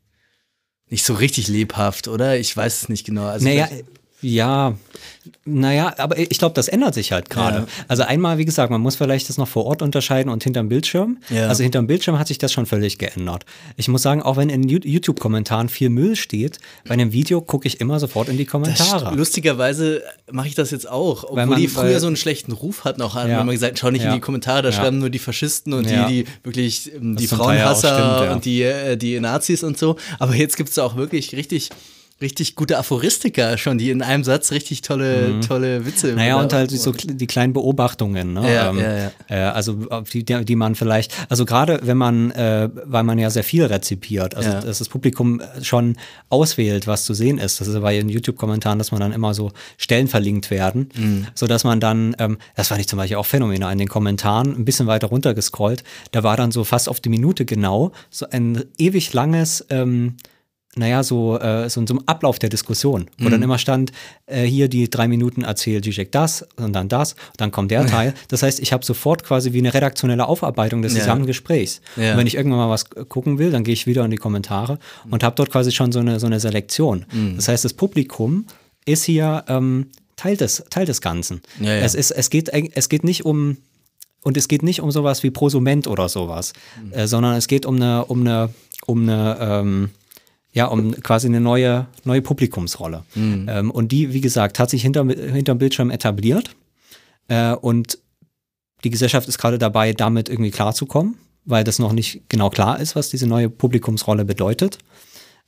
nicht 0.90 1.06
so 1.06 1.14
richtig 1.14 1.48
lebhaft, 1.48 2.07
oder? 2.07 2.38
Ich 2.38 2.56
weiß 2.56 2.84
es 2.84 2.90
nicht 2.90 3.06
genau. 3.06 3.26
Also 3.26 3.45
Naja, 3.45 3.68
ja, 4.26 4.73
naja, 5.45 5.93
aber 5.97 6.18
ich 6.18 6.38
glaube, 6.39 6.53
das 6.56 6.68
ändert 6.68 6.93
sich 6.95 7.11
halt 7.11 7.30
gerade. 7.30 7.57
Ja. 7.60 7.65
Also 7.88 8.03
einmal, 8.03 8.38
wie 8.38 8.45
gesagt, 8.45 8.72
man 8.72 8.81
muss 8.81 8.95
vielleicht 8.95 9.30
das 9.30 9.38
noch 9.38 9.47
vor 9.47 9.65
Ort 9.65 9.81
unterscheiden 9.81 10.31
und 10.31 10.43
hinterm 10.43 10.69
Bildschirm. 10.69 11.18
Ja. 11.30 11.47
Also 11.47 11.64
hinterm 11.64 11.88
Bildschirm 11.88 12.18
hat 12.18 12.27
sich 12.27 12.38
das 12.38 12.52
schon 12.52 12.65
völlig 12.65 12.97
geändert. 12.97 13.45
Ich 13.76 13.88
muss 13.88 14.02
sagen, 14.02 14.22
auch 14.22 14.38
wenn 14.38 14.49
in 14.49 14.68
YouTube-Kommentaren 14.68 15.69
viel 15.69 15.89
Müll 15.89 16.15
steht, 16.15 16.60
bei 16.88 16.93
einem 16.93 17.11
Video 17.11 17.41
gucke 17.41 17.68
ich 17.68 17.80
immer 17.81 17.99
sofort 17.99 18.30
in 18.30 18.38
die 18.38 18.45
Kommentare. 18.45 19.10
st- 19.10 19.15
Lustigerweise 19.15 20.02
mache 20.31 20.47
ich 20.47 20.56
das 20.56 20.72
jetzt 20.72 20.89
auch, 20.89 21.23
obwohl 21.23 21.45
man- 21.45 21.60
die 21.60 21.68
früher 21.68 21.84
weil- 21.85 21.99
so 21.99 22.07
einen 22.07 22.15
schlechten 22.18 22.52
Ruf 22.52 22.84
hatten, 22.84 23.02
auch 23.02 23.15
haben 23.15 23.30
Ja. 23.30 23.41
immer 23.41 23.52
gesagt, 23.52 23.77
schau 23.80 23.91
nicht 23.91 24.06
in 24.06 24.14
die 24.14 24.19
Kommentare, 24.19 24.61
da 24.64 24.72
schreiben 24.72 24.99
nur 24.99 25.10
die 25.10 25.19
Faschisten 25.19 25.73
und 25.73 25.89
die, 25.89 26.06
die 26.07 26.26
wirklich 26.43 26.91
ähm, 26.95 27.15
die 27.15 27.27
Frauenhasser 27.27 28.18
stimmt, 28.19 28.31
und 28.35 28.45
die, 28.45 28.64
äh, 28.64 28.95
die 28.97 29.19
Nazis 29.19 29.64
und 29.64 29.77
so. 29.77 29.95
Aber 30.19 30.35
jetzt 30.35 30.57
gibt 30.57 30.69
es 30.69 30.80
auch 30.80 30.95
wirklich 30.95 31.34
richtig, 31.35 31.69
richtig 32.22 32.56
gute 32.56 32.78
Aphoristiker 32.78 33.58
schon, 33.58 33.78
die 33.78 33.90
in 33.90 34.02
einem 34.02 34.24
Satz 34.24 34.52
richtig 34.52 34.82
tolle, 34.82 35.42
tolle 35.42 35.86
Witze 35.86 36.12
Mhm. 36.12 36.16
Naja, 36.16 36.40
und 36.40 36.54
halt 36.54 36.72
so 36.72 36.92
die 36.94 37.28
kleinen 37.28 37.52
Beobachtungen, 37.52 38.34
ne? 38.34 38.42
Ja, 38.54 38.72
ja, 38.74 38.98
ja. 38.98 39.12
Äh, 39.28 39.36
also 39.52 39.74
die, 40.14 40.24
die 40.24 40.56
man 40.56 40.76
vielleicht, 40.76 41.14
also 41.30 41.44
gerade 41.46 41.82
wenn 41.84 41.98
man, 41.98 42.32
äh, 42.32 42.70
weil 42.86 43.04
man 43.04 43.20
ja 43.20 43.30
sehr 43.30 43.44
viel 43.44 43.66
rezipiert, 43.66 44.34
also 44.36 44.50
dass 44.50 44.80
das 44.80 44.88
Publikum 44.88 45.42
schon 45.62 45.98
auswählt, 46.30 46.88
was 46.88 47.04
zu 47.04 47.14
sehen 47.14 47.38
ist. 47.38 47.60
Das 47.60 47.68
ist 47.68 47.82
bei 47.82 47.98
den 47.98 48.08
YouTube-Kommentaren, 48.08 48.78
dass 48.80 48.92
man 48.92 49.02
dann 49.02 49.12
immer 49.12 49.34
so 49.34 49.52
Stellen 49.78 50.08
verlinkt 50.08 50.52
werden, 50.52 50.90
Mhm. 50.96 51.28
so 51.36 51.48
dass 51.48 51.66
man 51.66 51.82
dann, 51.82 52.16
ähm, 52.20 52.38
das 52.56 52.70
fand 52.70 52.80
ich 52.80 52.88
zum 52.88 52.98
Beispiel 52.98 53.18
auch 53.18 53.26
phänomenal, 53.26 53.74
in 53.74 53.78
den 53.80 53.90
Kommentaren 53.90 54.56
ein 54.56 54.64
bisschen 54.64 54.88
weiter 54.88 55.08
runter 55.08 55.34
gescrollt, 55.34 55.84
da 56.12 56.24
war 56.24 56.38
dann 56.38 56.52
so 56.52 56.64
fast 56.64 56.88
auf 56.88 57.02
die 57.02 57.10
Minute 57.10 57.44
genau 57.44 57.92
so 58.10 58.26
ein 58.30 58.64
ewig 58.78 59.12
langes 59.14 59.66
ähm, 59.70 60.16
naja, 60.77 61.03
so, 61.03 61.39
äh, 61.39 61.69
so, 61.69 61.85
so 61.88 61.93
ein 61.95 62.07
Ablauf 62.07 62.38
der 62.39 62.49
Diskussion, 62.49 63.07
wo 63.18 63.26
Mhm. 63.27 63.31
dann 63.31 63.43
immer 63.43 63.57
stand, 63.57 63.91
äh, 64.26 64.43
hier 64.43 64.68
die 64.68 64.89
drei 64.89 65.07
Minuten 65.07 65.43
erzählt 65.43 65.85
Zizek 65.85 66.11
das 66.11 66.45
und 66.57 66.73
dann 66.73 66.89
das, 66.89 67.15
dann 67.38 67.52
kommt 67.52 67.72
der 67.72 67.85
Teil. 67.85 68.14
Das 68.27 68.43
heißt, 68.43 68.60
ich 68.60 68.73
habe 68.73 68.84
sofort 68.85 69.23
quasi 69.23 69.53
wie 69.53 69.60
eine 69.60 69.73
redaktionelle 69.73 70.27
Aufarbeitung 70.27 70.81
des 70.81 70.93
Ja. 70.93 70.99
gesamten 70.99 71.26
Gesprächs. 71.27 71.81
Ja. 71.95 72.11
Und 72.11 72.18
wenn 72.19 72.27
ich 72.27 72.35
irgendwann 72.35 72.60
mal 72.60 72.69
was 72.69 72.89
gucken 72.89 73.38
will, 73.39 73.52
dann 73.52 73.64
gehe 73.64 73.73
ich 73.73 73.88
wieder 73.88 74.03
in 74.06 74.11
die 74.11 74.18
Kommentare 74.18 74.80
und 75.10 75.23
habe 75.23 75.35
dort 75.35 75.49
quasi 75.52 75.72
schon 75.72 75.91
so 75.91 75.99
eine, 75.99 76.19
so 76.19 76.26
eine 76.27 76.39
Selektion. 76.39 77.06
Mhm. 77.11 77.35
Das 77.38 77.47
heißt, 77.47 77.64
das 77.64 77.73
Publikum 77.73 78.45
ist 78.85 79.03
hier 79.06 79.43
ähm, 79.47 79.88
Teil, 80.18 80.38
des, 80.38 80.64
Teil 80.69 80.85
des 80.85 81.02
Ganzen. 81.02 81.41
Ja. 81.60 81.73
Es, 81.76 81.95
ist, 81.95 82.11
es, 82.11 82.30
geht, 82.30 82.49
es 82.49 82.89
geht 82.89 83.03
nicht 83.03 83.26
um 83.26 83.57
und 84.23 84.38
es 84.38 84.47
geht 84.47 84.64
nicht 84.64 84.81
um 84.81 84.89
sowas 84.91 85.23
wie 85.23 85.30
Prosument 85.31 85.88
oder 85.88 86.10
sowas, 86.10 86.53
Mhm. 86.84 86.93
äh, 86.93 87.07
sondern 87.07 87.35
es 87.35 87.47
geht 87.47 87.65
um 87.65 87.76
eine, 87.76 88.06
um 88.06 88.22
eine, 88.22 88.49
um 88.88 89.03
eine, 89.03 89.38
ähm, 89.39 89.89
ja, 90.56 90.68
um 90.68 90.94
quasi 91.02 91.27
eine 91.27 91.41
neue, 91.41 91.88
neue 92.06 92.22
Publikumsrolle. 92.22 93.03
Mhm. 93.14 93.45
Ähm, 93.49 93.72
und 93.72 93.91
die, 93.91 94.14
wie 94.14 94.22
gesagt, 94.22 94.57
hat 94.57 94.69
sich 94.69 94.82
hinter, 94.82 95.06
hinterm 95.06 95.57
Bildschirm 95.57 95.91
etabliert. 95.91 96.56
Äh, 97.27 97.52
und 97.56 97.99
die 98.86 98.90
Gesellschaft 98.90 99.27
ist 99.27 99.38
gerade 99.38 99.57
dabei, 99.57 99.91
damit 99.91 100.30
irgendwie 100.30 100.52
klarzukommen, 100.52 101.18
weil 101.44 101.65
das 101.65 101.77
noch 101.77 101.91
nicht 101.91 102.30
genau 102.30 102.49
klar 102.49 102.80
ist, 102.80 102.95
was 102.95 103.10
diese 103.10 103.27
neue 103.27 103.49
Publikumsrolle 103.49 104.23
bedeutet. 104.23 104.77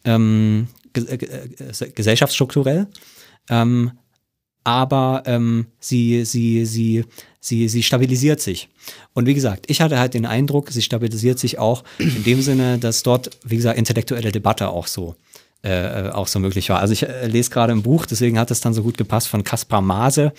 Ähm, 0.03 0.67
äh, 0.93 0.99
äh, 0.99 1.89
gesellschaftsstrukturell. 1.95 2.87
Ähm, 3.49 3.91
aber 4.65 5.23
ähm, 5.25 5.67
sie, 5.79 6.25
sie, 6.25 6.65
sie, 6.65 7.05
sie, 7.47 7.69
sie 7.69 7.83
stabilisiert 7.83 8.41
sich. 8.41 8.69
Und 9.13 9.25
wie 9.25 9.33
gesagt, 9.33 9.65
ich 9.67 9.81
hatte 9.81 9.99
halt 9.99 10.13
den 10.13 10.25
Eindruck, 10.25 10.71
sie 10.71 10.81
stabilisiert 10.81 11.39
sich 11.39 11.59
auch 11.59 11.83
in 11.97 12.23
dem 12.23 12.41
Sinne, 12.41 12.77
dass 12.77 13.03
dort, 13.03 13.31
wie 13.43 13.57
gesagt, 13.57 13.77
intellektuelle 13.77 14.31
Debatte 14.31 14.69
auch 14.69 14.87
so 14.87 15.15
äh, 15.63 16.09
auch 16.09 16.27
so 16.27 16.39
möglich 16.39 16.69
war. 16.69 16.79
Also 16.79 16.93
ich 16.93 17.03
äh, 17.03 17.27
lese 17.27 17.49
gerade 17.49 17.73
ein 17.73 17.81
Buch, 17.81 18.05
deswegen 18.05 18.37
hat 18.37 18.51
es 18.51 18.61
dann 18.61 18.73
so 18.73 18.83
gut 18.83 18.97
gepasst 18.97 19.27
von 19.27 19.43
Kaspar 19.43 19.81
Maase. 19.81 20.33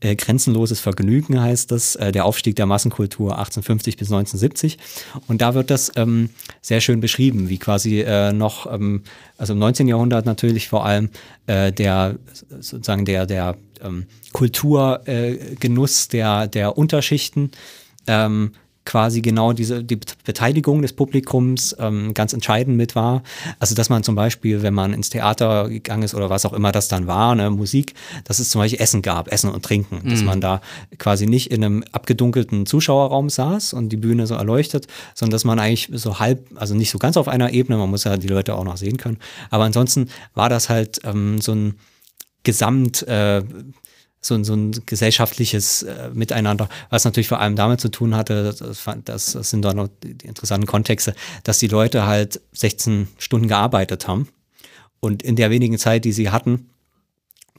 Äh, 0.00 0.14
Grenzenloses 0.14 0.78
Vergnügen 0.80 1.40
heißt 1.40 1.72
das, 1.72 1.96
äh, 1.96 2.12
der 2.12 2.24
Aufstieg 2.24 2.54
der 2.56 2.66
Massenkultur 2.66 3.32
1850 3.32 3.96
bis 3.96 4.08
1970. 4.08 4.78
Und 5.26 5.40
da 5.40 5.54
wird 5.54 5.70
das 5.70 5.92
ähm, 5.96 6.30
sehr 6.60 6.80
schön 6.80 7.00
beschrieben, 7.00 7.48
wie 7.48 7.58
quasi 7.58 8.00
äh, 8.00 8.32
noch, 8.32 8.72
ähm, 8.72 9.02
also 9.38 9.54
im 9.54 9.58
19. 9.58 9.88
Jahrhundert 9.88 10.24
natürlich 10.24 10.68
vor 10.68 10.84
allem 10.84 11.10
äh, 11.46 11.72
der 11.72 12.16
sozusagen 12.60 13.04
der, 13.04 13.26
der 13.26 13.56
ähm, 13.82 14.06
Kulturgenuss 14.32 16.06
äh, 16.06 16.10
der, 16.10 16.46
der 16.46 16.78
Unterschichten 16.78 17.50
ähm, 18.06 18.52
quasi 18.88 19.20
genau 19.20 19.52
diese 19.52 19.84
die 19.84 20.00
Beteiligung 20.24 20.80
des 20.80 20.94
Publikums 20.94 21.76
ähm, 21.78 22.14
ganz 22.14 22.32
entscheidend 22.32 22.74
mit 22.78 22.96
war. 22.96 23.22
Also 23.58 23.74
dass 23.74 23.90
man 23.90 24.02
zum 24.02 24.14
Beispiel, 24.14 24.62
wenn 24.62 24.72
man 24.72 24.94
ins 24.94 25.10
Theater 25.10 25.68
gegangen 25.68 26.04
ist 26.04 26.14
oder 26.14 26.30
was 26.30 26.46
auch 26.46 26.54
immer 26.54 26.72
das 26.72 26.88
dann 26.88 27.06
war, 27.06 27.34
ne, 27.34 27.50
Musik, 27.50 27.92
dass 28.24 28.38
es 28.38 28.48
zum 28.48 28.62
Beispiel 28.62 28.80
Essen 28.80 29.02
gab, 29.02 29.30
Essen 29.30 29.50
und 29.50 29.62
Trinken, 29.62 30.08
dass 30.08 30.22
man 30.22 30.40
da 30.40 30.62
quasi 30.96 31.26
nicht 31.26 31.50
in 31.50 31.62
einem 31.62 31.84
abgedunkelten 31.92 32.64
Zuschauerraum 32.64 33.28
saß 33.28 33.74
und 33.74 33.90
die 33.90 33.98
Bühne 33.98 34.26
so 34.26 34.36
erleuchtet, 34.36 34.86
sondern 35.14 35.32
dass 35.32 35.44
man 35.44 35.58
eigentlich 35.58 35.90
so 35.92 36.18
halb, 36.18 36.48
also 36.54 36.74
nicht 36.74 36.90
so 36.90 36.98
ganz 36.98 37.18
auf 37.18 37.28
einer 37.28 37.52
Ebene, 37.52 37.76
man 37.76 37.90
muss 37.90 38.04
ja 38.04 38.16
die 38.16 38.28
Leute 38.28 38.54
auch 38.54 38.64
noch 38.64 38.78
sehen 38.78 38.96
können, 38.96 39.18
aber 39.50 39.64
ansonsten 39.64 40.08
war 40.34 40.48
das 40.48 40.70
halt 40.70 41.00
ähm, 41.04 41.42
so 41.42 41.52
ein 41.52 41.74
Gesamt 42.48 43.02
äh, 43.06 43.42
so, 44.20 44.34
ein- 44.34 44.44
so 44.44 44.54
ein 44.54 44.72
gesellschaftliches 44.86 45.82
äh, 45.82 46.08
Miteinander, 46.14 46.68
was 46.88 47.04
natürlich 47.04 47.28
vor 47.28 47.40
allem 47.40 47.56
damit 47.56 47.78
zu 47.80 47.90
tun 47.90 48.16
hatte, 48.16 48.42
das, 48.44 48.84
das, 49.04 49.32
das 49.32 49.50
sind 49.50 49.62
dann 49.66 49.76
noch 49.76 49.88
die, 50.02 50.14
die 50.14 50.26
interessanten 50.26 50.66
Kontexte, 50.66 51.14
dass 51.44 51.58
die 51.58 51.68
Leute 51.68 52.06
halt 52.06 52.40
16 52.52 53.08
Stunden 53.18 53.48
gearbeitet 53.48 54.08
haben 54.08 54.28
und 55.00 55.22
in 55.22 55.36
der 55.36 55.50
wenigen 55.50 55.76
Zeit, 55.78 56.04
die 56.06 56.12
sie 56.12 56.30
hatten, 56.30 56.70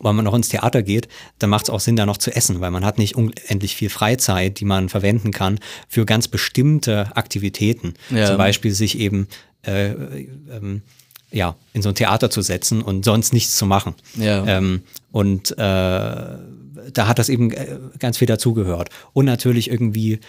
weil 0.02 0.14
man 0.14 0.26
noch 0.26 0.34
ins 0.34 0.50
Theater 0.50 0.82
geht, 0.82 1.08
dann 1.40 1.50
macht 1.52 1.66
es 1.66 1.70
auch 1.70 1.80
Sinn, 1.82 1.96
da 1.96 2.06
noch 2.08 2.18
zu 2.18 2.32
essen, 2.36 2.60
weil 2.62 2.72
man 2.72 2.84
hat 2.84 2.98
nicht 2.98 3.16
unendlich 3.16 3.76
viel 3.76 3.90
Freizeit, 3.90 4.60
die 4.60 4.66
man 4.66 4.90
verwenden 4.90 5.32
kann 5.32 5.60
für 5.88 6.06
ganz 6.06 6.28
bestimmte 6.28 7.16
Aktivitäten. 7.16 7.94
Ja. 8.10 8.26
Zum 8.26 8.38
Beispiel 8.38 8.72
sich 8.72 8.98
eben 8.98 9.28
äh, 9.62 9.92
ähm, 9.92 10.82
ja, 11.32 11.56
in 11.74 11.82
so 11.82 11.90
ein 11.90 11.96
Theater 11.96 12.30
zu 12.30 12.42
setzen 12.42 12.82
und 12.82 13.06
sonst 13.06 13.34
nichts 13.34 13.56
zu 13.56 13.66
machen. 13.66 13.96
Ja. 14.16 14.46
Ähm, 14.46 14.82
und 15.12 15.52
äh, 15.52 15.56
da 15.58 17.08
hat 17.08 17.20
das 17.20 17.30
eben 17.30 17.52
äh, 17.52 17.78
ganz 18.00 18.18
viel 18.18 18.28
dazugehört. 18.28 18.90
Und 19.14 19.26
natürlich 19.26 19.70
irgendwie 19.70 20.20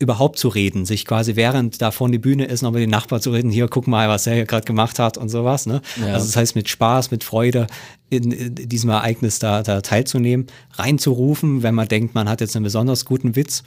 überhaupt 0.00 0.38
zu 0.38 0.48
reden, 0.48 0.86
sich 0.86 1.04
quasi 1.04 1.36
während 1.36 1.82
da 1.82 1.90
vorne 1.90 2.12
die 2.12 2.18
Bühne 2.18 2.46
ist, 2.46 2.62
noch 2.62 2.70
mit 2.70 2.80
den 2.80 2.88
Nachbarn 2.88 3.20
zu 3.20 3.32
reden, 3.32 3.50
hier, 3.50 3.68
guck 3.68 3.86
mal, 3.86 4.08
was 4.08 4.26
er 4.26 4.34
hier 4.34 4.46
gerade 4.46 4.64
gemacht 4.64 4.98
hat 4.98 5.18
und 5.18 5.28
sowas. 5.28 5.66
Ne? 5.66 5.82
Ja. 6.00 6.14
Also 6.14 6.24
das 6.24 6.36
heißt, 6.36 6.56
mit 6.56 6.70
Spaß, 6.70 7.10
mit 7.10 7.22
Freude 7.22 7.66
in, 8.08 8.32
in 8.32 8.54
diesem 8.54 8.88
Ereignis 8.88 9.38
da, 9.38 9.62
da 9.62 9.82
teilzunehmen, 9.82 10.46
reinzurufen, 10.72 11.62
wenn 11.62 11.74
man 11.74 11.86
denkt, 11.86 12.14
man 12.14 12.30
hat 12.30 12.40
jetzt 12.40 12.56
einen 12.56 12.64
besonders 12.64 13.04
guten 13.04 13.36
Witz. 13.36 13.62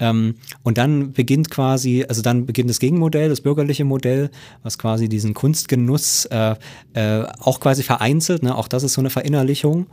Ähm, 0.00 0.34
und 0.62 0.78
dann 0.78 1.12
beginnt 1.12 1.50
quasi, 1.50 2.04
also 2.08 2.20
dann 2.20 2.46
beginnt 2.46 2.68
das 2.68 2.80
Gegenmodell, 2.80 3.28
das 3.28 3.40
bürgerliche 3.40 3.84
Modell, 3.84 4.30
was 4.62 4.78
quasi 4.78 5.08
diesen 5.08 5.34
Kunstgenuss 5.34 6.24
äh, 6.26 6.56
äh, 6.94 7.24
auch 7.40 7.60
quasi 7.60 7.82
vereinzelt. 7.82 8.42
Ne? 8.42 8.56
Auch 8.56 8.66
das 8.66 8.82
ist 8.82 8.94
so 8.94 9.00
eine 9.00 9.10
Verinnerlichung, 9.10 9.86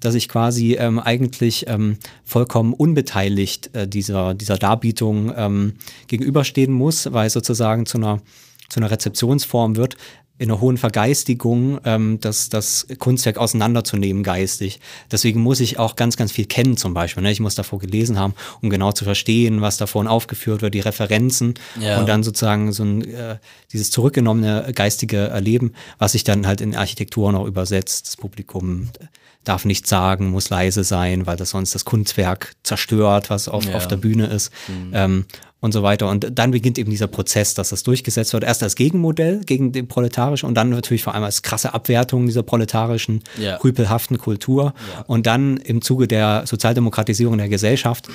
dass 0.00 0.14
ich 0.14 0.28
quasi 0.28 0.74
ähm, 0.74 1.00
eigentlich 1.00 1.66
ähm, 1.68 1.96
vollkommen 2.24 2.72
unbeteiligt 2.72 3.74
äh, 3.74 3.88
dieser, 3.88 4.34
dieser 4.34 4.58
Darbietung 4.58 5.32
ähm, 5.36 5.74
gegenüberstehen 6.06 6.72
muss, 6.72 7.12
weil 7.12 7.28
sozusagen 7.28 7.84
zu 7.84 7.98
einer, 7.98 8.20
zu 8.68 8.78
einer 8.78 8.90
Rezeptionsform 8.90 9.74
wird, 9.74 9.96
in 10.38 10.50
einer 10.50 10.60
hohen 10.60 10.76
Vergeistigung 10.76 11.80
ähm, 11.84 12.18
das, 12.20 12.48
das 12.48 12.86
Kunstwerk 12.98 13.38
auseinanderzunehmen 13.38 14.22
geistig. 14.22 14.78
Deswegen 15.10 15.40
muss 15.40 15.58
ich 15.60 15.78
auch 15.78 15.96
ganz, 15.96 16.16
ganz 16.16 16.30
viel 16.32 16.46
kennen 16.46 16.76
zum 16.76 16.94
Beispiel. 16.94 17.22
Ne? 17.22 17.32
Ich 17.32 17.40
muss 17.40 17.54
davor 17.56 17.78
gelesen 17.80 18.18
haben, 18.18 18.34
um 18.62 18.70
genau 18.70 18.92
zu 18.92 19.04
verstehen, 19.04 19.60
was 19.60 19.76
davon 19.78 20.06
aufgeführt 20.06 20.62
wird, 20.62 20.74
die 20.74 20.80
Referenzen 20.80 21.54
Ja. 21.80 21.98
und 21.98 22.08
dann 22.08 22.22
sozusagen 22.22 22.72
so 22.72 22.84
ein 22.84 23.02
äh, 23.12 23.38
dieses 23.72 23.90
zurückgenommene 23.90 24.72
geistige 24.74 25.16
Erleben, 25.28 25.72
was 25.98 26.12
sich 26.12 26.24
dann 26.24 26.46
halt 26.46 26.60
in 26.60 26.76
Architektur 26.76 27.32
noch 27.32 27.44
übersetzt. 27.46 28.06
Das 28.06 28.16
Publikum 28.16 28.90
darf 29.44 29.64
nichts 29.64 29.88
sagen, 29.88 30.30
muss 30.30 30.50
leise 30.50 30.84
sein, 30.84 31.26
weil 31.26 31.36
das 31.36 31.50
sonst 31.50 31.74
das 31.74 31.84
Kunstwerk 31.84 32.54
zerstört, 32.64 33.30
was 33.30 33.48
auf, 33.48 33.64
Ja. 33.64 33.76
auf 33.76 33.88
der 33.88 33.96
Bühne 33.96 34.26
ist. 34.26 34.52
Ähm, 34.92 35.24
und 35.60 35.72
so 35.72 35.82
weiter. 35.82 36.08
Und 36.08 36.28
dann 36.38 36.52
beginnt 36.52 36.78
eben 36.78 36.90
dieser 36.90 37.08
Prozess, 37.08 37.54
dass 37.54 37.70
das 37.70 37.82
durchgesetzt 37.82 38.32
wird. 38.32 38.44
Erst 38.44 38.62
als 38.62 38.76
Gegenmodell 38.76 39.40
gegen 39.44 39.72
den 39.72 39.88
proletarischen 39.88 40.48
und 40.48 40.54
dann 40.54 40.70
natürlich 40.70 41.02
vor 41.02 41.14
allem 41.14 41.24
als 41.24 41.42
krasse 41.42 41.74
Abwertung 41.74 42.26
dieser 42.26 42.44
proletarischen, 42.44 43.22
Ja. 43.38 43.56
rüpelhaften 43.56 44.18
Kultur. 44.18 44.72
Und 45.06 45.26
dann 45.26 45.56
im 45.56 45.82
Zuge 45.82 46.06
der 46.06 46.44
Sozialdemokratisierung 46.46 47.38
der 47.38 47.48
Gesellschaft 47.48 48.08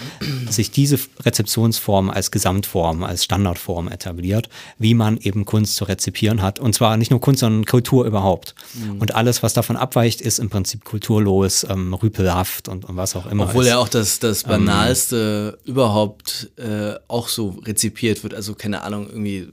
sich 0.49 0.72
diese 0.72 0.98
Rezeptionsform 1.26 2.10
als 2.10 2.32
Gesamtform, 2.32 3.03
als 3.03 3.26
Standardform 3.26 3.90
etabliert, 3.90 4.48
wie 4.78 4.94
man 4.94 5.18
eben 5.18 5.44
Kunst 5.45 5.76
zu 5.76 5.84
rezipieren 5.84 6.41
hat. 6.41 6.60
Und 6.60 6.74
zwar 6.76 6.95
nicht 6.95 7.11
nur 7.11 7.20
Kunst, 7.20 7.41
sondern 7.41 7.65
Kultur 7.65 8.06
überhaupt. 8.06 8.56
Mhm. 8.74 9.02
Und 9.02 9.15
alles, 9.15 9.44
was 9.44 9.53
davon 9.53 9.76
abweicht, 9.76 10.22
ist 10.22 10.40
im 10.40 10.49
Prinzip 10.49 10.86
kulturlos, 10.86 11.65
ähm, 11.70 11.94
rüpelhaft 11.94 12.70
und, 12.70 12.86
und 12.86 12.95
was 12.95 13.15
auch 13.18 13.26
immer. 13.26 13.45
Obwohl 13.45 13.64
ist. 13.64 13.70
ja 13.70 13.78
auch 13.80 13.90
das, 13.90 14.20
das 14.20 14.44
Banalste 14.44 15.57
überhaupt 15.65 16.52
äh, 16.57 16.94
auch 17.07 17.28
so 17.34 17.49
rezipiert 17.65 18.23
wird. 18.23 18.34
Also 18.34 18.55
keine 18.55 18.81
Ahnung, 18.84 19.07
irgendwie 19.10 19.49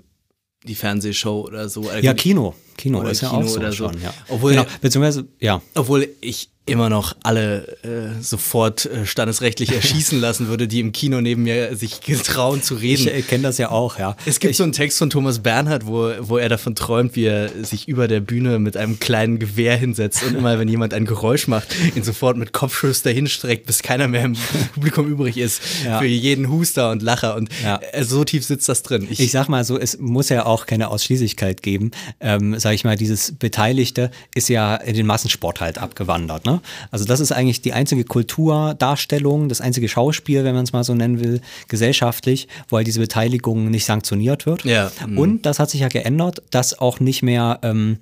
die 0.67 0.75
Fernsehshow 0.75 1.41
oder 1.47 1.69
so. 1.69 1.91
Ja, 2.01 2.15
Kino. 2.15 2.55
Kino 2.77 3.01
Oder 3.01 3.11
ist 3.11 3.21
ja 3.23 3.31
auch 3.31 3.43
so 3.47 3.59
oder 3.59 3.71
so. 3.73 3.77
schon, 3.89 4.01
ja. 4.03 4.13
Obwohl- 4.29 4.53
genau, 4.53 4.67
beziehungsweise, 4.81 5.27
ja. 5.39 5.61
Obwohl 5.75 6.09
ich 6.21 6.49
immer 6.71 6.89
noch 6.89 7.15
alle 7.23 7.67
äh, 7.83 8.23
sofort 8.23 8.87
äh, 8.87 9.05
standesrechtlich 9.07 9.73
erschießen 9.75 10.21
lassen 10.21 10.49
würde, 10.49 10.69
die 10.69 10.81
im 10.81 10.93
Kino 10.93 11.21
neben 11.21 11.43
mir 11.43 11.77
sich 11.77 12.01
getrauen 12.01 12.63
zu 12.63 12.75
reden. 12.75 13.09
Ich 13.09 13.13
äh, 13.15 13.23
kenne 13.23 13.43
das 13.45 13.59
ja 13.59 13.71
auch, 13.71 13.99
ja. 13.99 14.17
Es 14.27 14.41
gibt 14.41 14.55
so 14.55 14.63
einen 14.63 14.73
Text 14.73 14.99
von 14.99 15.11
Thomas 15.11 15.41
Bernhard, 15.41 15.87
wo, 15.87 16.11
wo 16.21 16.39
er 16.39 16.49
davon 16.49 16.75
träumt, 16.75 17.17
wie 17.17 17.25
er 17.27 17.51
sich 17.65 17.89
über 17.89 18.09
der 18.09 18.21
Bühne 18.21 18.59
mit 18.59 18.77
einem 18.77 18.99
kleinen 19.01 19.39
Gewehr 19.39 19.77
hinsetzt 19.77 20.23
und 20.23 20.35
immer, 20.37 20.59
wenn 20.59 20.69
jemand 20.69 20.95
ein 20.95 21.05
Geräusch 21.07 21.49
macht, 21.49 21.69
ihn 21.97 22.03
sofort 22.05 22.37
mit 22.37 22.53
Kopfschuss 22.53 23.03
dahin 23.03 23.27
streckt, 23.27 23.67
bis 23.67 23.83
keiner 23.83 24.09
mehr 24.09 24.25
im 24.25 24.37
Publikum 24.75 25.07
übrig 25.09 25.37
ist 25.37 25.61
Ja. 25.85 25.99
für 25.99 26.07
jeden 26.07 26.51
Huster 26.51 26.91
und 26.91 27.03
Lacher. 27.03 27.35
Und 27.37 27.51
Ja. 27.63 27.81
äh, 27.93 28.05
so 28.05 28.25
tief 28.25 28.45
sitzt 28.45 28.69
das 28.69 28.83
drin. 28.83 29.07
Ich 29.11 29.31
sag 29.33 29.49
mal 29.49 29.65
so, 29.65 29.79
es 29.79 29.99
muss 29.99 30.29
ja 30.29 30.47
auch 30.47 30.67
keine 30.67 30.89
Ausschließlichkeit 30.89 31.63
geben. 31.63 31.91
Ähm, 32.21 32.59
sag 32.59 32.75
ich 32.75 32.85
mal, 32.85 32.97
dieses 32.97 33.33
Beteiligte 33.33 34.11
ist 34.35 34.49
ja 34.49 34.77
in 34.77 34.95
den 34.95 35.07
Massensport 35.07 35.61
halt 35.61 35.79
abgewandert. 35.79 36.45
Ne? 36.47 36.60
Also 36.91 37.05
das 37.05 37.21
ist 37.21 37.33
eigentlich 37.33 37.63
die 37.63 37.73
einzige 37.73 38.05
Kulturdarstellung, 38.05 39.49
das 39.49 39.61
einzige 39.61 39.89
Schauspiel, 39.89 40.45
wenn 40.45 40.55
man 40.55 40.65
es 40.65 40.73
mal 40.73 40.85
so 40.85 40.95
nennen 40.95 41.21
will, 41.21 41.41
gesellschaftlich, 41.69 42.49
wo 42.69 42.77
halt 42.77 42.87
diese 42.87 43.01
Beteiligung 43.01 43.71
nicht 43.71 43.85
sanktioniert 43.85 44.47
wird. 44.47 44.65
Ja, 44.65 44.91
mhm. 45.07 45.19
Und 45.19 45.47
das 45.47 45.59
hat 45.59 45.71
sich 45.71 45.81
ja 45.81 45.89
geändert, 45.89 46.43
dass 46.51 46.79
auch 46.79 47.01
nicht 47.01 47.23
mehr 47.23 47.59
ähm, 47.63 47.99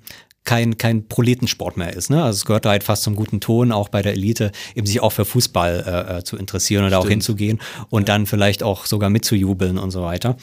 kein, 0.49 0.77
kein 0.79 1.07
Proletensport 1.07 1.77
mehr 1.77 1.93
ist. 1.93 2.09
Ne? 2.09 2.23
Also 2.23 2.37
es 2.37 2.45
gehört 2.45 2.65
da 2.65 2.69
halt 2.69 2.83
fast 2.83 3.03
zum 3.03 3.15
guten 3.15 3.39
Ton, 3.39 3.71
auch 3.71 3.89
bei 3.89 4.01
der 4.01 4.13
Elite, 4.13 4.51
eben 4.73 4.87
sich 4.87 4.99
auch 4.99 5.11
für 5.11 5.25
Fußball 5.25 5.83
äh, 5.85 6.17
äh, 6.17 6.23
zu 6.23 6.37
interessieren 6.37 6.85
oder 6.85 6.97
auch 6.97 7.07
hinzugehen 7.07 7.59
und 7.89 8.09
dann 8.09 8.25
vielleicht 8.25 8.63
auch 8.63 8.87
sogar 8.87 9.11
mitzujubeln 9.11 9.77
und 9.77 9.91
so 9.91 10.01
weiter. 10.01 10.37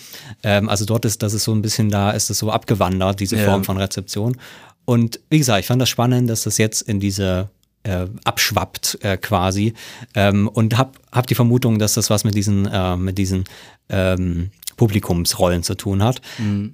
Ähm, 0.45 0.69
also 0.69 0.85
dort 0.85 1.05
ist, 1.05 1.25
das 1.25 1.35
ist 1.35 1.45
so 1.45 1.53
ein 1.53 1.63
bisschen 1.63 1.91
da, 1.91 2.13
ist 2.13 2.31
es 2.31 2.39
so 2.39 2.51
abgewandert, 2.51 3.19
diese 3.19 3.37
Ja. 3.37 3.47
Form 3.47 3.65
von 3.65 3.79
Rezeption. 3.79 4.37
Und 4.85 5.19
wie 5.29 5.39
gesagt, 5.39 5.61
ich 5.61 5.67
fand 5.67 5.83
das 5.83 5.89
spannend, 5.89 6.31
dass 6.31 6.45
das 6.45 6.59
jetzt 6.59 6.83
in 6.83 7.01
diese 7.01 7.51
äh, 7.87 8.07
abschwappt 8.25 8.99
äh, 9.03 9.17
quasi 9.17 9.75
ähm, 10.15 10.49
und 10.49 10.77
hab, 10.77 10.99
hab 11.13 11.27
die 11.27 11.35
Vermutung, 11.35 11.79
dass 11.79 11.95
das 11.95 12.11
was 12.11 12.25
mit 12.25 12.35
diesen, 12.35 12.67
äh, 12.67 12.97
mit 12.97 13.17
diesen 13.17 13.45
ähm, 13.89 14.51
Publikumsrollen 14.77 15.63
zu 15.63 15.75
tun 15.75 16.03
hat. 16.03 16.21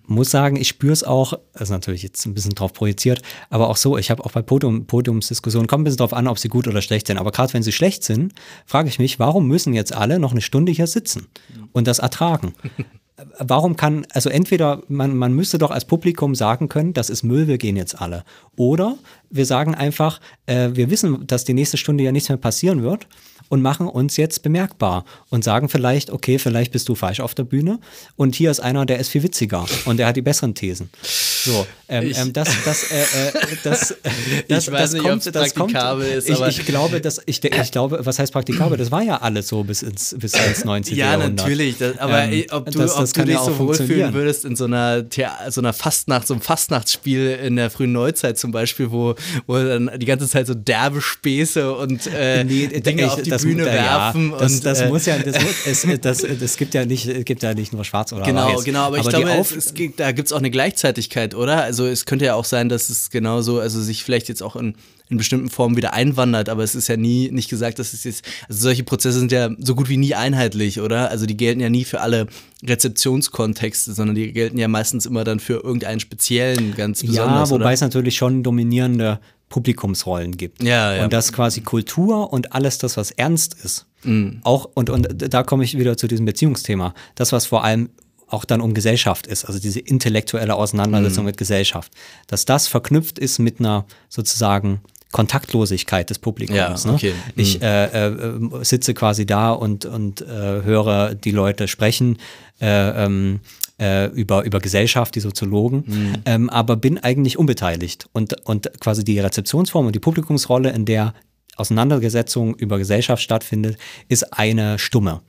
Muss 0.07 0.31
sagen, 0.31 0.57
ich 0.57 0.69
spüre 0.69 0.93
es 0.93 1.05
auch, 1.05 1.35
das 1.53 1.63
ist 1.63 1.71
natürlich 1.71 2.03
jetzt 2.03 2.27
ein 2.27 2.35
bisschen 2.35 2.55
drauf 2.55 2.73
projiziert, 2.73 3.23
aber 3.49 3.69
auch 3.69 3.77
so, 3.77 3.97
ich 3.97 4.11
habe 4.11 4.25
auch 4.25 4.33
bei 4.33 4.43
Podium, 4.43 4.87
Podiumsdiskussionen, 4.87 5.69
kommt 5.69 5.83
ein 5.83 5.85
bisschen 5.85 5.99
drauf 5.99 6.15
an, 6.15 6.27
ob 6.27 6.39
sie 6.39 6.49
gut 6.49 6.67
oder 6.67 6.83
schlecht 6.83 7.07
sind, 7.07 7.19
aber 7.19 7.31
gerade 7.31 7.53
wenn 7.53 7.63
sie 7.63 7.73
schlecht 7.73 8.03
sind, 8.03 8.33
frage 8.67 8.89
ich 8.89 8.99
mich, 8.99 9.19
warum 9.21 9.47
müssen 9.47 9.73
jetzt 9.73 9.95
alle 9.95 10.19
noch 10.19 10.33
eine 10.33 10.41
Stunde 10.41 10.73
hier 10.73 10.89
sitzen 10.89 11.29
und 11.73 11.87
das 11.87 12.01
ertragen? 12.01 12.55
warum 13.39 13.77
kann, 13.77 14.07
also 14.13 14.31
entweder 14.31 14.83
man, 14.89 15.17
man 15.17 15.33
müsste 15.35 15.59
doch 15.59 15.71
als 15.71 15.85
Publikum 15.85 16.35
sagen 16.35 16.69
können, 16.69 16.95
das 16.95 17.11
ist 17.11 17.23
Müll, 17.23 17.47
wir 17.47 17.59
gehen 17.59 17.77
jetzt 17.77 18.01
alle. 18.01 18.25
Oder 18.57 18.97
wir 19.31 19.47
sagen 19.47 19.75
einfach, 19.75 20.21
äh, 20.47 20.71
wir 20.73 20.91
wissen, 20.91 21.27
dass 21.27 21.45
die 21.45 21.55
nächste 21.55 21.77
Stunde 21.77 22.05
ja 22.05 22.13
nichts 22.13 22.29
mehr 22.29 22.39
passieren 22.39 22.83
wird 22.83 23.07
und 23.53 23.61
machen 23.61 23.87
uns 23.87 24.17
jetzt 24.17 24.43
bemerkbar 24.43 25.05
und 25.29 25.45
sagen 25.45 25.69
vielleicht, 25.69 26.09
okay, 26.11 26.39
vielleicht 26.39 26.73
bist 26.73 26.89
du 26.89 26.95
falsch 26.95 27.21
auf 27.21 27.35
der 27.35 27.43
Bühne 27.45 27.81
und 28.17 28.35
hier 28.35 28.51
ist 28.51 28.61
einer, 28.61 28.87
der 28.87 28.99
ist 28.99 29.11
viel 29.11 29.23
witziger 29.23 29.67
und 29.85 29.99
der 29.99 30.07
hat 30.07 30.17
die 30.17 30.23
besseren 30.23 30.55
Thesen. 30.55 30.89
So, 31.03 31.67
ähm, 31.91 32.07
Ich- 32.07 32.17
ähm, 32.19 32.33
das, 32.33 32.49
das, 32.65 32.91
äh, 32.91 33.03
äh, 33.03 33.33
das, 33.63 33.95
das, 34.49 34.73
weiß 34.73 34.81
das 34.81 34.93
nicht, 34.95 35.03
kommt, 35.03 35.27
das 35.27 35.55
kommt, 35.55 35.73
praktikabel 35.75 36.07
ist, 36.13 36.31
ich, 36.31 36.41
ich 36.41 36.65
glaube, 36.65 37.03
dass, 37.03 37.21
ich, 37.27 37.45
ich 37.45 37.71
glaube, 37.73 38.01
was 38.03 38.19
heißt 38.19 38.33
praktikabel? 38.33 38.79
Das 38.79 38.91
war 38.91 39.03
ja 39.03 39.19
alles 39.19 39.49
so 39.49 39.63
bis 39.65 39.83
ins, 39.83 40.17
bis 40.19 40.33
ins 40.33 40.65
19. 40.65 40.97
Ja, 40.97 41.13
Jahrhundert. 41.13 41.35
natürlich. 41.45 41.77
Das, 41.77 41.99
aber 41.99 42.23
Ähm, 42.23 42.45
ob 42.53 42.71
du, 42.71 42.79
das- 42.79 42.95
ob 42.95 43.01
das 43.03 43.13
du 43.13 43.23
dich 43.25 43.35
ja 43.35 43.41
auch 43.41 43.45
so 43.49 43.59
wohlfühlen 43.59 44.15
würdest 44.15 44.47
in 44.47 44.57
so 44.57 44.65
einer, 44.65 45.07
Thea 45.11 45.37
so 45.51 45.61
einer 45.61 45.75
Fastnacht, 45.75 46.27
so 46.27 46.33
einem 46.33 46.41
Fastnachtsspiel 46.41 47.39
in 47.45 47.57
der 47.57 47.69
frühen 47.69 47.93
Neuzeit 47.93 48.39
zum 48.39 48.51
Beispiel, 48.51 48.91
wo, 48.91 49.15
wo 49.47 49.59
dann 49.59 49.91
die 49.99 50.07
ganze 50.07 50.27
Zeit 50.27 50.47
so 50.47 50.55
derbe 50.55 51.03
Späße 51.03 51.75
und 51.75 52.07
äh, 52.17 52.45
Nee, 52.45 52.69
Dinge 52.69 53.03
ich- 53.03 53.09
auf 53.11 53.21
die 53.21 53.29
das- 53.29 53.42
Bühne 53.43 53.67
ja, 53.67 53.73
werfen. 53.73 54.33
Das, 54.39 54.53
und, 54.53 54.65
das 54.67 54.81
äh, 54.81 54.89
muss 54.89 55.07
ja, 55.07 55.19
das, 55.19 55.43
muss, 55.43 55.67
es, 55.67 56.01
das, 56.01 56.27
das 56.41 56.57
gibt 56.57 56.75
ja 56.75 56.85
nicht, 56.85 57.07
es 57.07 57.25
gibt 57.25 57.43
ja 57.43 57.55
nicht 57.55 57.73
nur 57.73 57.85
schwarz 57.85 58.13
oder 58.13 58.25
Genau, 58.25 58.55
weiß. 58.55 58.65
genau, 58.65 58.81
aber, 58.85 58.99
ich 58.99 59.05
die 59.05 59.11
glaube, 59.11 59.31
es, 59.31 59.53
es 59.53 59.75
gibt, 59.75 60.01
da 60.01 60.13
gibt 60.13 60.27
es 60.27 60.33
auch 60.33 60.39
eine 60.39 60.51
Gleichzeitigkeit, 60.51 61.35
oder? 61.35 61.63
Also 61.63 61.87
es 61.87 62.07
könnte 62.07 62.25
ja 62.25 62.35
auch 62.35 62.45
sein, 62.45 62.69
dass 62.69 62.89
es 62.89 63.11
genauso, 63.11 63.61
also 63.61 63.81
sich 63.81 64.05
vielleicht 64.05 64.29
jetzt 64.29 64.43
auch 64.43 64.57
in, 64.57 64.75
in 65.09 65.19
bestimmten 65.19 65.51
Formen 65.51 65.77
wieder 65.77 65.93
einwandert, 65.93 66.49
aber 66.49 66.63
es 66.63 66.75
ist 66.75 66.89
ja 66.89 66.97
nie 66.97 67.31
nicht 67.31 67.51
gesagt, 67.51 67.79
dass 67.79 67.93
es 67.93 68.05
jetzt, 68.05 68.25
also 68.49 68.63
solche 68.63 68.83
Prozesse 68.83 69.19
sind 69.19 69.31
ja 69.31 69.51
so 69.59 69.75
gut 69.75 69.89
wie 69.89 69.99
nie 69.99 70.15
einheitlich, 70.15 70.81
oder? 70.81 71.11
Also 71.11 71.27
die 71.27 71.37
gelten 71.37 71.61
ja 71.61 71.69
nie 71.69 71.85
für 71.85 72.01
alle 72.01 72.27
Rezeptionskontexte, 72.65 73.93
sondern 73.93 74.17
die 74.17 74.33
gelten 74.33 74.59
ja 74.59 74.69
meistens 74.69 75.07
immer 75.07 75.25
dann 75.25 75.39
für 75.39 75.63
irgendeinen 75.63 76.01
speziellen, 76.01 76.75
ganz 76.75 77.03
besonders, 77.03 77.51
ja, 77.51 77.55
wobei 77.55 77.75
es 77.75 77.81
natürlich 77.81 78.17
schon 78.17 78.43
dominierende 78.43 79.21
Publikumsrollen 79.53 80.37
gibt. 80.39 80.63
Ja, 80.63 80.95
ja. 80.95 81.05
Und 81.05 81.13
das 81.13 81.33
quasi 81.33 81.61
Kultur 81.61 82.33
und 82.33 82.55
alles 82.55 82.79
das, 82.79 82.97
was 82.97 83.11
ernst 83.11 83.55
ist. 83.63 83.87
Mhm. 84.03 84.41
Auch, 84.45 84.71
und, 84.75 84.89
und 84.89 85.07
da 85.11 85.43
komme 85.43 85.63
ich 85.63 85.79
wieder 85.79 85.99
zu 85.99 86.09
diesem 86.09 86.25
Beziehungsthema. 86.25 86.95
Das, 87.15 87.33
was 87.33 87.45
vor 87.45 87.63
allem 87.63 87.91
auch 88.29 88.47
dann 88.47 88.63
um 88.63 88.73
Gesellschaft 88.73 89.27
ist, 89.27 89.45
also 89.45 89.61
diese 89.61 89.79
intellektuelle 89.79 90.55
Mhm. 90.55 90.59
Auseinandersetzung 90.59 91.27
mit 91.27 91.37
Gesellschaft, 91.37 91.93
dass 92.29 92.47
das 92.47 92.67
verknüpft 92.67 93.19
ist 93.19 93.39
mit 93.39 93.61
einer 93.61 93.85
sozusagen 94.09 94.81
Kontaktlosigkeit 95.13 96.09
des 96.09 96.19
Publikums. 96.19 96.57
Ja, 96.57 96.91
ne? 96.91 96.95
okay. 96.95 97.13
Ich 97.37 97.61
äh, 97.61 98.07
äh, 98.07 98.39
sitze 98.63 98.95
quasi 98.95 99.27
da 99.27 99.53
und, 99.53 99.85
und 99.85 100.23
äh, 100.23 100.63
höre 100.63 101.15
die 101.15 101.33
Leute 101.33 101.69
sprechen 101.69 102.17
äh, 102.63 103.05
ähm, 103.05 103.41
äh, 103.81 104.07
über, 104.11 104.45
über 104.45 104.61
Gesellschaft, 104.61 105.15
die 105.15 105.21
Soziologen, 105.21 105.85
Mhm. 105.87 106.13
ähm, 106.27 106.51
aber 106.51 106.77
bin 106.77 106.99
eigentlich 106.99 107.39
unbeteiligt. 107.39 108.07
Und, 108.13 108.35
und 108.47 108.71
quasi 108.81 109.05
die 109.05 109.19
Rezeptionsform 109.19 109.87
und 109.87 109.95
die 109.95 110.01
Publikumsrolle, 110.01 110.71
in 110.71 110.85
der 110.85 111.15
Auseinandersetzung 111.57 112.55
über 112.57 112.79
Gesellschaft 112.79 113.23
stattfindet, 113.23 113.77
ist 114.09 114.33
eine 114.37 114.79
stumme. 114.79 115.21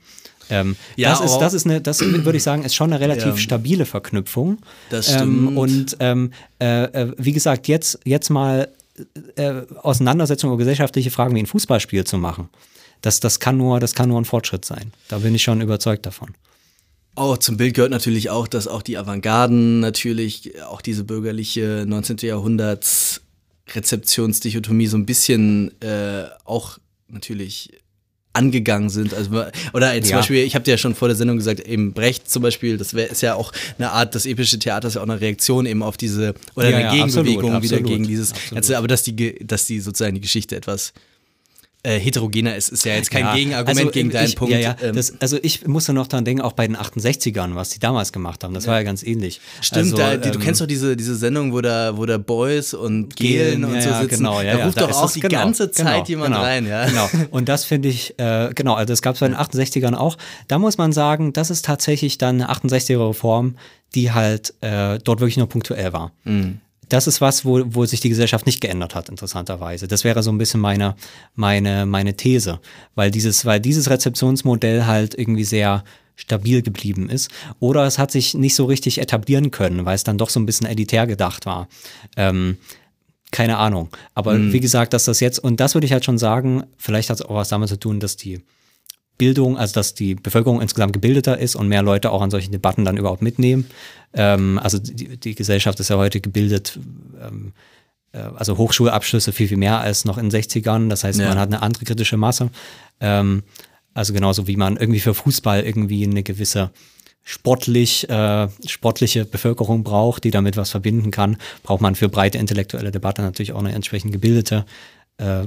Ähm, 0.50 0.76
Ja, 0.96 1.10
das, 1.10 1.20
ist, 1.20 1.38
das 1.38 1.54
ist 1.54 1.66
eine, 1.66 1.80
das 1.80 2.00
würde 2.00 2.36
ich 2.36 2.42
sagen, 2.42 2.64
ist 2.64 2.74
schon 2.74 2.92
eine 2.92 3.00
relativ 3.00 3.26
Ja. 3.26 3.36
stabile 3.36 3.86
Verknüpfung. 3.86 4.58
Das 4.90 5.08
Ähm, 5.10 5.14
stimmt. 5.16 5.56
und 5.56 5.96
ähm, 6.00 6.30
äh, 6.60 6.84
äh, 6.84 7.12
wie 7.16 7.32
gesagt, 7.32 7.66
jetzt, 7.68 7.98
jetzt 8.04 8.28
mal 8.30 8.68
äh, 9.36 9.62
Auseinandersetzung 9.82 10.50
über 10.50 10.58
gesellschaftliche 10.58 11.10
Fragen 11.10 11.34
wie 11.34 11.40
ein 11.40 11.46
Fußballspiel 11.46 12.04
zu 12.04 12.18
machen. 12.18 12.48
Das, 13.00 13.20
das, 13.20 13.40
kann 13.40 13.56
nur, 13.56 13.80
das 13.80 13.94
kann 13.94 14.08
nur 14.08 14.20
ein 14.20 14.24
Fortschritt 14.24 14.64
sein. 14.64 14.92
Da 15.08 15.18
bin 15.18 15.34
ich 15.34 15.42
schon 15.42 15.60
überzeugt 15.60 16.06
davon. 16.06 16.30
Oh, 17.16 17.36
zum 17.36 17.56
Bild 17.56 17.74
gehört 17.74 17.92
natürlich 17.92 18.30
auch, 18.30 18.48
dass 18.48 18.66
auch 18.66 18.82
die 18.82 18.98
Avantgarden 18.98 19.80
natürlich, 19.80 20.62
auch 20.64 20.80
diese 20.82 21.04
bürgerliche 21.04 21.84
19. 21.86 22.18
Jahrhunderts 22.22 23.20
Rezeptionsdichotomie 23.72 24.86
so 24.86 24.96
ein 24.96 25.06
bisschen 25.06 25.80
äh, 25.80 26.24
auch 26.44 26.78
natürlich 27.08 27.70
angegangen 28.32 28.90
sind. 28.90 29.14
Also, 29.14 29.30
oder 29.72 29.92
zum 30.02 30.10
Ja. 30.10 30.16
Beispiel, 30.16 30.42
ich 30.44 30.54
habe 30.56 30.64
dir 30.64 30.72
ja 30.72 30.78
schon 30.78 30.94
vor 30.96 31.06
der 31.08 31.16
Sendung 31.16 31.36
gesagt, 31.36 31.60
eben 31.60 31.92
Brecht 31.92 32.28
zum 32.28 32.42
Beispiel, 32.42 32.76
das 32.76 32.92
wär, 32.94 33.08
ist 33.10 33.22
ja 33.22 33.36
auch 33.36 33.52
eine 33.78 33.92
Art, 33.92 34.14
das 34.14 34.26
epische 34.26 34.58
Theater 34.58 34.88
ist 34.88 34.94
ja 34.94 35.00
auch 35.00 35.06
eine 35.08 35.20
Reaktion 35.20 35.66
eben 35.66 35.82
auf 35.84 35.96
diese, 35.96 36.34
oder 36.56 36.68
Ja, 36.68 36.78
eine 36.78 36.90
Gegenbewegung 36.90 37.52
absolut, 37.52 37.62
wieder 37.62 37.76
absolut, 37.76 37.86
gegen 37.86 38.04
dieses 38.08 38.32
absolut. 38.32 38.72
Aber 38.72 38.88
dass 38.88 39.04
die, 39.04 39.46
dass 39.46 39.66
die 39.66 39.78
sozusagen 39.80 40.16
die 40.16 40.20
Geschichte 40.20 40.56
etwas 40.56 40.92
äh, 41.84 41.98
heterogener 41.98 42.56
ist, 42.56 42.70
ist 42.70 42.84
ja 42.84 42.94
jetzt 42.94 43.10
kein 43.10 43.24
Ja, 43.24 43.34
Gegenargument 43.34 43.78
also, 43.78 43.90
gegen 43.90 44.10
deinen 44.10 44.26
ich, 44.26 44.36
Punkt. 44.36 44.52
Ja, 44.52 44.58
ja, 44.58 44.76
ähm, 44.82 44.96
das, 44.96 45.20
also 45.20 45.38
ich 45.42 45.66
musste 45.66 45.92
noch 45.92 46.06
dran 46.06 46.24
denken, 46.24 46.42
auch 46.42 46.52
bei 46.52 46.66
den 46.66 46.76
68ern, 46.76 47.54
was 47.54 47.68
die 47.70 47.78
damals 47.78 48.12
gemacht 48.12 48.42
haben. 48.42 48.54
Das 48.54 48.66
war 48.66 48.76
ja 48.76 48.82
ganz 48.82 49.02
ähnlich. 49.02 49.40
Stimmt, 49.60 49.92
also, 49.92 49.96
da, 49.96 50.16
die, 50.16 50.30
du 50.30 50.38
ähm, 50.38 50.44
kennst 50.44 50.60
doch 50.60 50.66
diese, 50.66 50.96
diese 50.96 51.14
Sendung, 51.14 51.52
wo 51.52 51.60
da, 51.60 51.96
wo 51.96 52.06
da 52.06 52.18
Boys 52.18 52.74
und 52.74 53.14
Gelen 53.16 53.60
Gehlen, 53.60 53.64
und 53.64 53.82
so 53.82 53.92
sitzen. 54.00 54.16
Genau, 54.16 54.40
ja, 54.40 54.56
da 54.56 54.64
ruft 54.64 54.76
da 54.78 54.80
doch 54.82 54.90
ist 54.90 54.96
auch 54.96 55.12
die 55.12 55.20
genau, 55.20 55.38
ganze 55.38 55.70
Zeit 55.70 55.86
genau, 55.86 56.06
jemand 56.06 56.34
genau, 56.34 56.42
rein, 56.42 56.66
ja. 56.66 56.86
Genau. 56.86 57.10
Und 57.30 57.48
das 57.48 57.64
finde 57.64 57.88
ich, 57.88 58.18
äh, 58.18 58.50
genau, 58.54 58.74
also 58.74 58.92
das 58.92 59.02
gab 59.02 59.14
es 59.14 59.20
bei 59.20 59.28
den 59.28 59.36
68ern 59.36 59.94
auch. 59.94 60.16
Da 60.48 60.58
muss 60.58 60.78
man 60.78 60.92
sagen, 60.92 61.32
das 61.32 61.50
ist 61.50 61.64
tatsächlich 61.64 62.18
dann 62.18 62.40
eine 62.40 62.50
68er-Reform, 62.50 63.56
die 63.94 64.12
halt 64.12 64.54
äh, 64.62 64.98
dort 65.04 65.20
wirklich 65.20 65.36
nur 65.36 65.48
punktuell 65.48 65.92
war. 65.92 66.12
Mhm. 66.24 66.60
Das 66.88 67.06
ist 67.06 67.20
was, 67.20 67.44
wo, 67.44 67.62
wo 67.66 67.84
sich 67.84 68.00
die 68.00 68.08
Gesellschaft 68.08 68.46
nicht 68.46 68.60
geändert 68.60 68.94
hat, 68.94 69.08
interessanterweise. 69.08 69.88
Das 69.88 70.04
wäre 70.04 70.22
so 70.22 70.30
ein 70.30 70.38
bisschen 70.38 70.60
meine, 70.60 70.96
meine, 71.34 71.86
meine 71.86 72.16
These. 72.16 72.60
Weil 72.94 73.10
dieses, 73.10 73.44
weil 73.44 73.60
dieses 73.60 73.90
Rezeptionsmodell 73.90 74.86
halt 74.86 75.18
irgendwie 75.18 75.44
sehr 75.44 75.84
stabil 76.16 76.62
geblieben 76.62 77.10
ist. 77.10 77.30
Oder 77.60 77.86
es 77.86 77.98
hat 77.98 78.10
sich 78.10 78.34
nicht 78.34 78.54
so 78.54 78.66
richtig 78.66 78.98
etablieren 78.98 79.50
können, 79.50 79.84
weil 79.84 79.94
es 79.94 80.04
dann 80.04 80.18
doch 80.18 80.30
so 80.30 80.38
ein 80.38 80.46
bisschen 80.46 80.66
elitär 80.66 81.06
gedacht 81.06 81.46
war. 81.46 81.68
Ähm, 82.16 82.58
keine 83.30 83.56
Ahnung. 83.58 83.88
Aber 84.14 84.52
wie 84.52 84.60
gesagt, 84.60 84.92
dass 84.92 85.06
das 85.06 85.18
jetzt, 85.18 85.40
und 85.40 85.58
das 85.58 85.74
würde 85.74 85.86
ich 85.86 85.92
halt 85.92 86.04
schon 86.04 86.18
sagen, 86.18 86.62
vielleicht 86.78 87.10
hat 87.10 87.18
es 87.18 87.22
auch 87.26 87.34
was 87.34 87.48
damit 87.48 87.68
zu 87.68 87.78
tun, 87.78 87.98
dass 87.98 88.16
die 88.16 88.40
Bildung, 89.18 89.56
also 89.56 89.74
dass 89.74 89.94
die 89.94 90.14
Bevölkerung 90.14 90.60
insgesamt 90.60 90.92
gebildeter 90.92 91.38
ist 91.38 91.54
und 91.54 91.68
mehr 91.68 91.82
Leute 91.82 92.10
auch 92.10 92.22
an 92.22 92.30
solchen 92.30 92.52
Debatten 92.52 92.84
dann 92.84 92.96
überhaupt 92.96 93.22
mitnehmen. 93.22 93.66
Ähm, 94.12 94.58
also 94.62 94.78
die, 94.78 95.16
die 95.16 95.34
Gesellschaft 95.34 95.78
ist 95.80 95.90
ja 95.90 95.96
heute 95.96 96.20
gebildet, 96.20 96.78
ähm, 97.22 97.52
äh, 98.12 98.18
also 98.18 98.58
Hochschulabschlüsse 98.58 99.32
viel, 99.32 99.48
viel 99.48 99.56
mehr 99.56 99.80
als 99.80 100.04
noch 100.04 100.18
in 100.18 100.28
den 100.28 100.40
60ern. 100.40 100.88
Das 100.88 101.04
heißt, 101.04 101.20
Ja. 101.20 101.28
man 101.28 101.38
hat 101.38 101.48
eine 101.48 101.62
andere 101.62 101.84
kritische 101.84 102.16
Masse. 102.16 102.50
Ähm, 103.00 103.42
also 103.92 104.12
genauso 104.12 104.46
wie 104.48 104.56
man 104.56 104.76
irgendwie 104.76 105.00
für 105.00 105.14
Fußball 105.14 105.62
irgendwie 105.62 106.04
eine 106.04 106.22
gewisse 106.24 106.70
sportlich, 107.22 108.08
äh, 108.10 108.48
sportliche 108.66 109.24
Bevölkerung 109.24 109.82
braucht, 109.82 110.24
die 110.24 110.30
damit 110.30 110.56
was 110.56 110.70
verbinden 110.70 111.10
kann, 111.10 111.38
braucht 111.62 111.80
man 111.80 111.94
für 111.94 112.08
breite 112.08 112.38
intellektuelle 112.38 112.90
Debatte 112.90 113.22
natürlich 113.22 113.52
auch 113.52 113.60
eine 113.60 113.72
entsprechend 113.72 114.12
gebildete 114.12 114.66
äh, 115.18 115.46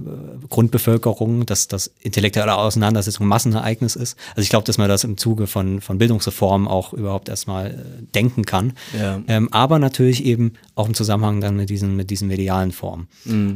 Grundbevölkerung, 0.49 1.45
dass 1.45 1.67
das 1.67 1.91
intellektuelle 1.99 2.55
Auseinandersetzung 2.55 3.25
ein 3.25 3.29
Massenereignis 3.29 3.95
ist. 3.95 4.17
Also 4.29 4.41
ich 4.41 4.49
glaube, 4.49 4.65
dass 4.65 4.77
man 4.77 4.87
das 4.87 5.03
im 5.03 5.17
Zuge 5.17 5.47
von, 5.47 5.81
von 5.81 5.97
Bildungsreformen 5.97 6.67
auch 6.67 6.93
überhaupt 6.93 7.27
erstmal 7.29 7.71
äh, 7.71 8.03
denken 8.15 8.45
kann. 8.45 8.73
Ja. 8.97 9.21
Ähm, 9.27 9.51
aber 9.51 9.79
natürlich 9.79 10.23
eben 10.23 10.53
auch 10.75 10.87
im 10.87 10.93
Zusammenhang 10.93 11.41
dann 11.41 11.57
mit 11.57 11.69
diesen, 11.69 11.95
mit 11.95 12.09
diesen 12.09 12.27
medialen 12.27 12.71
Formen. 12.71 13.07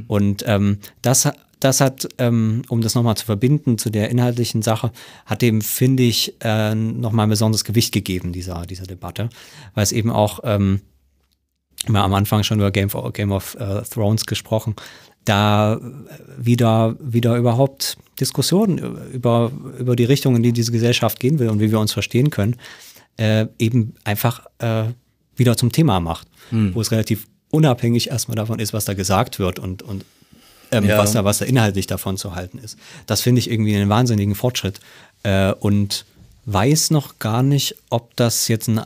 Und 0.07 0.43
ähm, 0.47 0.79
das, 1.01 1.29
das 1.61 1.79
hat, 1.79 2.09
ähm, 2.17 2.63
um 2.67 2.81
das 2.81 2.95
nochmal 2.95 3.15
zu 3.15 3.25
verbinden 3.25 3.77
zu 3.77 3.89
der 3.89 4.09
inhaltlichen 4.09 4.61
Sache, 4.61 4.91
hat 5.25 5.41
dem, 5.41 5.61
finde 5.61 6.03
ich, 6.03 6.35
äh, 6.41 6.75
nochmal 6.75 7.27
ein 7.27 7.29
besonderes 7.29 7.63
Gewicht 7.63 7.93
gegeben, 7.93 8.33
dieser, 8.33 8.65
dieser 8.65 8.85
Debatte, 8.85 9.29
weil 9.75 9.83
es 9.83 9.91
eben 9.91 10.09
auch, 10.09 10.39
ähm, 10.43 10.81
wir 11.87 11.99
haben 11.99 12.11
am 12.11 12.13
Anfang 12.15 12.43
schon 12.43 12.59
über 12.59 12.71
Game 12.71 12.89
of, 12.89 13.13
Game 13.13 13.31
of 13.31 13.55
äh, 13.55 13.81
Thrones 13.83 14.25
gesprochen, 14.25 14.75
da 15.25 15.79
wieder, 16.37 16.95
wieder 16.99 17.35
überhaupt 17.37 17.97
Diskussionen 18.19 18.77
über, 19.13 19.51
über 19.79 19.95
die 19.95 20.03
Richtung, 20.05 20.35
in 20.35 20.43
die 20.43 20.51
diese 20.51 20.71
Gesellschaft 20.71 21.19
gehen 21.19 21.39
will 21.39 21.49
und 21.49 21.59
wie 21.59 21.71
wir 21.71 21.79
uns 21.79 21.93
verstehen 21.93 22.29
können, 22.29 22.55
äh, 23.17 23.45
eben 23.59 23.93
einfach 24.03 24.45
äh, 24.59 24.85
wieder 25.35 25.57
zum 25.57 25.71
Thema 25.71 25.99
macht, 25.99 26.27
wo 26.73 26.81
es 26.81 26.91
relativ 26.91 27.27
unabhängig 27.49 28.09
erstmal 28.09 28.35
davon 28.35 28.59
ist, 28.59 28.73
was 28.73 28.85
da 28.85 28.93
gesagt 28.93 29.39
wird 29.39 29.57
und, 29.59 29.83
und 29.83 30.05
ähm, 30.71 30.85
Ja. 30.85 30.97
was, 30.97 31.13
da, 31.13 31.23
was 31.23 31.37
da 31.39 31.45
inhaltlich 31.45 31.87
davon 31.87 32.17
zu 32.17 32.35
halten 32.35 32.57
ist. 32.57 32.77
Das 33.05 33.21
finde 33.21 33.39
ich 33.39 33.49
irgendwie 33.49 33.75
einen 33.75 33.89
wahnsinnigen 33.89 34.35
Fortschritt 34.35 34.79
äh, 35.23 35.51
und 35.53 36.05
weiß 36.45 36.91
noch 36.91 37.19
gar 37.19 37.43
nicht, 37.43 37.75
ob 37.89 38.15
das 38.15 38.47
jetzt 38.47 38.67
ein 38.67 38.81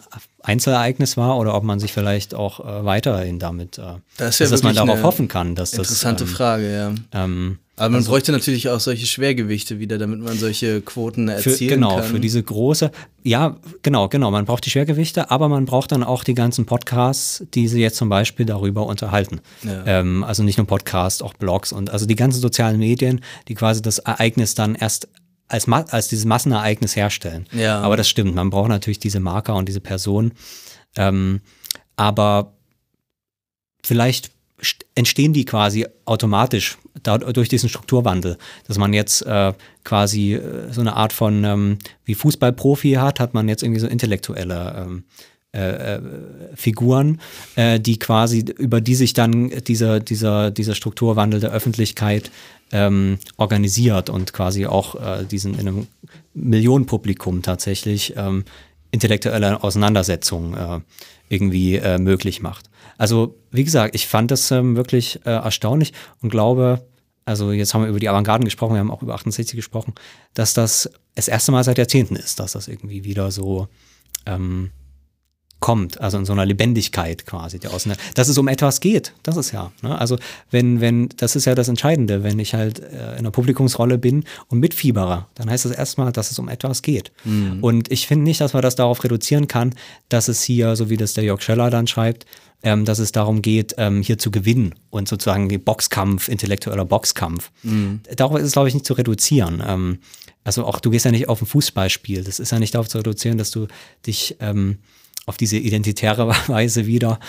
Einzelereignis 0.45 1.17
war 1.17 1.37
oder 1.37 1.55
ob 1.55 1.63
man 1.63 1.79
sich 1.79 1.91
vielleicht 1.91 2.33
auch 2.35 2.59
äh, 2.59 2.85
weiterhin 2.85 3.39
damit, 3.39 3.77
äh, 3.77 3.81
Das 4.17 4.35
ist 4.35 4.39
ja 4.39 4.45
dass 4.47 4.63
man 4.63 4.75
wirklich 4.75 4.89
darauf 4.91 5.03
hoffen 5.03 5.27
kann, 5.27 5.55
dass 5.55 5.71
das 5.71 5.79
Interessante 5.79 6.23
ähm, 6.23 6.29
Frage, 6.29 6.73
ja. 6.73 7.23
ähm, 7.23 7.59
Aber 7.75 7.89
man 7.89 8.03
bräuchte 8.03 8.31
natürlich 8.31 8.69
auch 8.69 8.79
solche 8.79 9.07
Schwergewichte 9.07 9.79
wieder, 9.79 9.97
damit 9.97 10.19
man 10.19 10.37
solche 10.37 10.81
Quoten 10.81 11.27
für, 11.27 11.49
erzielen 11.49 11.69
genau, 11.69 11.97
kann. 11.97 12.05
für 12.05 12.19
diese 12.19 12.41
große, 12.43 12.91
ja, 13.23 13.57
genau, 13.81 14.07
genau, 14.07 14.31
man 14.31 14.45
braucht 14.45 14.65
die 14.65 14.69
Schwergewichte, 14.69 15.31
aber 15.31 15.49
man 15.49 15.65
braucht 15.65 15.91
dann 15.91 16.03
auch 16.03 16.23
die 16.23 16.35
ganzen 16.35 16.65
Podcasts, 16.65 17.43
die 17.53 17.67
sie 17.67 17.81
jetzt 17.81 17.97
zum 17.97 18.09
Beispiel 18.09 18.45
darüber 18.45 18.85
unterhalten. 18.85 19.41
Ja. 19.63 19.83
Ähm, 19.85 20.23
also 20.23 20.43
nicht 20.43 20.57
nur 20.57 20.67
Podcasts, 20.67 21.21
auch 21.21 21.33
Blogs 21.33 21.71
und 21.71 21.89
also 21.89 22.05
die 22.05 22.15
ganzen 22.15 22.39
sozialen 22.39 22.77
Medien, 22.77 23.21
die 23.47 23.55
quasi 23.55 23.81
das 23.81 23.99
Ereignis 23.99 24.53
dann 24.55 24.75
erst 24.75 25.07
als, 25.47 25.67
Ma 25.67 25.81
als 25.89 26.07
dieses 26.07 26.25
Massenereignis 26.25 26.95
herstellen. 26.95 27.45
Ja. 27.51 27.79
Aber 27.81 27.97
das 27.97 28.09
stimmt, 28.09 28.35
man 28.35 28.49
braucht 28.49 28.69
natürlich 28.69 28.99
diese 28.99 29.19
Marker 29.19 29.55
und 29.55 29.67
diese 29.67 29.81
Personen. 29.81 30.33
Ähm, 30.97 31.41
aber 31.95 32.53
vielleicht 33.83 34.31
st- 34.61 34.85
entstehen 34.95 35.33
die 35.33 35.45
quasi 35.45 35.85
automatisch 36.05 36.77
da, 37.03 37.17
durch 37.17 37.49
diesen 37.49 37.69
Strukturwandel, 37.69 38.37
dass 38.67 38.77
man 38.77 38.93
jetzt 38.93 39.21
äh, 39.21 39.53
quasi 39.83 40.33
äh, 40.33 40.71
so 40.71 40.81
eine 40.81 40.95
Art 40.95 41.13
von 41.13 41.43
ähm, 41.43 41.77
wie 42.05 42.15
Fußballprofi 42.15 42.93
hat, 42.93 43.19
hat 43.19 43.33
man 43.33 43.47
jetzt 43.49 43.61
irgendwie 43.61 43.81
so 43.81 43.87
intellektuelle 43.87 44.85
ähm, 44.87 45.03
äh, 45.53 45.95
äh, 45.95 46.01
Figuren, 46.55 47.21
äh, 47.55 47.79
die 47.79 47.99
quasi 47.99 48.39
über 48.57 48.81
die 48.81 48.95
sich 48.95 49.13
dann 49.13 49.49
dieser 49.49 49.99
dieser 49.99 50.51
dieser 50.51 50.75
Strukturwandel 50.75 51.39
der 51.39 51.51
Öffentlichkeit 51.51 52.31
ähm, 52.71 53.19
organisiert 53.37 54.09
und 54.09 54.33
quasi 54.33 54.65
auch 54.65 54.95
äh, 54.95 55.25
diesen 55.25 55.53
in 55.53 55.67
einem 55.67 55.87
Millionenpublikum 56.33 57.41
tatsächlich 57.41 58.13
ähm, 58.17 58.43
intellektuelle 58.91 59.63
Auseinandersetzungen 59.63 60.53
äh, 60.53 60.79
irgendwie 61.29 61.75
äh, 61.75 61.97
möglich 61.97 62.41
macht. 62.41 62.69
Also 62.97 63.35
wie 63.51 63.63
gesagt, 63.63 63.95
ich 63.95 64.07
fand 64.07 64.31
das 64.31 64.51
ähm, 64.51 64.75
wirklich 64.75 65.19
äh, 65.25 65.31
erstaunlich 65.31 65.93
und 66.21 66.29
glaube, 66.29 66.85
also 67.25 67.51
jetzt 67.51 67.73
haben 67.73 67.81
wir 67.81 67.89
über 67.89 67.99
die 67.99 68.09
Avantgarden 68.09 68.45
gesprochen, 68.45 68.73
wir 68.73 68.79
haben 68.79 68.91
auch 68.91 69.01
über 69.01 69.15
68 69.15 69.55
gesprochen, 69.55 69.93
dass 70.33 70.53
das 70.53 70.89
das 71.15 71.27
erste 71.27 71.51
Mal 71.51 71.63
seit 71.63 71.77
Jahrzehnten 71.77 72.15
ist, 72.15 72.39
dass 72.39 72.53
das 72.53 72.67
irgendwie 72.67 73.03
wieder 73.03 73.31
so 73.31 73.67
ähm, 74.25 74.71
kommt, 75.65 75.99
also 75.99 76.19
in 76.19 76.25
so 76.25 76.33
einer 76.33 76.45
Lebendigkeit 76.45 77.25
quasi 77.25 77.57
der 77.57 77.73
Auseinander 77.73 78.03
dass 78.13 78.27
es 78.27 78.37
um 78.37 78.47
etwas 78.47 78.81
geht, 78.81 79.13
das 79.23 79.35
ist 79.35 79.51
ja, 79.51 79.71
ne? 79.81 79.97
also 79.97 80.15
wenn, 80.51 80.79
wenn, 80.79 81.09
das 81.17 81.35
ist 81.35 81.45
ja 81.45 81.55
das 81.55 81.69
Entscheidende, 81.69 82.21
wenn 82.21 82.37
ich 82.37 82.53
halt 82.53 82.77
äh, 82.81 83.13
in 83.13 83.19
einer 83.19 83.31
Publikumsrolle 83.31 83.97
bin 83.97 84.25
und 84.47 84.59
mitfiebere, 84.59 85.25
dann 85.33 85.49
heißt 85.49 85.65
das 85.65 85.71
erstmal, 85.71 86.11
dass 86.11 86.29
es 86.29 86.37
um 86.37 86.49
etwas 86.49 86.83
geht. 86.83 87.11
Und 87.61 87.91
ich 87.91 88.05
finde 88.05 88.25
nicht, 88.25 88.41
dass 88.41 88.53
man 88.53 88.61
das 88.61 88.75
darauf 88.75 89.03
reduzieren 89.03 89.47
kann, 89.47 89.73
dass 90.07 90.27
es 90.27 90.43
hier, 90.43 90.75
so 90.75 90.91
wie 90.91 90.97
das 90.97 91.13
der 91.13 91.23
Jörg 91.23 91.41
Scheller 91.41 91.71
dann 91.71 91.87
schreibt, 91.87 92.27
ähm, 92.61 92.85
dass 92.85 92.99
es 92.99 93.11
darum 93.11 93.41
geht, 93.41 93.73
ähm, 93.79 94.03
hier 94.03 94.19
zu 94.19 94.29
gewinnen 94.29 94.75
und 94.91 95.07
sozusagen 95.07 95.49
die 95.49 95.57
Boxkampf, 95.57 96.27
intellektueller 96.27 96.85
Boxkampf. 96.85 97.49
Darauf 98.15 98.37
ist 98.37 98.45
es, 98.45 98.51
glaube 98.51 98.67
ich, 98.67 98.75
nicht 98.75 98.85
zu 98.85 98.93
reduzieren. 98.93 99.63
Ähm, 99.65 99.97
also 100.43 100.63
auch, 100.63 100.79
du 100.79 100.91
gehst 100.91 101.05
ja 101.05 101.11
nicht 101.11 101.27
auf 101.27 101.41
ein 101.41 101.47
Fußballspiel. 101.47 102.23
Das 102.23 102.39
ist 102.39 102.51
ja 102.51 102.59
nicht 102.59 102.75
darauf 102.75 102.87
zu 102.87 102.99
reduzieren, 102.99 103.39
dass 103.39 103.49
du 103.49 103.65
dich 104.05 104.37
ähm, 104.39 104.77
auf 105.25 105.37
diese 105.37 105.57
identitäre 105.57 106.27
Weise 106.47 106.85
wieder 106.85 107.19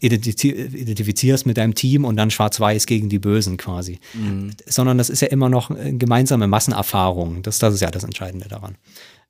identifi 0.00 0.50
identifizierst 0.50 1.46
mit 1.46 1.56
deinem 1.56 1.74
Team 1.74 2.04
und 2.04 2.16
dann 2.16 2.30
schwarz-weiß 2.30 2.86
gegen 2.86 3.08
die 3.08 3.18
Bösen 3.18 3.56
quasi. 3.56 3.98
Sondern 4.66 4.98
das 4.98 5.10
ist 5.10 5.20
ja 5.20 5.28
immer 5.28 5.48
noch 5.48 5.70
eine 5.70 5.96
gemeinsame 5.96 6.46
Massenerfahrung. 6.46 7.42
Das, 7.42 7.58
das 7.58 7.74
ist 7.74 7.80
ja 7.80 7.90
das 7.90 8.04
Entscheidende 8.04 8.48
daran. 8.48 8.76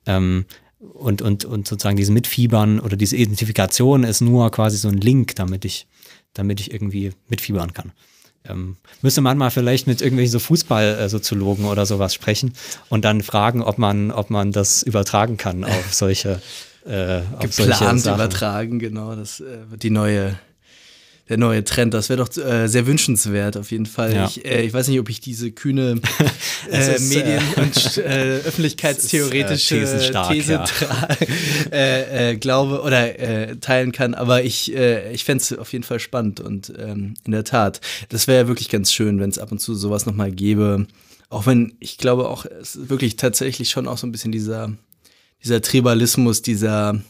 Ähm, 0.06 0.46
und, 0.78 1.22
und, 1.22 1.44
und 1.44 1.66
sozusagen 1.66 1.96
diese 1.96 2.12
Mitfiebern 2.12 2.80
oder 2.80 2.96
diese 2.96 3.16
Identifikation 3.16 4.04
ist 4.04 4.20
nur 4.20 4.50
quasi 4.50 4.76
so 4.76 4.88
ein 4.88 4.98
Link, 4.98 5.34
damit 5.36 5.64
ich, 5.64 5.86
damit 6.34 6.60
ich 6.60 6.72
irgendwie 6.72 7.12
mitfiebern 7.28 7.72
kann. 7.72 7.92
Ähm, 8.48 8.76
müsste 9.02 9.20
man 9.20 9.38
mal 9.38 9.50
vielleicht 9.50 9.86
mit 9.86 10.00
irgendwelchen 10.00 10.32
so 10.32 10.38
Fußballsoziologen 10.38 11.64
oder 11.64 11.86
sowas 11.86 12.14
sprechen 12.14 12.52
und 12.88 13.04
dann 13.04 13.22
fragen, 13.22 13.62
ob 13.62 13.78
man, 13.78 14.10
ob 14.10 14.30
man 14.30 14.52
das 14.52 14.82
übertragen 14.82 15.36
kann 15.36 15.64
auf 15.64 15.94
solche, 15.94 16.40
äh, 16.86 17.22
Geplant 17.40 18.06
übertragen, 18.06 18.78
genau. 18.78 19.14
Das 19.16 19.40
äh, 19.40 19.70
wird 19.70 19.82
die 19.82 19.90
neue, 19.90 20.38
der 21.28 21.36
neue 21.36 21.64
Trend. 21.64 21.94
Das 21.94 22.08
wäre 22.08 22.24
doch 22.24 22.36
äh, 22.36 22.68
sehr 22.68 22.86
wünschenswert 22.86 23.56
auf 23.56 23.70
jeden 23.70 23.86
Fall. 23.86 24.14
Ja. 24.14 24.26
Ich, 24.26 24.44
äh, 24.44 24.62
ich 24.62 24.72
weiß 24.72 24.88
nicht, 24.88 25.00
ob 25.00 25.08
ich 25.08 25.20
diese 25.20 25.50
kühne 25.50 26.00
äh, 26.70 26.94
ist, 26.94 27.08
Medien- 27.12 27.42
äh, 27.56 27.60
und 27.60 27.98
äh, 27.98 28.36
öffentlichkeitstheoretische 28.38 29.76
ist, 29.76 30.12
These 30.28 30.64
ja. 31.72 32.34
glaube 32.40 32.82
oder 32.82 33.60
teilen 33.60 33.92
kann. 33.92 34.14
Aber 34.14 34.44
ich, 34.44 34.72
ich 34.72 35.24
fände 35.24 35.42
es 35.42 35.58
auf 35.58 35.72
jeden 35.72 35.84
Fall 35.84 35.98
spannend 36.00 36.40
und 36.40 36.72
ähm, 36.78 37.14
in 37.24 37.32
der 37.32 37.44
Tat, 37.44 37.80
das 38.10 38.28
wäre 38.28 38.42
ja 38.42 38.48
wirklich 38.48 38.68
ganz 38.68 38.92
schön, 38.92 39.18
wenn 39.18 39.30
es 39.30 39.38
ab 39.38 39.50
und 39.50 39.58
zu 39.58 39.74
sowas 39.74 40.06
nochmal 40.06 40.30
gäbe. 40.30 40.86
Auch 41.28 41.46
wenn 41.46 41.74
ich 41.80 41.98
glaube 41.98 42.28
auch, 42.28 42.44
es 42.44 42.76
ist 42.76 42.88
wirklich 42.88 43.16
tatsächlich 43.16 43.70
schon 43.70 43.88
auch 43.88 43.98
so 43.98 44.06
ein 44.06 44.12
bisschen 44.12 44.30
dieser, 44.30 44.72
dieser 45.42 45.60
Tribalismus, 45.62 46.42
dieser 46.42 47.00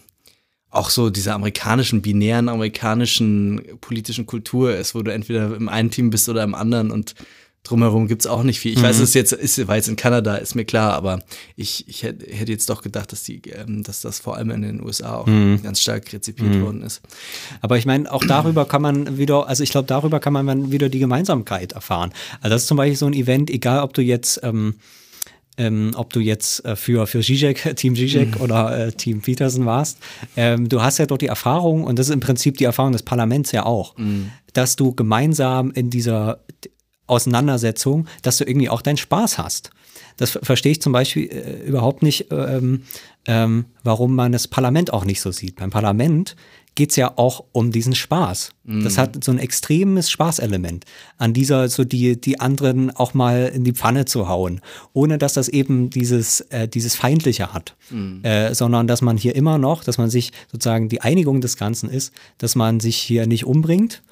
auch 0.71 0.91
so 0.91 1.11
dieser 1.11 1.35
amerikanischen, 1.35 2.03
binären 2.03 2.49
amerikanischen 2.49 3.63
politischen 3.81 4.27
Kultur 4.27 4.77
ist, 4.77 4.95
wo 4.95 5.03
du 5.03 5.13
entweder 5.13 5.55
im 5.57 5.69
einen 5.69 5.91
Team 5.91 6.11
bist 6.11 6.29
oder 6.29 6.43
im 6.43 6.55
anderen 6.55 6.91
und 6.91 7.15
drumherum 7.67 8.07
gibt's 8.07 8.27
auch 8.27 8.43
nicht 8.43 8.61
viel. 8.61 8.75
Ich 8.75 8.83
weiß, 8.83 8.97
es 8.97 9.09
ist 9.09 9.15
jetzt 9.15 9.33
ist, 9.33 9.67
war 9.67 9.77
jetzt 9.77 9.89
in 9.89 9.97
Kanada, 9.97 10.37
ist 10.37 10.55
mir 10.55 10.65
klar, 10.65 10.93
aber 10.93 11.21
ich, 11.57 11.89
ich 11.89 12.03
hätte 12.05 12.53
jetzt 12.53 12.71
doch 12.71 12.83
gedacht, 12.83 13.11
dass, 13.11 13.25
die, 13.25 13.43
ähm, 13.51 13.83
dass 13.83 14.03
das 14.03 14.21
vor 14.21 14.37
allem 14.37 14.51
in 14.51 14.63
den 14.63 14.83
USA 14.83 15.17
auch 15.17 15.27
ganz 15.27 15.81
stark 15.81 16.13
rezipiert 16.13 16.61
worden 16.61 16.83
ist. 16.83 17.01
Aber 17.61 17.77
ich 17.77 17.87
meine, 17.87 18.13
auch 18.13 18.25
darüber 18.25 18.67
kann 18.67 18.83
man 18.83 19.19
wieder, 19.19 19.49
also 19.49 19.63
ich 19.63 19.71
glaube, 19.71 19.89
darüber 19.89 20.21
kann 20.21 20.33
man 20.33 20.47
dann 20.47 20.71
wieder 20.71 20.89
die 20.89 21.01
Gemeinsamkeit 21.01 21.73
erfahren. 21.73 22.13
Also 22.41 22.55
das 22.55 22.63
ist 22.63 22.69
zum 22.69 22.77
Beispiel 22.77 22.97
so 22.97 23.07
ein 23.07 23.15
Event, 23.15 23.51
egal 23.51 23.83
ob 23.83 23.95
du 23.95 24.03
jetzt, 24.03 24.41
ähm, 24.43 24.77
ähm, 25.59 25.93
ob 25.97 26.13
du 26.13 26.21
jetzt 26.21 26.65
äh, 26.65 26.77
für, 26.77 27.07
für 27.07 27.21
Zizek, 27.21 27.73
Team 27.77 27.95
Zizek 27.97 28.41
oder 28.41 28.87
äh, 28.89 28.93
Team 28.93 29.21
Peterson 29.23 29.65
warst, 29.67 29.99
ähm, 30.37 30.69
du 30.69 30.83
hast 30.83 30.99
ja 30.99 31.07
dort 31.07 31.23
die 31.23 31.27
Erfahrung, 31.29 31.85
und 31.85 31.99
das 31.99 32.09
ist 32.09 32.13
im 32.15 32.21
Prinzip 32.21 32.59
die 32.59 32.65
Erfahrung 32.65 32.93
des 32.93 33.03
Parlaments 33.03 33.53
ja 33.53 33.65
auch, 33.65 33.95
dass 34.53 34.77
du 34.77 34.95
gemeinsam 34.95 35.71
in 35.73 35.91
dieser 35.91 36.41
Auseinandersetzung, 37.07 38.07
dass 38.23 38.39
du 38.39 38.45
irgendwie 38.45 38.69
auch 38.69 38.83
deinen 38.83 38.97
Spaß 38.97 39.39
hast. 39.39 39.71
Das 40.17 40.31
ver- 40.31 40.41
verstehe 40.43 40.73
ich 40.73 40.83
zum 40.83 40.93
Beispiel 40.93 41.29
äh, 41.29 41.67
überhaupt 41.67 42.03
nicht, 42.03 42.27
ähm, 42.31 42.83
ähm, 43.27 43.67
warum 43.85 44.15
man 44.15 44.33
das 44.33 44.49
Parlament 44.49 44.93
auch 44.93 45.05
nicht 45.05 45.21
so 45.21 45.31
sieht. 45.31 45.57
Beim 45.57 45.71
Parlament 45.71 46.37
geht 46.77 46.91
es 46.91 46.97
ja 46.97 47.13
auch 47.17 47.45
um 47.51 47.73
diesen 47.73 47.97
Spaß. 47.97 48.51
Das 48.85 48.99
hat 48.99 49.25
so 49.25 49.33
ein 49.33 49.39
extremes 49.39 50.11
Spaßelement, 50.11 50.85
an 51.19 51.33
dieser, 51.33 51.69
so 51.69 51.85
die, 51.85 52.21
die 52.21 52.39
anderen 52.39 52.91
auch 52.91 53.15
mal 53.15 53.51
in 53.53 53.65
die 53.65 53.73
Pfanne 53.73 54.05
zu 54.05 54.29
hauen, 54.29 54.61
ohne 54.93 55.19
dass 55.19 55.33
das 55.33 55.49
eben 55.49 55.91
dieses, 55.91 56.43
äh, 56.51 56.69
dieses 56.69 56.95
Feindliche 56.95 57.53
hat, 57.53 57.75
äh, 58.23 58.55
sondern 58.55 58.87
dass 58.87 59.03
man 59.03 59.17
hier 59.17 59.35
immer 59.35 59.59
noch, 59.59 59.83
dass 59.83 59.99
man 59.99 60.11
sich 60.11 60.33
sozusagen 60.53 60.89
die 60.89 61.01
Einigung 61.01 61.41
des 61.41 61.57
Ganzen 61.57 61.91
ist, 61.91 62.13
dass 62.39 62.55
man 62.55 62.79
sich 62.79 62.97
hier 62.97 63.27
nicht 63.27 63.47
umbringt, 63.47 64.03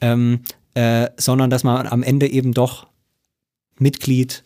ähm, 0.00 0.40
äh, 0.74 1.10
sondern 1.16 1.50
dass 1.50 1.62
man 1.62 1.86
am 1.86 2.02
Ende 2.02 2.26
eben 2.28 2.52
doch 2.52 2.86
Mitglied 3.78 4.42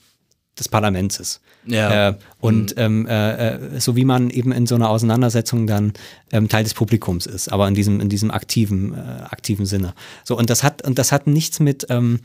des 0.59 0.69
Parlaments 0.69 1.19
ist. 1.19 1.41
Ja. 1.67 2.09
Äh, 2.09 2.15
und 2.41 2.75
ähm, 2.77 3.07
äh, 3.07 3.55
äh, 3.55 3.81
so 3.81 3.97
wie 3.97 4.05
man 4.05 4.31
eben 4.31 4.53
in 4.53 4.67
so 4.67 4.75
einer 4.75 4.89
Auseinandersetzung 4.91 5.67
dann 5.67 5.93
ähm, 6.33 6.49
Teil 6.49 6.65
des 6.65 6.75
Publikums 6.75 7.27
ist, 7.27 7.49
aber 7.49 7.69
in 7.69 7.75
diesem, 7.75 8.01
in 8.01 8.09
diesem 8.09 8.31
aktiven, 8.31 8.95
äh, 8.95 9.23
aktiven 9.31 9.67
Sinne. 9.67 9.95
So, 10.25 10.37
und 10.37 10.51
das 10.51 10.63
hat, 10.63 10.83
und 10.87 10.99
das 10.99 11.13
hat 11.13 11.27
nichts 11.27 11.61
mit, 11.61 11.87
ähm, 11.91 12.21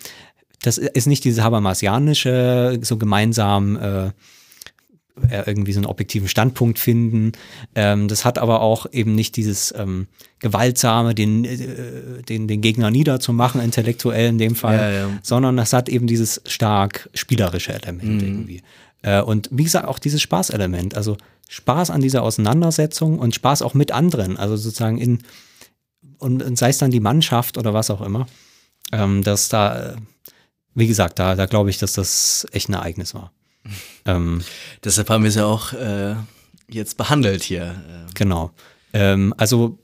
das 0.61 0.77
ist 0.77 1.07
nicht 1.07 1.23
diese 1.25 1.43
habermasianische, 1.43 2.79
so 2.81 2.97
gemeinsam 2.97 3.75
äh, 3.75 4.11
irgendwie 5.15 5.73
so 5.73 5.79
einen 5.79 5.85
objektiven 5.85 6.27
Standpunkt 6.27 6.79
finden. 6.79 7.33
Ähm, 7.75 8.07
das 8.07 8.25
hat 8.25 8.39
aber 8.39 8.61
auch 8.61 8.87
eben 8.91 9.13
nicht 9.13 9.35
dieses 9.37 9.73
ähm, 9.77 10.07
gewaltsame, 10.39 11.13
den, 11.13 11.45
äh, 11.45 12.23
den, 12.23 12.47
den 12.47 12.61
Gegner 12.61 12.89
niederzumachen, 12.89 13.61
intellektuell 13.61 14.29
in 14.29 14.37
dem 14.39 14.55
Fall, 14.55 14.77
Ja, 14.77 14.91
ja. 14.91 15.09
sondern 15.21 15.55
das 15.55 15.71
hat 15.71 15.87
eben 15.87 16.07
dieses 16.07 16.41
stark 16.47 17.09
spielerische 17.13 17.73
Element 17.73 18.21
irgendwie. 18.23 18.63
Äh, 19.03 19.21
und 19.21 19.49
wie 19.51 19.63
gesagt, 19.63 19.87
auch 19.87 19.99
dieses 19.99 20.21
Spaßelement, 20.21 20.95
also 20.95 21.17
Spaß 21.47 21.91
an 21.91 22.01
dieser 22.01 22.23
Auseinandersetzung 22.23 23.19
und 23.19 23.35
Spaß 23.35 23.61
auch 23.61 23.75
mit 23.75 23.91
anderen, 23.91 24.37
also 24.37 24.55
sozusagen 24.55 24.97
in, 24.97 25.19
und, 26.17 26.41
und 26.41 26.57
sei 26.57 26.69
es 26.69 26.79
dann 26.79 26.89
die 26.89 26.99
Mannschaft 26.99 27.57
oder 27.59 27.73
was 27.73 27.91
auch 27.91 28.01
immer, 28.01 28.25
ähm, 28.91 29.23
dass 29.23 29.49
da, 29.49 29.91
äh, 29.91 29.95
wie 30.73 30.87
gesagt, 30.87 31.19
da, 31.19 31.35
da 31.35 31.45
glaube 31.45 31.69
ich, 31.69 31.77
dass 31.77 31.93
das 31.93 32.47
echt 32.51 32.69
ein 32.69 32.73
Ereignis 32.73 33.13
war. 33.13 33.31
ähm, 34.05 34.41
Deshalb 34.83 35.09
haben 35.09 35.23
wir 35.23 35.29
es 35.29 35.35
ja 35.35 35.45
auch 35.45 35.73
äh, 35.73 36.15
jetzt 36.67 36.97
behandelt 36.97 37.43
hier. 37.43 37.63
Äh, 37.63 38.11
Genau. 38.13 38.51
Ähm, 38.93 39.33
also, 39.37 39.79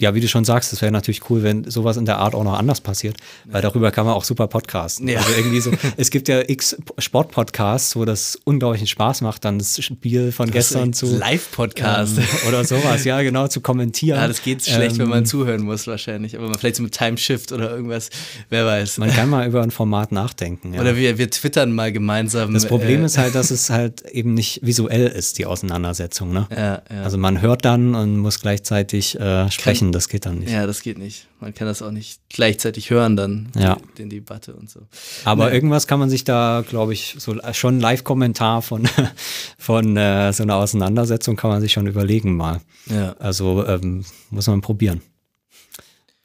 ja, 0.00 0.14
wie 0.14 0.20
du 0.20 0.28
schon 0.28 0.44
sagst, 0.44 0.72
es 0.72 0.82
wäre 0.82 0.92
natürlich 0.92 1.28
cool, 1.30 1.42
wenn 1.42 1.70
sowas 1.70 1.96
in 1.96 2.06
der 2.06 2.18
Art 2.18 2.34
auch 2.34 2.44
noch 2.44 2.58
anders 2.58 2.80
passiert, 2.80 3.16
weil 3.46 3.62
darüber 3.62 3.90
kann 3.90 4.06
man 4.06 4.14
auch 4.14 4.24
super 4.24 4.46
podcasten. 4.46 5.08
Ja. 5.08 5.18
Also 5.18 5.32
irgendwie 5.36 5.60
so, 5.60 5.70
es 5.96 6.10
gibt 6.10 6.28
ja 6.28 6.40
x 6.46 6.76
Sportpodcasts, 6.98 7.96
wo 7.96 8.04
das 8.04 8.38
unglaublichen 8.44 8.86
Spaß 8.86 9.20
macht, 9.20 9.44
dann 9.44 9.58
das 9.58 9.82
Spiel 9.82 10.32
von 10.32 10.50
gestern 10.50 10.92
zu 10.92 11.06
Live-Podcast. 11.06 12.18
ähm, 12.18 12.24
oder 12.48 12.64
sowas, 12.64 13.04
ja, 13.04 13.20
genau, 13.22 13.48
zu 13.48 13.60
kommentieren. 13.60 14.18
Ja, 14.18 14.26
das 14.26 14.42
geht 14.42 14.64
schlecht, 14.64 14.98
wenn 14.98 15.06
Ähm, 15.06 15.10
man 15.10 15.26
zuhören 15.26 15.62
muss 15.62 15.86
wahrscheinlich. 15.86 16.36
Aber 16.36 16.46
man 16.46 16.58
vielleicht 16.58 16.76
so 16.76 16.82
mit 16.82 16.92
Timeshift 16.92 17.52
oder 17.52 17.70
irgendwas, 17.70 18.10
wer 18.48 18.66
weiß. 18.66 18.98
Man 18.98 19.10
kann 19.10 19.28
mal 19.28 19.46
über 19.46 19.62
ein 19.62 19.70
Format 19.70 20.12
nachdenken. 20.12 20.74
Ja. 20.74 20.80
Oder 20.80 20.96
wir, 20.96 21.18
wir 21.18 21.30
twittern 21.30 21.72
mal 21.72 21.92
gemeinsam. 21.92 22.54
das 22.54 22.66
Problem 22.66 23.02
äh, 23.02 23.06
ist 23.06 23.18
halt, 23.18 23.34
dass 23.34 23.50
es 23.50 23.70
halt 23.70 24.02
eben 24.06 24.34
nicht 24.34 24.60
visuell 24.62 25.06
ist, 25.06 25.38
die 25.38 25.46
Auseinandersetzung. 25.46 26.32
Ne? 26.32 26.46
Ja, 26.50 26.82
ja. 26.90 27.02
Also 27.02 27.18
man 27.18 27.40
hört 27.40 27.64
dann 27.64 27.94
und 27.94 28.18
muss 28.18 28.40
gleichzeitig 28.40 29.18
äh, 29.18 29.50
sprechen, 29.50 29.89
das 29.92 30.08
geht 30.08 30.26
dann 30.26 30.38
nicht. 30.38 30.50
ja, 30.50 30.66
das 30.66 30.82
geht 30.82 30.98
nicht. 30.98 31.26
Man 31.40 31.54
kann 31.54 31.66
das 31.66 31.82
auch 31.82 31.90
nicht 31.90 32.20
gleichzeitig 32.28 32.90
hören 32.90 33.16
dann, 33.16 33.50
Ja. 33.56 33.76
die, 33.98 34.02
die 34.04 34.08
Debatte 34.16 34.54
und 34.54 34.68
so. 34.70 34.80
Aber 35.24 35.48
Nee. 35.48 35.54
irgendwas 35.54 35.86
kann 35.86 35.98
man 36.00 36.10
sich 36.10 36.24
da, 36.24 36.64
glaube 36.68 36.92
ich, 36.92 37.16
so 37.18 37.36
schon 37.52 37.76
ein 37.78 37.80
Live-Kommentar 37.80 38.62
von, 38.62 38.88
von 39.58 39.96
äh, 39.96 40.32
so 40.32 40.42
einer 40.42 40.56
Auseinandersetzung 40.56 41.36
kann 41.36 41.50
man 41.50 41.60
sich 41.60 41.72
schon 41.72 41.86
überlegen 41.86 42.36
mal. 42.36 42.60
Ja. 42.86 43.14
Also 43.18 43.66
ähm, 43.66 44.04
muss 44.30 44.46
man 44.46 44.60
probieren. 44.60 45.00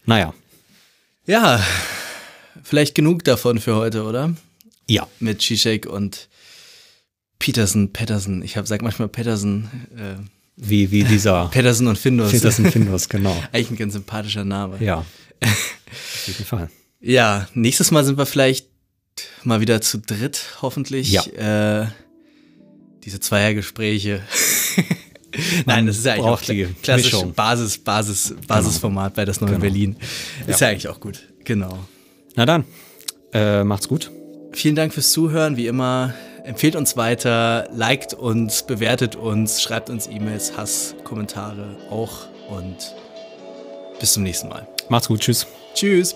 Naja, 0.05 0.33
ja, 1.25 1.59
vielleicht 2.63 2.93
genug 2.95 3.23
davon 3.23 3.59
für 3.59 3.75
heute, 3.75 4.03
oder? 4.03 4.33
ja. 4.87 5.07
Mit 5.19 5.41
Zizek 5.41 5.87
und 5.87 6.29
Peterson, 7.39 7.91
Patterson. 7.91 8.41
Ich 8.43 8.55
hab, 8.57 8.67
sag 8.67 8.81
manchmal 8.81 9.07
Patterson, 9.07 9.69
äh, 9.97 10.15
Wie, 10.57 10.89
wie 10.91 11.03
dieser 11.03 11.47
Patterson 11.49 11.87
und 11.87 11.97
Findus. 11.97 12.31
Peterson 12.31 12.71
Findus, 12.71 13.09
genau. 13.09 13.35
Eigentlich 13.51 13.71
ein 13.71 13.75
ganz 13.77 13.93
sympathischer 13.93 14.45
Name. 14.45 14.77
Ja. 14.83 14.97
Auf 15.41 16.27
jeden 16.27 16.45
Fall. 16.45 16.69
Ja, 17.01 17.47
nächstes 17.53 17.91
Mal 17.91 18.03
sind 18.05 18.17
wir 18.17 18.25
vielleicht 18.25 18.67
mal 19.43 19.59
wieder 19.61 19.81
zu 19.81 19.99
dritt, 19.99 20.41
hoffentlich. 20.61 21.11
Ja. 21.11 21.23
Äh, 21.83 21.87
diese 23.03 23.19
Zweiergespräche. 23.19 24.21
Nein, 25.65 25.85
das 25.85 25.97
ist 25.97 26.05
ja 26.05 26.13
eigentlich 26.13 26.25
auch 26.25 26.41
die 26.41 26.65
kla- 26.65 26.73
klassisch 26.81 27.11
Mischung. 27.13 27.33
Basis, 27.33 27.77
Basis, 27.77 28.33
Basisformat 28.47 29.13
bei 29.15 29.25
das 29.25 29.41
neue 29.41 29.51
Genau. 29.51 29.61
Berlin. 29.61 29.97
Ist 30.47 30.61
ja 30.61 30.69
eigentlich 30.69 30.87
auch 30.87 30.99
gut. 30.99 31.27
Genau. 31.43 31.77
Na 32.35 32.45
dann, 32.45 32.63
äh, 33.33 33.63
macht's 33.63 33.87
gut. 33.89 34.11
Vielen 34.53 34.75
Dank 34.75 34.93
fürs 34.93 35.11
Zuhören. 35.11 35.57
Wie 35.57 35.67
immer, 35.67 36.13
empfehlt 36.45 36.75
uns 36.75 36.95
weiter, 36.95 37.67
liked 37.71 38.13
uns, 38.13 38.63
bewertet 38.63 39.15
uns, 39.15 39.61
schreibt 39.61 39.89
uns 39.89 40.07
E-Mails, 40.07 40.55
Hass, 40.57 40.95
Kommentare 41.03 41.75
auch 41.89 42.27
und 42.49 42.95
bis 43.99 44.13
zum 44.13 44.23
nächsten 44.23 44.49
Mal. 44.49 44.67
Macht's 44.89 45.07
gut. 45.07 45.21
Tschüss. 45.21 45.47
Tschüss. 45.73 46.15